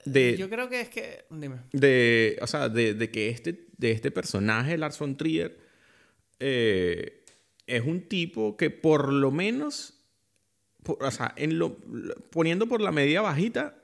De, 0.04 0.36
Yo 0.36 0.48
creo 0.48 0.68
que 0.68 0.80
es 0.82 0.88
que. 0.88 1.24
Dime. 1.30 1.56
de, 1.72 2.38
o 2.40 2.46
sea, 2.46 2.68
de, 2.68 2.94
de 2.94 3.10
que 3.10 3.30
este, 3.30 3.66
de 3.76 3.90
este 3.90 4.12
personaje, 4.12 4.78
Lars 4.78 4.98
von 5.00 5.16
Trier, 5.16 5.58
eh, 6.38 7.23
es 7.66 7.84
un 7.84 8.08
tipo 8.08 8.56
que 8.56 8.70
por 8.70 9.12
lo 9.12 9.30
menos, 9.30 9.94
por- 10.82 11.02
o 11.02 11.10
sea, 11.10 11.32
en 11.36 11.58
lo, 11.58 11.76
poniendo 12.30 12.66
por 12.66 12.80
la 12.80 12.92
medida 12.92 13.20
bajita, 13.22 13.76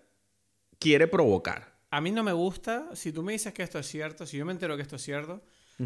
quiere 0.79 1.07
provocar. 1.09 1.79
A 1.91 2.01
mí 2.01 2.11
no 2.13 2.23
me 2.23 2.33
gusta, 2.33 2.89
si 2.95 3.13
tú 3.13 3.23
me 3.23 3.33
dices 3.33 3.53
que 3.53 3.63
esto 3.63 3.79
es 3.79 3.87
cierto, 3.87 4.27
si 4.27 4.37
yo 4.37 4.45
me 4.47 4.53
entero 4.53 4.77
que 4.77 4.83
esto 4.83 4.97
es 4.97 5.03
cierto, 5.03 5.43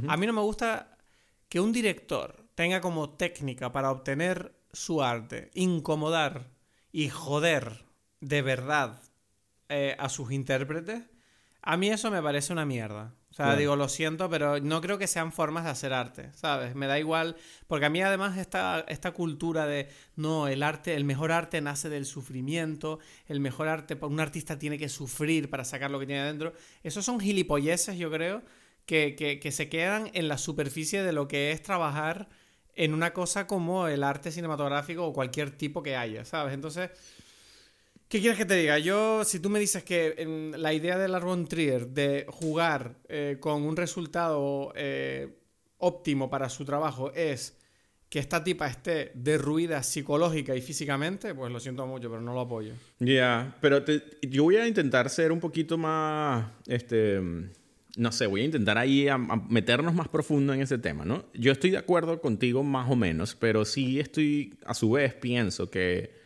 a 0.09 0.17
mí 0.17 0.27
no 0.27 0.33
me 0.33 0.41
gusta 0.41 0.99
que 1.49 1.61
un 1.61 1.73
director 1.73 2.47
tenga 2.57 2.81
como 2.81 3.11
técnica 3.11 3.71
para 3.71 3.91
obtener 3.93 4.55
su 4.73 5.03
arte, 5.03 5.51
incomodar 5.55 6.51
y 6.91 7.09
joder 7.11 7.85
de 8.21 8.43
verdad 8.43 9.01
eh, 9.69 9.95
a 9.99 10.09
sus 10.09 10.33
intérpretes. 10.33 11.03
A 11.63 11.77
mí 11.77 11.89
eso 11.91 12.11
me 12.11 12.21
parece 12.21 12.53
una 12.53 12.67
mierda. 12.67 13.15
O 13.35 13.37
sea, 13.37 13.47
Claro. 13.47 13.59
digo, 13.59 13.75
lo 13.75 13.89
siento, 13.89 14.31
pero 14.31 14.61
no 14.61 14.81
creo 14.81 14.97
que 14.97 15.09
sean 15.09 15.33
formas 15.33 15.65
de 15.65 15.71
hacer 15.71 15.93
arte, 15.93 16.31
¿sabes? 16.35 16.77
Me 16.77 16.87
da 16.87 17.01
igual, 17.01 17.35
porque 17.67 17.85
a 17.87 17.91
mí 17.91 18.01
además 18.01 18.39
esta, 18.39 18.85
esta 18.87 19.11
cultura 19.11 19.67
de, 19.67 19.89
no, 20.15 20.47
el 20.47 20.63
arte, 20.63 20.95
el 20.95 21.03
mejor 21.03 21.33
arte 21.33 21.61
nace 21.61 21.89
del 21.89 22.07
sufrimiento, 22.07 23.01
el 23.27 23.41
mejor 23.41 23.67
arte, 23.67 23.99
un 24.03 24.21
artista 24.21 24.57
tiene 24.57 24.79
que 24.79 24.89
sufrir 24.89 25.51
para 25.51 25.65
sacar 25.65 25.91
lo 25.91 25.99
que 25.99 26.07
tiene 26.07 26.23
dentro, 26.23 26.53
esos 26.85 27.05
son 27.05 27.19
gilipolleces, 27.19 27.99
yo 27.99 28.09
creo, 28.09 28.41
que, 28.87 29.17
que, 29.17 29.41
que 29.41 29.51
se 29.51 29.69
quedan 29.69 30.13
en 30.15 30.29
la 30.29 30.39
superficie 30.39 31.03
de 31.03 31.11
lo 31.13 31.27
que 31.27 31.51
es 31.51 31.61
trabajar 31.61 32.29
en 32.77 32.95
una 32.95 33.13
cosa 33.13 33.49
como 33.49 33.89
el 33.89 34.05
arte 34.05 34.31
cinematográfico 34.31 35.05
o 35.05 35.13
cualquier 35.13 35.51
tipo 35.51 35.83
que 35.83 35.97
haya, 35.97 36.25
¿sabes? 36.25 36.55
Entonces... 36.55 36.91
¿Qué 38.15 38.21
quieres 38.21 38.39
que 38.39 38.45
te 38.45 38.55
diga? 38.55 38.79
Yo, 38.79 39.25
si 39.25 39.41
tú 39.41 39.51
me 39.51 39.59
dices 39.59 39.83
que 39.83 40.53
la 40.57 40.73
idea 40.73 40.97
de 40.97 41.09
Lars 41.09 41.25
von 41.25 41.49
Trier 41.49 41.89
de 41.89 42.25
jugar 42.29 42.95
eh, 43.09 43.39
con 43.41 43.65
un 43.65 43.75
resultado 43.77 44.73
eh, 44.77 45.37
óptimo 45.79 46.31
para 46.31 46.49
su 46.49 46.65
trabajo 46.65 47.13
es 47.13 47.59
que 48.09 48.21
esta 48.21 48.45
tipa 48.45 48.69
esté 48.69 49.11
derruida 49.17 49.83
psicológica 49.83 50.55
y 50.55 50.63
físicamente, 50.63 51.35
pues 51.35 51.51
lo 51.51 51.59
siento 51.59 51.89
mucho, 51.89 52.09
pero 52.09 52.23
no 52.23 52.33
lo 52.35 52.43
apoyo. 52.43 52.75
Ya, 53.01 53.57
pero 53.61 53.85
yo 54.23 54.45
voy 54.45 54.59
a 54.59 54.69
intentar 54.69 55.11
ser 55.11 55.33
un 55.33 55.41
poquito 55.41 55.77
más, 55.77 56.53
este, 56.69 57.21
no 57.97 58.13
sé, 58.13 58.29
voy 58.29 58.43
a 58.43 58.45
intentar 58.45 58.79
ahí 58.79 59.09
meternos 59.49 59.93
más 59.93 60.07
profundo 60.07 60.55
en 60.55 60.61
ese 60.63 60.79
tema, 60.79 61.05
¿no? 61.05 61.25
Yo 61.35 61.51
estoy 61.51 61.71
de 61.71 61.79
acuerdo 61.79 62.21
contigo 62.21 62.63
más 62.63 62.89
o 62.89 62.95
menos, 62.95 63.35
pero 63.35 63.65
sí 63.65 63.99
estoy, 63.99 64.57
a 64.65 64.73
su 64.75 64.93
vez, 64.93 65.15
pienso 65.15 65.69
que, 65.69 66.23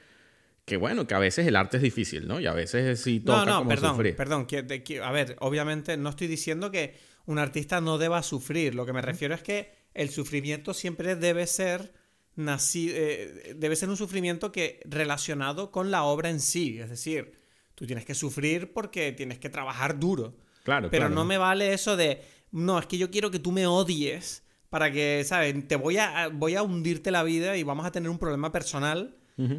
que 0.69 0.77
bueno, 0.77 1.07
que 1.07 1.15
a 1.15 1.19
veces 1.19 1.47
el 1.47 1.57
arte 1.57 1.79
es 1.79 1.83
difícil, 1.83 2.29
¿no? 2.29 2.39
Y 2.41 2.47
a 2.47 2.53
veces 2.55 3.01
sí 3.01 3.21
toca 3.21 3.39
No, 3.41 3.47
no, 3.47 3.59
como 3.59 3.71
perdón, 3.71 3.91
sufrir. 3.97 4.15
perdón. 4.17 4.47
que- 4.47 4.63
de- 4.63 4.83
que- 4.85 5.01
a 5.03 5.11
ver, 5.11 5.37
obviamente 5.41 5.97
no 5.97 6.11
estoy 6.11 6.27
diciendo 6.29 6.71
que 6.71 6.95
un 7.27 7.39
artista 7.39 7.81
no 7.81 7.99
deba 7.99 8.23
sufrir. 8.23 8.75
Lo 8.75 8.87
que 8.87 8.93
me 8.93 9.03
refiero 9.03 9.35
es 9.35 9.43
que 9.43 9.73
el 9.95 10.11
sufrimiento 10.11 10.73
siempre 10.75 11.17
debe 11.17 11.47
ser 11.47 11.93
nacido, 12.37 12.95
eh, 12.97 13.55
debe 13.57 13.75
ser 13.75 13.89
un 13.89 13.97
sufrimiento 13.97 14.53
que 14.53 14.81
relacionado 14.85 15.71
con 15.73 15.91
la 15.91 16.05
obra 16.05 16.31
en 16.31 16.41
sí. 16.41 16.79
Es 16.79 16.89
decir, 16.91 17.33
tú 17.75 17.87
tienes 17.87 18.05
que 18.05 18.15
sufrir 18.15 18.73
porque 18.73 19.13
tienes 19.13 19.39
que 19.39 19.49
trabajar 19.51 19.99
duro. 19.99 20.37
Claro, 20.63 20.89
Pero 20.91 21.03
claro. 21.07 21.15
no 21.15 21.25
me 21.25 21.39
vale 21.39 21.73
eso 21.73 21.97
de, 21.97 22.23
no, 22.53 22.79
es 22.79 22.87
que 22.87 22.99
yo 22.99 23.11
quiero 23.11 23.31
que 23.31 23.39
tú 23.39 23.53
me 23.53 23.67
odies 23.67 24.45
para 24.71 24.93
que, 24.93 25.25
¿sabes? 25.27 25.67
Te 25.67 25.77
voy 25.77 25.97
a, 25.97 26.29
voy 26.29 26.55
a 26.55 26.63
hundirte 26.63 27.11
la 27.11 27.23
vida 27.23 27.57
y 27.57 27.63
vamos 27.63 27.87
a 27.87 27.91
tener 27.93 28.11
un 28.11 28.19
problema 28.19 28.53
personal. 28.53 29.17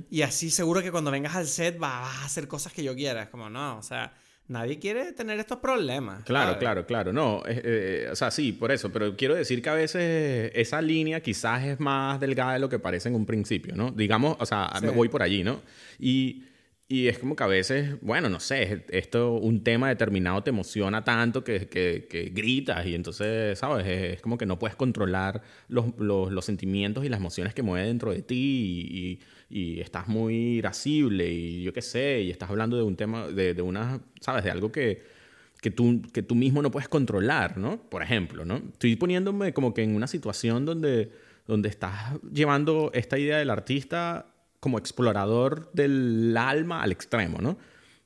Y 0.10 0.22
así 0.24 0.50
seguro 0.50 0.82
que 0.82 0.92
cuando 0.92 1.10
vengas 1.12 1.36
al 1.36 1.48
set 1.48 1.78
vas 1.80 2.18
a 2.22 2.26
hacer 2.26 2.48
cosas 2.48 2.74
que 2.74 2.84
yo 2.84 2.96
quiera. 2.96 3.24
Es 3.24 3.30
como, 3.30 3.50
no, 3.50 3.78
o 3.78 3.82
sea, 3.82 4.14
nadie 4.48 4.78
quiere 4.80 5.14
tener 5.14 5.40
estos 5.40 5.60
problemas. 5.60 6.24
Claro, 6.26 6.48
¿sabes? 6.48 6.60
claro, 6.60 6.86
claro. 6.86 7.14
No, 7.14 7.44
eh, 7.48 7.62
eh, 7.64 8.10
o 8.12 8.16
sea, 8.16 8.30
sí, 8.32 8.52
por 8.52 8.72
eso. 8.72 8.92
Pero 8.92 9.16
quiero 9.16 9.36
decir 9.36 9.62
que 9.62 9.70
a 9.70 9.76
veces 9.76 10.52
esa 10.54 10.82
línea 10.82 11.22
quizás 11.22 11.64
es 11.64 11.80
más 11.80 12.20
delgada 12.20 12.54
de 12.54 12.60
lo 12.60 12.68
que 12.68 12.80
parece 12.80 13.08
en 13.10 13.16
un 13.16 13.26
principio, 13.26 13.76
¿no? 13.76 13.92
Digamos, 13.92 14.36
o 14.40 14.46
sea, 14.46 14.70
me 14.82 14.90
Sí. 14.90 14.96
voy 14.96 15.08
por 15.08 15.24
allí, 15.24 15.44
¿no? 15.44 15.62
Y, 15.98 16.44
y 16.92 17.08
es 17.08 17.20
como 17.20 17.36
que 17.36 17.44
a 17.44 17.48
veces, 17.48 18.02
bueno, 18.02 18.30
no 18.30 18.40
sé, 18.40 18.84
esto, 18.90 19.34
un 19.34 19.64
tema 19.64 19.90
determinado 19.90 20.42
te 20.42 20.50
emociona 20.50 21.04
tanto 21.04 21.44
que, 21.44 21.68
que, 21.68 22.08
que 22.10 22.32
gritas 22.34 22.84
y 22.88 22.96
entonces, 22.96 23.60
¿sabes? 23.60 23.86
Es, 23.86 24.14
es 24.16 24.22
como 24.22 24.40
que 24.40 24.48
no 24.48 24.58
puedes 24.58 24.76
controlar 24.76 25.44
los, 25.68 25.86
los, 26.00 26.32
los 26.32 26.44
sentimientos 26.44 27.06
y 27.06 27.10
las 27.10 27.20
emociones 27.20 27.54
que 27.54 27.62
mueven 27.62 27.88
dentro 27.90 28.12
de 28.12 28.24
ti 28.24 28.88
y, 28.92 29.20
y- 29.50 29.80
estás 29.82 30.08
muy 30.08 30.36
irascible 30.58 31.30
y 31.32 31.64
yo 31.64 31.74
qué 31.74 31.82
sé, 31.82 32.22
y 32.22 32.32
estás 32.32 32.50
hablando 32.50 32.78
de 32.78 32.84
un 32.84 32.96
tema, 32.96 33.28
de, 33.28 33.54
de 33.54 33.62
una, 33.62 34.00
¿sabes? 34.22 34.44
De 34.44 34.52
algo 34.52 34.72
que 34.72 35.20
que 35.62 35.72
tú, 35.72 36.02
que 36.14 36.24
tú 36.24 36.36
mismo 36.36 36.62
no 36.62 36.72
puedes 36.72 36.88
controlar, 36.88 37.58
¿no? 37.58 37.82
Por 37.90 38.02
ejemplo, 38.02 38.46
¿no? 38.46 38.62
Estoy 38.72 38.96
poniéndome 38.96 39.52
como 39.52 39.74
que 39.74 39.84
en 39.84 39.94
una 39.94 40.08
situación 40.08 40.64
donde, 40.66 41.12
donde 41.48 41.68
estás 41.68 42.14
llevando 42.32 42.92
esta 42.94 43.20
idea 43.20 43.40
del 43.40 43.50
artista 43.50 44.34
como 44.62 44.78
explorador 44.78 45.70
del 45.74 46.34
alma 46.38 46.82
al 46.82 46.94
extremo, 46.94 47.40
¿no? 47.42 47.58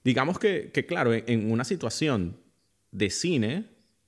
Digamos 0.04 0.40
que, 0.40 0.72
que 0.74 0.88
claro, 0.88 1.14
en, 1.14 1.24
en 1.28 1.52
una 1.52 1.64
situación 1.64 2.38
de 2.92 3.12
cine, 3.12 3.66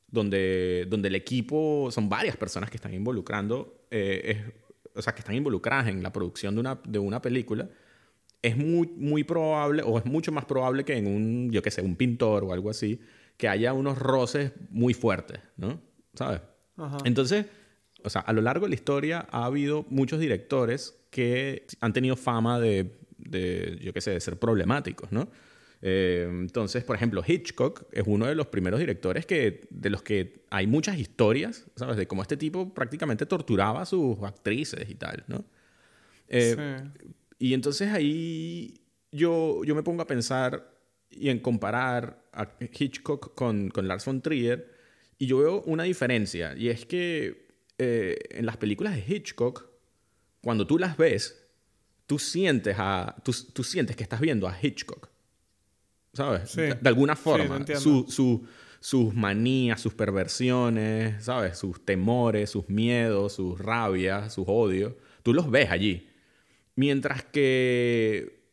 donde, 0.09 0.87
donde 0.89 1.09
el 1.09 1.15
equipo, 1.15 1.89
son 1.91 2.09
varias 2.09 2.37
personas 2.37 2.71
que 2.71 2.77
están 2.77 2.95
involucrando, 2.95 3.85
eh, 3.91 4.21
es- 4.47 4.53
o 4.95 5.01
sea, 5.01 5.13
que 5.13 5.19
están 5.19 5.35
involucradas 5.35 5.87
en 5.87 6.01
la 6.01 6.11
producción 6.11 6.55
de 6.55 6.61
una, 6.61 6.79
de 6.87 6.99
una 6.99 7.21
película, 7.21 7.69
es 8.41 8.57
muy, 8.57 8.87
muy 8.95 9.23
probable, 9.23 9.83
o 9.83 9.97
es 9.97 10.05
mucho 10.05 10.31
más 10.31 10.45
probable 10.45 10.85
que 10.85 10.95
en 10.95 11.07
un, 11.07 11.51
yo 11.51 11.61
qué 11.61 11.71
sé, 11.71 11.81
un 11.81 11.95
pintor 11.95 12.43
o 12.43 12.53
algo 12.53 12.69
así, 12.69 12.99
que 13.37 13.47
haya 13.47 13.73
unos 13.73 13.97
roces 13.97 14.51
muy 14.69 14.93
fuertes, 14.93 15.39
¿no? 15.57 15.81
¿Sabes? 16.13 16.41
Ajá. 16.77 16.97
Entonces, 17.05 17.47
o 18.03 18.09
sea, 18.09 18.21
a 18.21 18.33
lo 18.33 18.41
largo 18.41 18.65
de 18.65 18.69
la 18.69 18.75
historia 18.75 19.27
ha 19.31 19.45
habido 19.45 19.85
muchos 19.89 20.19
directores 20.19 20.97
que 21.09 21.65
han 21.81 21.91
tenido 21.91 22.15
fama 22.15 22.59
de, 22.59 22.91
de 23.17 23.79
yo 23.81 23.93
qué 23.93 24.01
sé, 24.01 24.11
de 24.11 24.19
ser 24.19 24.37
problemáticos, 24.37 25.11
¿no? 25.11 25.27
Eh, 25.81 26.27
entonces, 26.29 26.83
por 26.83 26.95
ejemplo, 26.95 27.23
Hitchcock 27.25 27.85
es 27.91 28.03
uno 28.07 28.25
de 28.25 28.35
los 28.35 28.47
primeros 28.47 28.79
directores 28.79 29.25
que, 29.25 29.67
de 29.69 29.89
los 29.89 30.01
que 30.01 30.45
hay 30.49 30.67
muchas 30.67 30.97
historias, 30.97 31.65
¿sabes? 31.75 31.97
De 31.97 32.07
cómo 32.07 32.21
este 32.21 32.37
tipo 32.37 32.73
prácticamente 32.73 33.25
torturaba 33.25 33.81
a 33.81 33.85
sus 33.85 34.17
actrices 34.23 34.89
y 34.89 34.95
tal, 34.95 35.23
¿no? 35.27 35.45
Eh, 36.27 36.55
Sí. 36.57 37.07
y 37.39 37.53
entonces 37.53 37.91
ahí 37.91 38.81
yo, 39.11 39.63
yo 39.63 39.75
me 39.75 39.83
pongo 39.83 40.01
a 40.01 40.07
pensar 40.07 40.73
y 41.11 41.29
en 41.29 41.39
comparar 41.39 42.23
a 42.33 42.49
Hitchcock 42.59 43.35
con, 43.35 43.69
con 43.69 43.87
Lars 43.87 44.05
von 44.05 44.21
Trier 44.21 44.73
y 45.19 45.27
yo 45.27 45.37
veo 45.37 45.61
una 45.63 45.83
diferencia 45.83 46.55
y 46.57 46.69
es 46.69 46.85
que 46.85 47.45
eh, 47.77 48.17
en 48.31 48.45
las 48.45 48.57
películas 48.57 48.95
de 48.95 49.03
Hitchcock, 49.07 49.67
cuando 50.41 50.65
tú 50.65 50.79
las 50.79 50.97
ves, 50.97 51.45
tú 52.07 52.19
sientes, 52.19 52.75
a, 52.79 53.15
tú, 53.23 53.33
tú 53.53 53.63
sientes 53.63 53.95
que 53.95 54.03
estás 54.03 54.19
viendo 54.21 54.47
a 54.47 54.57
Hitchcock. 54.61 55.09
¿Sabes? 56.15 56.49
Sí. 56.49 56.61
De, 56.61 56.77
alguna 56.85 57.15
Sí, 57.15 57.21
forma. 57.23 57.57
entiendo. 57.57 57.81
su, 57.81 58.05
su- 58.09 58.47
sus 58.79 59.13
manías, 59.13 59.81
sus 59.81 59.93
perversiones, 59.93 61.23
¿sabes? 61.23 61.57
Sus 61.57 61.83
temores, 61.83 62.49
sus 62.51 62.69
miedos, 62.69 63.33
sus 63.33 63.59
rabias, 63.59 64.33
sus 64.33 64.45
odios. 64.47 64.93
Tú 65.23 65.33
los 65.33 65.49
ves 65.49 65.71
allí. 65.71 66.07
Mientras 66.75 67.23
que 67.23 68.43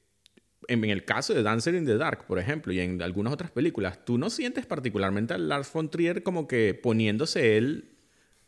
en, 0.68 0.84
en 0.84 0.90
el 0.90 1.04
caso 1.04 1.34
de 1.34 1.42
Dancer 1.42 1.74
in 1.74 1.84
the 1.84 1.96
Dark, 1.96 2.26
por 2.26 2.38
ejemplo, 2.38 2.72
y 2.72 2.80
en 2.80 3.02
algunas 3.02 3.32
otras 3.32 3.50
películas, 3.50 4.04
tú 4.04 4.16
no 4.16 4.30
sientes 4.30 4.64
particularmente 4.64 5.34
a 5.34 5.38
Lars 5.38 5.70
von 5.72 5.90
Trier 5.90 6.22
como 6.22 6.46
que 6.48 6.72
poniéndose 6.74 7.58
él 7.58 7.90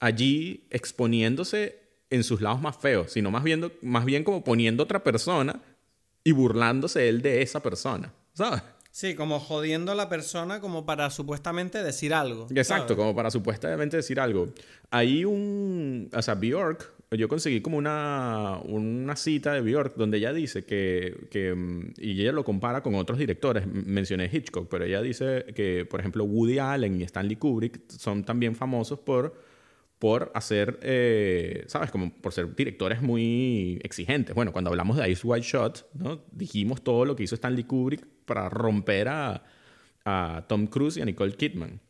allí, 0.00 0.66
exponiéndose 0.70 1.80
en 2.10 2.24
sus 2.24 2.40
lados 2.40 2.60
más 2.62 2.76
feos, 2.78 3.12
sino 3.12 3.30
más, 3.30 3.42
viendo, 3.44 3.72
más 3.82 4.04
bien 4.04 4.24
como 4.24 4.44
poniendo 4.44 4.84
otra 4.84 5.02
persona 5.02 5.60
y 6.22 6.32
burlándose 6.32 7.08
él 7.08 7.20
de 7.20 7.42
esa 7.42 7.60
persona, 7.62 8.12
¿sabes? 8.32 8.62
Sí, 8.94 9.16
como 9.16 9.40
jodiendo 9.40 9.90
a 9.90 9.96
la 9.96 10.08
persona 10.08 10.60
como 10.60 10.86
para 10.86 11.10
supuestamente 11.10 11.82
decir 11.82 12.14
algo. 12.14 12.46
Exacto, 12.54 12.94
¿sabes? 12.94 12.96
como 12.96 13.12
para 13.16 13.28
supuestamente 13.28 13.96
decir 13.96 14.20
algo. 14.20 14.50
Hay 14.90 15.24
un, 15.24 16.08
o 16.14 16.22
sea, 16.22 16.36
Bjork, 16.36 16.92
yo 17.10 17.26
conseguí 17.26 17.60
como 17.60 17.76
una, 17.76 18.60
una 18.62 19.16
cita 19.16 19.52
de 19.52 19.62
Bjork 19.62 19.96
donde 19.96 20.18
ella 20.18 20.32
dice 20.32 20.64
que, 20.64 21.26
que, 21.28 21.52
mm, 21.52 21.94
y 21.98 22.20
ella 22.20 22.30
lo 22.30 22.44
compara 22.44 22.84
con 22.84 22.94
otros 22.94 23.18
directores, 23.18 23.66
mencioné 23.66 24.30
Hitchcock, 24.32 24.68
pero 24.70 24.84
ella 24.84 25.02
dice 25.02 25.44
que, 25.56 25.84
por 25.90 25.98
ejemplo, 25.98 26.22
Woody 26.22 26.60
Allen 26.60 27.00
y 27.00 27.02
Stanley 27.02 27.34
Kubrick 27.34 27.90
son 27.90 28.22
también 28.22 28.54
famosos 28.54 29.00
por, 29.00 29.34
por 30.04 30.30
hacer, 30.34 30.78
eh, 30.82 31.64
¿sabes? 31.66 31.90
Como 31.90 32.12
por 32.12 32.34
ser 32.34 32.54
directores 32.54 33.00
muy 33.00 33.80
exigentes. 33.82 34.34
Bueno, 34.34 34.52
cuando 34.52 34.68
hablamos 34.68 34.98
de 34.98 35.10
Ice 35.10 35.26
White 35.26 35.46
Shot, 35.46 35.88
¿no? 35.94 36.22
Dijimos 36.30 36.84
todo 36.84 37.06
lo 37.06 37.16
que 37.16 37.22
hizo 37.22 37.34
Stanley 37.34 37.64
Kubrick 37.64 38.04
para 38.26 38.50
romper 38.50 39.08
a, 39.08 39.42
a 40.04 40.44
Tom 40.46 40.66
Cruise 40.66 40.98
y 40.98 41.00
a 41.00 41.06
Nicole 41.06 41.32
Kidman. 41.32 41.80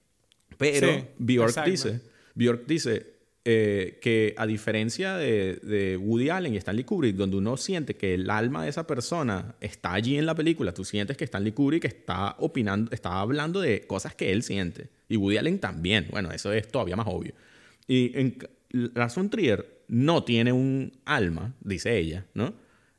Pero 0.56 0.92
Sí, 0.92 1.04
Bjork 1.18 1.64
dice, 1.64 2.02
Bjork 2.36 2.66
dice 2.68 3.14
eh, 3.44 3.98
que 4.00 4.36
a 4.38 4.46
diferencia 4.46 5.16
de, 5.16 5.56
de 5.64 5.96
Woody 5.96 6.28
Allen 6.28 6.54
y 6.54 6.58
Stanley 6.58 6.84
Kubrick, 6.84 7.16
donde 7.16 7.36
uno 7.36 7.56
siente 7.56 7.96
que 7.96 8.14
el 8.14 8.30
alma 8.30 8.62
de 8.62 8.68
esa 8.68 8.86
persona 8.86 9.56
está 9.60 9.92
allí 9.92 10.16
en 10.16 10.26
la 10.26 10.36
película, 10.36 10.72
tú 10.72 10.84
sientes 10.84 11.16
que 11.16 11.24
Stanley 11.24 11.50
Kubrick 11.50 11.84
está 11.86 12.36
opinando, 12.38 12.92
está 12.92 13.18
hablando 13.18 13.60
de 13.60 13.88
cosas 13.88 14.14
que 14.14 14.30
él 14.30 14.44
siente. 14.44 14.88
Y 15.08 15.16
Woody 15.16 15.36
Allen 15.36 15.58
también. 15.58 16.06
Bueno, 16.12 16.30
eso 16.30 16.52
es 16.52 16.68
todavía 16.68 16.94
más 16.94 17.08
obvio. 17.08 17.34
Y 17.86 18.18
en 18.18 18.38
von 19.14 19.30
Trier 19.30 19.84
no 19.88 20.24
tiene 20.24 20.52
un 20.52 20.92
alma, 21.04 21.54
dice 21.60 21.96
ella, 21.96 22.26
¿no? 22.34 22.54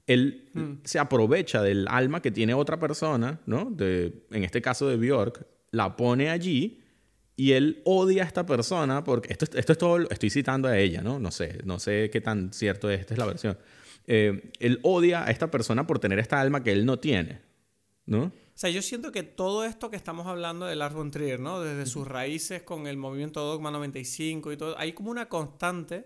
Él 0.08 0.50
se 0.84 1.00
aprovecha 1.00 1.64
del 1.64 1.88
alma 1.88 2.22
que 2.22 2.30
tiene 2.30 2.54
otra 2.54 2.80
persona, 2.80 3.40
¿no? 3.48 3.66
De, 3.66 4.26
en 4.32 4.44
este 4.44 4.62
caso 4.62 4.88
de 4.88 4.98
Bjork, 4.98 5.46
la 5.72 5.96
pone 5.96 6.30
allí 6.30 6.82
y 7.36 7.52
él 7.54 7.82
odia 7.86 8.24
a 8.24 8.28
esta 8.28 8.46
persona 8.46 9.04
porque 9.04 9.34
esto, 9.34 9.46
esto 9.58 9.72
es 9.72 9.78
todo, 9.78 10.10
estoy 10.10 10.30
citando 10.30 10.68
a 10.68 10.78
ella, 10.78 11.02
¿no? 11.02 11.20
No 11.20 11.32
sé, 11.32 11.60
no 11.66 11.80
sé 11.80 12.10
qué 12.12 12.22
tan 12.22 12.54
cierto 12.54 12.90
es, 12.90 13.02
esta 13.02 13.16
es 13.16 13.18
la 13.18 13.26
versión. 13.26 13.58
Eh, 14.08 14.52
él 14.60 14.80
odia 14.84 15.26
a 15.26 15.32
esta 15.32 15.50
persona 15.50 15.88
por 15.88 16.00
tener 16.00 16.20
esta 16.20 16.40
alma 16.40 16.64
que 16.64 16.72
él 16.72 16.86
no 16.86 17.00
tiene, 17.00 17.42
¿no? 18.06 18.32
O 18.56 18.58
sea, 18.58 18.70
yo 18.70 18.82
siento 18.82 19.12
que 19.12 19.24
todo 19.24 19.66
esto 19.66 19.90
que 19.90 19.98
estamos 19.98 20.28
hablando 20.28 20.66
de 20.66 20.76
Lars 20.78 20.96
von 20.96 21.12
Trier, 21.12 21.40
¿no? 21.42 21.60
Desde 21.60 21.86
sus 21.86 22.08
raíces 22.08 22.62
con 22.64 22.88
el 22.88 22.96
movimiento 22.96 23.42
Dogma 23.42 23.70
95 23.70 24.54
y 24.54 24.58
todo, 24.58 24.80
hay 24.80 24.94
como 24.94 25.12
una 25.12 25.28
constante 25.28 26.06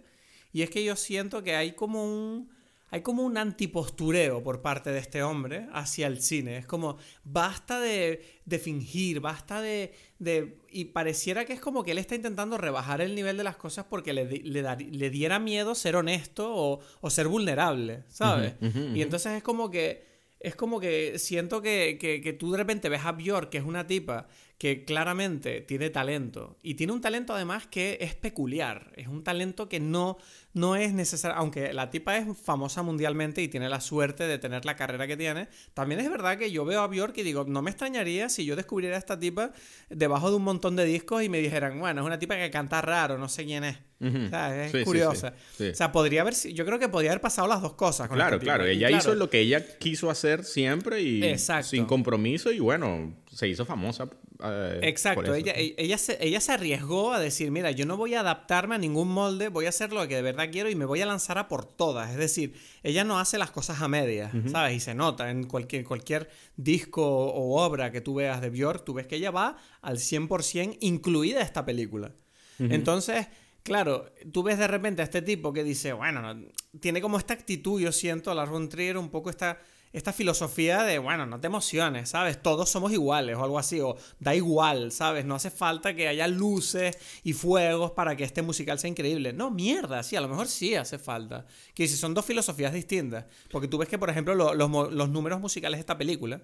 y 0.51 0.63
es 0.63 0.69
que 0.71 0.83
yo 0.83 0.95
siento 0.95 1.43
que 1.43 1.55
hay 1.55 1.73
como 1.73 2.03
un 2.03 2.49
hay 2.91 3.01
como 3.01 3.21
un 3.21 3.37
antipostureo 3.37 4.41
por 4.41 4.63
parte 4.63 4.89
de 4.91 4.97
este 4.97 5.21
hombre 5.21 5.67
hacia 5.73 6.07
el 6.07 6.23
cine. 6.23 6.57
Es 6.57 6.65
como, 6.65 6.97
basta 7.23 7.79
de, 7.79 8.25
de 8.45 8.57
fingir, 8.57 9.19
basta 9.19 9.61
de, 9.61 9.93
de... 10.17 10.57
Y 10.71 10.85
pareciera 10.85 11.45
que 11.45 11.53
es 11.53 11.59
como 11.59 11.83
que 11.83 11.91
él 11.91 11.99
está 11.99 12.15
intentando 12.15 12.57
rebajar 12.57 12.99
el 13.01 13.13
nivel 13.13 13.37
de 13.37 13.43
las 13.43 13.57
cosas 13.57 13.85
porque 13.87 14.11
le, 14.11 14.25
le, 14.25 14.61
dar- 14.63 14.81
le 14.81 15.09
diera 15.11 15.37
miedo 15.37 15.75
ser 15.75 15.95
honesto 15.97 16.51
o, 16.51 16.79
o 17.01 17.09
ser 17.11 17.27
vulnerable, 17.27 18.05
¿sabes? 18.07 18.53
Y 18.97 19.03
entonces 19.03 19.33
es 19.33 19.43
como 19.43 19.69
que 19.69 20.08
es 20.39 20.55
como 20.55 20.79
que 20.79 21.19
siento 21.19 21.61
que, 21.61 21.97
que, 21.99 22.33
tú 22.33 22.51
de 22.51 22.57
repente 22.57 22.87
ves 22.87 23.03
a 23.03 23.11
Björk, 23.11 23.49
que 23.49 23.57
es 23.57 23.63
una 23.63 23.87
tipa 23.87 24.27
que 24.57 24.85
claramente 24.85 25.61
tiene 25.61 25.89
talento. 25.89 26.57
Y 26.63 26.75
tiene 26.75 26.93
un 26.93 27.01
talento 27.01 27.33
además 27.33 27.67
que 27.67 27.97
es 28.01 28.15
peculiar. 28.15 28.91
Es 28.95 29.07
un 29.07 29.23
talento 29.23 29.67
que 29.67 29.79
no, 29.79 30.17
no 30.53 30.75
es 30.75 30.93
necesario. 30.93 31.37
Aunque 31.37 31.73
la 31.73 31.89
tipa 31.91 32.17
es 32.17 32.25
famosa 32.37 32.81
mundialmente 32.81 33.41
y 33.41 33.47
tiene 33.47 33.69
la 33.69 33.81
suerte 33.81 34.25
de 34.27 34.39
tener 34.39 34.65
la 34.65 34.75
carrera 34.75 35.05
que 35.07 35.15
tiene. 35.15 35.47
También 35.73 35.99
es 36.01 36.09
verdad 36.09 36.37
que 36.37 36.51
yo 36.51 36.65
veo 36.65 36.81
a 36.81 36.87
Björk 36.87 37.17
y 37.17 37.23
digo, 37.23 37.45
no 37.47 37.61
me 37.61 37.69
extrañaría 37.69 38.29
si 38.29 38.45
yo 38.45 38.55
descubriera 38.55 38.95
a 38.95 38.99
esta 38.99 39.19
tipa 39.19 39.51
debajo 39.89 40.29
de 40.31 40.37
un 40.37 40.43
montón 40.43 40.75
de 40.75 40.85
discos 40.85 41.23
y 41.23 41.29
me 41.29 41.39
dijeran, 41.39 41.79
bueno, 41.79 42.01
es 42.01 42.07
una 42.07 42.17
tipa 42.19 42.35
que 42.35 42.49
canta 42.49 42.81
raro, 42.81 43.17
no 43.17 43.29
sé 43.29 43.45
quién 43.45 43.63
es. 43.63 43.77
Ujú. 44.01 44.25
O 44.25 44.29
sea, 44.29 44.65
es 44.65 44.71
Sí, 44.71 44.83
curiosa. 44.85 45.33
sí, 45.51 45.65
sí. 45.65 45.69
O 45.71 45.75
sea, 45.75 45.91
podría 45.91 46.21
haber, 46.21 46.33
si- 46.33 46.53
yo 46.53 46.65
creo 46.65 46.79
que 46.79 46.87
podría 46.89 47.11
haber 47.11 47.21
pasado 47.21 47.47
las 47.47 47.61
dos 47.61 47.73
cosas 47.73 48.07
con 48.07 48.15
Claro, 48.17 48.39
claro. 48.39 48.65
Ella 48.65 48.87
claro, 48.87 49.01
hizo 49.03 49.15
lo 49.15 49.29
que 49.29 49.39
ella 49.41 49.77
quiso 49.77 50.09
hacer 50.09 50.45
siempre 50.45 51.01
y 51.01 51.23
Exacto. 51.23 51.67
sin 51.67 51.85
compromiso 51.85 52.51
y 52.51 52.59
bueno, 52.59 53.13
se 53.31 53.47
hizo 53.47 53.65
famosa 53.65 54.09
eh, 54.41 54.79
Exacto, 54.83 55.21
ella, 55.35 55.53
e, 55.55 55.75
ella, 55.77 55.97
se, 55.97 56.17
ella 56.21 56.39
se 56.39 56.51
arriesgó 56.53 57.13
a 57.13 57.19
decir, 57.19 57.51
mira, 57.51 57.71
yo 57.71 57.85
no 57.85 57.97
voy 57.97 58.13
a 58.13 58.21
adaptarme 58.21 58.75
a 58.75 58.77
ningún 58.77 59.09
molde, 59.09 59.49
voy 59.49 59.65
a 59.65 59.69
hacer 59.69 59.91
lo 59.91 60.07
que 60.07 60.15
de 60.15 60.21
verdad 60.21 60.49
quiero 60.51 60.69
y 60.69 60.75
me 60.75 60.85
voy 60.85 61.01
a 61.01 61.05
lanzar 61.05 61.37
a 61.37 61.47
por 61.47 61.65
todas. 61.65 62.11
Es 62.11 62.17
decir, 62.17 62.53
ella 62.83 63.03
no 63.03 63.19
hace 63.19 63.37
las 63.37 63.51
cosas 63.51 63.81
a 63.81 63.87
medias, 63.87 64.31
¿sabes? 64.49 64.75
Y 64.77 64.79
se 64.79 64.95
nota 64.95 65.29
en 65.29 65.43
cualquier, 65.45 65.83
cualquier 65.83 66.29
disco 66.55 67.03
o 67.05 67.61
obra 67.61 67.91
que 67.91 68.01
tú 68.01 68.15
veas 68.15 68.41
de 68.41 68.49
Björk, 68.49 68.85
tú 68.85 68.93
ves 68.93 69.07
que 69.07 69.17
ella 69.17 69.31
va 69.31 69.57
al 69.81 69.97
100% 69.97 70.77
incluida 70.81 71.41
esta 71.41 71.65
película. 71.65 72.13
Entonces, 72.59 73.27
claro, 73.63 74.11
tú 74.31 74.43
ves 74.43 74.57
de 74.57 74.67
repente 74.67 75.01
a 75.01 75.05
este 75.05 75.21
tipo 75.21 75.53
que 75.53 75.63
dice, 75.63 75.93
bueno, 75.93 76.21
no- 76.21 76.45
tiene 76.79 77.01
como 77.01 77.17
esta 77.17 77.33
actitud, 77.33 77.79
yo 77.81 77.91
siento, 77.91 78.31
a 78.31 78.35
la 78.35 78.45
Ron 78.45 78.69
Trier, 78.69 78.97
un 78.97 79.09
poco 79.09 79.29
esta, 79.29 79.59
esta 79.91 80.13
filosofía 80.13 80.83
de, 80.83 80.99
bueno, 80.99 81.25
no 81.25 81.39
te 81.39 81.47
emociones, 81.47 82.09
¿sabes? 82.09 82.41
Todos 82.41 82.69
somos 82.69 82.91
iguales 82.91 83.35
o 83.37 83.43
algo 83.43 83.57
así, 83.57 83.79
o 83.79 83.95
da 84.19 84.35
igual, 84.35 84.91
¿sabes? 84.91 85.25
No 85.25 85.33
hace 85.35 85.49
falta 85.49 85.95
que 85.95 86.07
haya 86.07 86.27
luces 86.27 86.97
y 87.23 87.33
fuegos 87.33 87.91
para 87.91 88.15
que 88.15 88.23
este 88.23 88.41
musical 88.43 88.77
sea 88.77 88.89
increíble. 88.89 89.33
No, 89.33 89.49
mierda, 89.49 90.03
sí, 90.03 90.15
a 90.15 90.21
lo 90.21 90.27
mejor 90.27 90.47
sí 90.47 90.75
hace 90.75 90.99
falta. 90.99 91.45
Que 91.73 91.87
si 91.87 91.97
son 91.97 92.13
dos 92.13 92.23
filosofías 92.25 92.71
distintas. 92.73 93.25
Porque 93.51 93.67
tú 93.67 93.77
ves 93.79 93.89
que, 93.89 93.97
por 93.97 94.09
ejemplo, 94.11 94.35
lo- 94.35 94.53
los, 94.53 94.69
los 94.93 95.09
números 95.09 95.39
musicales 95.41 95.77
de 95.77 95.81
esta 95.81 95.97
película 95.97 96.41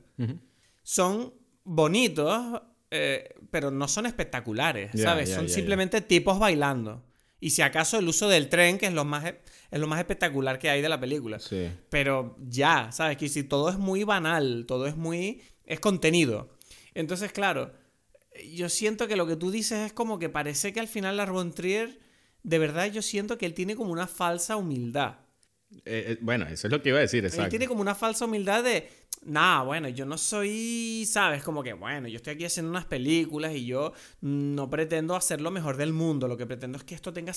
son 0.84 1.34
bonitos, 1.64 2.62
eh, 2.92 3.30
pero 3.52 3.72
no 3.72 3.88
son 3.88 4.06
espectaculares, 4.06 4.92
¿sabes? 5.04 5.30
son 5.36 5.46
simplemente 5.50 6.02
tipos 6.02 6.40
bailando. 6.40 7.04
Y 7.46 7.52
si 7.52 7.62
acaso 7.62 8.00
el 8.00 8.08
uso 8.08 8.28
del 8.28 8.50
tren, 8.50 8.80
que 8.80 8.88
es 8.88 8.94
lo 8.94 9.06
más, 9.06 9.24
e- 9.24 9.40
es 9.70 9.80
lo 9.80 9.86
más 9.86 10.00
espectacular 10.00 10.58
que 10.58 10.68
hay 10.72 10.82
de 10.82 10.90
la 10.90 11.00
película. 11.00 11.38
Sí. 11.38 11.70
Pero 11.92 12.36
ya, 12.40 12.92
¿sabes? 12.92 13.18
Que 13.18 13.30
si 13.30 13.44
todo 13.44 13.70
es 13.70 13.78
muy 13.78 14.04
banal, 14.04 14.66
todo 14.68 14.88
es 14.88 14.96
muy... 14.96 15.44
es 15.64 15.80
contenido. 15.80 16.50
Entonces, 16.96 17.32
claro, 17.32 17.72
yo 18.52 18.68
siento 18.68 19.08
que 19.08 19.16
lo 19.16 19.28
que 19.28 19.36
tú 19.36 19.52
dices 19.52 19.78
es 19.86 19.94
como 19.94 20.18
que 20.18 20.28
parece 20.28 20.74
que 20.74 20.80
al 20.80 20.88
final 20.88 21.18
la 21.18 21.52
Trier, 21.54 22.00
de 22.42 22.58
verdad 22.58 22.88
yo 22.92 23.04
siento 23.04 23.38
que 23.38 23.46
él 23.46 23.54
tiene 23.54 23.76
como 23.76 23.92
una 23.92 24.08
falsa 24.08 24.56
humildad. 24.56 25.18
Eh, 25.84 26.06
eh, 26.14 26.18
bueno, 26.22 26.46
eso 26.48 26.68
es 26.68 26.72
lo 26.72 26.82
que 26.82 26.90
iba 26.90 26.98
a 27.00 27.02
decir, 27.02 27.20
Él 27.26 27.30
exacto. 27.32 27.50
tiene 27.50 27.68
como 27.68 27.82
una 27.82 27.96
falsa 27.96 28.26
humildad 28.26 28.64
de, 28.64 28.88
nah, 29.26 29.62
bueno, 29.64 29.90
yo 29.90 30.06
no 30.06 30.18
soy, 30.18 31.06
¿sabes? 31.08 31.44
Como 31.44 31.62
que, 31.64 31.74
bueno, 31.74 32.08
yo 32.08 32.16
estoy 32.16 32.34
aquí 32.36 32.46
haciendo 32.46 32.70
unas 32.72 32.86
películas 32.86 33.54
y 33.54 33.66
yo 33.66 33.92
no 34.22 34.70
pretendo 34.70 35.16
hacer 35.16 35.42
lo 35.42 35.52
mejor 35.52 35.76
del 35.78 35.92
mundo, 35.92 36.28
lo 36.28 36.38
que 36.38 36.46
pretendo 36.46 36.78
es 36.78 36.84
que 36.86 36.96
esto 36.96 37.12
tenga, 37.12 37.34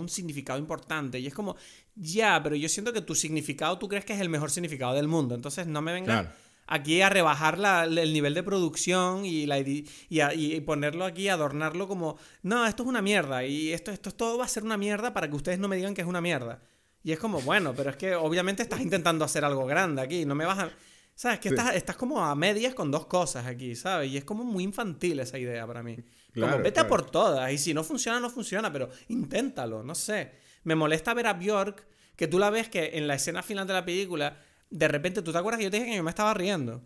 un 0.00 0.08
significado 0.08 0.58
importante. 0.58 1.18
Y 1.20 1.26
es 1.26 1.34
como, 1.34 1.56
ya, 1.94 2.40
pero 2.42 2.56
yo 2.56 2.68
siento 2.68 2.92
que 2.92 3.02
tu 3.02 3.14
significado 3.14 3.78
tú 3.78 3.88
crees 3.88 4.04
que 4.04 4.14
es 4.14 4.20
el 4.20 4.28
mejor 4.28 4.50
significado 4.50 4.94
del 4.94 5.06
mundo, 5.08 5.34
entonces 5.34 5.66
no 5.66 5.80
me 5.80 5.92
vengas 5.92 6.22
Claro. 6.22 6.36
aquí 6.66 7.00
a 7.02 7.08
rebajar 7.08 7.58
la- 7.58 7.84
el 7.84 8.12
nivel 8.12 8.34
de 8.34 8.42
producción 8.42 9.24
y, 9.24 9.46
la, 9.46 9.58
y, 9.60 9.86
a- 10.20 10.34
y 10.34 10.60
ponerlo 10.62 11.04
aquí, 11.04 11.28
adornarlo 11.28 11.86
como, 11.86 12.18
no, 12.42 12.66
esto 12.66 12.82
es 12.82 12.88
una 12.88 13.00
mierda 13.02 13.44
y 13.44 13.72
esto, 13.72 13.92
esto 13.92 14.10
todo 14.10 14.38
va 14.38 14.44
a 14.44 14.48
ser 14.48 14.64
una 14.64 14.76
mierda 14.76 15.14
para 15.14 15.28
que 15.30 15.36
ustedes 15.36 15.58
no 15.60 15.68
me 15.68 15.76
digan 15.76 15.94
que 15.94 16.00
es 16.02 16.06
una 16.08 16.20
mierda. 16.20 16.60
Y 17.06 17.12
es 17.12 17.20
como, 17.20 17.40
bueno, 17.42 17.72
pero 17.72 17.90
es 17.90 17.96
que 17.96 18.16
obviamente 18.16 18.64
estás 18.64 18.80
intentando 18.80 19.24
hacer 19.24 19.44
algo 19.44 19.64
grande 19.64 20.02
aquí, 20.02 20.24
no 20.24 20.34
me 20.34 20.44
vas 20.44 20.58
a... 20.58 20.70
¿Sabes? 21.14 21.38
Que 21.38 21.50
Sí. 21.50 21.54
estás, 21.54 21.76
estás 21.76 21.94
como 21.94 22.24
a 22.24 22.34
medias 22.34 22.74
con 22.74 22.90
dos 22.90 23.06
cosas 23.06 23.46
aquí, 23.46 23.76
¿sabes? 23.76 24.10
Y 24.10 24.16
es 24.16 24.24
como 24.24 24.42
muy 24.42 24.64
infantil 24.64 25.20
esa 25.20 25.38
idea 25.38 25.64
para 25.68 25.84
mí. 25.84 25.94
Como, 25.94 26.48
Claro, 26.48 26.62
vete 26.64 26.80
a 26.80 26.88
por 26.88 27.08
todas. 27.08 27.52
Y 27.52 27.58
si 27.58 27.72
no 27.74 27.84
funciona, 27.84 28.18
no 28.18 28.28
funciona, 28.28 28.72
pero 28.72 28.90
inténtalo, 29.06 29.84
no 29.84 29.94
sé. 29.94 30.32
Me 30.64 30.74
molesta 30.74 31.14
ver 31.14 31.28
a 31.28 31.34
Bjork, 31.34 31.86
que 32.16 32.26
tú 32.26 32.40
la 32.40 32.50
ves 32.50 32.68
que 32.68 32.98
en 32.98 33.06
la 33.06 33.14
escena 33.14 33.44
final 33.44 33.68
de 33.68 33.72
la 33.74 33.84
película, 33.84 34.38
de 34.68 34.88
repente, 34.88 35.22
¿tú 35.22 35.30
te 35.30 35.38
acuerdas 35.38 35.58
que 35.58 35.64
yo 35.66 35.70
te 35.70 35.76
dije 35.78 35.90
que 35.92 35.96
yo 35.98 36.02
me 36.02 36.10
estaba 36.10 36.34
riendo? 36.34 36.82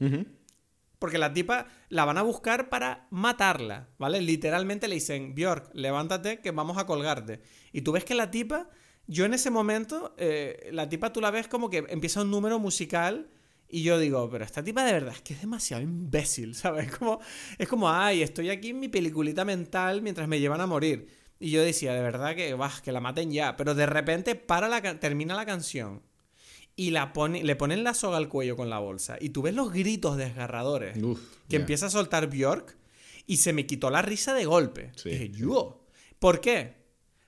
Porque 0.99 1.16
la 1.16 1.33
tipa 1.33 1.66
la 1.89 2.05
van 2.05 2.18
a 2.18 2.23
buscar 2.23 2.68
para 2.68 3.07
matarla, 3.11 3.89
¿vale? 3.97 4.21
Literalmente 4.21 4.87
le 4.87 4.97
dicen, 4.97 5.35
Bjork, 5.35 5.71
levántate 5.73 6.41
que 6.41 6.51
vamos 6.51 6.77
a 6.77 6.85
colgarte. 6.85 7.41
Y 7.73 7.81
tú 7.81 7.93
ves 7.93 8.05
que 8.05 8.14
la 8.14 8.31
tipa, 8.31 8.68
yo 9.11 9.25
en 9.25 9.35
ese 9.35 9.51
momento, 9.51 10.15
eh, 10.19 10.71
la 10.71 10.89
tipa 10.89 11.13
tú 11.13 11.21
la 11.21 11.33
ves 11.33 11.49
como 11.49 11.69
que 11.69 11.85
empieza 11.89 12.23
un 12.23 12.31
número 12.31 12.61
musical 12.61 13.29
y 13.69 13.83
yo 13.83 13.99
digo, 13.99 14.31
pero 14.31 14.45
esta 14.45 14.63
tipa 14.63 14.85
de 14.85 14.93
verdad 14.93 15.13
es 15.13 15.21
que 15.21 15.35
es 15.35 15.41
demasiado 15.41 15.83
imbécil, 15.83 16.55
¿sabes? 16.55 16.95
Como, 16.97 17.19
es 17.59 17.67
como, 17.67 17.91
ay, 17.91 18.23
estoy 18.23 18.51
aquí 18.51 18.71
en 18.71 18.79
mi 18.79 18.89
peliculita 18.89 19.45
mental 19.45 20.01
mientras 20.01 20.29
me 20.29 20.39
llevan 20.39 20.61
a 20.61 20.67
morir. 20.69 21.09
Y 21.41 21.51
yo 21.51 21.61
decía, 21.61 21.93
de 21.93 22.03
verdad 22.03 22.37
que, 22.37 22.55
bah, 22.55 22.73
que 22.85 22.93
la 22.93 23.01
maten 23.01 23.33
ya. 23.33 23.57
Pero 23.57 23.75
de 23.75 23.87
repente 23.87 24.37
para 24.37 24.69
la, 24.69 24.81
termina 25.01 25.35
la 25.35 25.45
canción 25.45 26.03
y 26.77 26.91
la 26.91 27.13
pone, 27.13 27.43
le 27.43 27.57
ponen 27.57 27.83
la 27.83 27.95
soga 27.95 28.17
al 28.17 28.29
cuello 28.29 28.55
con 28.55 28.71
la 28.71 28.79
bolsa. 28.79 29.17
Y 29.21 29.31
tú 29.31 29.43
ves 29.43 29.55
los 29.55 29.73
gritos 29.73 30.19
desgarradores 30.19 30.97
Uf, 31.03 31.21
que 31.49 31.57
empieza 31.57 31.87
a 31.87 31.91
soltar 31.91 32.29
Bjork 32.29 32.77
y 33.27 33.39
se 33.39 33.53
me 33.53 33.67
quitó 33.67 33.91
la 33.91 34.03
risa 34.03 34.35
de 34.35 34.45
golpe. 34.45 34.93
Sí, 34.95 35.09
Dije, 35.11 35.27
sí. 35.27 35.41
yo. 35.41 35.85
¿Por 36.21 36.41
qué? 36.41 36.77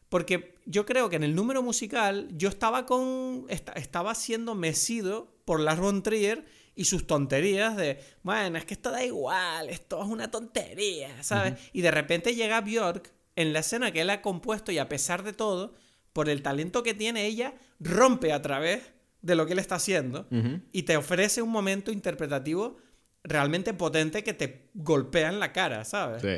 Porque 0.09 0.52
yo 0.67 0.87
creo 0.87 1.09
que 1.11 1.17
en 1.17 1.23
el 1.25 1.35
número 1.35 1.63
musical 1.63 2.29
yo 2.33 2.49
estaba 2.49 2.87
con. 2.87 3.47
esta- 3.49 3.73
estaba 3.73 4.15
siendo 4.15 4.55
mecido 4.55 5.35
por 5.45 5.61
Lars 5.61 5.81
von 5.81 6.03
Trier 6.03 6.45
y 6.75 6.85
sus 6.85 7.07
tonterías 7.07 7.77
de. 7.77 7.99
Bueno, 8.23 8.59
es 8.59 8.65
que 8.65 8.75
esto 8.75 8.91
da 8.91 9.05
igual, 9.05 9.69
esto 9.69 10.01
es 10.03 10.09
una 10.09 10.31
tontería, 10.31 11.23
¿sabes? 11.23 11.55
Y 11.73 11.81
de 11.83 11.91
repente 11.91 12.35
llega 12.35 12.61
Bjork 12.61 13.13
en 13.37 13.53
la 13.53 13.61
escena 13.61 13.91
que 13.93 14.01
él 14.03 14.11
ha 14.11 14.23
compuesto 14.23 14.73
y 14.73 14.79
a 14.79 14.89
pesar 14.89 15.23
de 15.23 15.33
todo, 15.33 15.75
por 16.13 16.29
el 16.29 16.43
talento 16.43 16.83
que 16.83 16.95
tiene 16.95 17.27
ella, 17.27 17.55
rompe 17.81 18.33
a 18.33 18.43
través 18.43 18.83
de 19.23 19.35
lo 19.35 19.47
que 19.47 19.53
él 19.55 19.59
está 19.59 19.77
haciendo 19.77 20.27
y 20.73 20.83
te 20.83 20.97
ofrece 20.97 21.41
un 21.43 21.49
momento 21.51 21.93
interpretativo 21.93 22.77
realmente 23.25 23.73
potente 23.73 24.25
que 24.25 24.35
te 24.35 24.69
golpea 24.75 25.29
en 25.29 25.39
la 25.39 25.53
cara, 25.53 25.85
¿sabes? 25.85 26.23
Sí, 26.23 26.29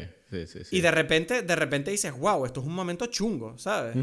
sí, 0.47 0.47
sí. 0.47 0.65
sí. 0.65 0.77
Y 0.77 0.81
de 0.81 0.91
repente, 0.91 1.43
de 1.43 1.57
repente 1.57 1.91
dices, 1.91 2.13
wow, 2.19 2.45
esto 2.45 2.61
es 2.61 2.67
un 2.67 2.75
momento 2.75 3.07
chungo, 3.07 3.57
¿sabes? 3.59 3.97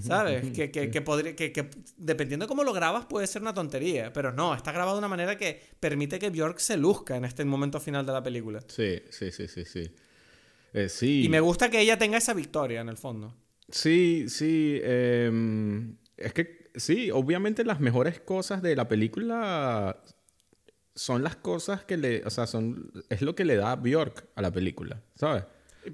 ¿Sabes? 0.00 0.50
que, 0.50 1.00
podría- 1.02 1.34
que, 1.34 1.52
que 1.52 1.70
dependiendo 1.96 2.44
de 2.44 2.48
cómo 2.48 2.64
lo 2.64 2.72
grabas 2.72 3.06
puede 3.06 3.26
ser 3.26 3.40
una 3.42 3.54
tontería, 3.54 4.12
pero 4.12 4.30
no, 4.32 4.54
está 4.54 4.72
grabado 4.72 4.96
de 4.96 4.98
una 4.98 5.08
manera 5.08 5.36
que 5.38 5.60
permite 5.80 6.18
que 6.18 6.28
Bjork 6.30 6.58
se 6.58 6.76
luzca 6.76 7.16
en 7.16 7.24
este 7.24 7.44
momento 7.44 7.80
final 7.80 8.04
de 8.04 8.12
la 8.12 8.22
película. 8.22 8.60
Sí, 8.66 9.00
sí, 9.10 9.32
sí, 9.32 9.48
sí, 9.48 9.64
sí. 9.64 9.90
Eh, 10.74 10.88
sí. 10.90 11.24
Y 11.24 11.28
me 11.30 11.40
gusta 11.40 11.70
que 11.70 11.80
ella 11.80 11.96
tenga 11.96 12.18
esa 12.18 12.34
victoria 12.34 12.82
en 12.82 12.90
el 12.90 12.98
fondo. 12.98 13.34
Sí, 13.70 14.26
sí. 14.28 14.80
em, 14.82 15.96
es 16.16 16.34
que 16.34 16.70
sí, 16.74 17.10
obviamente 17.10 17.64
las 17.64 17.80
mejores 17.80 18.20
cosas 18.20 18.60
de 18.60 18.76
la 18.76 18.86
película 18.86 20.02
son 20.98 21.22
las 21.22 21.36
cosas 21.36 21.84
que 21.84 21.96
le, 21.96 22.24
o 22.26 22.30
sea, 22.30 22.46
son 22.46 22.90
es 23.08 23.22
lo 23.22 23.34
que 23.34 23.44
le 23.44 23.56
da 23.56 23.76
Bjork 23.76 24.26
a 24.34 24.42
la 24.42 24.50
película, 24.50 25.00
¿sabes? 25.14 25.44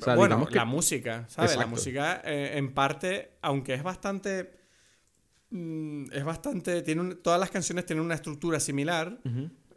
O 0.00 0.04
sea, 0.04 0.16
bueno, 0.16 0.46
que- 0.48 0.56
la 0.56 0.64
música, 0.64 1.26
¿sabes? 1.28 1.50
La 1.56 1.66
música, 1.66 2.22
eh, 2.24 2.52
en 2.56 2.72
parte, 2.72 3.32
aunque 3.42 3.74
es 3.74 3.82
bastante. 3.82 4.50
mm, 5.50 6.06
es 6.12 6.24
bastante. 6.24 6.82
Tiene 6.82 7.00
un- 7.00 7.22
todas 7.22 7.38
las 7.38 7.50
canciones 7.50 7.86
tienen 7.86 8.04
una 8.04 8.14
estructura 8.14 8.58
similar. 8.60 9.18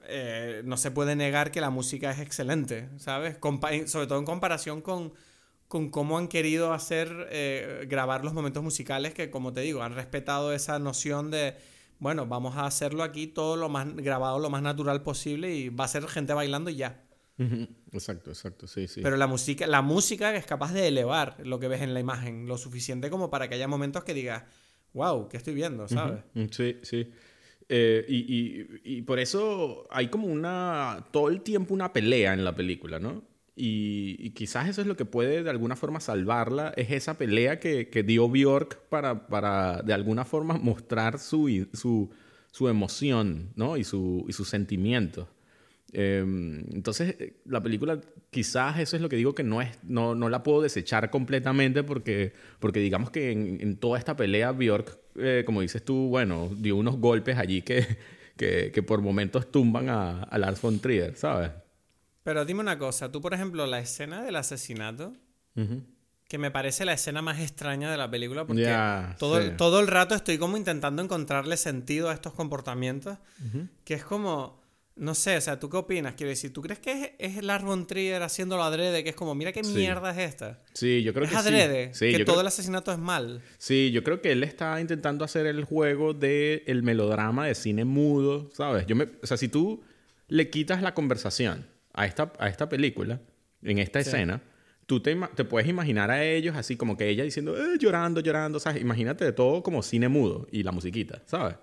eh, 0.10 0.62
no 0.64 0.78
se 0.78 0.90
puede 0.92 1.18
negar 1.18 1.52
que 1.52 1.60
la 1.60 1.70
música 1.70 2.10
es 2.12 2.20
excelente, 2.20 2.88
¿sabes? 2.96 3.38
Compa- 3.42 3.86
sobre 3.88 4.08
todo 4.08 4.18
en 4.20 4.24
comparación 4.24 4.80
con, 4.82 5.12
con 5.68 5.90
cómo 5.92 6.18
han 6.18 6.30
querido 6.30 6.72
hacer. 6.72 7.28
eh, 7.30 7.86
grabar 7.90 8.24
los 8.24 8.34
momentos 8.34 8.64
musicales 8.64 9.14
que, 9.14 9.30
como 9.30 9.52
te 9.52 9.60
digo, 9.60 9.84
han 9.84 9.94
respetado 9.96 10.54
esa 10.54 10.80
noción 10.80 11.30
de. 11.30 11.58
Bueno, 12.00 12.26
vamos 12.28 12.56
a 12.56 12.66
hacerlo 12.66 13.04
aquí 13.04 13.28
todo 13.28 13.56
lo 13.58 13.70
más 13.70 13.96
grabado, 13.96 14.40
lo 14.40 14.50
más 14.50 14.62
natural 14.62 15.02
posible 15.04 15.54
y 15.56 15.70
va 15.70 15.86
a 15.86 15.88
ser 15.88 16.08
gente 16.08 16.34
bailando 16.34 16.70
y 16.70 16.76
ya. 16.76 17.04
Exacto, 17.92 18.32
exacto, 18.32 18.68
sí, 18.68 18.88
sí. 18.88 19.02
Pero 19.02 19.16
la 19.18 19.28
música, 19.28 19.68
la 19.68 19.82
música 19.82 20.36
es 20.36 20.46
capaz 20.46 20.74
de 20.74 20.88
elevar 20.88 21.38
lo 21.46 21.60
que 21.60 21.68
ves 21.68 21.82
en 21.82 21.94
la 21.94 22.00
imagen, 22.00 22.48
lo 22.48 22.58
suficiente 22.58 23.10
como 23.10 23.30
para 23.30 23.48
que 23.48 23.56
haya 23.56 23.68
momentos 23.68 24.04
que 24.04 24.14
digas, 24.14 24.44
wow, 24.94 25.28
¿qué 25.30 25.38
estoy 25.38 25.54
viendo? 25.54 25.88
¿Sabes? 25.88 26.24
Mm, 26.34 26.46
Sí, 26.52 26.78
sí. 26.84 27.12
Eh, 27.70 28.06
y, 28.08 28.16
y- 28.18 28.98
y 28.98 29.02
por 29.02 29.20
eso 29.20 29.86
hay 29.92 30.08
como 30.08 30.28
una, 30.28 31.06
todo 31.12 31.28
el 31.30 31.42
tiempo 31.42 31.74
una 31.74 31.92
pelea 31.94 32.34
en 32.34 32.44
la 32.44 32.56
película, 32.56 32.98
¿no? 32.98 33.24
Y, 33.60 34.18
y 34.20 34.30
quizás 34.32 34.70
eso 34.70 34.82
es 34.82 34.88
lo 34.88 34.96
que 34.96 35.06
puede 35.06 35.42
de 35.42 35.50
alguna 35.50 35.76
forma 35.76 36.00
salvarla, 36.00 36.74
es 36.78 36.92
esa 36.92 37.18
pelea 37.18 37.60
que, 37.60 37.90
que 37.90 38.04
dio 38.04 38.30
Bjork 38.30 38.88
para, 38.90 39.28
para 39.28 39.82
de 39.82 39.94
alguna 39.94 40.26
forma 40.26 40.60
mostrar 40.60 41.18
su, 41.18 41.68
su, 41.74 42.12
su 42.52 42.68
emoción, 42.70 43.50
¿no? 43.56 43.76
Y, 43.76 43.84
su, 43.84 44.26
y 44.28 44.34
sus 44.34 44.48
sentimientos. 44.48 45.28
Eh, 45.92 46.24
entonces, 46.72 47.16
la 47.46 47.64
película, 47.64 48.00
quizás 48.30 48.78
eso 48.80 48.96
es 48.96 49.02
lo 49.02 49.10
que 49.10 49.16
digo 49.16 49.34
que 49.34 49.44
no, 49.44 49.60
es, 49.60 49.80
no, 49.82 50.14
no 50.14 50.30
la 50.30 50.44
puedo 50.44 50.62
desechar 50.62 51.10
completamente 51.10 51.82
porque, 51.82 52.34
porque 52.60 52.80
digamos 52.80 53.10
que 53.10 53.32
en, 53.32 53.60
en 53.60 53.78
toda 53.78 53.98
esta 53.98 54.16
pelea 54.16 54.52
Bjork, 54.52 55.00
eh, 55.16 55.42
como 55.48 55.62
dices 55.62 55.84
tú, 55.84 56.10
bueno, 56.10 56.52
dio 56.56 56.76
unos 56.76 56.98
golpes 56.98 57.38
allí 57.40 57.64
que, 57.64 57.88
que, 58.38 58.72
que 58.72 58.84
por 58.84 59.02
momentos 59.02 59.52
tumban 59.52 59.90
a, 59.90 60.22
a 60.22 60.38
Lars 60.38 60.62
von 60.62 60.80
Trier, 60.80 61.16
¿sabes? 61.16 61.50
Pero 62.28 62.44
dime 62.44 62.60
una 62.60 62.78
cosa, 62.78 63.10
tú 63.10 63.22
por 63.22 63.34
ejemplo, 63.34 63.66
la 63.68 63.80
escena 63.80 64.22
del 64.22 64.36
asesinato, 64.36 65.14
que 66.28 66.38
me 66.38 66.52
parece 66.52 66.84
la 66.84 66.92
escena 66.92 67.22
más 67.22 67.40
extraña 67.40 67.90
de 67.90 67.96
la 67.96 68.12
película, 68.12 68.46
porque 68.46 68.70
todo, 69.18 69.42
sí. 69.42 69.52
todo 69.56 69.80
el 69.80 69.88
rato 69.88 70.14
estoy 70.14 70.38
como 70.38 70.58
intentando 70.58 71.02
encontrarle 71.02 71.56
sentido 71.56 72.10
a 72.10 72.14
estos 72.14 72.34
comportamientos, 72.34 73.18
que 73.86 73.94
es 73.94 74.04
como, 74.04 74.62
no 74.98 75.16
sé, 75.16 75.38
o 75.38 75.40
sea, 75.40 75.58
¿tú 75.58 75.70
qué 75.70 75.78
opinas? 75.78 76.16
Quiero 76.16 76.30
decir, 76.32 76.52
¿tú 76.52 76.62
crees 76.62 76.80
que 76.80 77.16
es, 77.18 77.38
es 77.38 77.42
Lars 77.46 77.64
von 77.64 77.88
Trier 77.88 78.22
haciéndolo 78.22 78.62
adrede? 78.62 79.06
Que 79.06 79.12
es 79.12 79.16
como, 79.16 79.34
mira 79.34 79.54
qué 79.54 79.64
mierda 79.64 80.12
es 80.12 80.18
esta. 80.18 80.60
Sí, 80.74 81.04
yo 81.04 81.14
creo 81.14 81.24
es 81.24 81.32
que 81.32 81.38
adrede, 81.38 81.94
sí. 81.94 82.12
que 82.12 82.26
todo 82.26 82.36
creo- 82.36 82.42
el 82.42 82.48
asesinato 82.48 82.92
es 82.92 82.98
mal. 83.00 83.42
Sí, 83.58 83.92
yo 83.92 84.04
creo 84.04 84.22
que 84.22 84.34
él 84.34 84.44
está 84.44 84.82
intentando 84.82 85.24
hacer 85.24 85.46
el 85.46 85.64
juego 85.64 86.14
del 86.14 86.62
el 86.68 86.84
melodrama 86.84 87.48
de 87.48 87.56
cine 87.56 87.86
mudo, 87.86 88.50
¿sabes? 88.54 88.86
Yo 88.86 88.98
me, 88.98 89.08
o 89.24 89.26
sea, 89.26 89.38
si 89.38 89.48
tú 89.48 89.82
le 90.28 90.50
quitas 90.50 90.82
la 90.82 90.94
conversación 90.94 91.77
a 91.98 92.06
esta, 92.06 92.32
a 92.40 92.48
esta 92.48 92.70
película, 92.70 93.20
en 93.62 93.80
esta 93.80 94.02
Sí. 94.02 94.10
escena, 94.10 94.42
tú 94.86 95.02
te, 95.02 95.16
te 95.36 95.44
puedes 95.44 95.68
imaginar 95.68 96.10
a 96.12 96.24
ellos 96.24 96.56
así 96.56 96.78
como 96.78 96.96
que 96.96 97.10
ella 97.10 97.24
diciendo, 97.24 97.58
eh, 97.58 97.78
llorando, 97.80 98.22
llorando, 98.22 98.60
¿sabes? 98.60 98.82
Imagínate 98.82 99.26
de 99.26 99.34
todo 99.34 99.62
como 99.64 99.84
cine 99.84 100.08
mudo 100.08 100.48
y 100.52 100.64
la 100.64 100.72
musiquita, 100.72 101.22
¿sabes? 101.26 101.58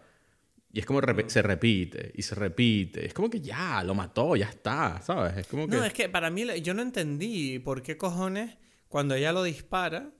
Y 0.72 0.80
es 0.80 0.86
como 0.86 1.00
se 1.28 1.40
repite 1.40 2.10
y 2.16 2.22
se 2.22 2.34
repite. 2.34 3.06
Es 3.06 3.14
como 3.14 3.30
que 3.30 3.40
ya, 3.40 3.82
lo 3.84 3.94
mató, 3.94 4.34
ya 4.34 4.48
está, 4.48 5.00
¿sabes? 5.02 5.36
Es 5.36 5.46
como 5.46 5.68
que... 5.68 5.76
No, 5.76 5.84
es 5.84 5.92
que 5.92 6.08
para 6.08 6.30
mí, 6.30 6.44
yo 6.62 6.74
no 6.74 6.82
entendí 6.82 7.60
por 7.60 7.82
qué 7.82 7.96
cojones, 7.96 8.58
cuando 8.88 9.14
ella 9.14 9.32
lo 9.32 9.44
dispara, 9.44 10.10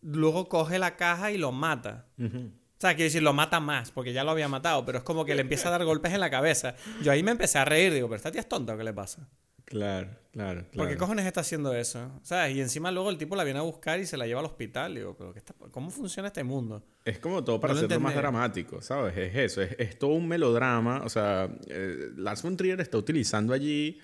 luego 0.00 0.48
coge 0.48 0.80
la 0.80 0.96
caja 0.96 1.30
y 1.30 1.38
lo 1.38 1.52
mata. 1.52 2.06
Ujú. 2.18 2.38
O 2.48 2.80
sea, 2.82 2.94
quiero 2.96 3.04
decir, 3.04 3.22
lo 3.22 3.32
mata 3.32 3.60
más, 3.60 3.92
porque 3.92 4.12
ya 4.12 4.24
lo 4.24 4.32
había 4.32 4.48
matado, 4.48 4.84
pero 4.84 4.98
es 4.98 5.04
como 5.04 5.24
que 5.24 5.36
le 5.36 5.42
empieza 5.42 5.68
a 5.68 5.70
dar 5.70 5.84
golpes 5.84 6.12
en 6.12 6.18
la 6.18 6.30
cabeza. 6.30 6.74
Yo 7.04 7.12
ahí 7.12 7.22
me 7.22 7.30
empecé 7.30 7.58
a 7.58 7.64
reír, 7.64 7.92
digo, 7.94 8.08
pero 8.08 8.16
esta 8.16 8.32
tía 8.32 8.40
es 8.40 8.48
tonta, 8.48 8.74
¿o 8.74 8.76
¿qué 8.76 8.82
le 8.82 8.92
pasa? 8.92 9.28
Claro, 9.64 10.08
claro, 10.32 10.62
¿Por 10.62 10.70
claro. 10.70 10.90
qué 10.90 10.96
cojones 10.96 11.24
está 11.26 11.40
haciendo 11.40 11.74
eso? 11.74 12.10
¿Sabes? 12.22 12.54
Y 12.56 12.60
encima 12.60 12.90
luego 12.90 13.08
el 13.10 13.16
tipo 13.16 13.36
la 13.36 13.44
viene 13.44 13.58
a 13.58 13.62
buscar 13.62 14.00
y 14.00 14.06
se 14.06 14.16
la 14.16 14.26
lleva 14.26 14.40
al 14.40 14.46
hospital. 14.46 14.94
Digo, 14.94 15.16
pero 15.16 15.32
¿qué 15.32 15.38
está- 15.38 15.54
¿cómo 15.70 15.90
funciona 15.90 16.28
este 16.28 16.44
mundo? 16.44 16.82
Es 17.04 17.18
como 17.18 17.42
todo 17.42 17.58
para 17.60 17.72
No 17.74 17.78
hacerlo 17.80 18.00
más 18.00 18.14
dramático, 18.14 18.82
¿sabes? 18.82 19.16
Es 19.16 19.34
eso, 19.34 19.62
es, 19.62 19.74
es 19.78 19.98
todo 19.98 20.10
un 20.12 20.28
melodrama. 20.28 21.02
O 21.04 21.08
sea, 21.08 21.48
eh, 21.68 22.10
Lars 22.16 22.42
von 22.42 22.56
Trier 22.56 22.80
está 22.80 22.98
utilizando 22.98 23.54
allí, 23.54 23.98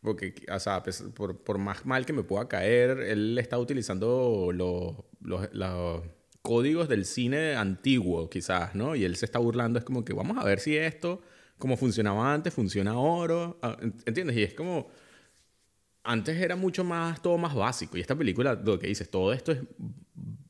porque, 0.00 0.34
o 0.50 0.58
sea, 0.58 0.82
pues, 0.82 1.02
por, 1.14 1.36
por 1.44 1.58
más 1.58 1.84
mal 1.84 2.06
que 2.06 2.12
me 2.12 2.22
pueda 2.22 2.48
caer, 2.48 2.98
él 3.00 3.36
está 3.38 3.58
utilizando 3.58 4.50
los, 4.52 4.94
los, 5.20 5.48
los 5.52 6.02
códigos 6.42 6.88
del 6.88 7.04
cine 7.04 7.54
antiguo, 7.54 8.28
quizás, 8.30 8.74
¿no? 8.74 8.96
Y 8.96 9.04
él 9.04 9.14
se 9.16 9.26
está 9.26 9.38
burlando, 9.38 9.78
es 9.78 9.84
como 9.84 10.04
que 10.04 10.12
vamos 10.14 10.38
a 10.38 10.44
ver 10.44 10.58
si 10.58 10.76
esto, 10.76 11.20
como 11.62 11.76
funcionaba 11.76 12.34
antes, 12.34 12.52
funciona 12.52 12.90
ahora. 12.90 13.54
Ah, 13.62 13.76
¿Entiendes? 14.04 14.36
Y 14.36 14.42
es 14.42 14.52
como 14.52 14.88
antes 16.02 16.36
era 16.40 16.56
mucho 16.56 16.82
más, 16.82 17.22
todo 17.22 17.38
más 17.38 17.54
básico. 17.54 17.96
Y 17.96 18.00
esta 18.00 18.16
película, 18.16 18.54
lo 18.54 18.80
que 18.80 18.88
dices, 18.88 19.08
todo 19.08 19.32
esto 19.32 19.52
es 19.52 19.60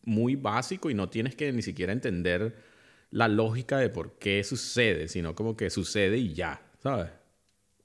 muy 0.04 0.36
básico 0.36 0.88
y 0.88 0.94
no 0.94 1.10
tienes 1.10 1.36
que 1.36 1.52
ni 1.52 1.60
siquiera 1.60 1.92
entender 1.92 2.56
la 3.10 3.28
lógica 3.28 3.76
de 3.76 3.90
por 3.90 4.18
qué 4.18 4.42
sucede, 4.42 5.06
sino 5.08 5.34
como 5.34 5.54
que 5.54 5.68
sucede 5.68 6.16
y 6.16 6.32
ya, 6.32 6.62
¿sabes? 6.82 7.10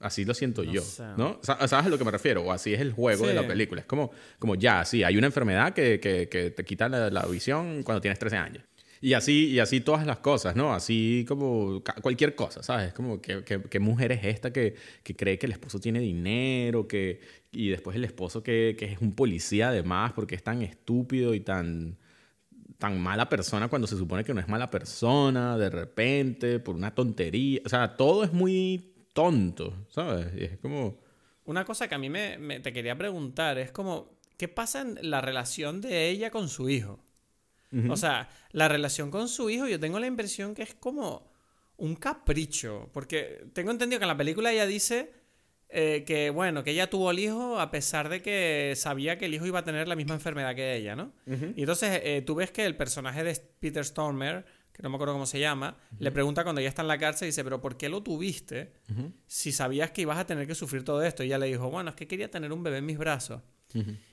Así 0.00 0.24
lo 0.24 0.32
siento 0.32 0.64
No 0.64 0.72
yo, 0.72 0.80
sé. 0.80 1.02
¿no? 1.18 1.38
Sa- 1.42 1.68
¿Sabes 1.68 1.86
a 1.86 1.88
lo 1.90 1.98
que 1.98 2.04
me 2.04 2.10
refiero? 2.10 2.42
O 2.44 2.52
así 2.52 2.72
es 2.72 2.80
el 2.80 2.92
juego 2.92 3.26
de 3.26 3.34
la 3.34 3.46
película. 3.46 3.82
Es 3.82 3.86
como, 3.86 4.10
como 4.38 4.54
ya, 4.54 4.86
sí, 4.86 5.04
hay 5.04 5.18
una 5.18 5.26
enfermedad 5.26 5.74
que, 5.74 6.00
que, 6.00 6.30
que 6.30 6.50
te 6.50 6.64
quita 6.64 6.88
la, 6.88 7.10
la 7.10 7.26
visión 7.26 7.82
cuando 7.82 8.00
tienes 8.00 8.18
13 8.18 8.36
años. 8.38 8.64
Y 9.00 9.12
así, 9.14 9.46
y 9.50 9.58
así 9.60 9.80
todas 9.80 10.06
las 10.06 10.18
cosas, 10.18 10.56
¿no? 10.56 10.72
Así 10.74 11.24
como 11.28 11.82
cualquier 12.02 12.34
cosa, 12.34 12.62
¿sabes? 12.62 12.92
Como 12.92 13.20
que, 13.20 13.44
que- 13.44 13.62
¿qué 13.62 13.78
mujer 13.80 14.12
es 14.12 14.24
esta 14.24 14.52
que, 14.52 14.74
que 15.02 15.14
cree 15.16 15.38
que 15.38 15.46
el 15.46 15.52
esposo 15.52 15.78
tiene 15.80 16.00
dinero, 16.00 16.88
que, 16.88 17.20
y 17.52 17.68
después 17.68 17.96
el 17.96 18.04
esposo 18.04 18.42
que, 18.42 18.74
que 18.78 18.86
es 18.86 19.00
un 19.00 19.12
policía 19.14 19.68
además 19.68 20.12
porque 20.14 20.34
es 20.34 20.42
tan 20.42 20.62
estúpido 20.62 21.34
y 21.34 21.40
tan, 21.40 21.96
tan 22.78 23.00
mala 23.00 23.28
persona 23.28 23.68
cuando 23.68 23.86
se 23.88 23.96
supone 23.96 24.24
que 24.24 24.34
no 24.34 24.40
es 24.40 24.48
mala 24.48 24.70
persona, 24.70 25.56
de 25.58 25.70
repente, 25.70 26.58
por 26.60 26.74
una 26.76 26.94
tontería. 26.94 27.60
O 27.64 27.68
sea, 27.68 27.96
todo 27.96 28.24
es 28.24 28.32
muy 28.32 28.94
tonto, 29.12 29.86
¿sabes? 29.90 30.28
Y 30.36 30.44
es 30.44 30.58
como... 30.58 30.98
Una 31.44 31.64
cosa 31.64 31.88
que 31.88 31.94
a 31.94 31.98
mí 31.98 32.10
me, 32.10 32.36
me- 32.38 32.60
te 32.60 32.72
quería 32.72 32.96
preguntar 32.96 33.58
es 33.58 33.72
como, 33.72 34.18
¿qué 34.36 34.48
pasa 34.48 34.82
en 34.82 34.98
la 35.10 35.20
relación 35.20 35.80
de 35.80 36.08
ella 36.10 36.30
con 36.30 36.48
su 36.48 36.68
hijo? 36.68 37.00
O 37.90 37.96
sea, 37.96 38.28
la 38.52 38.68
relación 38.68 39.10
con 39.10 39.28
su 39.28 39.50
hijo 39.50 39.66
yo 39.66 39.78
tengo 39.78 39.98
la 39.98 40.06
impresión 40.06 40.54
que 40.54 40.62
es 40.62 40.74
como 40.74 41.30
un 41.76 41.96
capricho, 41.96 42.88
porque 42.92 43.44
tengo 43.52 43.70
entendido 43.70 44.00
que 44.00 44.04
en 44.04 44.08
la 44.08 44.16
película 44.16 44.52
ella 44.52 44.66
dice 44.66 45.12
eh, 45.70 46.02
que, 46.06 46.30
bueno, 46.30 46.64
que 46.64 46.70
ella 46.70 46.88
tuvo 46.88 47.10
el 47.10 47.18
hijo 47.18 47.60
a 47.60 47.70
pesar 47.70 48.08
de 48.08 48.22
que 48.22 48.72
sabía 48.74 49.18
que 49.18 49.26
el 49.26 49.34
hijo 49.34 49.46
iba 49.46 49.58
a 49.58 49.64
tener 49.64 49.86
la 49.86 49.96
misma 49.96 50.14
enfermedad 50.14 50.54
que 50.54 50.76
ella, 50.76 50.96
¿no? 50.96 51.12
Y 51.26 51.60
entonces 51.60 52.00
eh, 52.02 52.22
tú 52.24 52.34
ves 52.34 52.50
que 52.50 52.64
el 52.64 52.74
personaje 52.74 53.22
de 53.22 53.38
Peter 53.60 53.84
Stormer, 53.84 54.46
que 54.72 54.82
no 54.82 54.88
me 54.88 54.96
acuerdo 54.96 55.12
cómo 55.12 55.26
se 55.26 55.38
llama, 55.38 55.76
le 55.98 56.10
pregunta 56.10 56.42
cuando 56.42 56.60
ella 56.60 56.70
está 56.70 56.82
en 56.82 56.88
la 56.88 56.98
cárcel 56.98 57.26
y 57.26 57.30
dice, 57.30 57.44
pero 57.44 57.60
¿por 57.60 57.76
qué 57.76 57.88
lo 57.88 58.02
tuviste 58.02 58.72
si 59.26 59.52
sabías 59.52 59.90
que 59.90 60.02
ibas 60.02 60.18
a 60.18 60.24
tener 60.24 60.46
que 60.46 60.54
sufrir 60.54 60.84
todo 60.84 61.02
esto? 61.02 61.22
Y 61.22 61.26
ella 61.26 61.38
le 61.38 61.46
dijo, 61.46 61.70
bueno, 61.70 61.90
es 61.90 61.96
que 61.96 62.08
quería 62.08 62.30
tener 62.30 62.52
un 62.52 62.62
bebé 62.62 62.78
en 62.78 62.86
mis 62.86 62.96
brazos. 62.96 63.42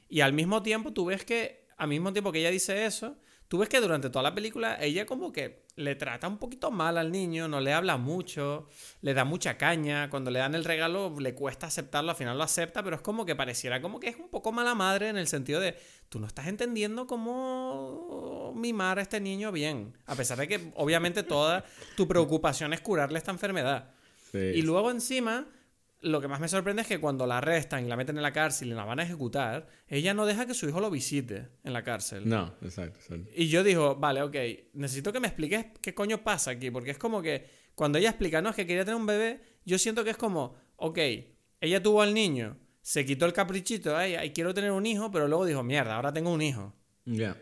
Y 0.10 0.20
al 0.20 0.34
mismo 0.34 0.62
tiempo 0.62 0.92
tú 0.92 1.06
ves 1.06 1.24
que, 1.24 1.68
al 1.78 1.88
mismo 1.88 2.12
tiempo 2.12 2.32
que 2.32 2.40
ella 2.40 2.52
dice 2.52 2.86
eso, 2.86 3.18
tú 3.48 3.58
ves 3.60 3.70
que 3.70 3.80
durante 3.80 4.10
toda 4.10 4.24
la 4.24 4.36
película 4.36 4.78
ella 4.82 5.06
como 5.06 5.32
que 5.32 5.66
le 5.76 5.96
trata 5.96 6.28
un 6.28 6.38
poquito 6.38 6.72
mal 6.72 6.98
al 6.98 7.12
niño, 7.12 7.48
no 7.48 7.60
le 7.60 7.74
habla 7.74 7.98
mucho, 7.98 8.68
le 9.02 9.14
da 9.14 9.26
mucha 9.26 9.58
caña, 9.58 10.10
cuando 10.10 10.32
le 10.32 10.40
dan 10.40 10.56
el 10.56 10.64
regalo 10.64 11.14
le 11.20 11.36
cuesta 11.36 11.68
aceptarlo, 11.68 12.12
al 12.12 12.18
final 12.18 12.38
lo 12.38 12.44
acepta, 12.44 12.82
pero 12.84 12.96
es 12.96 13.02
como 13.02 13.26
que 13.26 13.36
pareciera 13.36 13.82
como 13.82 14.00
que 14.00 14.10
es 14.10 14.16
un 14.18 14.30
poco 14.30 14.52
mala 14.52 14.74
madre 14.74 15.10
en 15.10 15.18
el 15.18 15.28
sentido 15.28 15.60
de, 15.60 15.76
tú 16.10 16.20
no 16.20 16.28
estás 16.28 16.48
entendiendo 16.48 17.08
cómo 17.08 18.54
mimar 18.56 19.00
a 19.00 19.02
este 19.02 19.20
niño 19.20 19.52
bien, 19.52 19.98
a 20.06 20.16
pesar 20.16 20.38
de 20.38 20.48
que 20.48 20.72
obviamente 20.76 21.24
toda 21.24 21.66
tu 21.98 22.08
preocupación 22.08 22.74
es 22.74 22.82
curarle 22.82 23.18
esta 23.18 23.32
enfermedad. 23.32 23.92
Sí. 24.32 24.38
Y 24.38 24.62
luego 24.62 24.92
encima, 24.92 25.46
lo 26.06 26.22
que 26.22 26.28
más 26.28 26.40
me 26.40 26.48
sorprende 26.48 26.84
es 26.84 26.88
que 26.88 27.00
cuando 27.00 27.26
la 27.26 27.40
arrestan 27.40 27.84
y 27.84 27.88
la 27.88 27.98
meten 27.98 28.16
en 28.16 28.22
la 28.22 28.32
cárcel 28.32 28.68
y 28.68 28.74
la 28.74 28.86
van 28.86 29.00
a 29.00 29.04
ejecutar, 29.04 29.68
ella 29.88 30.14
no 30.14 30.28
deja 30.28 30.46
que 30.46 30.54
su 30.54 30.70
hijo 30.70 30.80
lo 30.80 30.92
visite 30.92 31.50
en 31.64 31.74
la 31.74 31.84
cárcel. 31.84 32.30
No, 32.30 32.54
exacto, 32.62 33.00
exacto. 33.00 33.30
Y 33.36 33.48
yo 33.48 33.64
digo, 33.64 33.96
vale, 33.96 34.22
ok, 34.22 34.36
necesito 34.74 35.12
que 35.12 35.20
me 35.20 35.28
expliques 35.28 35.66
qué 35.82 35.96
coño 35.96 36.24
pasa 36.24 36.52
aquí, 36.52 36.70
porque 36.70 36.92
es 36.92 37.00
como 37.00 37.24
que 37.24 37.50
cuando 37.74 37.98
ella 37.98 38.10
explica, 38.10 38.40
no, 38.40 38.52
es 38.52 38.56
que 38.56 38.68
quería 38.68 38.86
tener 38.86 39.00
un 39.00 39.08
bebé, 39.08 39.42
yo 39.66 39.80
siento 39.80 40.04
que 40.04 40.12
es 40.12 40.18
como, 40.18 40.56
ok, 40.76 41.00
ella 41.60 41.82
tuvo 41.82 42.04
al 42.04 42.14
niño, 42.14 42.56
se 42.82 43.04
quitó 43.04 43.26
el 43.26 43.34
caprichito, 43.34 43.98
ay, 43.98 44.14
ay, 44.14 44.32
quiero 44.32 44.54
tener 44.54 44.72
un 44.72 44.86
hijo, 44.86 45.10
pero 45.10 45.28
luego 45.28 45.44
dijo, 45.44 45.64
mierda, 45.64 45.96
ahora 45.96 46.14
tengo 46.14 46.32
un 46.32 46.42
hijo. 46.44 46.76
Ya. 47.06 47.36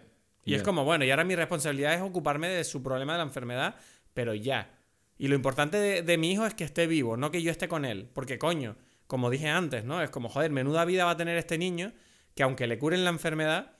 Y 0.46 0.54
es 0.54 0.64
como, 0.64 0.86
bueno, 0.86 1.04
y 1.04 1.12
ahora 1.12 1.26
mi 1.26 1.36
responsabilidad 1.36 1.96
es 1.96 2.02
ocuparme 2.02 2.48
de 2.48 2.64
su 2.64 2.82
problema 2.82 3.12
de 3.14 3.18
la 3.18 3.26
enfermedad, 3.26 3.76
pero 4.14 4.34
ya. 4.34 4.72
Y 5.18 5.28
lo 5.28 5.36
importante 5.36 5.78
de, 5.78 6.02
de 6.02 6.18
mi 6.18 6.32
hijo 6.32 6.46
es 6.46 6.54
que 6.54 6.64
esté 6.64 6.88
vivo, 6.88 7.18
no 7.18 7.32
que 7.32 7.42
yo 7.42 7.52
esté 7.52 7.68
con 7.68 7.86
él. 7.86 8.10
Porque, 8.14 8.38
coño, 8.40 8.76
como 9.08 9.30
dije 9.30 9.48
antes, 9.50 9.84
¿no? 9.86 10.02
Es 10.02 10.10
como, 10.10 10.30
joder, 10.30 10.52
menuda 10.52 10.86
vida 10.86 11.06
va 11.06 11.12
a 11.12 11.18
tener 11.18 11.38
este 11.38 11.58
niño 11.58 11.92
que 12.36 12.44
aunque 12.44 12.66
le 12.68 12.80
curen 12.80 13.04
la 13.04 13.12
enfermedad, 13.12 13.74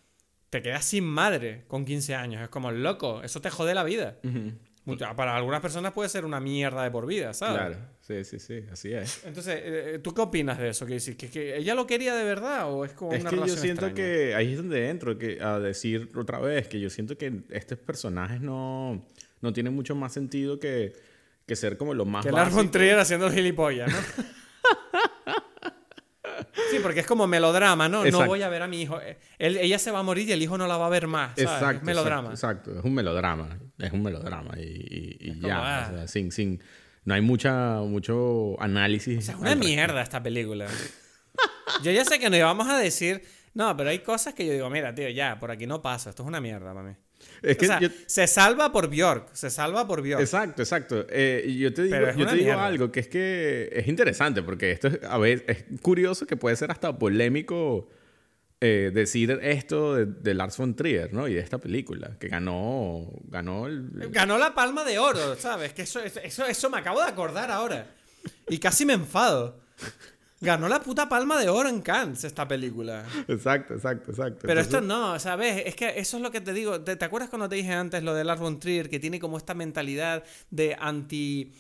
te 0.50 0.62
quedas 0.62 0.86
sin 0.86 1.06
madre 1.06 1.64
con 1.68 1.86
15 1.86 2.14
años. 2.16 2.44
Es 2.44 2.50
como, 2.50 2.72
loco, 2.72 3.24
eso 3.24 3.42
te 3.42 3.50
jode 3.50 3.74
la 3.74 3.84
vida. 3.84 4.18
Mucha- 4.86 5.16
Para 5.16 5.36
algunas 5.36 5.62
personas 5.62 5.94
puede 5.94 6.10
ser 6.10 6.26
una 6.26 6.40
mierda 6.42 6.84
de 6.84 6.92
por 6.92 7.08
vida, 7.08 7.34
¿sabes? 7.34 7.56
Claro, 7.56 7.76
sí, 8.02 8.24
sí, 8.26 8.38
sí, 8.38 8.66
así 8.72 8.94
es. 8.94 9.24
Entonces, 9.26 9.60
eh, 9.64 10.00
¿tú 10.04 10.14
qué 10.14 10.22
opinas 10.22 10.60
de 10.60 10.70
eso? 10.70 10.86
¿Que, 10.86 10.98
que, 11.00 11.30
que 11.30 11.58
ella 11.58 11.74
lo 11.74 11.88
quería 11.88 12.14
de 12.14 12.26
verdad 12.26 12.70
o 12.72 12.84
es 12.86 12.92
como 12.92 13.14
Es 13.14 13.22
una 13.22 13.30
que 13.30 13.36
yo 13.38 13.42
relación 13.44 13.62
siento 13.64 13.88
extraña? 13.88 13.96
que 14.12 14.36
ahí 14.36 14.52
es 14.52 14.58
donde 14.58 14.90
entro 14.90 15.18
que, 15.18 15.42
a 15.42 15.58
decir 15.60 16.10
otra 16.16 16.40
vez 16.40 16.68
que 16.68 16.80
yo 16.82 16.90
siento 16.90 17.18
que 17.18 17.44
estos 17.52 17.80
personajes 17.80 18.42
no, 18.42 19.08
no 19.42 19.54
tienen 19.54 19.74
mucho 19.74 19.96
más 19.96 20.12
sentido 20.14 20.60
que, 20.60 20.94
que 21.46 21.56
ser 21.56 21.78
como 21.78 21.94
lo 21.94 22.06
más 22.06 22.26
Que 22.26 22.32
Lars 22.32 22.54
von. 22.54 22.72
Trier 22.72 22.98
haciendo 23.00 23.30
gilipollas, 23.32 23.92
¿no? 23.92 23.98
sí, 26.72 26.78
porque 26.82 27.02
es 27.02 27.06
como 27.08 27.28
melodrama, 27.28 27.90
¿no? 27.90 28.06
No 28.06 28.26
voy 28.26 28.42
a 28.42 28.50
ver 28.50 28.62
a 28.62 28.68
mi 28.68 28.82
hijo. 28.82 29.00
Él- 29.38 29.58
ella 29.58 29.80
se 29.80 29.92
va 29.92 30.00
a 30.00 30.04
morir 30.04 30.28
y 30.30 30.32
el 30.32 30.42
hijo 30.42 30.58
no 30.58 30.68
la 30.68 30.78
va 30.78 30.86
a 30.88 30.90
ver 30.90 31.08
más. 31.08 31.32
¿sabes? 31.36 31.44
Exacto, 31.52 31.78
es 31.78 31.84
melodrama. 31.84 32.30
Exacto, 32.30 32.70
exacto. 32.72 32.80
es 32.80 32.86
un 32.86 32.94
melodrama, 32.94 33.60
es 33.78 33.92
un 33.92 34.04
melodrama 34.04 34.54
y, 34.58 34.62
y- 34.62 35.18
y 35.20 35.36
como, 35.36 35.48
ya, 35.48 35.86
ah. 35.86 35.90
o 35.92 35.96
sea, 35.98 36.08
sin, 36.08 36.32
sin, 36.32 36.64
no 37.06 37.14
hay 37.14 37.22
mucha, 37.22 37.78
mucho 37.82 38.56
análisis. 38.62 39.20
O 39.20 39.22
sea, 39.22 39.36
es 39.36 39.42
una 39.42 39.56
mierda 39.56 40.02
esta 40.02 40.22
película. 40.24 40.68
Yo 41.84 41.92
ya 41.92 42.06
sé 42.06 42.20
que 42.20 42.30
nos 42.30 42.40
íbamos 42.40 42.68
a 42.70 42.78
decir. 42.78 43.24
No, 43.56 43.78
pero 43.78 43.92
hay 43.92 44.00
cosas 44.00 44.34
que 44.34 44.48
yo 44.48 44.54
digo, 44.54 44.68
mira, 44.72 44.96
tío, 44.96 45.08
ya, 45.10 45.40
por 45.40 45.52
aquí 45.52 45.68
no 45.68 45.82
pasa. 45.82 46.10
Esto 46.10 46.24
es 46.24 46.28
una 46.28 46.42
mierda 46.42 46.74
para 46.74 46.82
mí. 46.90 46.96
Es 47.44 47.58
que 47.58 47.66
o 47.66 47.68
sea, 47.68 47.80
yo- 47.80 47.90
se 48.06 48.26
salva 48.26 48.72
por 48.72 48.90
Bjork. 48.90 49.34
Se 49.34 49.50
salva 49.50 49.86
por 49.88 50.02
Bjork. 50.02 50.22
Exacto, 50.22 50.62
exacto. 50.62 51.06
Eh, 51.10 51.56
yo 51.60 51.74
te 51.74 51.84
digo, 51.84 51.98
yo 52.18 52.26
te 52.28 52.36
digo 52.36 52.54
algo 52.54 52.92
que 52.92 53.02
es 53.02 53.08
que 53.08 53.70
es 53.72 53.88
interesante 53.88 54.42
porque 54.42 54.72
esto 54.72 54.88
es, 54.88 55.00
a 55.04 55.18
ver, 55.18 55.44
es 55.48 55.66
curioso 55.82 56.26
que 56.26 56.38
puede 56.38 56.56
ser 56.56 56.72
hasta 56.72 56.98
polémico 56.98 57.90
eh, 58.62 58.92
decir 58.94 59.38
esto 59.42 59.96
de, 59.96 60.06
de 60.06 60.34
Lars 60.34 60.58
von 60.58 60.74
Trier, 60.74 61.14
¿no? 61.14 61.28
Y 61.28 61.34
de 61.34 61.42
esta 61.42 61.58
película 61.58 62.18
que 62.18 62.30
ganó, 62.30 63.12
ganó 63.26 63.68
el, 63.68 63.90
Ganó 64.10 64.38
la 64.38 64.54
palma 64.56 64.86
de 64.86 65.00
oro, 65.00 65.36
¿sabes? 65.36 65.74
Que 65.74 65.82
eso, 65.82 66.00
eso, 66.02 66.46
eso 66.46 66.70
me 66.70 66.78
acabo 66.78 67.02
de 67.02 67.10
acordar 67.10 67.52
ahora. 67.52 67.88
Y 68.48 68.58
casi 68.60 68.86
me 68.86 68.94
enfado. 68.94 69.60
Ganó 70.44 70.68
la 70.68 70.82
puta 70.82 71.08
palma 71.10 71.40
de 71.40 71.50
oro 71.50 71.70
en 71.70 71.82
Cannes 71.82 72.24
esta 72.24 72.48
película. 72.48 73.06
Exacto, 73.28 73.74
exacto, 73.74 74.12
exacto. 74.12 74.40
Pero 74.48 74.60
esto 74.60 74.82
no, 74.82 75.18
¿sabes? 75.20 75.64
Es 75.66 75.76
que 75.76 75.94
eso 75.98 76.18
es 76.18 76.24
lo 76.24 76.32
que 76.32 76.42
te 76.42 76.54
digo. 76.54 76.82
¿Te, 76.82 76.96
te 76.96 77.06
acuerdas 77.06 77.30
cuando 77.30 77.50
te 77.50 77.56
dije 77.56 77.74
antes 77.74 78.04
lo 78.04 78.14
de 78.14 78.24
Lars 78.24 78.42
von 78.42 78.60
Trier, 78.60 78.90
que 78.90 79.00
tiene 79.00 79.20
como 79.20 79.38
esta 79.38 79.54
mentalidad 79.54 80.24
de 80.52 80.76
anti 80.80 81.54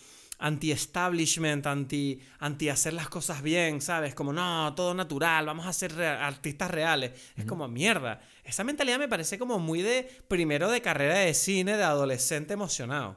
anti-establishment, 0.43 1.65
anti, 1.67 2.19
anti 2.39 2.67
hacer 2.67 2.93
las 2.93 3.07
cosas 3.07 3.41
bien, 3.41 3.79
¿sabes? 3.79 4.13
Como, 4.13 4.33
no, 4.33 4.73
todo 4.75 4.93
natural, 4.93 5.45
vamos 5.45 5.65
a 5.65 5.71
ser 5.71 6.01
artistas 6.01 6.69
reales. 6.69 7.11
Es 7.37 7.45
como, 7.45 7.67
mierda. 7.69 8.19
Esa 8.43 8.65
mentalidad 8.65 8.99
me 8.99 9.07
parece 9.07 9.39
como 9.39 9.57
muy 9.57 9.81
de, 9.81 10.05
primero 10.27 10.69
de 10.69 10.81
carrera 10.81 11.15
de 11.19 11.33
cine, 11.33 11.77
de 11.77 11.83
adolescente 11.83 12.53
emocionado. 12.55 13.15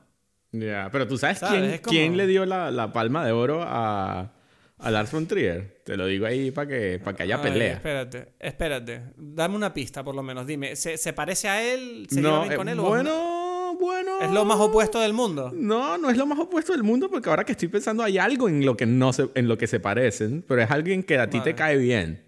Ya, 0.53 0.89
pero 0.93 1.09
tú 1.09 1.19
sabes, 1.19 1.41
Quién, 1.41 1.81
quién, 1.83 2.17
le 2.17 2.29
dio 2.29 2.47
la, 2.47 2.71
la, 2.71 2.93
palma 2.93 3.27
de 3.27 3.33
oro 3.33 3.65
a, 3.67 4.33
a 4.79 4.91
Lars 4.91 5.11
von 5.13 5.27
Trier. 5.27 5.81
Te 5.85 5.97
lo 5.97 6.07
digo 6.07 6.27
ahí 6.27 6.51
para 6.51 6.69
que, 6.69 7.01
para 7.03 7.17
que 7.17 7.23
haya 7.23 7.41
pelea. 7.41 7.75
espérate, 7.75 8.33
espérate. 8.39 9.03
Dame 9.17 9.57
una 9.57 9.73
pista, 9.73 10.05
por 10.05 10.15
lo 10.15 10.23
menos. 10.23 10.47
Dime, 10.47 10.77
¿se, 10.77 10.97
se 10.97 11.13
parece 11.13 11.49
a 11.49 11.63
él? 11.63 12.07
¿Se 12.11 12.21
no, 12.21 12.45
con 12.57 12.69
él? 12.69 12.81
Bueno 12.81 13.47
bueno. 13.79 14.21
¿Es 14.21 14.31
lo 14.31 14.45
más 14.45 14.59
opuesto 14.59 15.01
del 15.01 15.13
mundo? 15.13 15.53
No, 15.55 15.99
no 15.99 16.11
es 16.11 16.17
lo 16.17 16.27
más 16.27 16.39
opuesto 16.39 16.73
del 16.73 16.83
mundo 16.83 17.09
porque 17.11 17.29
ahora 17.29 17.45
que 17.45 17.53
estoy 17.53 17.69
pensando 17.69 18.03
hay 18.03 18.19
algo 18.19 18.49
en 18.49 18.65
lo 18.65 18.77
que 18.77 18.87
no 18.87 19.13
se, 19.13 19.29
en 19.35 19.49
lo 19.49 19.59
que 19.59 19.67
se 19.67 19.81
parecen, 19.81 20.45
pero 20.47 20.63
es 20.63 20.71
alguien 20.71 21.03
que 21.03 21.19
a 21.19 21.29
ti 21.29 21.41
te 21.41 21.55
cae 21.55 21.77
bien. 21.77 22.25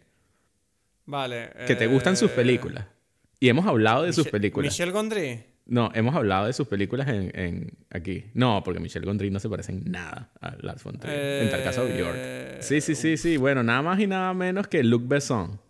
Vale. 1.06 1.50
Que 1.66 1.74
te 1.74 1.86
gustan 1.86 2.16
sus 2.16 2.30
eh, 2.30 2.34
películas. 2.34 2.86
Y 3.40 3.48
hemos 3.48 3.66
hablado 3.66 4.02
de 4.02 4.12
sus 4.12 4.28
películas. 4.28 4.72
¿Michel 4.72 4.92
Gondry? 4.92 5.42
No, 5.68 5.90
hemos 5.94 6.16
hablado 6.16 6.46
de 6.46 6.54
sus 6.54 6.66
películas 6.66 7.08
en, 7.08 7.76
aquí. 7.90 8.24
No, 8.32 8.62
porque 8.64 8.80
Michel 8.80 9.04
Gondry 9.04 9.30
no 9.30 9.38
se 9.38 9.50
parece 9.50 9.72
en 9.72 9.84
nada 9.90 10.30
a 10.40 10.56
Lars 10.60 10.82
von 10.82 10.98
Trier. 10.98 11.42
en 11.42 11.50
tal 11.50 11.62
caso, 11.62 11.84
Bjork. 11.84 12.16
Eh, 12.16 12.58
sí, 12.60 12.80
sí, 12.80 12.94
sí, 12.94 13.18
sí. 13.18 13.36
Bueno, 13.36 13.62
nada 13.62 13.82
más 13.82 14.00
y 14.00 14.06
nada 14.06 14.32
menos 14.32 14.66
que 14.66 14.82
Luc 14.82 15.06
Besson. 15.06 15.60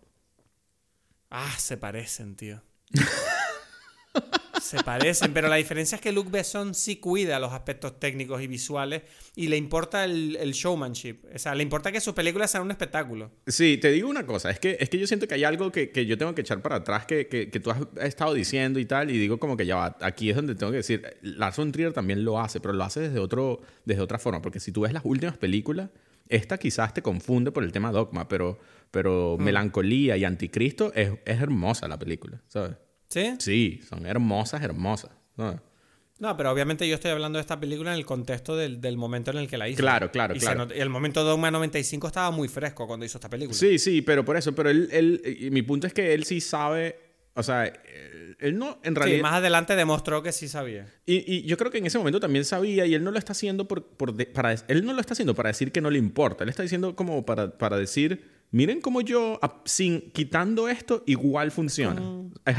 Ah, 1.29 1.53
se 1.57 1.75
parecen, 1.77 2.35
tío. 2.35 2.61
Se 4.61 4.83
parecen, 4.83 5.33
pero 5.33 5.47
la 5.47 5.55
diferencia 5.55 5.95
es 5.95 6.01
que 6.01 6.11
Luc 6.11 6.29
Besson 6.29 6.73
sí 6.73 6.97
cuida 6.97 7.39
los 7.39 7.53
aspectos 7.53 7.99
técnicos 7.99 8.41
y 8.41 8.47
visuales 8.47 9.03
y 9.35 9.47
le 9.47 9.57
importa 9.57 10.05
el, 10.05 10.51
showmanship. 10.53 11.19
O 11.33 11.39
sea, 11.39 11.55
le 11.55 11.63
importa 11.63 11.91
que 11.91 12.01
sus 12.01 12.13
películas 12.13 12.51
sean 12.51 12.63
un 12.63 12.71
espectáculo. 12.71 13.31
Sí, 13.47 13.77
te 13.77 13.91
digo 13.91 14.09
una 14.09 14.25
cosa, 14.25 14.49
es 14.49 14.59
que, 14.59 14.77
es 14.79 14.89
que 14.89 14.97
yo 14.97 15.07
siento 15.07 15.27
que 15.27 15.35
hay 15.35 15.43
algo 15.43 15.71
que, 15.71 15.91
yo 16.05 16.17
tengo 16.17 16.35
que 16.35 16.41
echar 16.41 16.61
para 16.61 16.77
atrás 16.77 17.05
que, 17.05 17.27
que, 17.27 17.47
tú 17.59 17.71
has 17.71 17.79
estado 18.01 18.33
diciendo 18.33 18.79
y 18.79 18.85
tal, 18.85 19.11
y 19.11 19.17
digo 19.17 19.39
como 19.39 19.57
que 19.57 19.65
ya 19.65 19.75
va, 19.75 19.97
aquí 20.01 20.29
es 20.29 20.35
donde 20.35 20.55
tengo 20.55 20.71
que 20.71 20.77
decir, 20.77 21.17
Lars 21.21 21.57
von 21.57 21.71
Trier 21.71 21.93
también 21.93 22.23
lo 22.23 22.39
hace, 22.39 22.59
pero 22.59 22.73
lo 22.73 22.83
hace 22.83 23.01
desde, 23.01 23.19
otro, 23.19 23.61
desde 23.85 24.01
otra 24.01 24.19
forma, 24.19 24.41
porque 24.41 24.59
si 24.59 24.71
tú 24.71 24.81
ves 24.81 24.93
las 24.93 25.05
últimas 25.05 25.37
películas, 25.37 25.89
esta 26.27 26.57
quizás 26.57 26.93
te 26.93 27.01
confunde 27.01 27.51
por 27.51 27.63
el 27.63 27.71
tema 27.71 27.91
dogma, 27.91 28.27
pero, 28.27 28.59
pero 28.91 29.37
mm. 29.37 29.43
Melancolía 29.43 30.17
y 30.17 30.25
Anticristo 30.25 30.91
es, 30.93 31.11
es 31.25 31.41
hermosa 31.41 31.87
la 31.87 31.97
película, 31.97 32.41
¿sabes? 32.47 32.75
¿Sí? 33.09 33.33
Sí, 33.39 33.81
son 33.89 34.05
hermosas, 34.05 34.61
hermosas. 34.61 35.11
¿no? 35.35 36.37
pero 36.37 36.51
obviamente 36.51 36.87
yo 36.87 36.95
estoy 36.95 37.11
hablando 37.11 37.37
de 37.37 37.41
esta 37.41 37.59
película 37.59 37.91
en 37.91 37.97
el 37.97 38.05
contexto 38.05 38.55
del, 38.55 38.97
momento 38.97 39.31
en 39.31 39.37
el 39.37 39.47
que 39.47 39.57
la 39.57 39.67
hizo. 39.67 39.79
Claro, 39.79 40.11
claro, 40.11 40.35
claro. 40.35 40.67
Y 40.75 40.79
el 40.79 40.89
momento 40.89 41.23
de 41.23 41.29
Dogma 41.29 41.49
95 41.49 42.07
estaba 42.07 42.29
muy 42.31 42.47
fresco 42.47 42.85
cuando 42.87 43.05
hizo 43.05 43.17
esta 43.17 43.29
película. 43.29 43.57
Sí, 43.57 43.79
sí, 43.79 44.01
pero 44.01 44.23
por 44.23 44.37
eso. 44.37 44.53
Pero 44.53 44.69
él, 44.69 44.89
él 44.91 45.49
mi 45.51 45.61
punto 45.61 45.87
es 45.87 45.93
que 45.93 46.13
él 46.13 46.25
sí 46.25 46.41
sabe. 46.41 46.99
O 47.35 47.41
sea, 47.41 47.71
él 48.39 48.57
no, 48.57 48.79
en 48.83 48.95
realidad. 48.95 49.17
Sí, 49.17 49.23
más 49.23 49.33
adelante 49.35 49.75
demostró 49.75 50.21
que 50.21 50.31
sí 50.31 50.47
sabía. 50.47 50.87
Y, 51.05 51.43
yo 51.43 51.57
creo 51.57 51.71
que 51.71 51.77
en 51.77 51.85
ese 51.85 51.97
momento 51.97 52.19
también 52.19 52.45
sabía, 52.45 52.85
y 52.85 52.93
él 52.93 53.03
no 53.03 53.11
lo 53.11 53.17
está 53.17 53.31
haciendo 53.31 53.67
por, 53.67 53.83
para. 54.33 54.53
Él 54.67 54.85
no 54.85 54.93
lo 54.93 54.99
está 54.99 55.13
haciendo 55.13 55.33
para 55.33 55.49
decir 55.49 55.71
que 55.71 55.81
no 55.81 55.89
le 55.89 55.99
importa. 55.99 56.43
Él 56.43 56.49
está 56.49 56.63
diciendo 56.63 56.95
como 56.95 57.25
para, 57.25 57.57
para 57.57 57.77
decir 57.77 58.38
miren 58.51 58.81
cómo 58.81 59.01
yo, 59.01 59.39
sin 59.65 60.11
quitando 60.11 60.69
esto, 60.69 61.03
igual 61.05 61.51
funciona. 61.51 62.01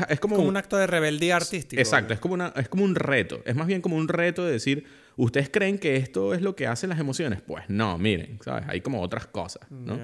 es, 0.08 0.20
como, 0.20 0.36
un, 0.36 0.56
acto 0.56 0.76
de 0.76 0.86
rebeldía 0.86 1.36
artística. 1.36 1.80
Exacto, 1.80 2.14
es 2.14 2.20
como, 2.20 2.34
una, 2.34 2.52
es 2.56 2.68
como 2.68 2.84
un 2.84 2.94
reto. 2.94 3.42
Es 3.44 3.56
más 3.56 3.66
bien 3.66 3.80
como 3.80 3.96
un 3.96 4.08
reto 4.08 4.44
de 4.44 4.52
decir, 4.52 4.84
¿ustedes 5.16 5.50
creen 5.50 5.78
que 5.78 5.96
esto 5.96 6.34
es 6.34 6.42
lo 6.42 6.54
que 6.54 6.66
hacen 6.66 6.90
las 6.90 7.00
emociones? 7.00 7.40
Pues 7.40 7.64
no, 7.68 7.98
miren, 7.98 8.38
¿sabes? 8.44 8.64
Hay 8.68 8.80
como 8.80 9.00
otras 9.02 9.26
cosas, 9.26 9.70
¿no? 9.70 9.98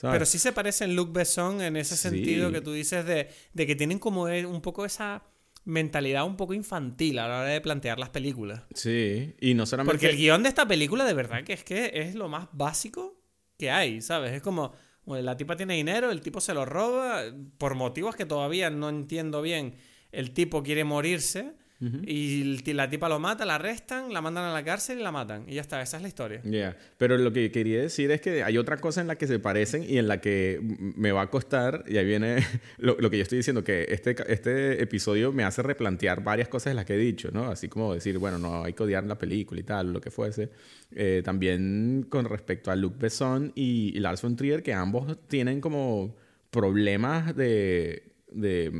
Pero 0.00 0.24
sí 0.24 0.38
se 0.38 0.52
parece 0.52 0.84
en 0.84 0.96
Luc 0.96 1.12
Besson 1.12 1.60
en 1.60 1.76
ese 1.76 1.96
sentido 1.96 2.50
que 2.52 2.60
tú 2.60 2.72
dices 2.72 3.04
de, 3.04 3.28
de 3.52 3.66
que 3.66 3.76
tienen 3.76 3.98
como 3.98 4.24
un 4.24 4.60
poco 4.62 4.84
esa 4.84 5.22
mentalidad 5.66 6.24
un 6.24 6.36
poco 6.36 6.54
infantil 6.54 7.18
a 7.18 7.28
la 7.28 7.40
hora 7.40 7.48
de 7.48 7.60
plantear 7.60 7.98
las 7.98 8.10
películas. 8.10 8.62
Sí, 8.72 9.34
y 9.40 9.54
no 9.54 9.66
solamente... 9.66 9.92
Porque 9.92 10.08
el 10.08 10.16
guion 10.16 10.44
de 10.44 10.48
esta 10.48 10.66
película 10.66 11.04
de 11.04 11.12
verdad 11.12 11.44
que 11.44 11.52
es 11.52 11.64
que 11.64 11.90
es 11.92 12.14
lo 12.14 12.28
más 12.28 12.48
básico 12.52 13.20
que 13.58 13.70
hay, 13.70 14.00
¿sabes? 14.00 14.32
Es 14.32 14.42
como 14.42 14.72
la 15.06 15.36
tipa 15.36 15.56
tiene 15.56 15.74
dinero, 15.74 16.10
el 16.10 16.20
tipo 16.20 16.40
se 16.40 16.54
lo 16.54 16.64
roba, 16.64 17.22
por 17.58 17.74
motivos 17.74 18.16
que 18.16 18.26
todavía 18.26 18.70
no 18.70 18.88
entiendo 18.88 19.40
bien. 19.42 19.76
El 20.12 20.32
tipo 20.32 20.62
quiere 20.62 20.84
morirse 20.84 21.54
y 21.80 22.72
la 22.72 22.88
tipa 22.88 23.08
lo 23.08 23.18
mata, 23.18 23.44
la 23.44 23.56
arrestan, 23.56 24.12
la 24.12 24.22
mandan 24.22 24.44
a 24.44 24.52
la 24.52 24.64
cárcel 24.64 24.98
y 24.98 25.02
la 25.02 25.12
matan. 25.12 25.44
Y 25.46 25.56
ya 25.56 25.60
está, 25.60 25.82
esa 25.82 25.98
es 25.98 26.02
la 26.02 26.08
historia. 26.08 26.40
Ya, 26.44 26.76
pero 26.96 27.18
lo 27.18 27.32
que 27.32 27.50
quería 27.50 27.80
decir 27.80 28.10
es 28.10 28.20
que 28.20 28.42
hay 28.42 28.56
otra 28.56 28.78
cosa 28.78 29.02
en 29.02 29.06
la 29.08 29.16
que 29.16 29.26
se 29.26 29.38
parecen 29.38 29.84
y 29.84 29.98
en 29.98 30.08
la 30.08 30.20
que 30.20 30.58
me 30.62 31.12
va 31.12 31.22
a 31.22 31.30
costar, 31.30 31.84
y 31.86 31.98
ahí 31.98 32.06
viene 32.06 32.38
lo, 32.78 32.96
que 33.10 33.18
yo 33.18 33.22
estoy 33.22 33.38
diciendo, 33.38 33.62
que 33.62 33.86
este, 33.90 34.16
este 34.32 34.82
episodio 34.82 35.32
me 35.32 35.44
hace 35.44 35.62
replantear 35.62 36.24
varias 36.24 36.48
cosas 36.48 36.70
de 36.70 36.74
las 36.76 36.86
que 36.86 36.94
he 36.94 36.98
dicho, 36.98 37.30
¿no? 37.30 37.50
Así 37.50 37.68
como 37.68 37.92
decir, 37.92 38.18
bueno, 38.18 38.38
no 38.38 38.64
hay 38.64 38.72
que 38.72 38.82
odiar 38.82 39.04
la 39.04 39.18
película 39.18 39.60
y 39.60 39.64
tal, 39.64 39.92
lo 39.92 40.00
que 40.00 40.10
fuese. 40.10 40.50
Eh, 40.92 41.20
también 41.24 42.06
con 42.08 42.24
respecto 42.24 42.70
a 42.70 42.76
Luc 42.76 42.96
Besson 42.98 43.52
y, 43.54 43.92
y 43.94 44.00
Lars 44.00 44.22
von 44.22 44.36
Trier, 44.36 44.62
que 44.62 44.72
ambos 44.72 45.18
tienen 45.28 45.60
como 45.60 46.16
problemas 46.50 47.36
de, 47.36 48.14
de 48.30 48.72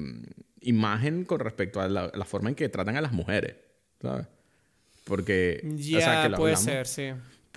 imagen 0.66 1.24
con 1.24 1.40
respecto 1.40 1.80
a 1.80 1.88
la, 1.88 2.24
forma 2.24 2.48
en 2.48 2.54
que 2.54 2.68
tratan 2.68 2.96
a 2.96 3.00
las 3.00 3.12
mujeres, 3.12 3.56
¿sabes? 4.00 4.26
Porque... 5.04 5.60
Ya, 5.76 6.32
puede 6.36 6.56
ser, 6.56 6.86
sí. 6.86 7.12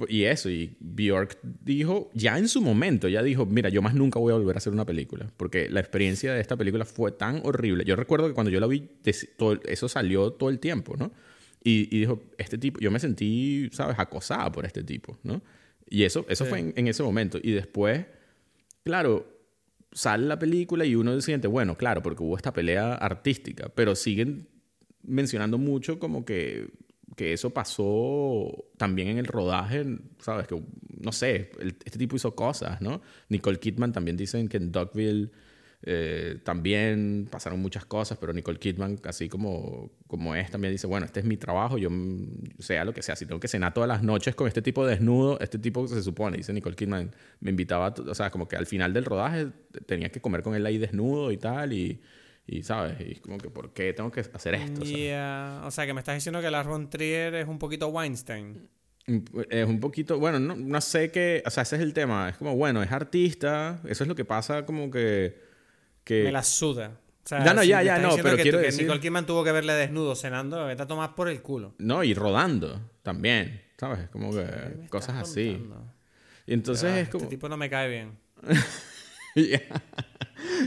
Y 0.07 0.23
eso, 0.23 0.49
y 0.49 0.77
Bjork 0.80 1.38
dijo, 1.41 2.10
ya 2.14 2.38
en 2.38 2.48
su 2.48 2.61
momento, 2.61 3.10
ya 3.10 3.22
dijo, 3.22 3.45
mira, 3.45 3.69
yo 3.69 3.81
más 3.81 3.94
nunca 3.94 4.19
voy 4.19 4.31
a 4.31 4.36
volver 4.36 4.56
a 4.56 4.60
hacer 4.60 4.72
una 4.72 4.86
película, 4.86 5.30
porque 5.36 5.69
la 5.69 5.80
experiencia 5.80 6.34
de 6.34 6.40
esta 6.40 6.56
película 6.56 6.86
fue 6.86 7.11
tan 7.11 7.41
horrible. 7.44 7.84
Yo 7.84 7.95
recuerdo 7.95 8.27
que 8.27 8.34
cuando 8.34 8.52
yo 8.52 8.60
la 8.60 8.68
vi, 8.68 8.88
todo, 9.38 9.60
eso 9.65 9.90
salió 9.90 10.31
todo 10.31 10.49
el 10.49 10.60
tiempo, 10.60 10.95
¿no? 10.95 11.11
Y, 11.61 11.88
dijo, 11.88 12.22
este 12.38 12.57
tipo, 12.57 12.80
yo 12.80 12.90
me 12.91 12.99
sentí, 12.99 13.69
¿sabes?, 13.73 13.99
acosada 13.99 14.49
por 14.52 14.65
este 14.65 14.84
tipo, 14.84 15.18
¿no? 15.23 15.41
Y 15.90 16.03
eso, 16.03 16.26
eso 16.30 16.45
fue 16.45 16.60
en, 16.60 16.73
en, 16.77 16.88
ese 16.88 17.03
momento. 17.03 17.38
Y 17.41 17.52
después, 17.52 18.06
claro, 18.84 19.39
sale 19.91 20.26
la 20.28 20.40
película 20.40 20.86
y 20.86 20.95
uno 20.95 21.20
siente, 21.22 21.48
bueno, 21.48 21.76
claro, 21.76 22.02
porque 22.02 22.24
hubo 22.24 22.38
esta 22.38 22.53
pelea 22.53 22.94
artística, 22.94 23.70
pero 23.70 23.95
siguen 23.95 24.48
mencionando 25.03 25.57
mucho 25.57 25.99
como 25.99 26.26
que, 26.26 26.70
que 27.16 27.34
eso 27.34 27.52
pasó 27.52 28.66
también 28.78 29.10
en 29.10 29.18
el 29.18 29.26
rodaje, 29.26 29.86
¿sabes? 30.20 30.48
Que, 30.48 30.61
no 30.99 31.11
sé, 31.11 31.52
este 31.86 31.98
tipo 31.98 32.16
hizo 32.16 32.36
cosas, 32.36 32.82
¿no? 32.82 33.02
Nicole 33.30 33.60
Kidman 33.60 33.91
también 33.91 34.18
dicen 34.18 34.48
que 34.48 34.57
en 34.57 34.72
Dogville 34.72 35.32
eh, 35.81 36.39
también 36.43 37.30
pasaron 37.31 37.61
muchas 37.61 37.85
cosas, 37.85 38.18
pero 38.18 38.34
Nicole 38.34 38.60
Kidman, 38.60 38.99
así 39.06 39.30
como, 39.30 39.91
como 40.07 40.35
es, 40.35 40.51
también 40.51 40.73
dice, 40.73 40.88
bueno, 40.88 41.06
este 41.06 41.22
es 41.22 41.26
mi 41.26 41.38
trabajo, 41.38 41.77
yo 41.77 41.89
sea 42.60 42.84
lo 42.84 42.93
que 42.93 43.01
sea, 43.01 43.15
si 43.15 43.26
tengo 43.26 43.39
que 43.39 43.47
cenar 43.47 43.73
todas 43.73 43.88
las 43.88 44.03
noches 44.03 44.35
con 44.35 44.47
este 44.47 44.61
tipo 44.61 44.85
de 44.85 44.95
desnudo, 44.95 45.39
este 45.39 45.57
tipo 45.57 45.88
se 45.88 46.03
supone, 46.03 46.35
dice 46.35 46.51
Nicole 46.51 46.76
Kidman, 46.76 47.15
me 47.39 47.51
invitaba, 47.51 47.93
o 47.97 48.14
sea, 48.14 48.30
como 48.30 48.47
que 48.47 48.57
al 48.57 48.65
final 48.65 48.93
del 48.93 49.06
rodaje 49.06 49.47
tenía 49.85 50.10
que 50.10 50.19
comer 50.19 50.43
con 50.43 50.53
él 50.53 50.65
ahí 50.65 50.77
desnudo 50.77 51.31
y 51.31 51.38
tal, 51.38 51.72
y, 51.72 52.01
y 52.45 52.61
¿sabes? 52.64 52.97
Y 52.99 53.15
como 53.15 53.38
que, 53.38 53.49
¿por 53.49 53.72
qué 53.72 53.93
tengo 53.93 54.11
que 54.11 54.19
hacer 54.19 54.56
esto? 54.56 54.81
O 54.81 55.72
sea, 55.72 55.85
que 55.85 55.93
me 55.93 56.01
estás 56.01 56.15
diciendo 56.15 56.41
que 56.41 56.51
Lars 56.51 56.68
von 56.68 56.89
Trier 56.89 57.35
es 57.35 57.47
un 57.47 57.57
poquito 57.57 57.88
Weinstein. 57.88 58.68
Es 59.49 59.65
un 59.65 59.80
poquito, 59.80 60.19
bueno, 60.19 60.39
no, 60.39 60.56
no 60.57 60.81
sé 60.81 61.10
qué, 61.10 61.41
o 61.45 61.49
sea, 61.49 61.64
ese 61.64 61.77
es 61.77 61.81
el 61.81 61.93
tema, 61.93 62.30
es 62.30 62.38
como, 62.38 62.56
bueno, 62.56 62.84
es 62.84 62.91
artista, 62.91 63.81
eso 63.85 64.03
es 64.03 64.07
lo 64.07 64.14
que 64.14 64.26
pasa 64.26 64.65
como 64.65 64.91
que 64.91 65.49
me 66.10 66.31
la 66.31 66.44
suda. 66.44 66.99
no, 67.31 67.53
no, 67.53 67.64
ya, 67.64 67.84
ya, 67.84 67.99
no, 67.99 68.15
pero 68.18 68.36
que, 68.36 68.44
quiero 68.44 68.60
que 68.60 68.65
decir... 68.65 68.84
Nicole 68.84 68.99
Kidman 68.99 69.26
tuvo 69.26 69.44
que 69.44 69.52
verle 69.52 69.73
desnudo 69.73 70.15
cenando, 70.15 70.65
vete 70.65 70.84
a 70.84 70.88
tomar 70.88 71.15
por 71.15 71.30
el 71.30 71.41
culo. 71.41 71.76
No, 71.77 72.03
y 72.03 72.14
rodando 72.14 72.80
también, 73.03 73.61
¿sabes? 73.77 74.10
Como 74.10 74.31
que 74.31 74.45
cosas 74.90 75.15
así. 75.18 75.61
Y 76.45 76.53
entonces 76.53 76.95
es 76.98 77.10
como... 77.10 77.23
Este 77.23 77.36
tipo 77.36 77.49
no 77.49 77.57
me 77.57 77.69
cae 77.69 77.90
bien. 77.90 78.18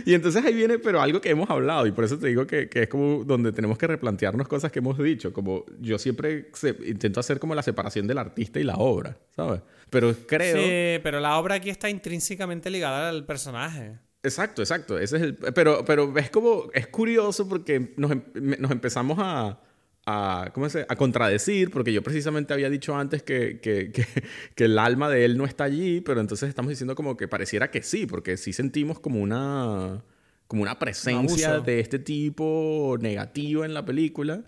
Y 0.06 0.14
entonces 0.14 0.44
ahí 0.44 0.55
viene, 0.55 0.78
pero 0.78 1.01
algo 1.01 1.20
que 1.20 1.31
hemos 1.31 1.48
hablado, 1.51 1.86
y 1.86 1.93
por 1.93 2.05
eso 2.05 2.19
te 2.19 2.28
digo 2.28 2.47
que, 2.47 2.69
que 2.69 2.82
es 2.82 2.89
como 2.89 3.24
donde 3.24 3.52
tenemos 3.52 3.78
que 3.78 3.86
replantearnos 3.86 4.48
cosas 4.48 4.73
que 4.73 4.78
hemos 4.81 4.98
dicho. 4.98 5.32
Como 5.32 5.64
yo 5.81 5.98
siempre 5.98 6.51
intento 6.86 7.20
hacer 7.20 7.39
como 7.39 7.55
la 7.55 7.62
separación 7.62 8.06
del 8.06 8.19
artista 8.19 8.60
y 8.60 8.64
la 8.64 8.77
obra, 8.77 9.16
¿sabes? 9.35 9.60
Pero 9.90 10.14
creo. 10.27 10.56
Sí, 10.56 11.01
pero 11.02 11.20
la 11.20 11.39
obra 11.39 11.56
aquí 11.56 11.70
está 11.70 11.89
intrínsecamente 11.89 12.70
ligada 12.70 13.09
al 13.09 13.24
personaje. 13.24 13.98
Exacto, 14.23 14.62
exacto. 14.62 14.99
Ese 14.99 15.16
es 15.16 15.23
el, 15.23 15.35
pero, 15.35 15.85
pero 15.85 16.16
es 16.16 16.31
como, 16.31 16.70
es 16.74 16.86
curioso 16.86 17.49
porque 17.49 17.93
nos, 17.97 18.12
em, 18.12 18.23
nos 18.59 18.70
empezamos 18.70 19.19
a, 19.20 19.61
a, 20.07 20.51
¿cómo 20.55 20.69
se, 20.69 20.86
a 20.89 20.97
contradecir, 20.97 21.70
porque 21.70 21.93
yo 21.93 22.03
precisamente 22.03 22.53
había 22.53 22.70
dicho 22.70 22.97
antes 22.97 23.23
que, 23.23 23.61
que, 23.61 23.90
que, 23.90 24.65
el 24.65 24.78
alma 24.78 25.09
de 25.11 25.24
él 25.24 25.36
no 25.36 25.44
está 25.44 25.65
allí, 25.65 26.01
pero 26.01 26.20
entonces 26.20 26.49
estamos 26.49 26.70
diciendo 26.70 26.94
como 26.94 27.16
que 27.16 27.28
pareciera 27.28 27.70
que 27.70 27.82
sí, 27.82 28.07
porque 28.07 28.36
sí 28.36 28.53
sentimos 28.53 29.01
como 29.01 29.20
una, 29.20 30.05
como 30.47 30.62
una 30.62 30.78
presencia 30.78 31.61
de 31.61 31.81
este 31.81 31.99
tipo 31.99 32.97
negativo 33.01 33.65
en 33.65 33.74
la 33.74 33.85
película. 33.85 34.44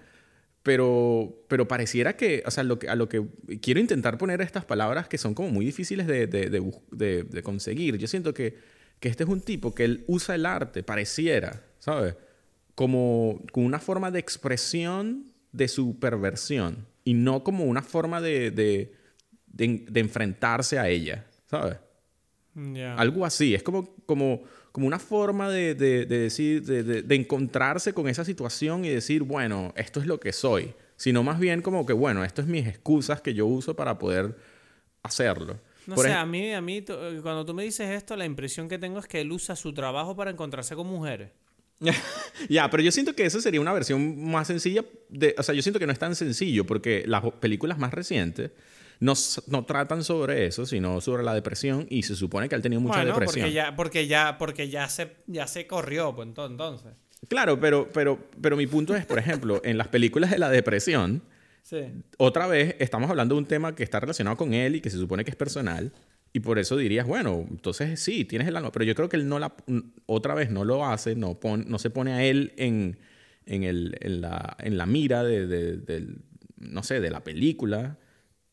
pero, 0.62 1.44
pero 1.48 1.68
pareciera 1.68 2.16
que, 2.16 2.42
o 2.46 2.51
sea, 2.51 2.64
lo 2.64 2.78
que, 2.78 2.88
a 2.88 2.96
lo 2.96 3.09
que 3.09 3.26
quiero 3.60 3.80
intentar 3.80 4.18
poner 4.18 4.40
estas 4.40 4.64
palabras 4.64 5.09
que 5.09 5.18
son 5.18 5.34
como 5.34 5.51
muy 5.51 5.66
difíciles 5.66 6.06
de, 6.06 6.26
de, 6.26 6.48
de, 6.92 7.24
de 7.24 7.42
conseguir. 7.42 7.98
Yo 7.98 8.09
siento 8.09 8.34
que, 8.34 8.56
que 9.05 9.10
este 9.10 9.24
es 9.24 9.28
un 9.28 9.43
tipo 9.43 9.74
que 9.74 9.85
él 9.85 10.02
usa 10.06 10.35
el 10.35 10.47
arte, 10.47 10.82
pareciera, 10.82 11.62
¿sabes? 11.78 12.14
Como, 12.74 13.43
como 13.52 13.66
una 13.66 13.78
forma 13.78 14.10
de 14.10 14.18
expresión 14.18 15.31
de 15.52 15.68
su 15.68 15.98
perversión 15.98 16.86
y 17.05 17.12
no 17.12 17.44
como 17.44 17.64
una 17.64 17.82
forma 17.82 18.22
de, 18.22 18.51
de, 18.51 18.94
de 19.47 20.01
enfrentarse 20.01 20.78
a 20.78 20.89
ella, 20.89 21.26
¿sabes? 21.44 21.76
Algo 22.97 23.26
así, 23.26 23.55
es 23.55 23.62
como, 23.62 23.94
como, 24.06 24.44
como 24.72 24.86
una 24.86 24.98
forma 24.98 25.51
de, 25.51 25.74
decir, 25.74 26.62
de, 26.64 27.14
encontrarse 27.14 27.93
con 27.93 28.09
esa 28.09 28.24
situación 28.24 28.86
y 28.86 28.89
decir, 28.89 29.22
bueno, 29.22 29.74
esto 29.76 30.01
es 30.01 30.06
lo 30.06 30.18
que 30.18 30.32
soy, 30.32 30.72
sino 30.97 31.22
más 31.22 31.39
bien 31.39 31.60
como 31.60 31.85
que, 31.85 31.93
bueno, 31.93 32.24
esto 32.24 32.40
es 32.40 32.48
mis 32.48 32.66
excusas 32.66 33.20
que 33.20 33.35
yo 33.35 33.44
uso 33.44 33.76
para 33.76 33.98
poder 33.98 34.35
hacerlo. 35.02 35.60
No 35.86 35.97
sé, 35.97 36.12
a 36.12 36.24
mí, 36.24 36.52
a 36.52 36.61
mí, 36.61 36.82
cuando 37.23 37.44
tú 37.44 37.55
me 37.55 37.65
dices 37.65 37.90
esto, 37.90 38.16
la 38.16 38.24
impresión 38.24 38.69
que 38.69 38.78
tengo 38.78 38.98
es 38.98 39.06
que 39.06 39.20
él 39.20 39.32
usa 39.32 39.56
su 39.56 39.73
trabajo 39.73 40.16
para 40.16 40.31
encontrarse 40.31 40.74
con 40.74 40.86
mujeres. 40.86 41.31
ya, 42.48 42.70
pero 42.70 42.82
yo 42.82 42.93
siento 42.93 43.15
que 43.15 43.27
eso 43.27 43.40
sería 43.40 43.61
una 43.61 43.73
versión 43.73 44.31
más 44.31 44.47
sencilla. 44.47 44.85
De, 45.09 45.35
o 45.36 45.43
sea, 45.43 45.55
yo 45.55 45.62
siento 45.62 45.78
que 45.78 45.86
no 45.86 45.93
es 45.93 45.98
tan 45.98 46.15
sencillo 46.15 46.65
porque 46.65 47.05
las 47.06 47.23
películas 47.40 47.78
más 47.78 47.93
recientes 47.93 48.52
no, 49.01 49.15
no 49.48 49.65
tratan 49.65 50.05
sobre 50.05 50.47
eso, 50.47 50.66
sino 50.66 51.01
sobre 51.01 51.23
la 51.23 51.35
depresión 51.35 51.86
y 51.90 52.02
se 52.05 52.15
supone 52.15 52.48
que 52.48 52.55
él 52.55 52.62
tenía 52.62 52.78
mucha 52.78 53.05
depresión. 53.05 53.44
Porque 53.44 53.52
ya, 53.52 53.77
porque 53.77 54.06
ya, 54.06 54.39
porque 54.39 54.69
ya 54.69 54.89
se, 54.89 55.16
ya 55.27 55.47
se 55.47 55.66
corrió, 55.66 56.15
pues 56.15 56.28
entonces. 56.28 56.93
Claro, 57.28 57.59
pero, 57.59 57.90
pero, 57.93 58.19
pero 58.40 58.56
mi 58.56 58.66
punto 58.66 58.94
es, 58.94 59.06
por 59.06 59.19
ejemplo, 59.19 59.61
en 59.65 59.78
las 59.78 59.89
películas 59.89 60.31
de 60.31 60.39
la 60.39 60.51
depresión, 60.51 61.23
otra 62.18 62.46
vez 62.46 62.76
estamos 62.78 63.10
hablando 63.10 63.34
de 63.34 63.40
un 63.40 63.46
tema 63.46 63.74
que 63.74 63.82
está 63.82 64.00
relacionado 64.00 64.36
con 64.36 64.54
él 64.54 64.76
y 64.76 64.80
que 64.80 64.90
se 64.90 64.98
supone 64.98 65.24
que 65.24 65.30
es 65.30 65.36
personal. 65.36 65.92
Y 66.32 66.40
por 66.40 66.58
eso 66.58 66.76
dirías, 66.76 67.06
bueno, 67.06 67.46
entonces 67.48 68.00
sí, 68.00 68.24
tienes 68.24 68.48
el 68.48 68.56
alma. 68.56 68.72
Pero 68.72 68.84
yo 68.84 68.94
creo 68.94 69.08
que 69.08 69.16
él 69.16 69.28
no 69.28 69.38
la, 69.38 69.54
otra 70.06 70.34
vez 70.34 70.50
no 70.50 70.64
lo 70.64 70.84
hace, 70.84 71.14
no, 71.14 71.38
no 71.66 71.78
se 71.78 71.90
pone 71.90 72.12
a 72.12 72.24
él 72.24 72.52
en, 72.56 72.98
en, 73.46 73.62
el, 73.62 73.96
en, 74.00 74.20
la, 74.20 74.56
en 74.58 74.76
la 74.76 74.84
mira 74.84 75.22
de, 75.22 75.46
de, 75.46 76.16
no 76.56 76.82
sé, 76.82 77.00
de 77.00 77.10
la 77.10 77.22
película, 77.22 77.98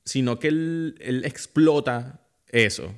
sino 0.06 0.38
que 0.38 0.50
él, 0.50 0.96
él, 1.00 1.26
explota 1.26 2.22
eso, 2.48 2.94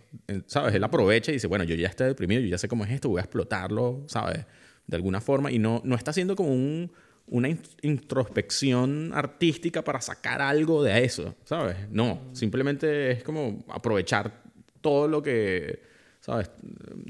¿sabes? 0.47 0.75
Él 0.75 0.83
aprovecha 0.83 1.31
y 1.31 1.35
dice, 1.35 1.47
bueno, 1.47 1.63
yo 1.63 1.75
ya 1.75 1.87
estoy 1.87 2.07
deprimido, 2.07 2.41
yo 2.41 2.47
ya 2.47 2.57
sé 2.57 2.67
cómo 2.67 2.83
es 2.83 2.91
esto, 2.91 3.07
voy 3.07 3.19
a 3.19 3.23
explotarlo, 3.23 4.03
¿sabes? 4.07 4.45
De 4.87 4.95
alguna 4.95 5.21
forma, 5.21 5.51
y 5.51 5.59
no, 5.59 5.81
no 5.85 5.95
está 5.95 6.11
haciendo 6.11 6.35
como 6.35 6.51
un, 6.51 6.91
una 7.27 7.49
introspección 7.81 9.11
artística 9.13 9.83
para 9.83 10.01
sacar 10.01 10.41
algo 10.41 10.83
de 10.83 11.03
eso, 11.03 11.35
¿sabes? 11.45 11.77
No, 11.89 12.21
simplemente 12.33 13.11
es 13.11 13.23
como 13.23 13.63
aprovechar 13.69 14.43
todo 14.81 15.07
lo 15.07 15.23
que, 15.23 15.81
¿sabes? 16.19 16.51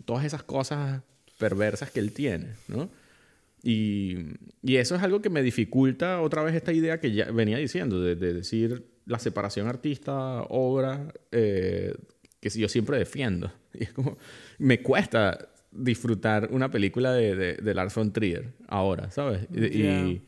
Todas 0.05 0.25
esas 0.25 0.43
cosas 0.43 1.01
perversas 1.37 1.91
que 1.91 1.99
él 1.99 2.13
tiene, 2.13 2.53
¿no? 2.67 2.89
Y, 3.63 4.17
y 4.61 4.75
eso 4.75 4.95
es 4.95 5.03
algo 5.03 5.21
que 5.21 5.29
me 5.29 5.41
dificulta 5.41 6.21
otra 6.21 6.43
vez 6.43 6.53
esta 6.53 6.73
idea 6.73 6.99
que 6.99 7.13
ya 7.13 7.31
venía 7.31 7.57
diciendo, 7.57 8.01
de, 8.01 8.15
de 8.15 8.33
decir 8.33 8.85
la 9.05 9.19
separación 9.19 9.67
artista-obra 9.67 11.13
eh, 11.31 11.95
que 12.39 12.49
yo 12.49 12.69
siempre 12.69 12.97
defiendo. 12.97 13.51
Y 13.75 13.85
es 13.85 13.93
como, 13.93 14.19
me 14.59 14.83
cuesta 14.83 15.49
disfrutar 15.75 16.49
una 16.51 16.69
película 16.69 17.11
de, 17.13 17.35
de, 17.35 17.53
de 17.55 17.73
Lars 17.73 17.95
von 17.95 18.13
Trier 18.13 18.53
ahora, 18.67 19.11
¿sabes? 19.11 19.47
Y, 19.51 20.21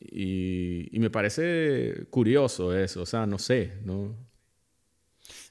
y, 0.00 0.88
y, 0.92 0.98
me 0.98 1.10
parece 1.10 2.06
curioso 2.10 2.76
eso, 2.76 3.02
o 3.02 3.06
sea, 3.06 3.26
no 3.26 3.38
sé, 3.38 3.72
¿no? 3.84 4.16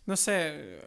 No 0.06 0.16
sé, 0.16 0.82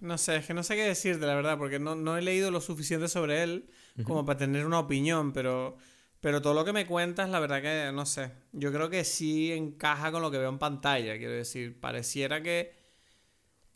no 0.00 0.18
sé, 0.18 0.36
es 0.36 0.46
que 0.46 0.54
no 0.54 0.62
sé 0.62 0.76
qué 0.76 0.82
decirte, 0.82 1.24
la 1.26 1.34
verdad, 1.34 1.56
porque 1.56 1.78
no, 1.78 1.94
no 1.94 2.18
he 2.18 2.22
leído 2.22 2.50
lo 2.50 2.60
suficiente 2.60 3.08
sobre 3.08 3.42
él 3.42 3.70
como 4.04 4.24
para 4.24 4.38
tener 4.38 4.64
una 4.64 4.78
opinión, 4.78 5.32
pero 5.32 5.76
pero 6.20 6.42
todo 6.42 6.54
lo 6.54 6.64
que 6.64 6.72
me 6.72 6.86
cuentas, 6.86 7.30
la 7.30 7.38
verdad 7.38 7.62
que 7.62 7.92
no 7.92 8.04
sé. 8.04 8.32
Yo 8.52 8.72
creo 8.72 8.90
que 8.90 9.04
sí 9.04 9.52
encaja 9.52 10.10
con 10.10 10.20
lo 10.20 10.30
que 10.30 10.38
veo 10.38 10.48
en 10.48 10.58
pantalla. 10.58 11.16
Quiero 11.16 11.32
decir, 11.32 11.78
pareciera 11.78 12.42
que, 12.42 12.72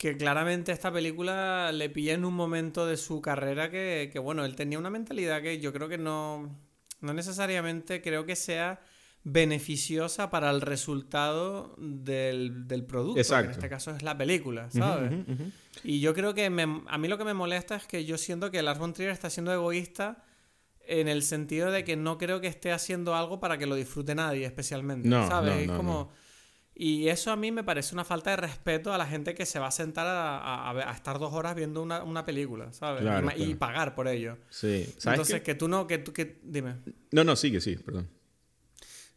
que 0.03 0.17
claramente 0.17 0.73
esta 0.73 0.91
película 0.91 1.71
le 1.71 1.89
pilla 1.89 2.13
en 2.13 2.25
un 2.25 2.33
momento 2.33 2.85
de 2.85 2.97
su 2.97 3.21
carrera 3.21 3.71
que, 3.71 4.09
que, 4.11 4.19
bueno, 4.19 4.43
él 4.43 4.53
tenía 4.53 4.77
una 4.77 4.89
mentalidad 4.89 5.41
que 5.41 5.61
yo 5.61 5.71
creo 5.71 5.87
que 5.87 5.97
no, 5.97 6.59
no 6.99 7.13
necesariamente 7.13 8.01
creo 8.01 8.25
que 8.25 8.35
sea 8.35 8.81
beneficiosa 9.23 10.29
para 10.29 10.49
el 10.49 10.59
resultado 10.59 11.73
del, 11.77 12.67
del 12.67 12.83
producto, 12.83 13.17
Exacto. 13.17 13.45
en 13.45 13.51
este 13.51 13.69
caso 13.69 13.91
es 13.91 14.03
la 14.03 14.17
película, 14.17 14.69
¿sabes? 14.71 15.13
Y 15.85 16.01
yo 16.01 16.13
creo 16.13 16.33
que 16.33 16.47
a 16.47 16.97
mí 16.97 17.07
lo 17.07 17.17
que 17.17 17.23
me 17.23 17.33
molesta 17.33 17.77
es 17.77 17.87
que 17.87 18.03
yo 18.03 18.17
siento 18.17 18.51
que 18.51 18.61
Lars 18.61 18.79
von 18.79 18.91
Trier 18.91 19.11
está 19.11 19.29
siendo 19.29 19.53
egoísta 19.53 20.25
en 20.85 21.07
el 21.07 21.23
sentido 21.23 21.71
de 21.71 21.85
que 21.85 21.95
no 21.95 22.17
creo 22.17 22.41
que 22.41 22.47
esté 22.47 22.73
haciendo 22.73 23.15
algo 23.15 23.39
para 23.39 23.57
que 23.57 23.67
lo 23.67 23.75
disfrute 23.75 24.15
nadie 24.15 24.45
especialmente, 24.45 25.07
no, 25.07 25.25
¿sabes? 25.29 25.61
es 25.61 25.71
como... 25.71 26.11
Y 26.75 27.07
eso 27.07 27.31
a 27.31 27.35
mí 27.35 27.51
me 27.51 27.63
parece 27.63 27.93
una 27.93 28.03
falta 28.03 28.31
de 28.31 28.37
respeto 28.37 28.93
a 28.93 28.97
la 28.97 29.05
gente 29.05 29.35
que 29.35 29.45
se 29.45 29.59
va 29.59 29.67
a 29.67 29.71
sentar 29.71 30.07
a, 30.07 30.71
a, 30.71 30.91
estar 30.93 31.19
dos 31.19 31.33
horas 31.33 31.53
viendo 31.55 31.83
una, 31.83 32.03
una 32.03 32.25
película, 32.25 32.73
¿sabes? 32.73 33.03
y, 33.37 33.53
pagar 33.53 33.93
por 33.93 34.07
ello. 34.07 34.37
Sí. 34.49 34.91
Entonces, 35.05 35.41
que 35.41 35.53
tú 35.53 35.67
no, 35.67 35.85
que 35.85 35.99
tú, 35.99 36.11
que... 36.11 36.39
Dime. 36.43 36.77
No, 37.11 37.23
no, 37.23 37.35
sigue, 37.35 37.61
sí, 37.61 37.75
perdón. 37.75 38.09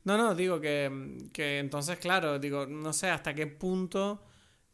No, 0.04 0.16
no, 0.18 0.34
digo 0.34 0.60
que, 0.60 1.28
que 1.32 1.58
entonces, 1.58 1.98
claro, 1.98 2.38
digo, 2.38 2.66
no 2.66 2.92
sé 2.92 3.08
hasta 3.08 3.34
qué 3.34 3.46
punto 3.46 4.22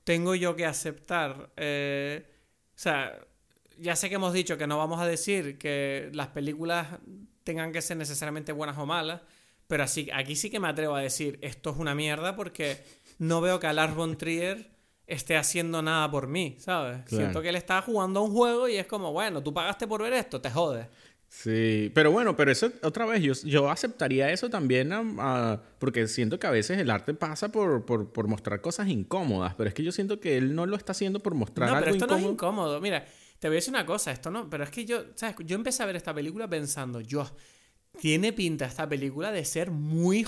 tengo 0.04 0.34
yo 0.34 0.56
que 0.56 0.66
aceptar. 0.66 1.50
Eh, 1.56 2.26
o 2.74 2.78
sea, 2.78 3.18
ya 3.78 3.96
sé 3.96 4.08
que 4.08 4.16
hemos 4.16 4.32
dicho 4.32 4.58
que 4.58 4.66
no 4.66 4.78
vamos 4.78 5.00
a 5.00 5.06
decir 5.06 5.58
que 5.58 6.10
las 6.12 6.28
películas 6.28 6.88
tengan 7.44 7.72
que 7.72 7.82
ser 7.82 7.96
necesariamente 7.96 8.52
buenas 8.52 8.76
o 8.78 8.86
malas, 8.86 9.22
pero 9.66 9.84
así, 9.84 10.08
aquí 10.12 10.36
sí 10.36 10.50
que 10.50 10.60
me 10.60 10.68
atrevo 10.68 10.94
a 10.94 11.00
decir 11.00 11.38
esto 11.42 11.70
es 11.70 11.76
una 11.76 11.94
mierda 11.94 12.36
porque 12.36 12.82
no 13.18 13.40
veo 13.40 13.60
que 13.60 13.72
Lars 13.72 13.94
von 13.94 14.16
Trier 14.16 14.70
esté 15.06 15.36
haciendo 15.36 15.82
nada 15.82 16.10
por 16.10 16.26
mí, 16.26 16.56
¿sabes? 16.58 17.00
Siento 17.06 17.42
que 17.42 17.50
él 17.50 17.56
está 17.56 17.82
jugando 17.82 18.20
a 18.20 18.22
un 18.22 18.32
juego 18.32 18.68
y 18.68 18.76
es 18.76 18.86
como, 18.86 19.12
bueno, 19.12 19.42
tú 19.42 19.52
pagaste 19.52 19.86
por 19.86 20.02
ver 20.02 20.12
esto, 20.12 20.40
te 20.40 20.50
jodes. 20.50 20.86
Sí, 21.28 21.90
pero 21.94 22.12
bueno, 22.12 22.36
pero 22.36 22.52
eso 22.52 22.70
otra 22.82 23.06
vez, 23.06 23.22
yo, 23.22 23.32
yo 23.48 23.70
aceptaría 23.70 24.30
eso 24.30 24.50
también 24.50 24.92
porque 25.78 26.06
siento 26.06 26.38
que 26.38 26.46
a 26.46 26.50
veces 26.50 26.78
el 26.78 26.90
arte 26.90 27.14
pasa 27.14 27.50
por, 27.50 27.86
por, 27.86 28.12
por, 28.12 28.28
mostrar 28.28 28.60
cosas 28.60 28.88
incómodas, 28.88 29.54
pero 29.54 29.68
es 29.68 29.74
que 29.74 29.82
yo 29.82 29.92
siento 29.92 30.20
que 30.20 30.36
él 30.36 30.54
no 30.54 30.66
lo 30.66 30.76
está 30.76 30.92
haciendo 30.92 31.20
por 31.20 31.34
mostrar 31.34 31.70
no, 31.70 31.78
pero 31.78 31.90
esto 31.90 32.06
no 32.06 32.16
es 32.18 32.22
incómodo. 32.22 32.80
Mira, 32.82 33.06
te 33.38 33.48
voy 33.48 33.56
a 33.56 33.58
decir 33.58 33.72
una 33.72 33.86
cosa, 33.86 34.12
esto 34.12 34.30
no, 34.30 34.50
pero 34.50 34.62
es 34.62 34.70
que 34.70 34.84
yo, 34.84 35.04
¿sabes? 35.14 35.36
Yo 35.46 35.56
empecé 35.56 35.82
a 35.82 35.86
ver 35.86 35.96
esta 35.96 36.12
película 36.12 36.46
pensando, 36.48 37.00
yo, 37.00 37.26
tiene 38.00 38.32
pinta 38.32 38.66
esta 38.66 38.88
película 38.88 39.30
de 39.32 39.44
ser 39.44 39.70
muy 39.70 40.26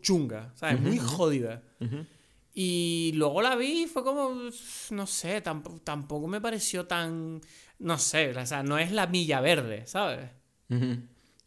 chunga, 0.00 0.52
¿sabes? 0.54 0.80
muy 0.80 0.98
jodida. 0.98 1.62
Y 2.54 3.12
luego 3.16 3.42
la 3.42 3.54
vi 3.54 3.82
y 3.82 3.86
fue 3.86 4.02
como, 4.02 4.30
no 4.90 5.06
sé, 5.06 5.40
tampoco, 5.42 5.80
tampoco 5.84 6.26
me 6.26 6.40
pareció 6.40 6.86
tan, 6.86 7.40
no 7.78 7.98
sé, 7.98 8.30
o 8.30 8.46
sea, 8.46 8.62
no 8.62 8.78
es 8.78 8.92
la 8.92 9.06
milla 9.06 9.40
verde, 9.40 9.86
¿sabes? 9.86 10.30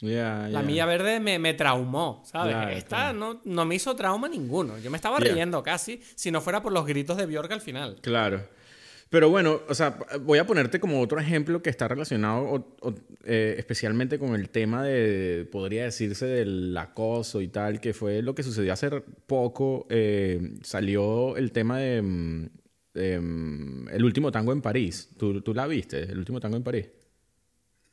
La 0.02 0.62
milla 0.62 0.86
verde 0.86 1.20
me, 1.20 1.40
me 1.40 1.54
traumó, 1.54 2.24
¿sabes? 2.26 2.78
Esta 2.78 3.12
no, 3.12 3.42
no, 3.44 3.66
me 3.66 3.76
hizo 3.76 3.96
trauma 3.96 4.30
ninguno. 4.30 4.78
Yo 4.78 4.92
me 4.92 4.98
estaba 4.98 5.20
riendo 5.20 5.62
casi, 5.64 6.02
si 6.16 6.32
no 6.32 6.42
fuera 6.42 6.62
por 6.62 6.72
los 6.72 6.86
gritos 6.86 7.18
de 7.18 7.26
Bjork 7.26 7.52
al 7.52 7.62
final. 7.62 8.00
Claro. 8.02 8.48
Pero 9.10 9.30
bueno, 9.30 9.62
o 9.68 9.74
sea, 9.74 9.98
voy 10.22 10.38
a 10.38 10.46
ponerte 10.46 10.80
como 10.80 11.02
otro 11.02 11.20
ejemplo 11.20 11.64
que 11.64 11.72
está 11.72 11.88
relacionado 11.88 12.78
eh, 13.24 13.56
especialmente 13.58 14.20
con 14.20 14.36
el 14.36 14.50
tema 14.50 14.84
de, 14.84 15.48
podría 15.52 15.86
decirse, 15.86 16.28
del 16.28 16.78
acoso 16.78 17.42
y 17.42 17.48
tal, 17.48 17.82
que 17.82 17.94
fue 17.94 18.22
lo 18.22 18.36
que 18.36 18.44
sucedió 18.44 18.72
hace 18.72 18.90
poco. 19.26 19.88
Eh, 19.90 20.58
salió 20.62 21.38
el 21.38 21.52
tema 21.52 21.80
de, 21.80 22.02
mm, 22.04 22.50
mm, 22.94 23.90
El 23.90 24.06
último 24.06 24.32
tango 24.32 24.54
en 24.54 24.62
París. 24.62 25.10
¿Tú, 25.18 25.42
¿Tú 25.42 25.56
la 25.56 25.66
viste? 25.66 26.04
El 26.04 26.20
último 26.20 26.40
tango 26.40 26.58
en 26.58 26.64
París. 26.64 26.90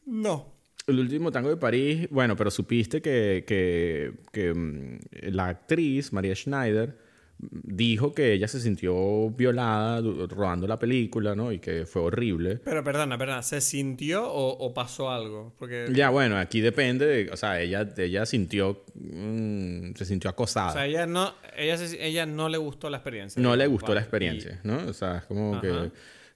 No. 0.05 0.55
El 0.87 1.01
último 1.01 1.33
tango 1.33 1.49
de 1.49 1.57
París, 1.57 2.09
bueno, 2.11 2.37
pero 2.37 2.51
supiste 2.51 3.01
que, 3.01 3.45
que, 3.47 4.13
que 4.33 4.53
mm, 4.53 4.99
la 5.33 5.49
actriz, 5.49 6.13
María 6.13 6.35
Schneider, 6.35 7.06
dijo 7.39 8.15
que 8.15 8.33
ella 8.33 8.49
se 8.49 8.61
sintió 8.61 9.31
violada 9.31 10.01
rodando 10.29 10.67
la 10.67 10.79
película, 10.79 11.35
¿no? 11.35 11.53
Y 11.53 11.59
que 11.59 11.85
fue 11.85 12.03
horrible. 12.03 12.61
Pero 12.65 12.83
perdona, 12.83 13.19
perdona, 13.19 13.43
¿se 13.43 13.61
sintió 13.61 14.27
o, 14.31 14.73
pasó 14.73 15.11
algo? 15.11 15.55
Porque... 15.59 15.89
Ya, 15.93 16.11
bueno, 16.11 16.39
aquí 16.39 16.61
depende, 16.61 17.29
o 17.33 17.37
sea, 17.37 17.61
ella, 17.61 17.89
ella 17.97 18.25
sintió, 18.27 18.85
mm, 18.95 19.95
se 19.95 20.05
sintió 20.05 20.31
acosada. 20.31 20.71
O 20.71 20.73
sea, 20.73 20.87
ella 20.87 21.07
no, 21.07 21.35
ella, 21.57 21.77
ella 21.99 22.27
no 22.27 22.49
le 22.49 22.59
gustó 22.59 22.89
la 22.89 22.99
experiencia. 22.99 23.41
No 23.43 23.55
le 23.55 23.67
gustó 23.67 23.95
la 23.95 24.01
experiencia, 24.01 24.61
¿no? 24.65 24.87
O 24.89 24.93
sea, 24.93 25.19
es 25.19 25.25
como 25.25 25.61
que... 25.61 25.91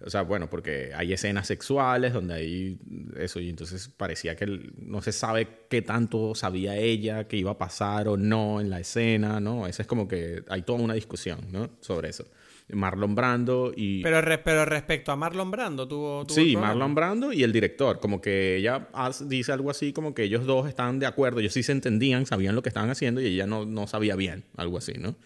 o 0.05 0.09
sea, 0.09 0.23
bueno, 0.23 0.49
porque 0.49 0.93
hay 0.95 1.13
escenas 1.13 1.47
sexuales 1.47 2.13
donde 2.13 2.35
hay 2.35 2.79
eso, 3.19 3.39
y 3.41 3.51
entonces 3.51 3.89
parecía 3.89 4.35
que 4.35 4.47
no 4.79 5.03
se 5.03 5.13
sabe 5.13 5.49
qué 5.69 5.83
tanto 5.83 6.35
sabía 6.35 6.77
ella 6.77 7.29
que 7.29 7.37
iba 7.37 7.51
a 7.51 7.59
pasar 7.59 8.09
o 8.09 8.17
no 8.17 8.61
en 8.61 8.71
la 8.71 8.81
escena, 8.81 9.41
¿no? 9.41 9.67
Esa 9.67 9.83
es 9.83 9.89
como 9.89 10.09
que 10.09 10.43
hay 10.49 10.63
toda 10.63 10.81
una 10.81 10.95
discusión, 10.95 11.41
¿no? 11.53 11.71
Sobre 11.81 12.09
eso. 12.09 12.25
Marlon 12.73 13.15
Brando 13.15 13.73
y... 13.77 14.03
Pero, 14.03 14.21
pero 14.45 14.65
respecto 14.65 15.13
a 15.13 15.17
Marlon 15.17 15.51
Brando, 15.51 15.89
tuvo... 15.89 16.25
sí, 16.29 16.57
Marlon 16.57 16.95
Brando 16.95 17.33
y 17.33 17.43
el 17.43 17.53
director, 17.53 18.01
como 18.01 18.21
que 18.21 18.57
ella 18.57 18.89
dice 19.27 19.53
algo 19.53 19.71
así, 19.71 19.93
como 19.93 20.15
que 20.15 20.23
ellos 20.23 20.47
dos 20.47 20.69
estaban 20.69 20.99
de 20.99 21.07
acuerdo, 21.07 21.41
ellos 21.41 21.53
sí 21.53 21.63
se 21.63 21.73
entendían, 21.73 22.27
sabían 22.27 22.55
lo 22.55 22.63
que 22.63 22.69
estaban 22.69 22.91
haciendo 22.91 23.21
y 23.21 23.27
ella 23.27 23.47
no, 23.47 23.67
no 23.67 23.87
sabía 23.87 24.17
bien, 24.17 24.45
algo 24.57 24.79
así, 24.79 24.95
¿no? 24.95 25.17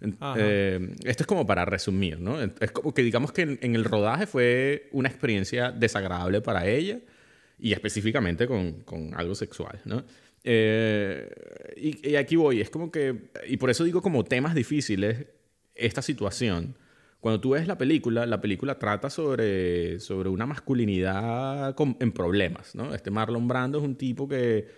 Eh, 0.00 0.94
esto 1.04 1.22
es 1.22 1.26
como 1.26 1.46
para 1.46 1.64
resumir, 1.64 2.20
¿no? 2.20 2.40
Es 2.40 2.70
como 2.72 2.92
que 2.92 3.02
digamos 3.02 3.32
que 3.32 3.42
en, 3.42 3.74
el 3.74 3.84
rodaje 3.84 4.26
fue 4.26 4.88
una 4.92 5.08
experiencia 5.08 5.70
desagradable 5.72 6.40
para 6.40 6.66
ella 6.66 7.00
y 7.58 7.72
específicamente 7.72 8.46
con, 8.46 8.82
con 8.82 9.14
algo 9.14 9.34
sexual, 9.34 9.80
¿no? 9.84 10.04
Eh, 10.42 11.30
y, 11.76 12.10
y, 12.10 12.16
aquí 12.16 12.36
voy, 12.36 12.60
es 12.60 12.68
como 12.68 12.90
que, 12.90 13.30
y 13.48 13.56
por 13.56 13.70
eso 13.70 13.82
digo 13.84 14.02
como 14.02 14.24
temas 14.24 14.54
difíciles, 14.54 15.26
esta 15.74 16.02
situación, 16.02 16.76
cuando 17.20 17.40
tú 17.40 17.50
ves 17.50 17.66
la 17.66 17.78
película, 17.78 18.26
la 18.26 18.42
película 18.42 18.78
trata 18.78 19.08
sobre, 19.08 19.98
sobre 19.98 20.28
una 20.28 20.44
masculinidad 20.44 21.74
en 21.98 22.12
problemas, 22.12 22.74
¿no? 22.74 22.94
Este 22.94 23.10
Marlon 23.10 23.48
Brando 23.48 23.78
es 23.78 23.84
un 23.84 23.96
tipo 23.96 24.28
que, 24.28 24.68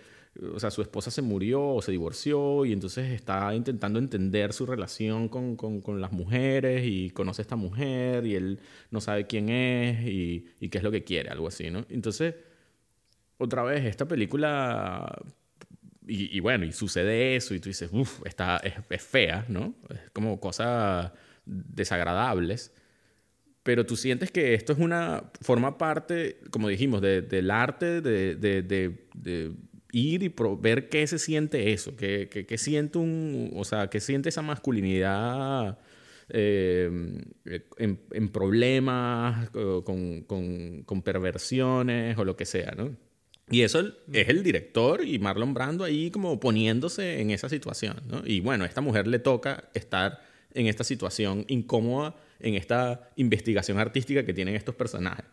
o 0.53 0.59
sea, 0.59 0.71
su 0.71 0.81
esposa 0.81 1.11
se 1.11 1.21
murió 1.21 1.61
o 1.61 1.81
se 1.81 1.91
divorció 1.91 2.65
y 2.65 2.73
entonces 2.73 3.11
está 3.11 3.53
intentando 3.55 3.99
entender 3.99 4.53
su 4.53 4.65
relación 4.65 5.29
con, 5.29 5.55
con, 5.55 6.01
las 6.01 6.11
mujeres 6.11 6.83
y 6.85 7.09
conoce 7.11 7.41
a 7.41 7.43
esta 7.43 7.55
mujer 7.55 8.25
y 8.25 8.35
él 8.35 8.59
no 8.91 9.01
sabe 9.01 9.25
quién 9.25 9.49
es 9.49 10.05
y, 10.07 10.69
qué 10.69 10.77
es 10.77 10.83
lo 10.83 10.91
que 10.91 11.03
quiere, 11.03 11.29
algo 11.29 11.47
así, 11.47 11.69
¿no? 11.69 11.85
Entonces, 11.89 12.35
otra 13.37 13.63
vez, 13.63 13.85
esta 13.85 14.07
película... 14.07 15.21
Y, 16.09 16.39
bueno, 16.39 16.63
y 16.63 16.71
sucede 16.71 17.35
eso 17.35 17.53
y 17.53 17.59
tú 17.59 17.67
dices, 17.67 17.89
uff, 17.91 18.21
es, 18.23 19.03
fea, 19.03 19.45
¿no? 19.49 19.75
Es 19.89 20.09
como 20.11 20.39
cosa 20.39 21.13
desagradables, 21.45 22.71
pero 23.67 23.85
tú 23.85 23.97
sientes 23.97 24.31
que 24.31 24.53
esto 24.53 24.71
es 24.71 24.79
una, 24.79 25.29
forma 25.41 25.77
parte, 25.77 26.39
como 26.51 26.69
dijimos, 26.69 27.01
del 27.01 27.51
arte 27.51 27.99
de, 27.99 28.95
ir 29.91 30.23
y 30.23 30.33
ver 30.59 30.89
qué 30.89 31.05
se 31.07 31.19
siente 31.19 31.73
eso, 31.73 31.95
qué, 31.95 32.27
qué, 32.29 32.57
siente 32.57 32.97
un, 32.97 33.51
o 33.55 33.63
sea, 33.63 33.89
qué 33.89 33.99
siente 33.99 34.29
esa 34.29 34.41
masculinidad 34.41 35.79
eh, 36.29 36.89
en, 37.77 37.99
en, 38.11 38.29
problemas, 38.29 39.49
con, 39.49 40.23
con, 40.23 40.83
con, 40.83 41.01
perversiones 41.01 42.17
o 42.17 42.25
lo 42.25 42.35
que 42.35 42.45
sea, 42.45 42.73
¿no? 42.75 42.95
Y 43.49 43.61
eso 43.61 43.79
es 44.11 44.27
el 44.27 44.43
director 44.43 45.05
y 45.05 45.19
Marlon 45.19 45.53
Brando 45.53 45.85
ahí 45.85 46.11
como 46.11 46.37
poniéndose 46.37 47.21
en 47.21 47.31
esa 47.31 47.47
situación, 47.47 48.01
¿no? 48.09 48.21
Y 48.25 48.41
bueno, 48.41 48.65
a 48.65 48.67
esta 48.67 48.81
mujer 48.81 49.07
le 49.07 49.19
toca 49.19 49.69
estar 49.73 50.21
en 50.53 50.67
esta 50.67 50.83
situación 50.83 51.45
incómoda, 51.47 52.15
en 52.39 52.55
esta 52.55 53.09
investigación 53.15 53.79
artística 53.79 54.25
que 54.25 54.33
tienen 54.33 54.55
estos 54.55 54.75
personajes. 54.75 55.25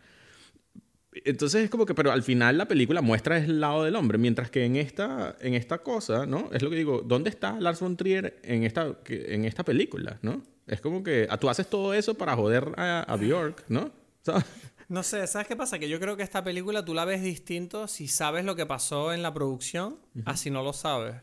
Entonces 1.24 1.64
es 1.64 1.70
como 1.70 1.86
que, 1.86 1.94
pero 1.94 2.10
al 2.10 2.22
final 2.22 2.58
la 2.58 2.66
película 2.66 3.00
muestra 3.00 3.38
el 3.38 3.60
lado 3.60 3.84
del 3.84 3.94
hombre, 3.96 4.18
mientras 4.18 4.50
que 4.50 4.64
en 4.64 4.76
esta, 4.76 5.36
en 5.40 5.54
esta 5.54 5.78
cosa, 5.78 6.26
¿no? 6.26 6.50
Es 6.52 6.62
lo 6.62 6.70
que 6.70 6.76
digo, 6.76 7.02
¿dónde 7.02 7.30
está 7.30 7.58
Lars 7.60 7.80
von 7.80 7.96
Trier 7.96 8.40
en 8.42 8.64
esta, 8.64 8.98
en 9.08 9.44
esta 9.44 9.64
película, 9.64 10.18
¿no? 10.22 10.42
Es 10.66 10.80
como 10.80 11.02
que 11.02 11.26
ah, 11.30 11.38
tú 11.38 11.48
haces 11.48 11.68
todo 11.68 11.94
eso 11.94 12.14
para 12.14 12.34
joder 12.34 12.72
a, 12.76 13.16
Bjork, 13.16 13.64
¿no? 13.68 13.92
No 14.86 15.02
sé, 15.02 15.26
¿sabes 15.26 15.48
qué 15.48 15.56
pasa? 15.56 15.78
Que 15.78 15.88
yo 15.88 15.98
creo 15.98 16.16
que 16.16 16.22
esta 16.22 16.44
película 16.44 16.84
tú 16.84 16.92
la 16.92 17.06
ves 17.06 17.22
distinto 17.22 17.88
si 17.88 18.06
sabes 18.06 18.44
lo 18.44 18.54
que 18.54 18.66
pasó 18.66 19.14
en 19.14 19.22
la 19.22 19.32
producción, 19.32 19.98
así 20.26 20.50
no 20.50 20.62
lo 20.62 20.74
sabes. 20.74 21.16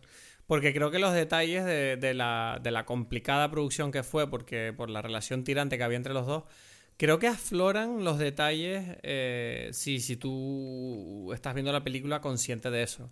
Porque 0.48 0.74
creo 0.74 0.92
que 0.92 1.00
los 1.00 1.14
detalles 1.14 1.64
de, 1.64 2.14
la, 2.14 2.84
complicada 2.86 3.52
producción 3.52 3.92
que 3.92 4.04
fue, 4.04 4.30
porque 4.30 4.74
por 4.76 4.90
la 4.90 5.02
relación 5.02 5.44
tirante 5.44 5.78
que 5.78 5.84
había 5.84 5.98
entre 5.98 6.14
los 6.14 6.26
dos, 6.26 6.44
creo 7.02 7.18
que 7.18 7.28
afloran 7.28 8.04
los 8.04 8.20
detalles 8.20 8.86
eh, 9.02 9.72
si, 9.74 10.00
si 10.00 10.18
tú 10.18 11.34
estás 11.34 11.56
viendo 11.56 11.72
la 11.72 11.84
película 11.84 12.22
consciente 12.22 12.70
de 12.70 12.84
eso. 12.84 13.10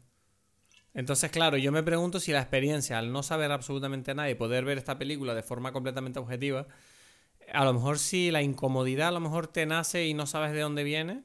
Entonces, 0.94 1.32
claro, 1.32 1.58
yo 1.58 1.72
me 1.72 1.82
pregunto 1.82 2.20
si 2.20 2.32
la 2.32 2.40
experiencia, 2.40 3.00
al 3.00 3.12
no 3.12 3.24
saber 3.24 3.52
absolutamente 3.52 4.14
nada 4.14 4.30
y 4.30 4.36
poder 4.36 4.64
ver 4.64 4.78
esta 4.78 5.00
película 5.00 5.34
de 5.34 5.42
forma 5.42 5.72
completamente 5.72 6.20
objetiva, 6.20 6.68
a 7.52 7.66
lo 7.66 7.74
mejor 7.74 7.98
si 7.98 8.30
la 8.30 8.44
incomodidad 8.44 9.08
a 9.08 9.12
lo 9.12 9.22
mejor 9.22 9.48
te 9.48 9.66
nace 9.66 10.06
y 10.06 10.14
no 10.14 10.28
sabes 10.28 10.52
de 10.52 10.60
dónde 10.60 10.84
viene. 10.84 11.24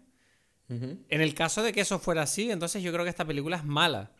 En 0.70 1.20
el 1.20 1.34
caso 1.34 1.62
de 1.62 1.74
que 1.74 1.82
eso 1.82 1.98
fuera 1.98 2.22
así, 2.22 2.50
entonces 2.50 2.82
yo 2.82 2.92
creo 2.94 3.04
que 3.04 3.10
esta 3.10 3.26
película 3.26 3.58
es 3.58 3.64
mala. 3.64 4.12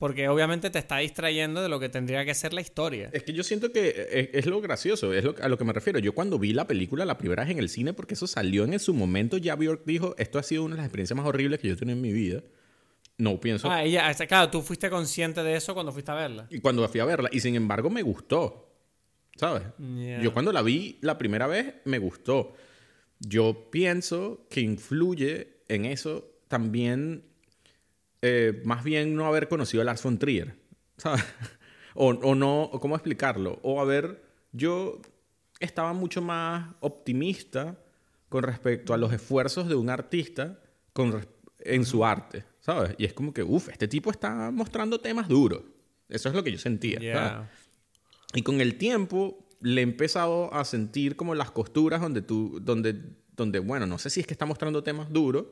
Porque 0.00 0.30
obviamente 0.30 0.70
te 0.70 0.78
está 0.78 0.96
distrayendo 0.96 1.60
de 1.60 1.68
lo 1.68 1.78
que 1.78 1.90
tendría 1.90 2.24
que 2.24 2.34
ser 2.34 2.54
la 2.54 2.62
historia. 2.62 3.10
Es 3.12 3.22
que 3.22 3.34
yo 3.34 3.42
siento 3.42 3.70
que 3.70 4.30
es, 4.32 4.46
lo 4.46 4.58
gracioso, 4.62 5.12
es 5.12 5.26
a 5.42 5.48
lo 5.50 5.58
que 5.58 5.64
me 5.64 5.74
refiero. 5.74 5.98
Yo 5.98 6.14
cuando 6.14 6.38
vi 6.38 6.54
la 6.54 6.66
película 6.66 7.04
la 7.04 7.18
primera 7.18 7.44
vez 7.44 7.52
en 7.52 7.58
el 7.58 7.68
cine, 7.68 7.92
porque 7.92 8.14
eso 8.14 8.26
salió 8.26 8.64
en 8.64 8.78
su 8.78 8.94
momento, 8.94 9.36
ya 9.36 9.56
Bjork 9.56 9.84
dijo, 9.84 10.14
esto 10.16 10.38
ha 10.38 10.42
sido 10.42 10.64
una 10.64 10.76
de 10.76 10.78
las 10.78 10.86
experiencias 10.86 11.18
más 11.18 11.26
horribles 11.26 11.60
que 11.60 11.68
yo 11.68 11.74
he 11.74 11.76
tenido 11.76 11.96
en 11.96 12.00
mi 12.00 12.14
vida. 12.14 12.42
No 13.18 13.38
pienso... 13.40 13.70
Ah, 13.70 13.84
ella, 13.84 14.14
claro, 14.26 14.50
tú 14.50 14.62
fuiste 14.62 14.88
consciente 14.88 15.42
de 15.42 15.54
eso 15.54 15.74
cuando 15.74 15.92
fuiste 15.92 16.10
a 16.10 16.14
verla. 16.14 16.46
Y 16.48 16.60
cuando 16.60 16.88
fui 16.88 17.00
a 17.00 17.04
verla, 17.04 17.28
y 17.30 17.40
sin 17.40 17.54
embargo 17.54 17.90
me 17.90 18.00
gustó, 18.00 18.72
¿sabes? 19.36 19.64
Yo 20.22 20.32
cuando 20.32 20.50
la 20.50 20.62
vi 20.62 20.96
la 21.02 21.18
primera 21.18 21.46
vez, 21.46 21.74
me 21.84 21.98
gustó. 21.98 22.54
Yo 23.18 23.68
pienso 23.70 24.46
que 24.48 24.62
influye 24.62 25.58
en 25.68 25.84
eso 25.84 26.40
también 26.48 27.29
eh, 28.22 28.62
más 28.64 28.84
bien 28.84 29.14
no 29.14 29.26
haber 29.26 29.48
conocido 29.48 29.82
a 29.82 29.84
Lars 29.84 30.02
von 30.02 30.18
Trier, 30.18 30.54
¿sabes? 30.96 31.24
O, 31.94 32.10
o 32.10 32.36
no, 32.36 32.70
¿cómo 32.80 32.94
explicarlo? 32.94 33.58
O 33.62 33.80
haber, 33.80 34.22
yo 34.52 35.00
estaba 35.58 35.92
mucho 35.92 36.22
más 36.22 36.72
optimista 36.78 37.76
con 38.28 38.44
respecto 38.44 38.94
a 38.94 38.96
los 38.96 39.12
esfuerzos 39.12 39.68
de 39.68 39.74
un 39.74 39.90
artista 39.90 40.60
con, 40.92 41.26
en 41.58 41.84
su 41.84 42.04
arte, 42.04 42.44
¿sabes? 42.60 42.94
Y 42.96 43.04
es 43.04 43.12
como 43.12 43.34
que, 43.34 43.42
uff, 43.42 43.68
este 43.68 43.88
tipo 43.88 44.10
está 44.12 44.52
mostrando 44.52 45.00
temas 45.00 45.28
duros. 45.28 45.62
Eso 46.08 46.28
es 46.28 46.34
lo 46.34 46.44
que 46.44 46.52
yo 46.52 46.58
sentía. 46.58 47.48
Y 48.34 48.42
con 48.42 48.60
el 48.60 48.76
tiempo 48.78 49.48
le 49.60 49.80
he 49.80 49.84
empezado 49.84 50.52
a 50.54 50.64
sentir 50.64 51.16
como 51.16 51.34
las 51.34 51.50
costuras 51.50 52.00
donde 52.00 52.22
tú, 52.22 52.60
donde, 52.62 52.96
donde, 53.36 53.58
bueno, 53.58 53.86
no 53.86 53.98
sé 53.98 54.10
si 54.10 54.20
es 54.20 54.26
que 54.26 54.34
está 54.34 54.46
mostrando 54.46 54.82
temas 54.82 55.12
duros 55.12 55.46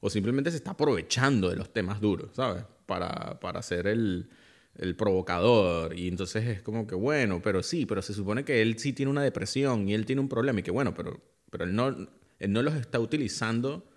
o 0.00 0.10
simplemente 0.10 0.50
se 0.50 0.58
está 0.58 0.72
aprovechando 0.72 1.50
de 1.50 1.56
los 1.56 1.72
temas 1.72 2.00
duros, 2.00 2.30
¿sabes? 2.34 2.64
Para, 2.86 3.40
para 3.40 3.62
ser 3.62 3.86
el, 3.86 4.28
el, 4.76 4.94
provocador. 4.96 5.98
Y 5.98 6.08
entonces 6.08 6.44
es 6.46 6.62
como 6.62 6.86
que, 6.86 6.94
bueno, 6.94 7.40
pero 7.42 7.62
sí, 7.62 7.86
pero 7.86 8.02
se 8.02 8.14
supone 8.14 8.44
que 8.44 8.62
él 8.62 8.78
sí 8.78 8.92
tiene 8.92 9.10
una 9.10 9.22
depresión 9.22 9.88
y 9.88 9.94
él 9.94 10.06
tiene 10.06 10.20
un 10.20 10.28
problema 10.28 10.60
y 10.60 10.62
que, 10.62 10.70
bueno, 10.70 10.94
pero, 10.94 11.20
pero 11.50 11.64
él, 11.64 11.74
no, 11.74 11.88
él 11.88 12.52
no 12.52 12.62
los 12.62 12.74
está 12.74 13.00
utilizando 13.00 13.88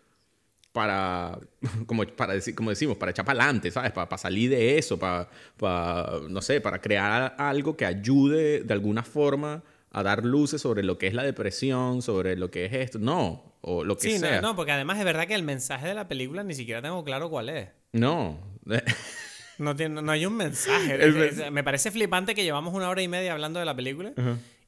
para, 0.71 1.39
como, 1.85 2.05
para 2.05 2.33
decir, 2.33 2.55
como 2.55 2.69
decimos, 2.69 2.97
para 2.97 3.11
echar 3.11 3.25
para 3.25 3.43
adelante, 3.43 3.71
¿sabes? 3.71 3.91
Para, 3.91 4.07
para, 4.09 4.19
salir 4.19 4.49
de 4.49 4.77
eso, 4.77 4.97
para, 4.97 5.29
para, 5.57 6.19
no 6.29 6.41
sé, 6.41 6.61
para 6.61 6.79
crear 6.81 7.35
algo 7.37 7.75
que 7.75 7.85
ayude 7.85 8.63
de 8.63 8.73
alguna 8.73 9.03
forma 9.03 9.63
a 9.91 10.03
dar 10.03 10.23
luces 10.25 10.61
sobre 10.61 10.83
lo 10.83 10.97
que 10.97 11.07
es 11.07 11.13
la 11.13 11.23
depresión, 11.23 12.01
sobre 12.01 12.35
lo 12.35 12.51
que 12.51 12.65
es 12.65 12.73
esto. 12.73 12.99
No, 12.99 13.48
o 13.61 13.83
lo 13.83 13.97
que 13.97 14.17
sea. 14.17 14.41
No, 14.41 14.49
no, 14.49 14.55
porque 14.55 14.71
además 14.71 14.97
es 14.99 15.05
verdad 15.05 15.27
que 15.27 15.35
el 15.35 15.43
mensaje 15.43 15.87
de 15.87 15.93
la 15.93 16.07
película 16.07 16.43
ni 16.43 16.53
siquiera 16.53 16.81
tengo 16.81 17.03
claro 17.03 17.29
cuál 17.29 17.49
es. 17.49 17.69
No. 17.91 18.39
no, 19.57 19.75
tiene, 19.75 20.01
no 20.01 20.11
hay 20.11 20.25
un 20.25 20.35
mensaje. 20.35 21.51
me 21.51 21.63
parece 21.63 21.91
flipante 21.91 22.35
que 22.35 22.43
llevamos 22.43 22.73
una 22.73 22.89
hora 22.89 23.01
y 23.01 23.07
media 23.07 23.33
hablando 23.33 23.59
de 23.59 23.65
la 23.65 23.75
película. 23.75 24.13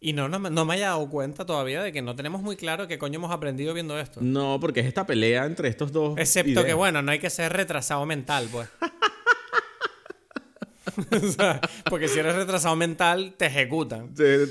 Y 0.03 0.13
no, 0.13 0.27
no, 0.27 0.65
me 0.65 0.73
haya 0.73 0.87
dado 0.87 1.07
cuenta 1.09 1.45
todavía 1.45 1.83
de 1.83 1.91
que 1.91 2.01
no 2.01 2.15
tenemos 2.15 2.41
muy 2.41 2.55
claro 2.55 2.87
qué 2.87 2.97
coño 2.97 3.17
hemos 3.17 3.31
aprendido 3.31 3.73
viendo 3.73 3.99
esto. 3.99 4.19
No, 4.21 4.57
porque 4.59 4.79
es 4.79 4.87
esta 4.87 5.05
pelea 5.05 5.45
entre 5.45 5.69
estos 5.69 5.91
dos. 5.91 6.17
Excepto 6.17 6.65
que, 6.65 6.73
bueno, 6.73 7.03
no 7.03 7.11
hay 7.11 7.19
que 7.19 7.29
ser 7.29 7.53
retrasado 7.53 8.03
mental, 8.07 8.49
pues. 8.51 8.67
porque 11.89 12.07
si 12.07 12.17
eres 12.19 12.35
retrasado 12.35 12.75
mental, 12.75 13.35
te 13.37 13.45
ejecutan. 13.45 14.13
te, 14.15 14.47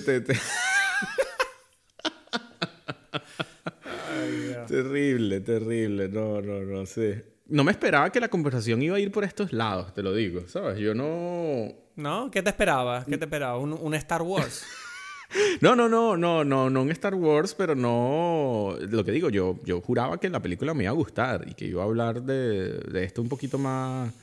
Terrible, 4.67 5.41
terrible. 5.41 6.09
No, 6.09 6.41
no, 6.41 6.61
no 6.61 6.87
sé. 6.87 7.25
No 7.51 7.65
me 7.65 7.73
esperaba 7.73 8.11
que 8.11 8.21
la 8.21 8.29
conversación 8.29 8.81
iba 8.81 8.97
a 8.97 9.01
ir 9.01 9.11
por 9.11 9.25
estos 9.25 9.53
lados, 9.53 9.93
te 9.93 10.03
lo 10.03 10.15
digo, 10.15 10.47
¿sabes? 10.47 10.79
Yo 10.79 10.95
no... 10.95 11.75
¿No? 11.97 12.31
¿Qué 12.31 12.43
te 12.43 12.51
esperabas? 12.51 13.07
¿Qué 13.07 13.19
te 13.19 13.25
esperaba? 13.25 13.59
¿Un, 13.59 13.95
Star 13.95 14.23
Wars? 14.23 14.65
no, 15.61 15.75
no, 15.75 15.89
no, 15.89 16.17
no, 16.17 16.45
no, 16.45 16.71
no 16.71 16.83
un 16.83 16.91
Star 16.93 17.17
Wars, 17.17 17.55
pero 17.55 17.75
no... 17.75 18.77
Lo 18.89 19.05
que 19.05 19.11
digo, 19.11 19.31
yo, 19.31 19.59
yo 19.65 19.81
juraba 19.81 20.21
que 20.21 20.31
la 20.31 20.41
película 20.41 20.75
me 20.75 20.85
iba 20.85 20.93
a 20.93 20.95
gustar 20.95 21.45
y 21.49 21.55
que 21.55 21.65
iba 21.65 21.83
a 21.83 21.87
hablar 21.87 22.23
de, 22.23 22.79
de 22.79 23.05
esto 23.05 23.21
un 23.21 23.29
poquito 23.29 23.59
más... 23.59 24.15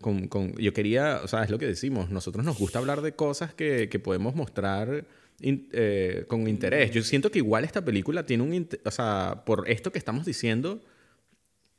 Con, 0.00 0.26
con, 0.28 0.54
yo 0.54 0.72
quería, 0.72 1.20
o 1.22 1.28
sea, 1.28 1.44
es 1.44 1.50
lo 1.50 1.58
que 1.58 1.66
decimos, 1.66 2.10
nosotros 2.10 2.44
nos 2.44 2.58
gusta 2.58 2.78
hablar 2.78 3.00
de 3.00 3.12
cosas 3.12 3.54
que, 3.54 3.88
que 3.88 3.98
podemos 4.00 4.34
mostrar 4.34 5.04
eh, 5.40 6.24
con 6.28 6.48
interés. 6.48 6.90
Yo 6.90 7.02
siento 7.02 7.30
que 7.30 7.38
igual 7.38 7.64
esta 7.64 7.84
película 7.84 8.24
tiene 8.26 8.42
un... 8.42 8.68
O 8.84 8.90
sea, 8.90 9.42
por 9.44 9.68
esto 9.68 9.92
que 9.92 9.98
estamos 9.98 10.24
diciendo, 10.24 10.80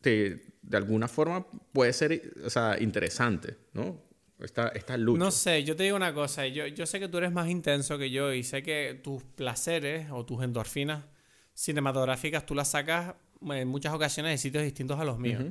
te, 0.02 0.42
de 0.62 0.78
alguna 0.78 1.08
forma 1.08 1.48
puede 1.72 1.94
ser 1.94 2.34
o 2.44 2.50
sea, 2.50 2.78
interesante, 2.80 3.58
¿no? 3.74 4.04
Esta, 4.40 4.68
esta 4.70 4.98
lucha. 4.98 5.20
No 5.20 5.32
sé, 5.32 5.64
yo 5.64 5.76
te 5.76 5.84
digo 5.84 5.96
una 5.96 6.14
cosa. 6.14 6.46
Yo, 6.48 6.68
yo 6.68 6.86
sé 6.86 7.00
que 7.00 7.08
tú 7.08 7.18
eres 7.18 7.32
más 7.32 7.50
intenso 7.50 7.98
que 7.98 8.12
yo 8.12 8.34
y 8.34 8.44
sé 8.44 8.64
que 8.64 9.00
tus 9.02 9.24
placeres 9.24 10.08
o 10.12 10.26
tus 10.26 10.44
endorfinas 10.44 11.06
cinematográficas 11.54 12.46
tú 12.46 12.54
las 12.54 12.72
sacas 12.72 13.16
en 13.42 13.68
muchas 13.68 13.94
ocasiones 13.94 14.34
de 14.34 14.38
sitios 14.38 14.64
distintos 14.64 15.00
a 15.00 15.06
los 15.06 15.18
míos. 15.18 15.44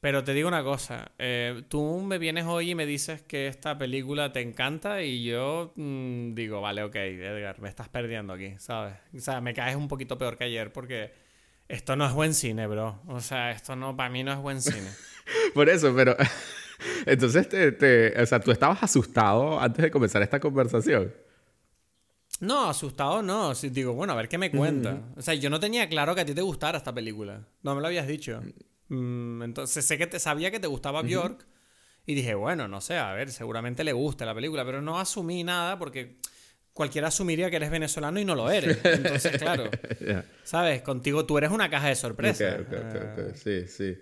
Pero 0.00 0.22
te 0.22 0.32
digo 0.32 0.46
una 0.46 0.62
cosa, 0.62 1.10
eh, 1.18 1.64
tú 1.68 2.00
me 2.00 2.18
vienes 2.18 2.44
hoy 2.46 2.70
y 2.70 2.74
me 2.76 2.86
dices 2.86 3.22
que 3.22 3.48
esta 3.48 3.76
película 3.76 4.32
te 4.32 4.40
encanta 4.40 5.02
y 5.02 5.24
yo 5.24 5.72
mm, 5.74 6.34
digo, 6.34 6.60
vale, 6.60 6.84
ok, 6.84 6.94
Edgar, 6.94 7.60
me 7.60 7.68
estás 7.68 7.88
perdiendo 7.88 8.32
aquí, 8.32 8.54
¿sabes? 8.58 8.94
O 9.12 9.18
sea, 9.18 9.40
me 9.40 9.54
caes 9.54 9.74
un 9.74 9.88
poquito 9.88 10.16
peor 10.16 10.38
que 10.38 10.44
ayer 10.44 10.72
porque 10.72 11.12
esto 11.66 11.96
no 11.96 12.06
es 12.06 12.12
buen 12.12 12.32
cine, 12.32 12.68
bro. 12.68 13.02
O 13.08 13.20
sea, 13.20 13.50
esto 13.50 13.74
no, 13.74 13.96
para 13.96 14.08
mí 14.08 14.22
no 14.22 14.32
es 14.32 14.38
buen 14.38 14.62
cine. 14.62 14.88
Por 15.54 15.68
eso, 15.68 15.92
pero... 15.94 16.16
Entonces, 17.06 17.48
te, 17.48 18.22
o 18.22 18.26
sea, 18.26 18.38
tú 18.38 18.52
estabas 18.52 18.82
asustado 18.82 19.58
antes 19.58 19.82
de 19.82 19.90
comenzar 19.90 20.22
esta 20.22 20.38
conversación. 20.38 21.12
No, 22.40 22.68
asustado 22.68 23.20
no. 23.20 23.52
Digo, 23.54 23.94
bueno, 23.94 24.12
a 24.12 24.16
ver 24.16 24.28
qué 24.28 24.38
me 24.38 24.50
cuenta. 24.50 25.00
O 25.16 25.22
sea, 25.22 25.34
yo 25.34 25.50
no 25.50 25.58
tenía 25.58 25.88
claro 25.88 26.14
que 26.14 26.20
a 26.20 26.24
ti 26.24 26.34
te 26.34 26.42
gustara 26.42 26.78
esta 26.78 26.94
película. 26.94 27.44
No 27.62 27.74
me 27.74 27.80
lo 27.80 27.88
habías 27.88 28.06
dicho. 28.06 28.40
Mm, 28.88 29.42
entonces 29.42 29.84
sé 29.84 29.98
que 29.98 30.06
te, 30.06 30.18
sabía 30.18 30.50
que 30.50 30.60
te 30.60 30.66
gustaba 30.66 31.02
Bjork. 31.02 31.46
Y 32.06 32.14
dije, 32.14 32.34
bueno, 32.34 32.68
no 32.68 32.80
sé, 32.80 32.96
a 32.96 33.12
ver, 33.12 33.30
seguramente 33.30 33.84
le 33.84 33.92
gusta 33.92 34.24
la 34.24 34.34
película. 34.34 34.64
Pero 34.64 34.80
no 34.80 34.98
asumí 34.98 35.44
nada 35.44 35.78
porque 35.78 36.16
cualquiera 36.72 37.08
asumiría 37.08 37.50
que 37.50 37.56
eres 37.56 37.70
venezolano 37.70 38.18
y 38.18 38.24
no 38.24 38.34
lo 38.34 38.50
eres. 38.50 38.78
Entonces, 38.84 39.36
claro. 39.36 39.70
¿Sabes? 40.42 40.82
Contigo 40.82 41.26
tú 41.26 41.36
eres 41.36 41.50
una 41.50 41.68
caja 41.68 41.88
de 41.88 41.96
sorpresas. 41.96 42.60
Eh, 42.70 43.32
sí, 43.34 43.66
sí. 43.68 43.98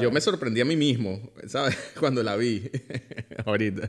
Yo 0.00 0.10
me 0.10 0.20
sorprendí 0.20 0.60
a 0.60 0.64
mí 0.64 0.76
mismo, 0.76 1.32
¿sabes? 1.46 1.76
Cuando 1.98 2.22
la 2.22 2.36
vi. 2.36 2.70
Ahorita. 3.46 3.88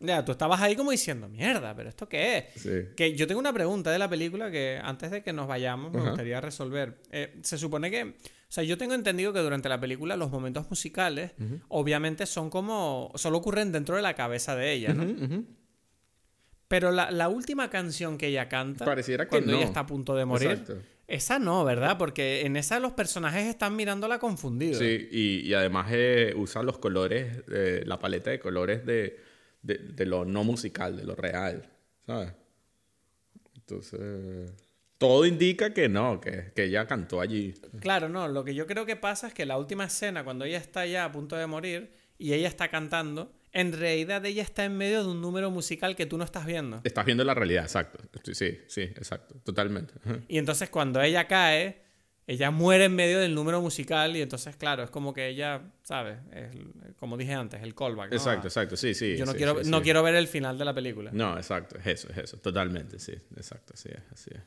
Ya, 0.00 0.24
tú 0.24 0.32
estabas 0.32 0.60
ahí 0.60 0.76
como 0.76 0.90
diciendo, 0.90 1.28
mierda, 1.28 1.74
pero 1.74 1.88
¿esto 1.88 2.08
qué 2.08 2.38
es? 2.38 2.94
Que 2.94 3.14
yo 3.14 3.26
tengo 3.26 3.40
una 3.40 3.52
pregunta 3.52 3.90
de 3.90 3.98
la 3.98 4.08
película 4.08 4.50
que 4.50 4.78
antes 4.82 5.10
de 5.10 5.22
que 5.22 5.32
nos 5.32 5.48
vayamos 5.48 5.92
me 5.92 6.00
gustaría 6.00 6.40
resolver. 6.40 6.98
Eh, 7.10 7.38
se 7.42 7.56
supone 7.56 7.90
que, 7.90 8.16
sea, 8.54 8.64
yo 8.64 8.78
tengo 8.78 8.94
entendido 8.94 9.32
que 9.32 9.40
durante 9.40 9.68
la 9.68 9.80
película 9.80 10.16
los 10.16 10.30
momentos 10.30 10.68
musicales 10.70 11.32
obviamente 11.68 12.26
son 12.26 12.50
como, 12.50 13.12
solo 13.16 13.38
ocurren 13.38 13.72
dentro 13.72 13.96
de 13.96 14.02
la 14.02 14.14
cabeza 14.14 14.54
de 14.54 14.72
ella, 14.72 14.94
¿no? 14.94 15.44
Pero 16.68 16.90
la, 16.92 17.28
última 17.28 17.68
canción 17.70 18.16
que 18.16 18.28
ella 18.28 18.48
canta, 18.48 18.84
Pareciera 18.84 19.24
que 19.24 19.30
cuando 19.30 19.52
ella 19.52 19.64
está 19.64 19.80
a 19.80 19.86
punto 19.86 20.14
de 20.16 20.24
morir, 20.24 20.64
esa 21.06 21.38
no, 21.38 21.64
¿verdad? 21.64 21.98
Porque 21.98 22.46
en 22.46 22.56
esa 22.56 22.80
los 22.80 22.92
personajes 22.92 23.46
están 23.46 23.76
mirándola 23.76 24.18
confundidos. 24.18 24.78
Sí, 24.78 25.08
y, 25.10 25.52
además 25.52 25.88
eh, 25.90 26.32
usa 26.36 26.62
los 26.62 26.78
colores, 26.78 27.42
eh, 27.52 27.82
la 27.84 27.98
paleta 27.98 28.30
de 28.30 28.40
colores 28.40 28.86
de 28.86 29.18
de, 29.64 30.06
lo 30.06 30.24
no 30.24 30.44
musical, 30.44 30.96
de 30.96 31.04
lo 31.04 31.14
real, 31.14 31.68
¿sabes? 32.06 32.32
Entonces, 33.56 34.52
todo 35.04 35.26
indica 35.26 35.74
que 35.74 35.88
no, 35.88 36.20
que, 36.20 36.52
que 36.54 36.64
ella 36.64 36.86
cantó 36.86 37.20
allí. 37.20 37.54
Claro, 37.80 38.08
no, 38.08 38.26
lo 38.28 38.44
que 38.44 38.54
yo 38.54 38.66
creo 38.66 38.86
que 38.86 38.96
pasa 38.96 39.28
es 39.28 39.34
que 39.34 39.44
la 39.44 39.58
última 39.58 39.84
escena, 39.84 40.24
cuando 40.24 40.44
ella 40.44 40.58
está 40.58 40.86
ya 40.86 41.04
a 41.04 41.12
punto 41.12 41.36
de 41.36 41.46
morir 41.46 41.92
y 42.18 42.32
ella 42.32 42.48
está 42.48 42.68
cantando, 42.68 43.32
en 43.52 43.72
realidad 43.72 44.24
ella 44.24 44.42
está 44.42 44.64
en 44.64 44.76
medio 44.76 45.04
de 45.04 45.10
un 45.10 45.20
número 45.20 45.50
musical 45.50 45.94
que 45.94 46.06
tú 46.06 46.18
no 46.18 46.24
estás 46.24 46.46
viendo. 46.46 46.80
Estás 46.84 47.04
viendo 47.04 47.22
la 47.22 47.34
realidad, 47.34 47.64
exacto. 47.64 47.98
Sí, 48.32 48.58
sí, 48.66 48.82
exacto, 48.82 49.36
totalmente. 49.44 49.94
Y 50.26 50.38
entonces 50.38 50.70
cuando 50.70 51.00
ella 51.00 51.28
cae, 51.28 51.84
ella 52.26 52.50
muere 52.50 52.86
en 52.86 52.96
medio 52.96 53.20
del 53.20 53.34
número 53.34 53.60
musical 53.60 54.16
y 54.16 54.22
entonces, 54.22 54.56
claro, 54.56 54.82
es 54.82 54.90
como 54.90 55.12
que 55.12 55.28
ella, 55.28 55.60
¿sabes? 55.82 56.18
como 56.98 57.16
dije 57.16 57.34
antes, 57.34 57.62
el 57.62 57.74
callback. 57.74 58.12
Exacto, 58.12 58.48
exacto, 58.48 58.76
sí, 58.76 58.94
sí. 58.94 59.16
Yo 59.16 59.26
no, 59.26 59.32
sí, 59.32 59.38
quiero, 59.38 59.62
no 59.64 59.82
quiero 59.82 60.02
ver 60.02 60.14
el 60.14 60.26
final 60.26 60.56
de 60.56 60.64
la 60.64 60.74
película. 60.74 61.10
No, 61.12 61.36
exacto, 61.36 61.78
es 61.78 61.86
eso, 61.86 62.08
es 62.10 62.18
eso, 62.18 62.38
totalmente, 62.38 62.98
sí, 62.98 63.12
exacto, 63.36 63.74
así 63.74 63.90
es, 63.90 64.02
así 64.12 64.30
es. 64.32 64.40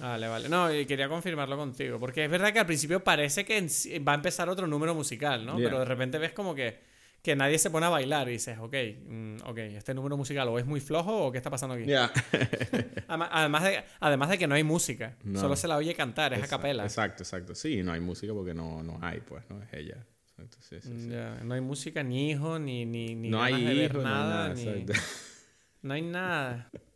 Vale, 0.00 0.28
vale. 0.28 0.48
No, 0.48 0.72
y 0.72 0.86
quería 0.86 1.08
confirmarlo 1.08 1.56
contigo, 1.56 1.98
porque 1.98 2.24
es 2.24 2.30
verdad 2.30 2.52
que 2.52 2.58
al 2.60 2.66
principio 2.66 3.04
parece 3.04 3.44
que 3.44 3.60
va 4.06 4.12
a 4.12 4.14
empezar 4.16 4.48
otro 4.48 4.66
número 4.66 4.94
musical, 4.94 5.44
¿no? 5.44 5.56
Pero 5.56 5.78
de 5.78 5.84
repente 5.84 6.18
ves 6.18 6.32
como 6.32 6.54
que 6.54 6.90
que 7.22 7.36
nadie 7.36 7.58
se 7.58 7.70
pone 7.70 7.86
a 7.86 7.90
bailar 7.90 8.28
y 8.28 8.32
dices, 8.32 8.58
ok, 8.58 8.74
mm, 9.06 9.36
ok, 9.44 9.58
este 9.58 9.92
número 9.92 10.16
musical 10.16 10.48
o 10.48 10.58
es 10.58 10.64
muy 10.64 10.80
flojo 10.80 11.26
o 11.26 11.32
qué 11.32 11.38
está 11.38 11.50
pasando 11.50 11.74
aquí. 11.74 11.84
Ya. 11.84 12.10
además, 13.08 13.64
de, 13.64 13.84
además 14.00 14.30
de 14.30 14.38
que 14.38 14.46
no 14.46 14.54
hay 14.54 14.64
música, 14.64 15.16
solo 15.34 15.54
se 15.56 15.68
la 15.68 15.76
oye 15.76 15.94
cantar, 15.94 16.32
es 16.32 16.42
a 16.42 16.46
capela. 16.46 16.84
Exacto, 16.84 17.22
exacto. 17.22 17.54
Sí, 17.54 17.82
no 17.82 17.92
hay 17.92 18.00
música 18.00 18.32
porque 18.32 18.54
no, 18.54 18.82
no 18.82 18.98
hay, 19.02 19.20
pues, 19.20 19.44
no 19.50 19.62
es 19.62 19.72
ella. 19.72 20.06
No 21.42 21.54
hay 21.54 21.60
música, 21.60 22.02
ni 22.02 22.30
hijo, 22.30 22.58
ni, 22.58 22.86
ni, 22.86 23.14
ni 23.14 23.28
no 23.28 23.42
hay 23.42 23.62
de 23.62 23.88
nada. 23.90 24.54
ni... 24.54 24.86
no 25.82 25.94
hay 25.94 26.02
nada. 26.02 26.70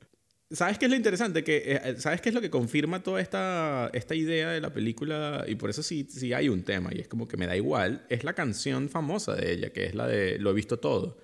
¿Sabes 0.55 0.79
qué 0.79 0.87
es 0.87 0.91
lo 0.91 0.97
interesante? 0.97 1.43
Que, 1.43 1.57
eh, 1.57 1.81
eh, 1.85 1.95
¿Sabes 1.99 2.21
qué 2.21 2.29
es 2.29 2.35
lo 2.35 2.41
que 2.41 2.51
confirma 2.51 3.03
toda 3.03 3.21
esta, 3.21 3.91
esta 3.93 4.15
idea 4.15 4.51
de 4.51 4.61
la 4.61 4.73
película? 4.73 5.45
Y 5.49 5.57
por 5.57 5.71
eso 5.71 5.83
sí, 5.83 6.07
sí 6.09 6.33
hay 6.33 6.49
un 6.49 6.63
tema, 6.63 6.91
y 6.93 7.01
es 7.01 7.09
como 7.09 7.27
que 7.27 7.37
me 7.37 7.47
da 7.47 7.57
igual. 7.57 8.07
Es 8.09 8.25
la 8.25 8.35
canción 8.35 8.89
famosa 8.89 9.35
de 9.35 9.53
ella, 9.53 9.71
que 9.71 9.87
es 9.87 9.95
la 9.95 10.07
de 10.07 10.39
Lo 10.39 10.51
he 10.51 10.55
visto 10.55 10.79
todo. 10.79 11.19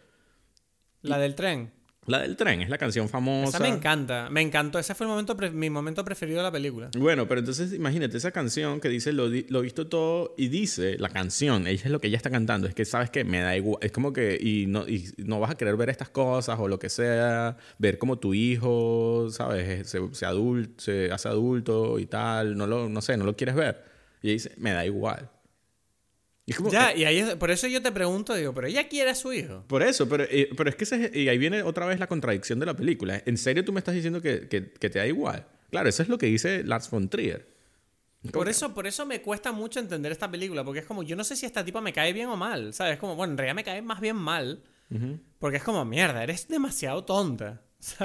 ¿La 1.03 1.19
del 1.19 1.35
tren? 1.35 1.73
La 2.11 2.19
del 2.19 2.37
tren, 2.37 2.61
es 2.61 2.69
la 2.69 2.77
canción 2.77 3.09
famosa. 3.09 3.57
Esa 3.57 3.61
me 3.61 3.69
encanta, 3.69 4.29
me 4.31 4.41
encantó. 4.41 4.81
Ese 4.81 4.97
fue 4.97 5.07
el 5.07 5.11
momento 5.11 5.37
mi 5.53 5.71
momento 5.71 6.05
preferido 6.05 6.39
de 6.39 6.43
la 6.43 6.51
película. 6.51 6.91
Bueno, 6.99 7.29
pero 7.29 7.39
entonces 7.39 7.73
imagínate 7.73 8.17
esa 8.17 8.33
canción 8.33 8.81
que 8.81 8.89
dice 8.89 9.13
lo, 9.13 9.29
lo, 9.29 9.61
visto 9.61 9.87
todo 9.87 10.35
y 10.37 10.49
dice 10.49 10.99
la 10.99 11.09
canción, 11.09 11.69
ella 11.69 11.85
es 11.85 11.91
lo 11.91 12.01
que 12.01 12.09
ella 12.09 12.17
está 12.17 12.31
cantando, 12.31 12.67
es 12.67 12.75
que 12.75 12.85
sabes 12.85 13.11
que 13.11 13.23
me 13.23 13.41
da 13.41 13.57
igual, 13.57 13.79
es 13.81 13.93
como 13.93 14.13
que 14.13 14.37
y 14.41 14.67
no, 14.67 14.89
y 14.89 15.13
no 15.19 15.39
vas 15.39 15.53
a 15.53 15.55
querer 15.55 15.77
ver 15.77 15.89
estas 15.89 16.09
cosas 16.09 16.59
o 16.59 16.67
lo 16.67 16.81
que 16.81 16.89
sea, 16.89 17.57
ver 17.79 17.99
como 17.99 18.19
tu 18.19 18.35
hijo, 18.35 19.29
sabes, 19.31 19.89
se, 19.89 20.01
se, 20.13 20.27
se 20.79 21.13
hace 21.13 21.29
adulto 21.29 21.99
y 22.01 22.07
tal, 22.07 22.57
no 22.57 22.67
lo, 22.67 22.89
no 22.89 23.01
sé, 23.03 23.17
no 23.17 23.25
lo 23.25 23.37
quieres 23.37 23.55
ver. 23.55 23.85
Y 24.23 24.29
ella 24.29 24.35
dice, 24.35 24.53
me 24.57 24.73
da 24.73 24.85
igual 24.85 25.31
ya, 26.71 26.95
y 26.95 27.05
ahí, 27.05 27.37
por 27.39 27.51
eso 27.51 27.67
yo 27.67 27.83
te 27.83 27.93
pregunto, 27.93 28.35
digo, 28.35 28.55
pero 28.55 28.67
ella 28.67 28.89
quiere 28.89 29.11
a 29.11 29.15
su 29.15 29.33
hijo. 29.33 29.65
Por 29.67 29.83
eso, 29.83 30.09
pero, 30.09 30.25
eh, 30.25 30.51
pero 30.57 30.71
es 30.71 30.77
que 30.77 31.11
y 31.15 31.29
ahí 31.29 31.39
viene 31.39 31.63
otra 31.63 31.87
vez 31.87 31.99
la 31.99 32.07
contradicción 32.07 32.59
de 32.59 32.67
la 32.67 32.75
película. 32.75 33.23
¿En 33.27 33.37
serio 33.37 33.65
tú 33.65 33.73
me 33.73 33.81
estás 33.81 33.95
diciendo 33.95 34.21
que, 34.21 34.49
que, 34.49 34.61
te 34.61 34.99
da 34.99 35.07
igual? 35.07 35.47
Claro, 35.71 35.89
eso 35.89 36.03
es 36.03 36.09
lo 36.09 36.19
que 36.19 36.27
dice 36.27 36.65
Lars 36.65 36.91
von 36.91 37.09
Trier. 37.09 37.49
Por 38.33 38.49
eso, 38.49 38.75
por 38.75 38.87
eso 38.87 39.07
me 39.07 39.23
cuesta 39.23 39.51
mucho 39.51 39.81
entender 39.81 40.13
esta 40.13 40.31
película, 40.31 40.63
porque 40.65 40.81
es 40.81 40.87
como, 40.87 41.03
yo 41.03 41.17
no 41.17 41.25
sé 41.25 41.37
si 41.37 41.47
esta 41.47 41.65
tipa 41.65 41.81
me 41.81 41.93
cae 41.93 42.13
bien 42.13 42.29
o 42.29 42.37
mal, 42.37 42.75
¿sabes? 42.75 42.95
Es 42.95 42.99
como, 42.99 43.17
bueno, 43.17 43.33
en 43.33 43.39
realidad 43.39 43.55
me 43.55 43.65
cae 43.65 43.81
más 43.83 44.01
bien 44.01 44.17
mal, 44.17 44.63
porque 45.39 45.57
es 45.59 45.63
como, 45.63 45.85
mierda, 45.85 46.23
eres 46.23 46.49
demasiado 46.49 47.05
tonta. 47.05 47.63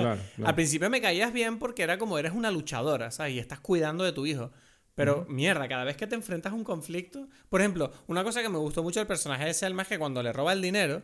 Al 0.43 0.55
principio 0.55 0.89
me 0.89 1.01
caías 1.01 1.33
bien 1.33 1.59
porque 1.59 1.83
era 1.83 1.97
como, 1.97 2.17
eres 2.17 2.31
una 2.31 2.51
luchadora, 2.51 3.11
¿sabes? 3.11 3.33
Y 3.33 3.39
estás 3.39 3.59
cuidando 3.59 4.03
de 4.03 4.13
tu 4.13 4.25
hijo. 4.25 4.51
Pero 4.95 5.25
mierda, 5.29 5.67
cada 5.67 5.83
vez 5.83 5.97
que 5.97 6.07
te 6.07 6.15
enfrentas 6.15 6.53
a 6.53 6.55
un 6.55 6.63
conflicto. 6.63 7.27
Por 7.49 7.61
ejemplo, 7.61 7.91
una 8.07 8.23
cosa 8.23 8.41
que 8.41 8.49
me 8.49 8.57
gustó 8.57 8.81
mucho 8.81 8.99
del 8.99 9.07
personaje 9.07 9.45
de 9.45 9.53
Selma 9.53 9.83
es 9.83 9.89
que 9.89 9.99
cuando 9.99 10.23
le 10.23 10.33
roba 10.33 10.53
el 10.53 10.61
dinero, 10.61 11.03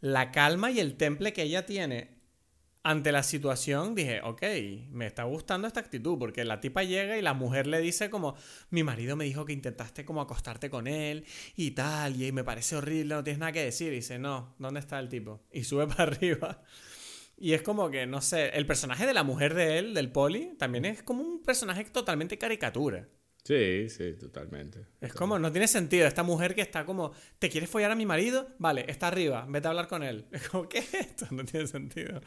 la 0.00 0.32
calma 0.32 0.70
y 0.70 0.80
el 0.80 0.96
temple 0.96 1.34
que 1.34 1.42
ella 1.42 1.66
tiene 1.66 2.22
ante 2.84 3.12
la 3.12 3.22
situación, 3.22 3.94
dije, 3.94 4.20
ok, 4.24 4.42
me 4.90 5.06
está 5.06 5.24
gustando 5.24 5.68
esta 5.68 5.80
actitud, 5.80 6.18
porque 6.18 6.44
la 6.44 6.60
tipa 6.60 6.82
llega 6.82 7.16
y 7.16 7.22
la 7.22 7.32
mujer 7.32 7.66
le 7.66 7.80
dice 7.80 8.10
como, 8.10 8.34
mi 8.70 8.82
marido 8.82 9.14
me 9.14 9.24
dijo 9.24 9.44
que 9.44 9.52
intentaste 9.52 10.04
como 10.04 10.20
acostarte 10.20 10.68
con 10.68 10.88
él 10.88 11.24
y 11.54 11.72
tal, 11.72 12.20
y 12.20 12.32
me 12.32 12.42
parece 12.42 12.76
horrible, 12.76 13.14
no 13.14 13.22
tienes 13.22 13.38
nada 13.38 13.52
que 13.52 13.62
decir. 13.64 13.92
Y 13.92 13.96
dice, 13.96 14.18
no, 14.18 14.54
¿dónde 14.58 14.80
está 14.80 14.98
el 14.98 15.08
tipo? 15.08 15.42
Y 15.52 15.64
sube 15.64 15.86
para 15.88 16.04
arriba. 16.04 16.62
Y 17.42 17.54
es 17.54 17.62
como 17.62 17.90
que, 17.90 18.06
no 18.06 18.20
sé, 18.20 18.50
el 18.50 18.66
personaje 18.66 19.04
de 19.04 19.12
la 19.12 19.24
mujer 19.24 19.54
de 19.54 19.76
él, 19.76 19.94
del 19.94 20.12
poli, 20.12 20.54
también 20.60 20.84
es 20.84 21.02
como 21.02 21.24
un 21.24 21.42
personaje 21.42 21.84
totalmente 21.86 22.38
caricatura. 22.38 23.08
Sí, 23.42 23.88
sí, 23.88 24.12
totalmente. 24.12 24.86
Es 25.00 25.12
como, 25.12 25.40
no 25.40 25.50
tiene 25.50 25.66
sentido. 25.66 26.06
Esta 26.06 26.22
mujer 26.22 26.54
que 26.54 26.60
está 26.60 26.84
como, 26.84 27.10
¿te 27.40 27.48
quieres 27.48 27.68
follar 27.68 27.90
a 27.90 27.96
mi 27.96 28.06
marido? 28.06 28.46
Vale, 28.58 28.84
está 28.86 29.08
arriba, 29.08 29.44
vete 29.48 29.66
a 29.66 29.70
hablar 29.70 29.88
con 29.88 30.04
él. 30.04 30.24
Es 30.30 30.48
como, 30.48 30.68
¿qué 30.68 30.78
es 30.78 30.94
esto? 30.94 31.26
No 31.32 31.44
tiene 31.44 31.66
sentido. 31.66 32.20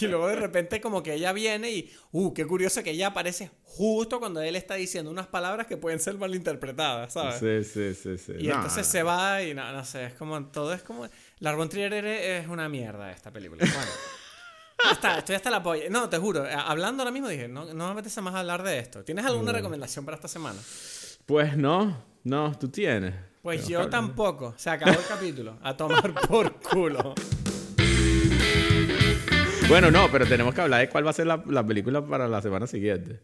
Y 0.00 0.06
luego 0.06 0.26
de 0.28 0.36
repente 0.36 0.80
como 0.80 1.02
que 1.02 1.12
ella 1.12 1.34
viene 1.34 1.70
y, 1.70 1.92
uh, 2.12 2.32
qué 2.32 2.46
curioso 2.46 2.82
que 2.82 2.92
ella 2.92 3.08
aparece 3.08 3.50
justo 3.64 4.20
cuando 4.20 4.40
él 4.40 4.56
está 4.56 4.76
diciendo 4.76 5.10
unas 5.10 5.26
palabras 5.26 5.66
que 5.66 5.76
pueden 5.76 6.00
ser 6.00 6.16
malinterpretadas, 6.16 7.12
¿sabes? 7.12 7.40
Sí, 7.40 7.70
sí, 7.70 7.94
sí, 7.94 8.16
sí. 8.16 8.32
Y 8.38 8.48
entonces 8.48 8.86
se 8.86 9.02
va 9.02 9.42
y 9.42 9.52
no, 9.52 9.70
no 9.70 9.84
sé, 9.84 10.06
es 10.06 10.14
como, 10.14 10.46
todo 10.46 10.72
es 10.72 10.82
como... 10.82 11.06
Larbon 11.40 11.68
Trier 11.68 11.92
es 11.92 12.48
una 12.48 12.70
mierda 12.70 13.12
esta 13.12 13.30
película. 13.30 13.66
Bueno. 13.66 13.90
está, 14.90 15.18
estoy 15.18 15.36
hasta 15.36 15.50
la 15.50 15.62
polla. 15.62 15.84
No, 15.90 16.08
te 16.08 16.18
juro, 16.18 16.46
eh, 16.46 16.54
hablando 16.54 17.02
ahora 17.02 17.12
mismo 17.12 17.28
dije, 17.28 17.48
no, 17.48 17.72
no 17.72 17.86
me 17.86 17.92
apetece 17.92 18.20
más 18.20 18.34
hablar 18.34 18.62
de 18.62 18.78
esto. 18.78 19.04
¿Tienes 19.04 19.24
alguna 19.24 19.52
recomendación 19.52 20.04
para 20.04 20.16
esta 20.16 20.28
semana? 20.28 20.58
Pues 21.26 21.56
no, 21.56 22.04
no, 22.24 22.56
tú 22.58 22.68
tienes. 22.68 23.14
Pues 23.42 23.66
yo 23.66 23.88
tampoco. 23.88 24.54
Se 24.56 24.70
acabó 24.70 24.92
el 24.92 25.06
capítulo. 25.06 25.58
A 25.62 25.76
tomar 25.76 26.12
por 26.28 26.52
culo. 26.60 27.14
Bueno, 29.68 29.90
no, 29.90 30.10
pero 30.10 30.26
tenemos 30.26 30.54
que 30.54 30.60
hablar 30.60 30.80
de 30.80 30.88
cuál 30.88 31.06
va 31.06 31.10
a 31.10 31.14
ser 31.14 31.26
la, 31.26 31.42
la 31.46 31.66
película 31.66 32.06
para 32.06 32.28
la 32.28 32.42
semana 32.42 32.66
siguiente. 32.66 33.20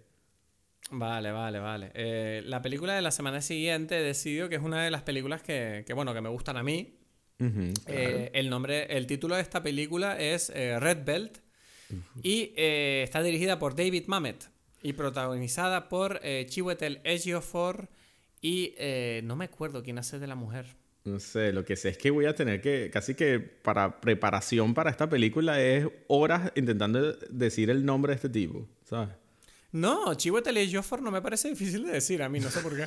Vale, 0.91 1.33
vale, 1.33 1.59
vale. 1.59 1.91
Eh, 1.95 2.43
la 2.47 2.63
película 2.63 2.95
de 2.95 3.03
la 3.03 3.11
semana 3.11 3.43
siguiente 3.43 3.97
decidió 3.97 4.49
que 4.49 4.57
es 4.57 4.63
una 4.63 4.83
de 4.83 4.91
las 4.91 5.03
películas 5.03 5.43
que, 5.43 5.85
que, 5.87 5.93
bueno, 5.93 6.15
que 6.15 6.21
me 6.21 6.29
gustan 6.29 6.57
a 6.57 6.63
mí. 6.63 6.95
Claro. 7.37 7.75
Eh, 7.87 8.31
el 8.35 8.51
nombre, 8.51 8.87
el 8.97 9.07
título 9.07 9.37
de 9.37 9.43
esta 9.43 9.63
película 9.63 10.19
es 10.19 10.51
eh, 10.51 10.81
Red 10.81 11.05
Belt 11.05 11.39
y 12.23 12.53
eh, 12.57 13.03
está 13.05 13.23
dirigida 13.23 13.59
por 13.59 13.75
David 13.75 14.05
Mamet 14.07 14.51
y 14.83 14.93
protagonizada 14.93 15.89
por 15.89 16.21
eh, 16.23 16.47
Chiwetel 16.49 17.01
Ejiofor 17.05 17.89
y 18.41 18.75
eh, 18.79 19.23
no 19.25 19.37
me 19.37 19.47
acuerdo 19.47 19.83
quién 19.83 19.99
hace 19.99 20.19
de 20.19 20.27
la 20.27 20.35
mujer. 20.35 20.67
No 21.05 21.21
sé, 21.21 21.53
lo 21.53 21.65
que 21.65 21.77
sé 21.77 21.91
es 21.91 21.99
que 21.99 22.11
voy 22.11 22.27
a 22.27 22.35
tener 22.35 22.61
que, 22.61 22.91
casi 22.93 23.15
que 23.15 23.41
para 23.41 24.01
preparación 24.01 24.75
para 24.75 24.91
esta 24.91 25.09
película 25.09 25.61
es 25.61 25.87
horas 26.07 26.53
intentando 26.55 27.13
decir 27.31 27.71
el 27.71 27.85
nombre 27.85 28.11
de 28.11 28.17
este 28.17 28.29
tipo, 28.29 28.69
¿sabes? 28.85 29.11
No, 29.73 30.15
Chiwetel 30.15 30.57
Ejiofor 30.57 31.03
no 31.03 31.11
me 31.11 31.23
parece 31.23 31.49
difícil 31.51 31.85
de 31.87 31.93
decir 31.93 32.23
a 32.23 32.29
mí, 32.29 32.41
no 32.41 32.51
sé 32.51 32.61
por 32.61 32.77
qué. 32.77 32.87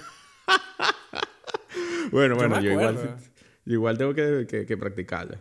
Bueno, 2.12 2.36
bueno, 2.36 2.62
yo 2.62 2.72
igual, 2.72 3.18
yo 3.66 3.74
igual 3.74 3.98
tengo 3.98 4.14
que, 4.14 4.46
que, 4.48 4.66
que 4.66 4.78
practicarla. 4.78 5.40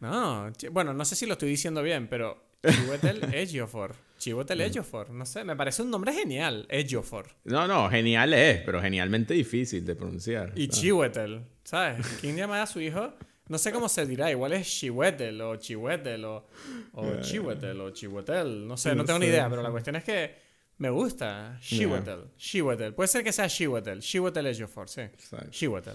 No, 0.00 0.52
bueno, 0.70 0.94
no 0.94 1.04
sé 1.04 1.16
si 1.16 1.26
lo 1.26 1.32
estoy 1.32 1.48
diciendo 1.48 1.82
bien, 1.82 2.08
pero 2.08 2.47
Chiwetel 2.66 3.34
Ejiofor. 3.34 3.94
Chiwetel 4.18 4.60
Ejiofor, 4.62 5.10
no 5.10 5.24
sé, 5.24 5.44
me 5.44 5.54
parece 5.54 5.82
un 5.82 5.90
nombre 5.90 6.12
genial, 6.12 6.66
Ejiofor. 6.68 7.28
No, 7.44 7.68
no, 7.68 7.88
genial 7.88 8.34
es, 8.34 8.62
pero 8.62 8.82
genialmente 8.82 9.32
difícil 9.32 9.86
de 9.86 9.94
pronunciar. 9.94 10.52
Y 10.56 10.66
¿sabes? 10.66 10.80
Chiwetel, 10.80 11.46
¿sabes? 11.62 12.06
¿Quién 12.20 12.36
llama 12.36 12.60
a 12.60 12.66
su 12.66 12.80
hijo? 12.80 13.14
No 13.48 13.58
sé 13.58 13.70
cómo 13.72 13.88
se 13.88 14.04
dirá, 14.06 14.30
igual 14.30 14.52
es 14.54 14.66
Chiwetel 14.68 15.40
o 15.40 15.56
Chiwetel 15.56 16.24
o, 16.24 16.46
o 16.92 17.20
Chiwetel 17.20 17.80
o 17.80 17.90
Chiwetel, 17.90 18.66
no 18.66 18.76
sé, 18.76 18.90
no 18.90 18.96
No 18.96 19.04
tengo 19.04 19.20
ni 19.20 19.26
sé, 19.26 19.32
idea, 19.32 19.44
no 19.44 19.50
pero 19.50 19.62
la 19.62 19.70
cuestión 19.70 19.96
es 19.96 20.04
que 20.04 20.34
me 20.78 20.90
gusta. 20.90 21.58
Chiwetel, 21.60 22.24
Chiwetel. 22.36 22.94
Puede 22.94 23.08
ser 23.08 23.22
que 23.22 23.32
sea 23.32 23.48
Chiwetel, 23.48 24.00
Chiwetel 24.00 24.46
Ejiofor, 24.48 24.88
sí. 24.88 25.02
Exacto. 25.02 25.50
Chiwetel. 25.50 25.94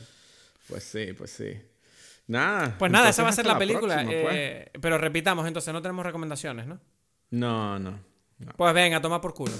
Pues 0.69 0.83
sí, 0.83 1.11
pues 1.11 1.29
sí. 1.29 1.57
Nada. 2.27 2.75
Pues 2.79 2.91
nada, 2.91 3.09
esa 3.09 3.23
va 3.23 3.29
a 3.29 3.33
ser 3.33 3.45
la 3.45 3.57
película. 3.57 3.95
próxima, 3.95 4.21
pues. 4.23 4.35
eh, 4.35 4.71
pero 4.81 4.97
repitamos, 4.97 5.47
entonces 5.47 5.73
no 5.73 5.81
tenemos 5.81 6.05
recomendaciones, 6.05 6.67
¿no? 6.67 6.79
No, 7.31 7.79
no. 7.79 7.99
no. 8.39 8.51
Pues 8.55 8.73
venga, 8.73 9.01
toma 9.01 9.19
por 9.19 9.33
culo. 9.33 9.53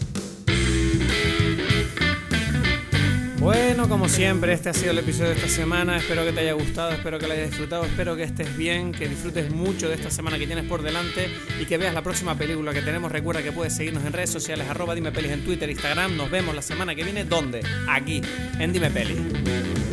Bueno, 3.40 3.90
como 3.90 4.08
siempre, 4.08 4.54
este 4.54 4.70
ha 4.70 4.74
sido 4.74 4.92
el 4.92 5.00
episodio 5.00 5.32
de 5.32 5.36
esta 5.36 5.50
semana. 5.50 5.98
Espero 5.98 6.24
que 6.24 6.32
te 6.32 6.40
haya 6.40 6.54
gustado, 6.54 6.92
espero 6.92 7.20
que 7.20 7.28
lo 7.28 7.34
hayas 7.34 7.50
disfrutado, 7.50 7.84
espero 7.84 8.16
que 8.16 8.24
estés 8.24 8.56
bien, 8.56 8.94
que 8.94 9.10
disfrutes 9.10 9.52
mucho 9.52 9.90
de 9.90 9.96
esta 9.96 10.10
semana 10.10 10.40
que 10.40 10.48
tienes 10.48 10.64
por 10.64 10.82
delante 10.82 11.28
y 11.60 11.66
que 11.66 11.78
veas 11.78 11.94
la 11.94 12.02
próxima 12.02 12.36
película 12.38 12.72
que 12.74 12.82
tenemos. 12.82 13.12
Recuerda 13.12 13.44
que 13.44 13.52
puedes 13.52 13.76
seguirnos 13.76 14.06
en 14.06 14.14
redes 14.14 14.30
sociales, 14.30 14.70
arroba 14.70 14.96
Dime 14.96 15.12
Pelis 15.12 15.34
en 15.34 15.44
Twitter, 15.44 15.70
Instagram. 15.70 16.16
Nos 16.16 16.32
vemos 16.32 16.56
la 16.56 16.62
semana 16.62 16.96
que 16.96 17.04
viene. 17.04 17.26
¿Dónde? 17.26 17.62
Aquí, 17.90 18.22
en 18.60 18.72
Dime 18.72 18.90
Pelis. 18.90 19.93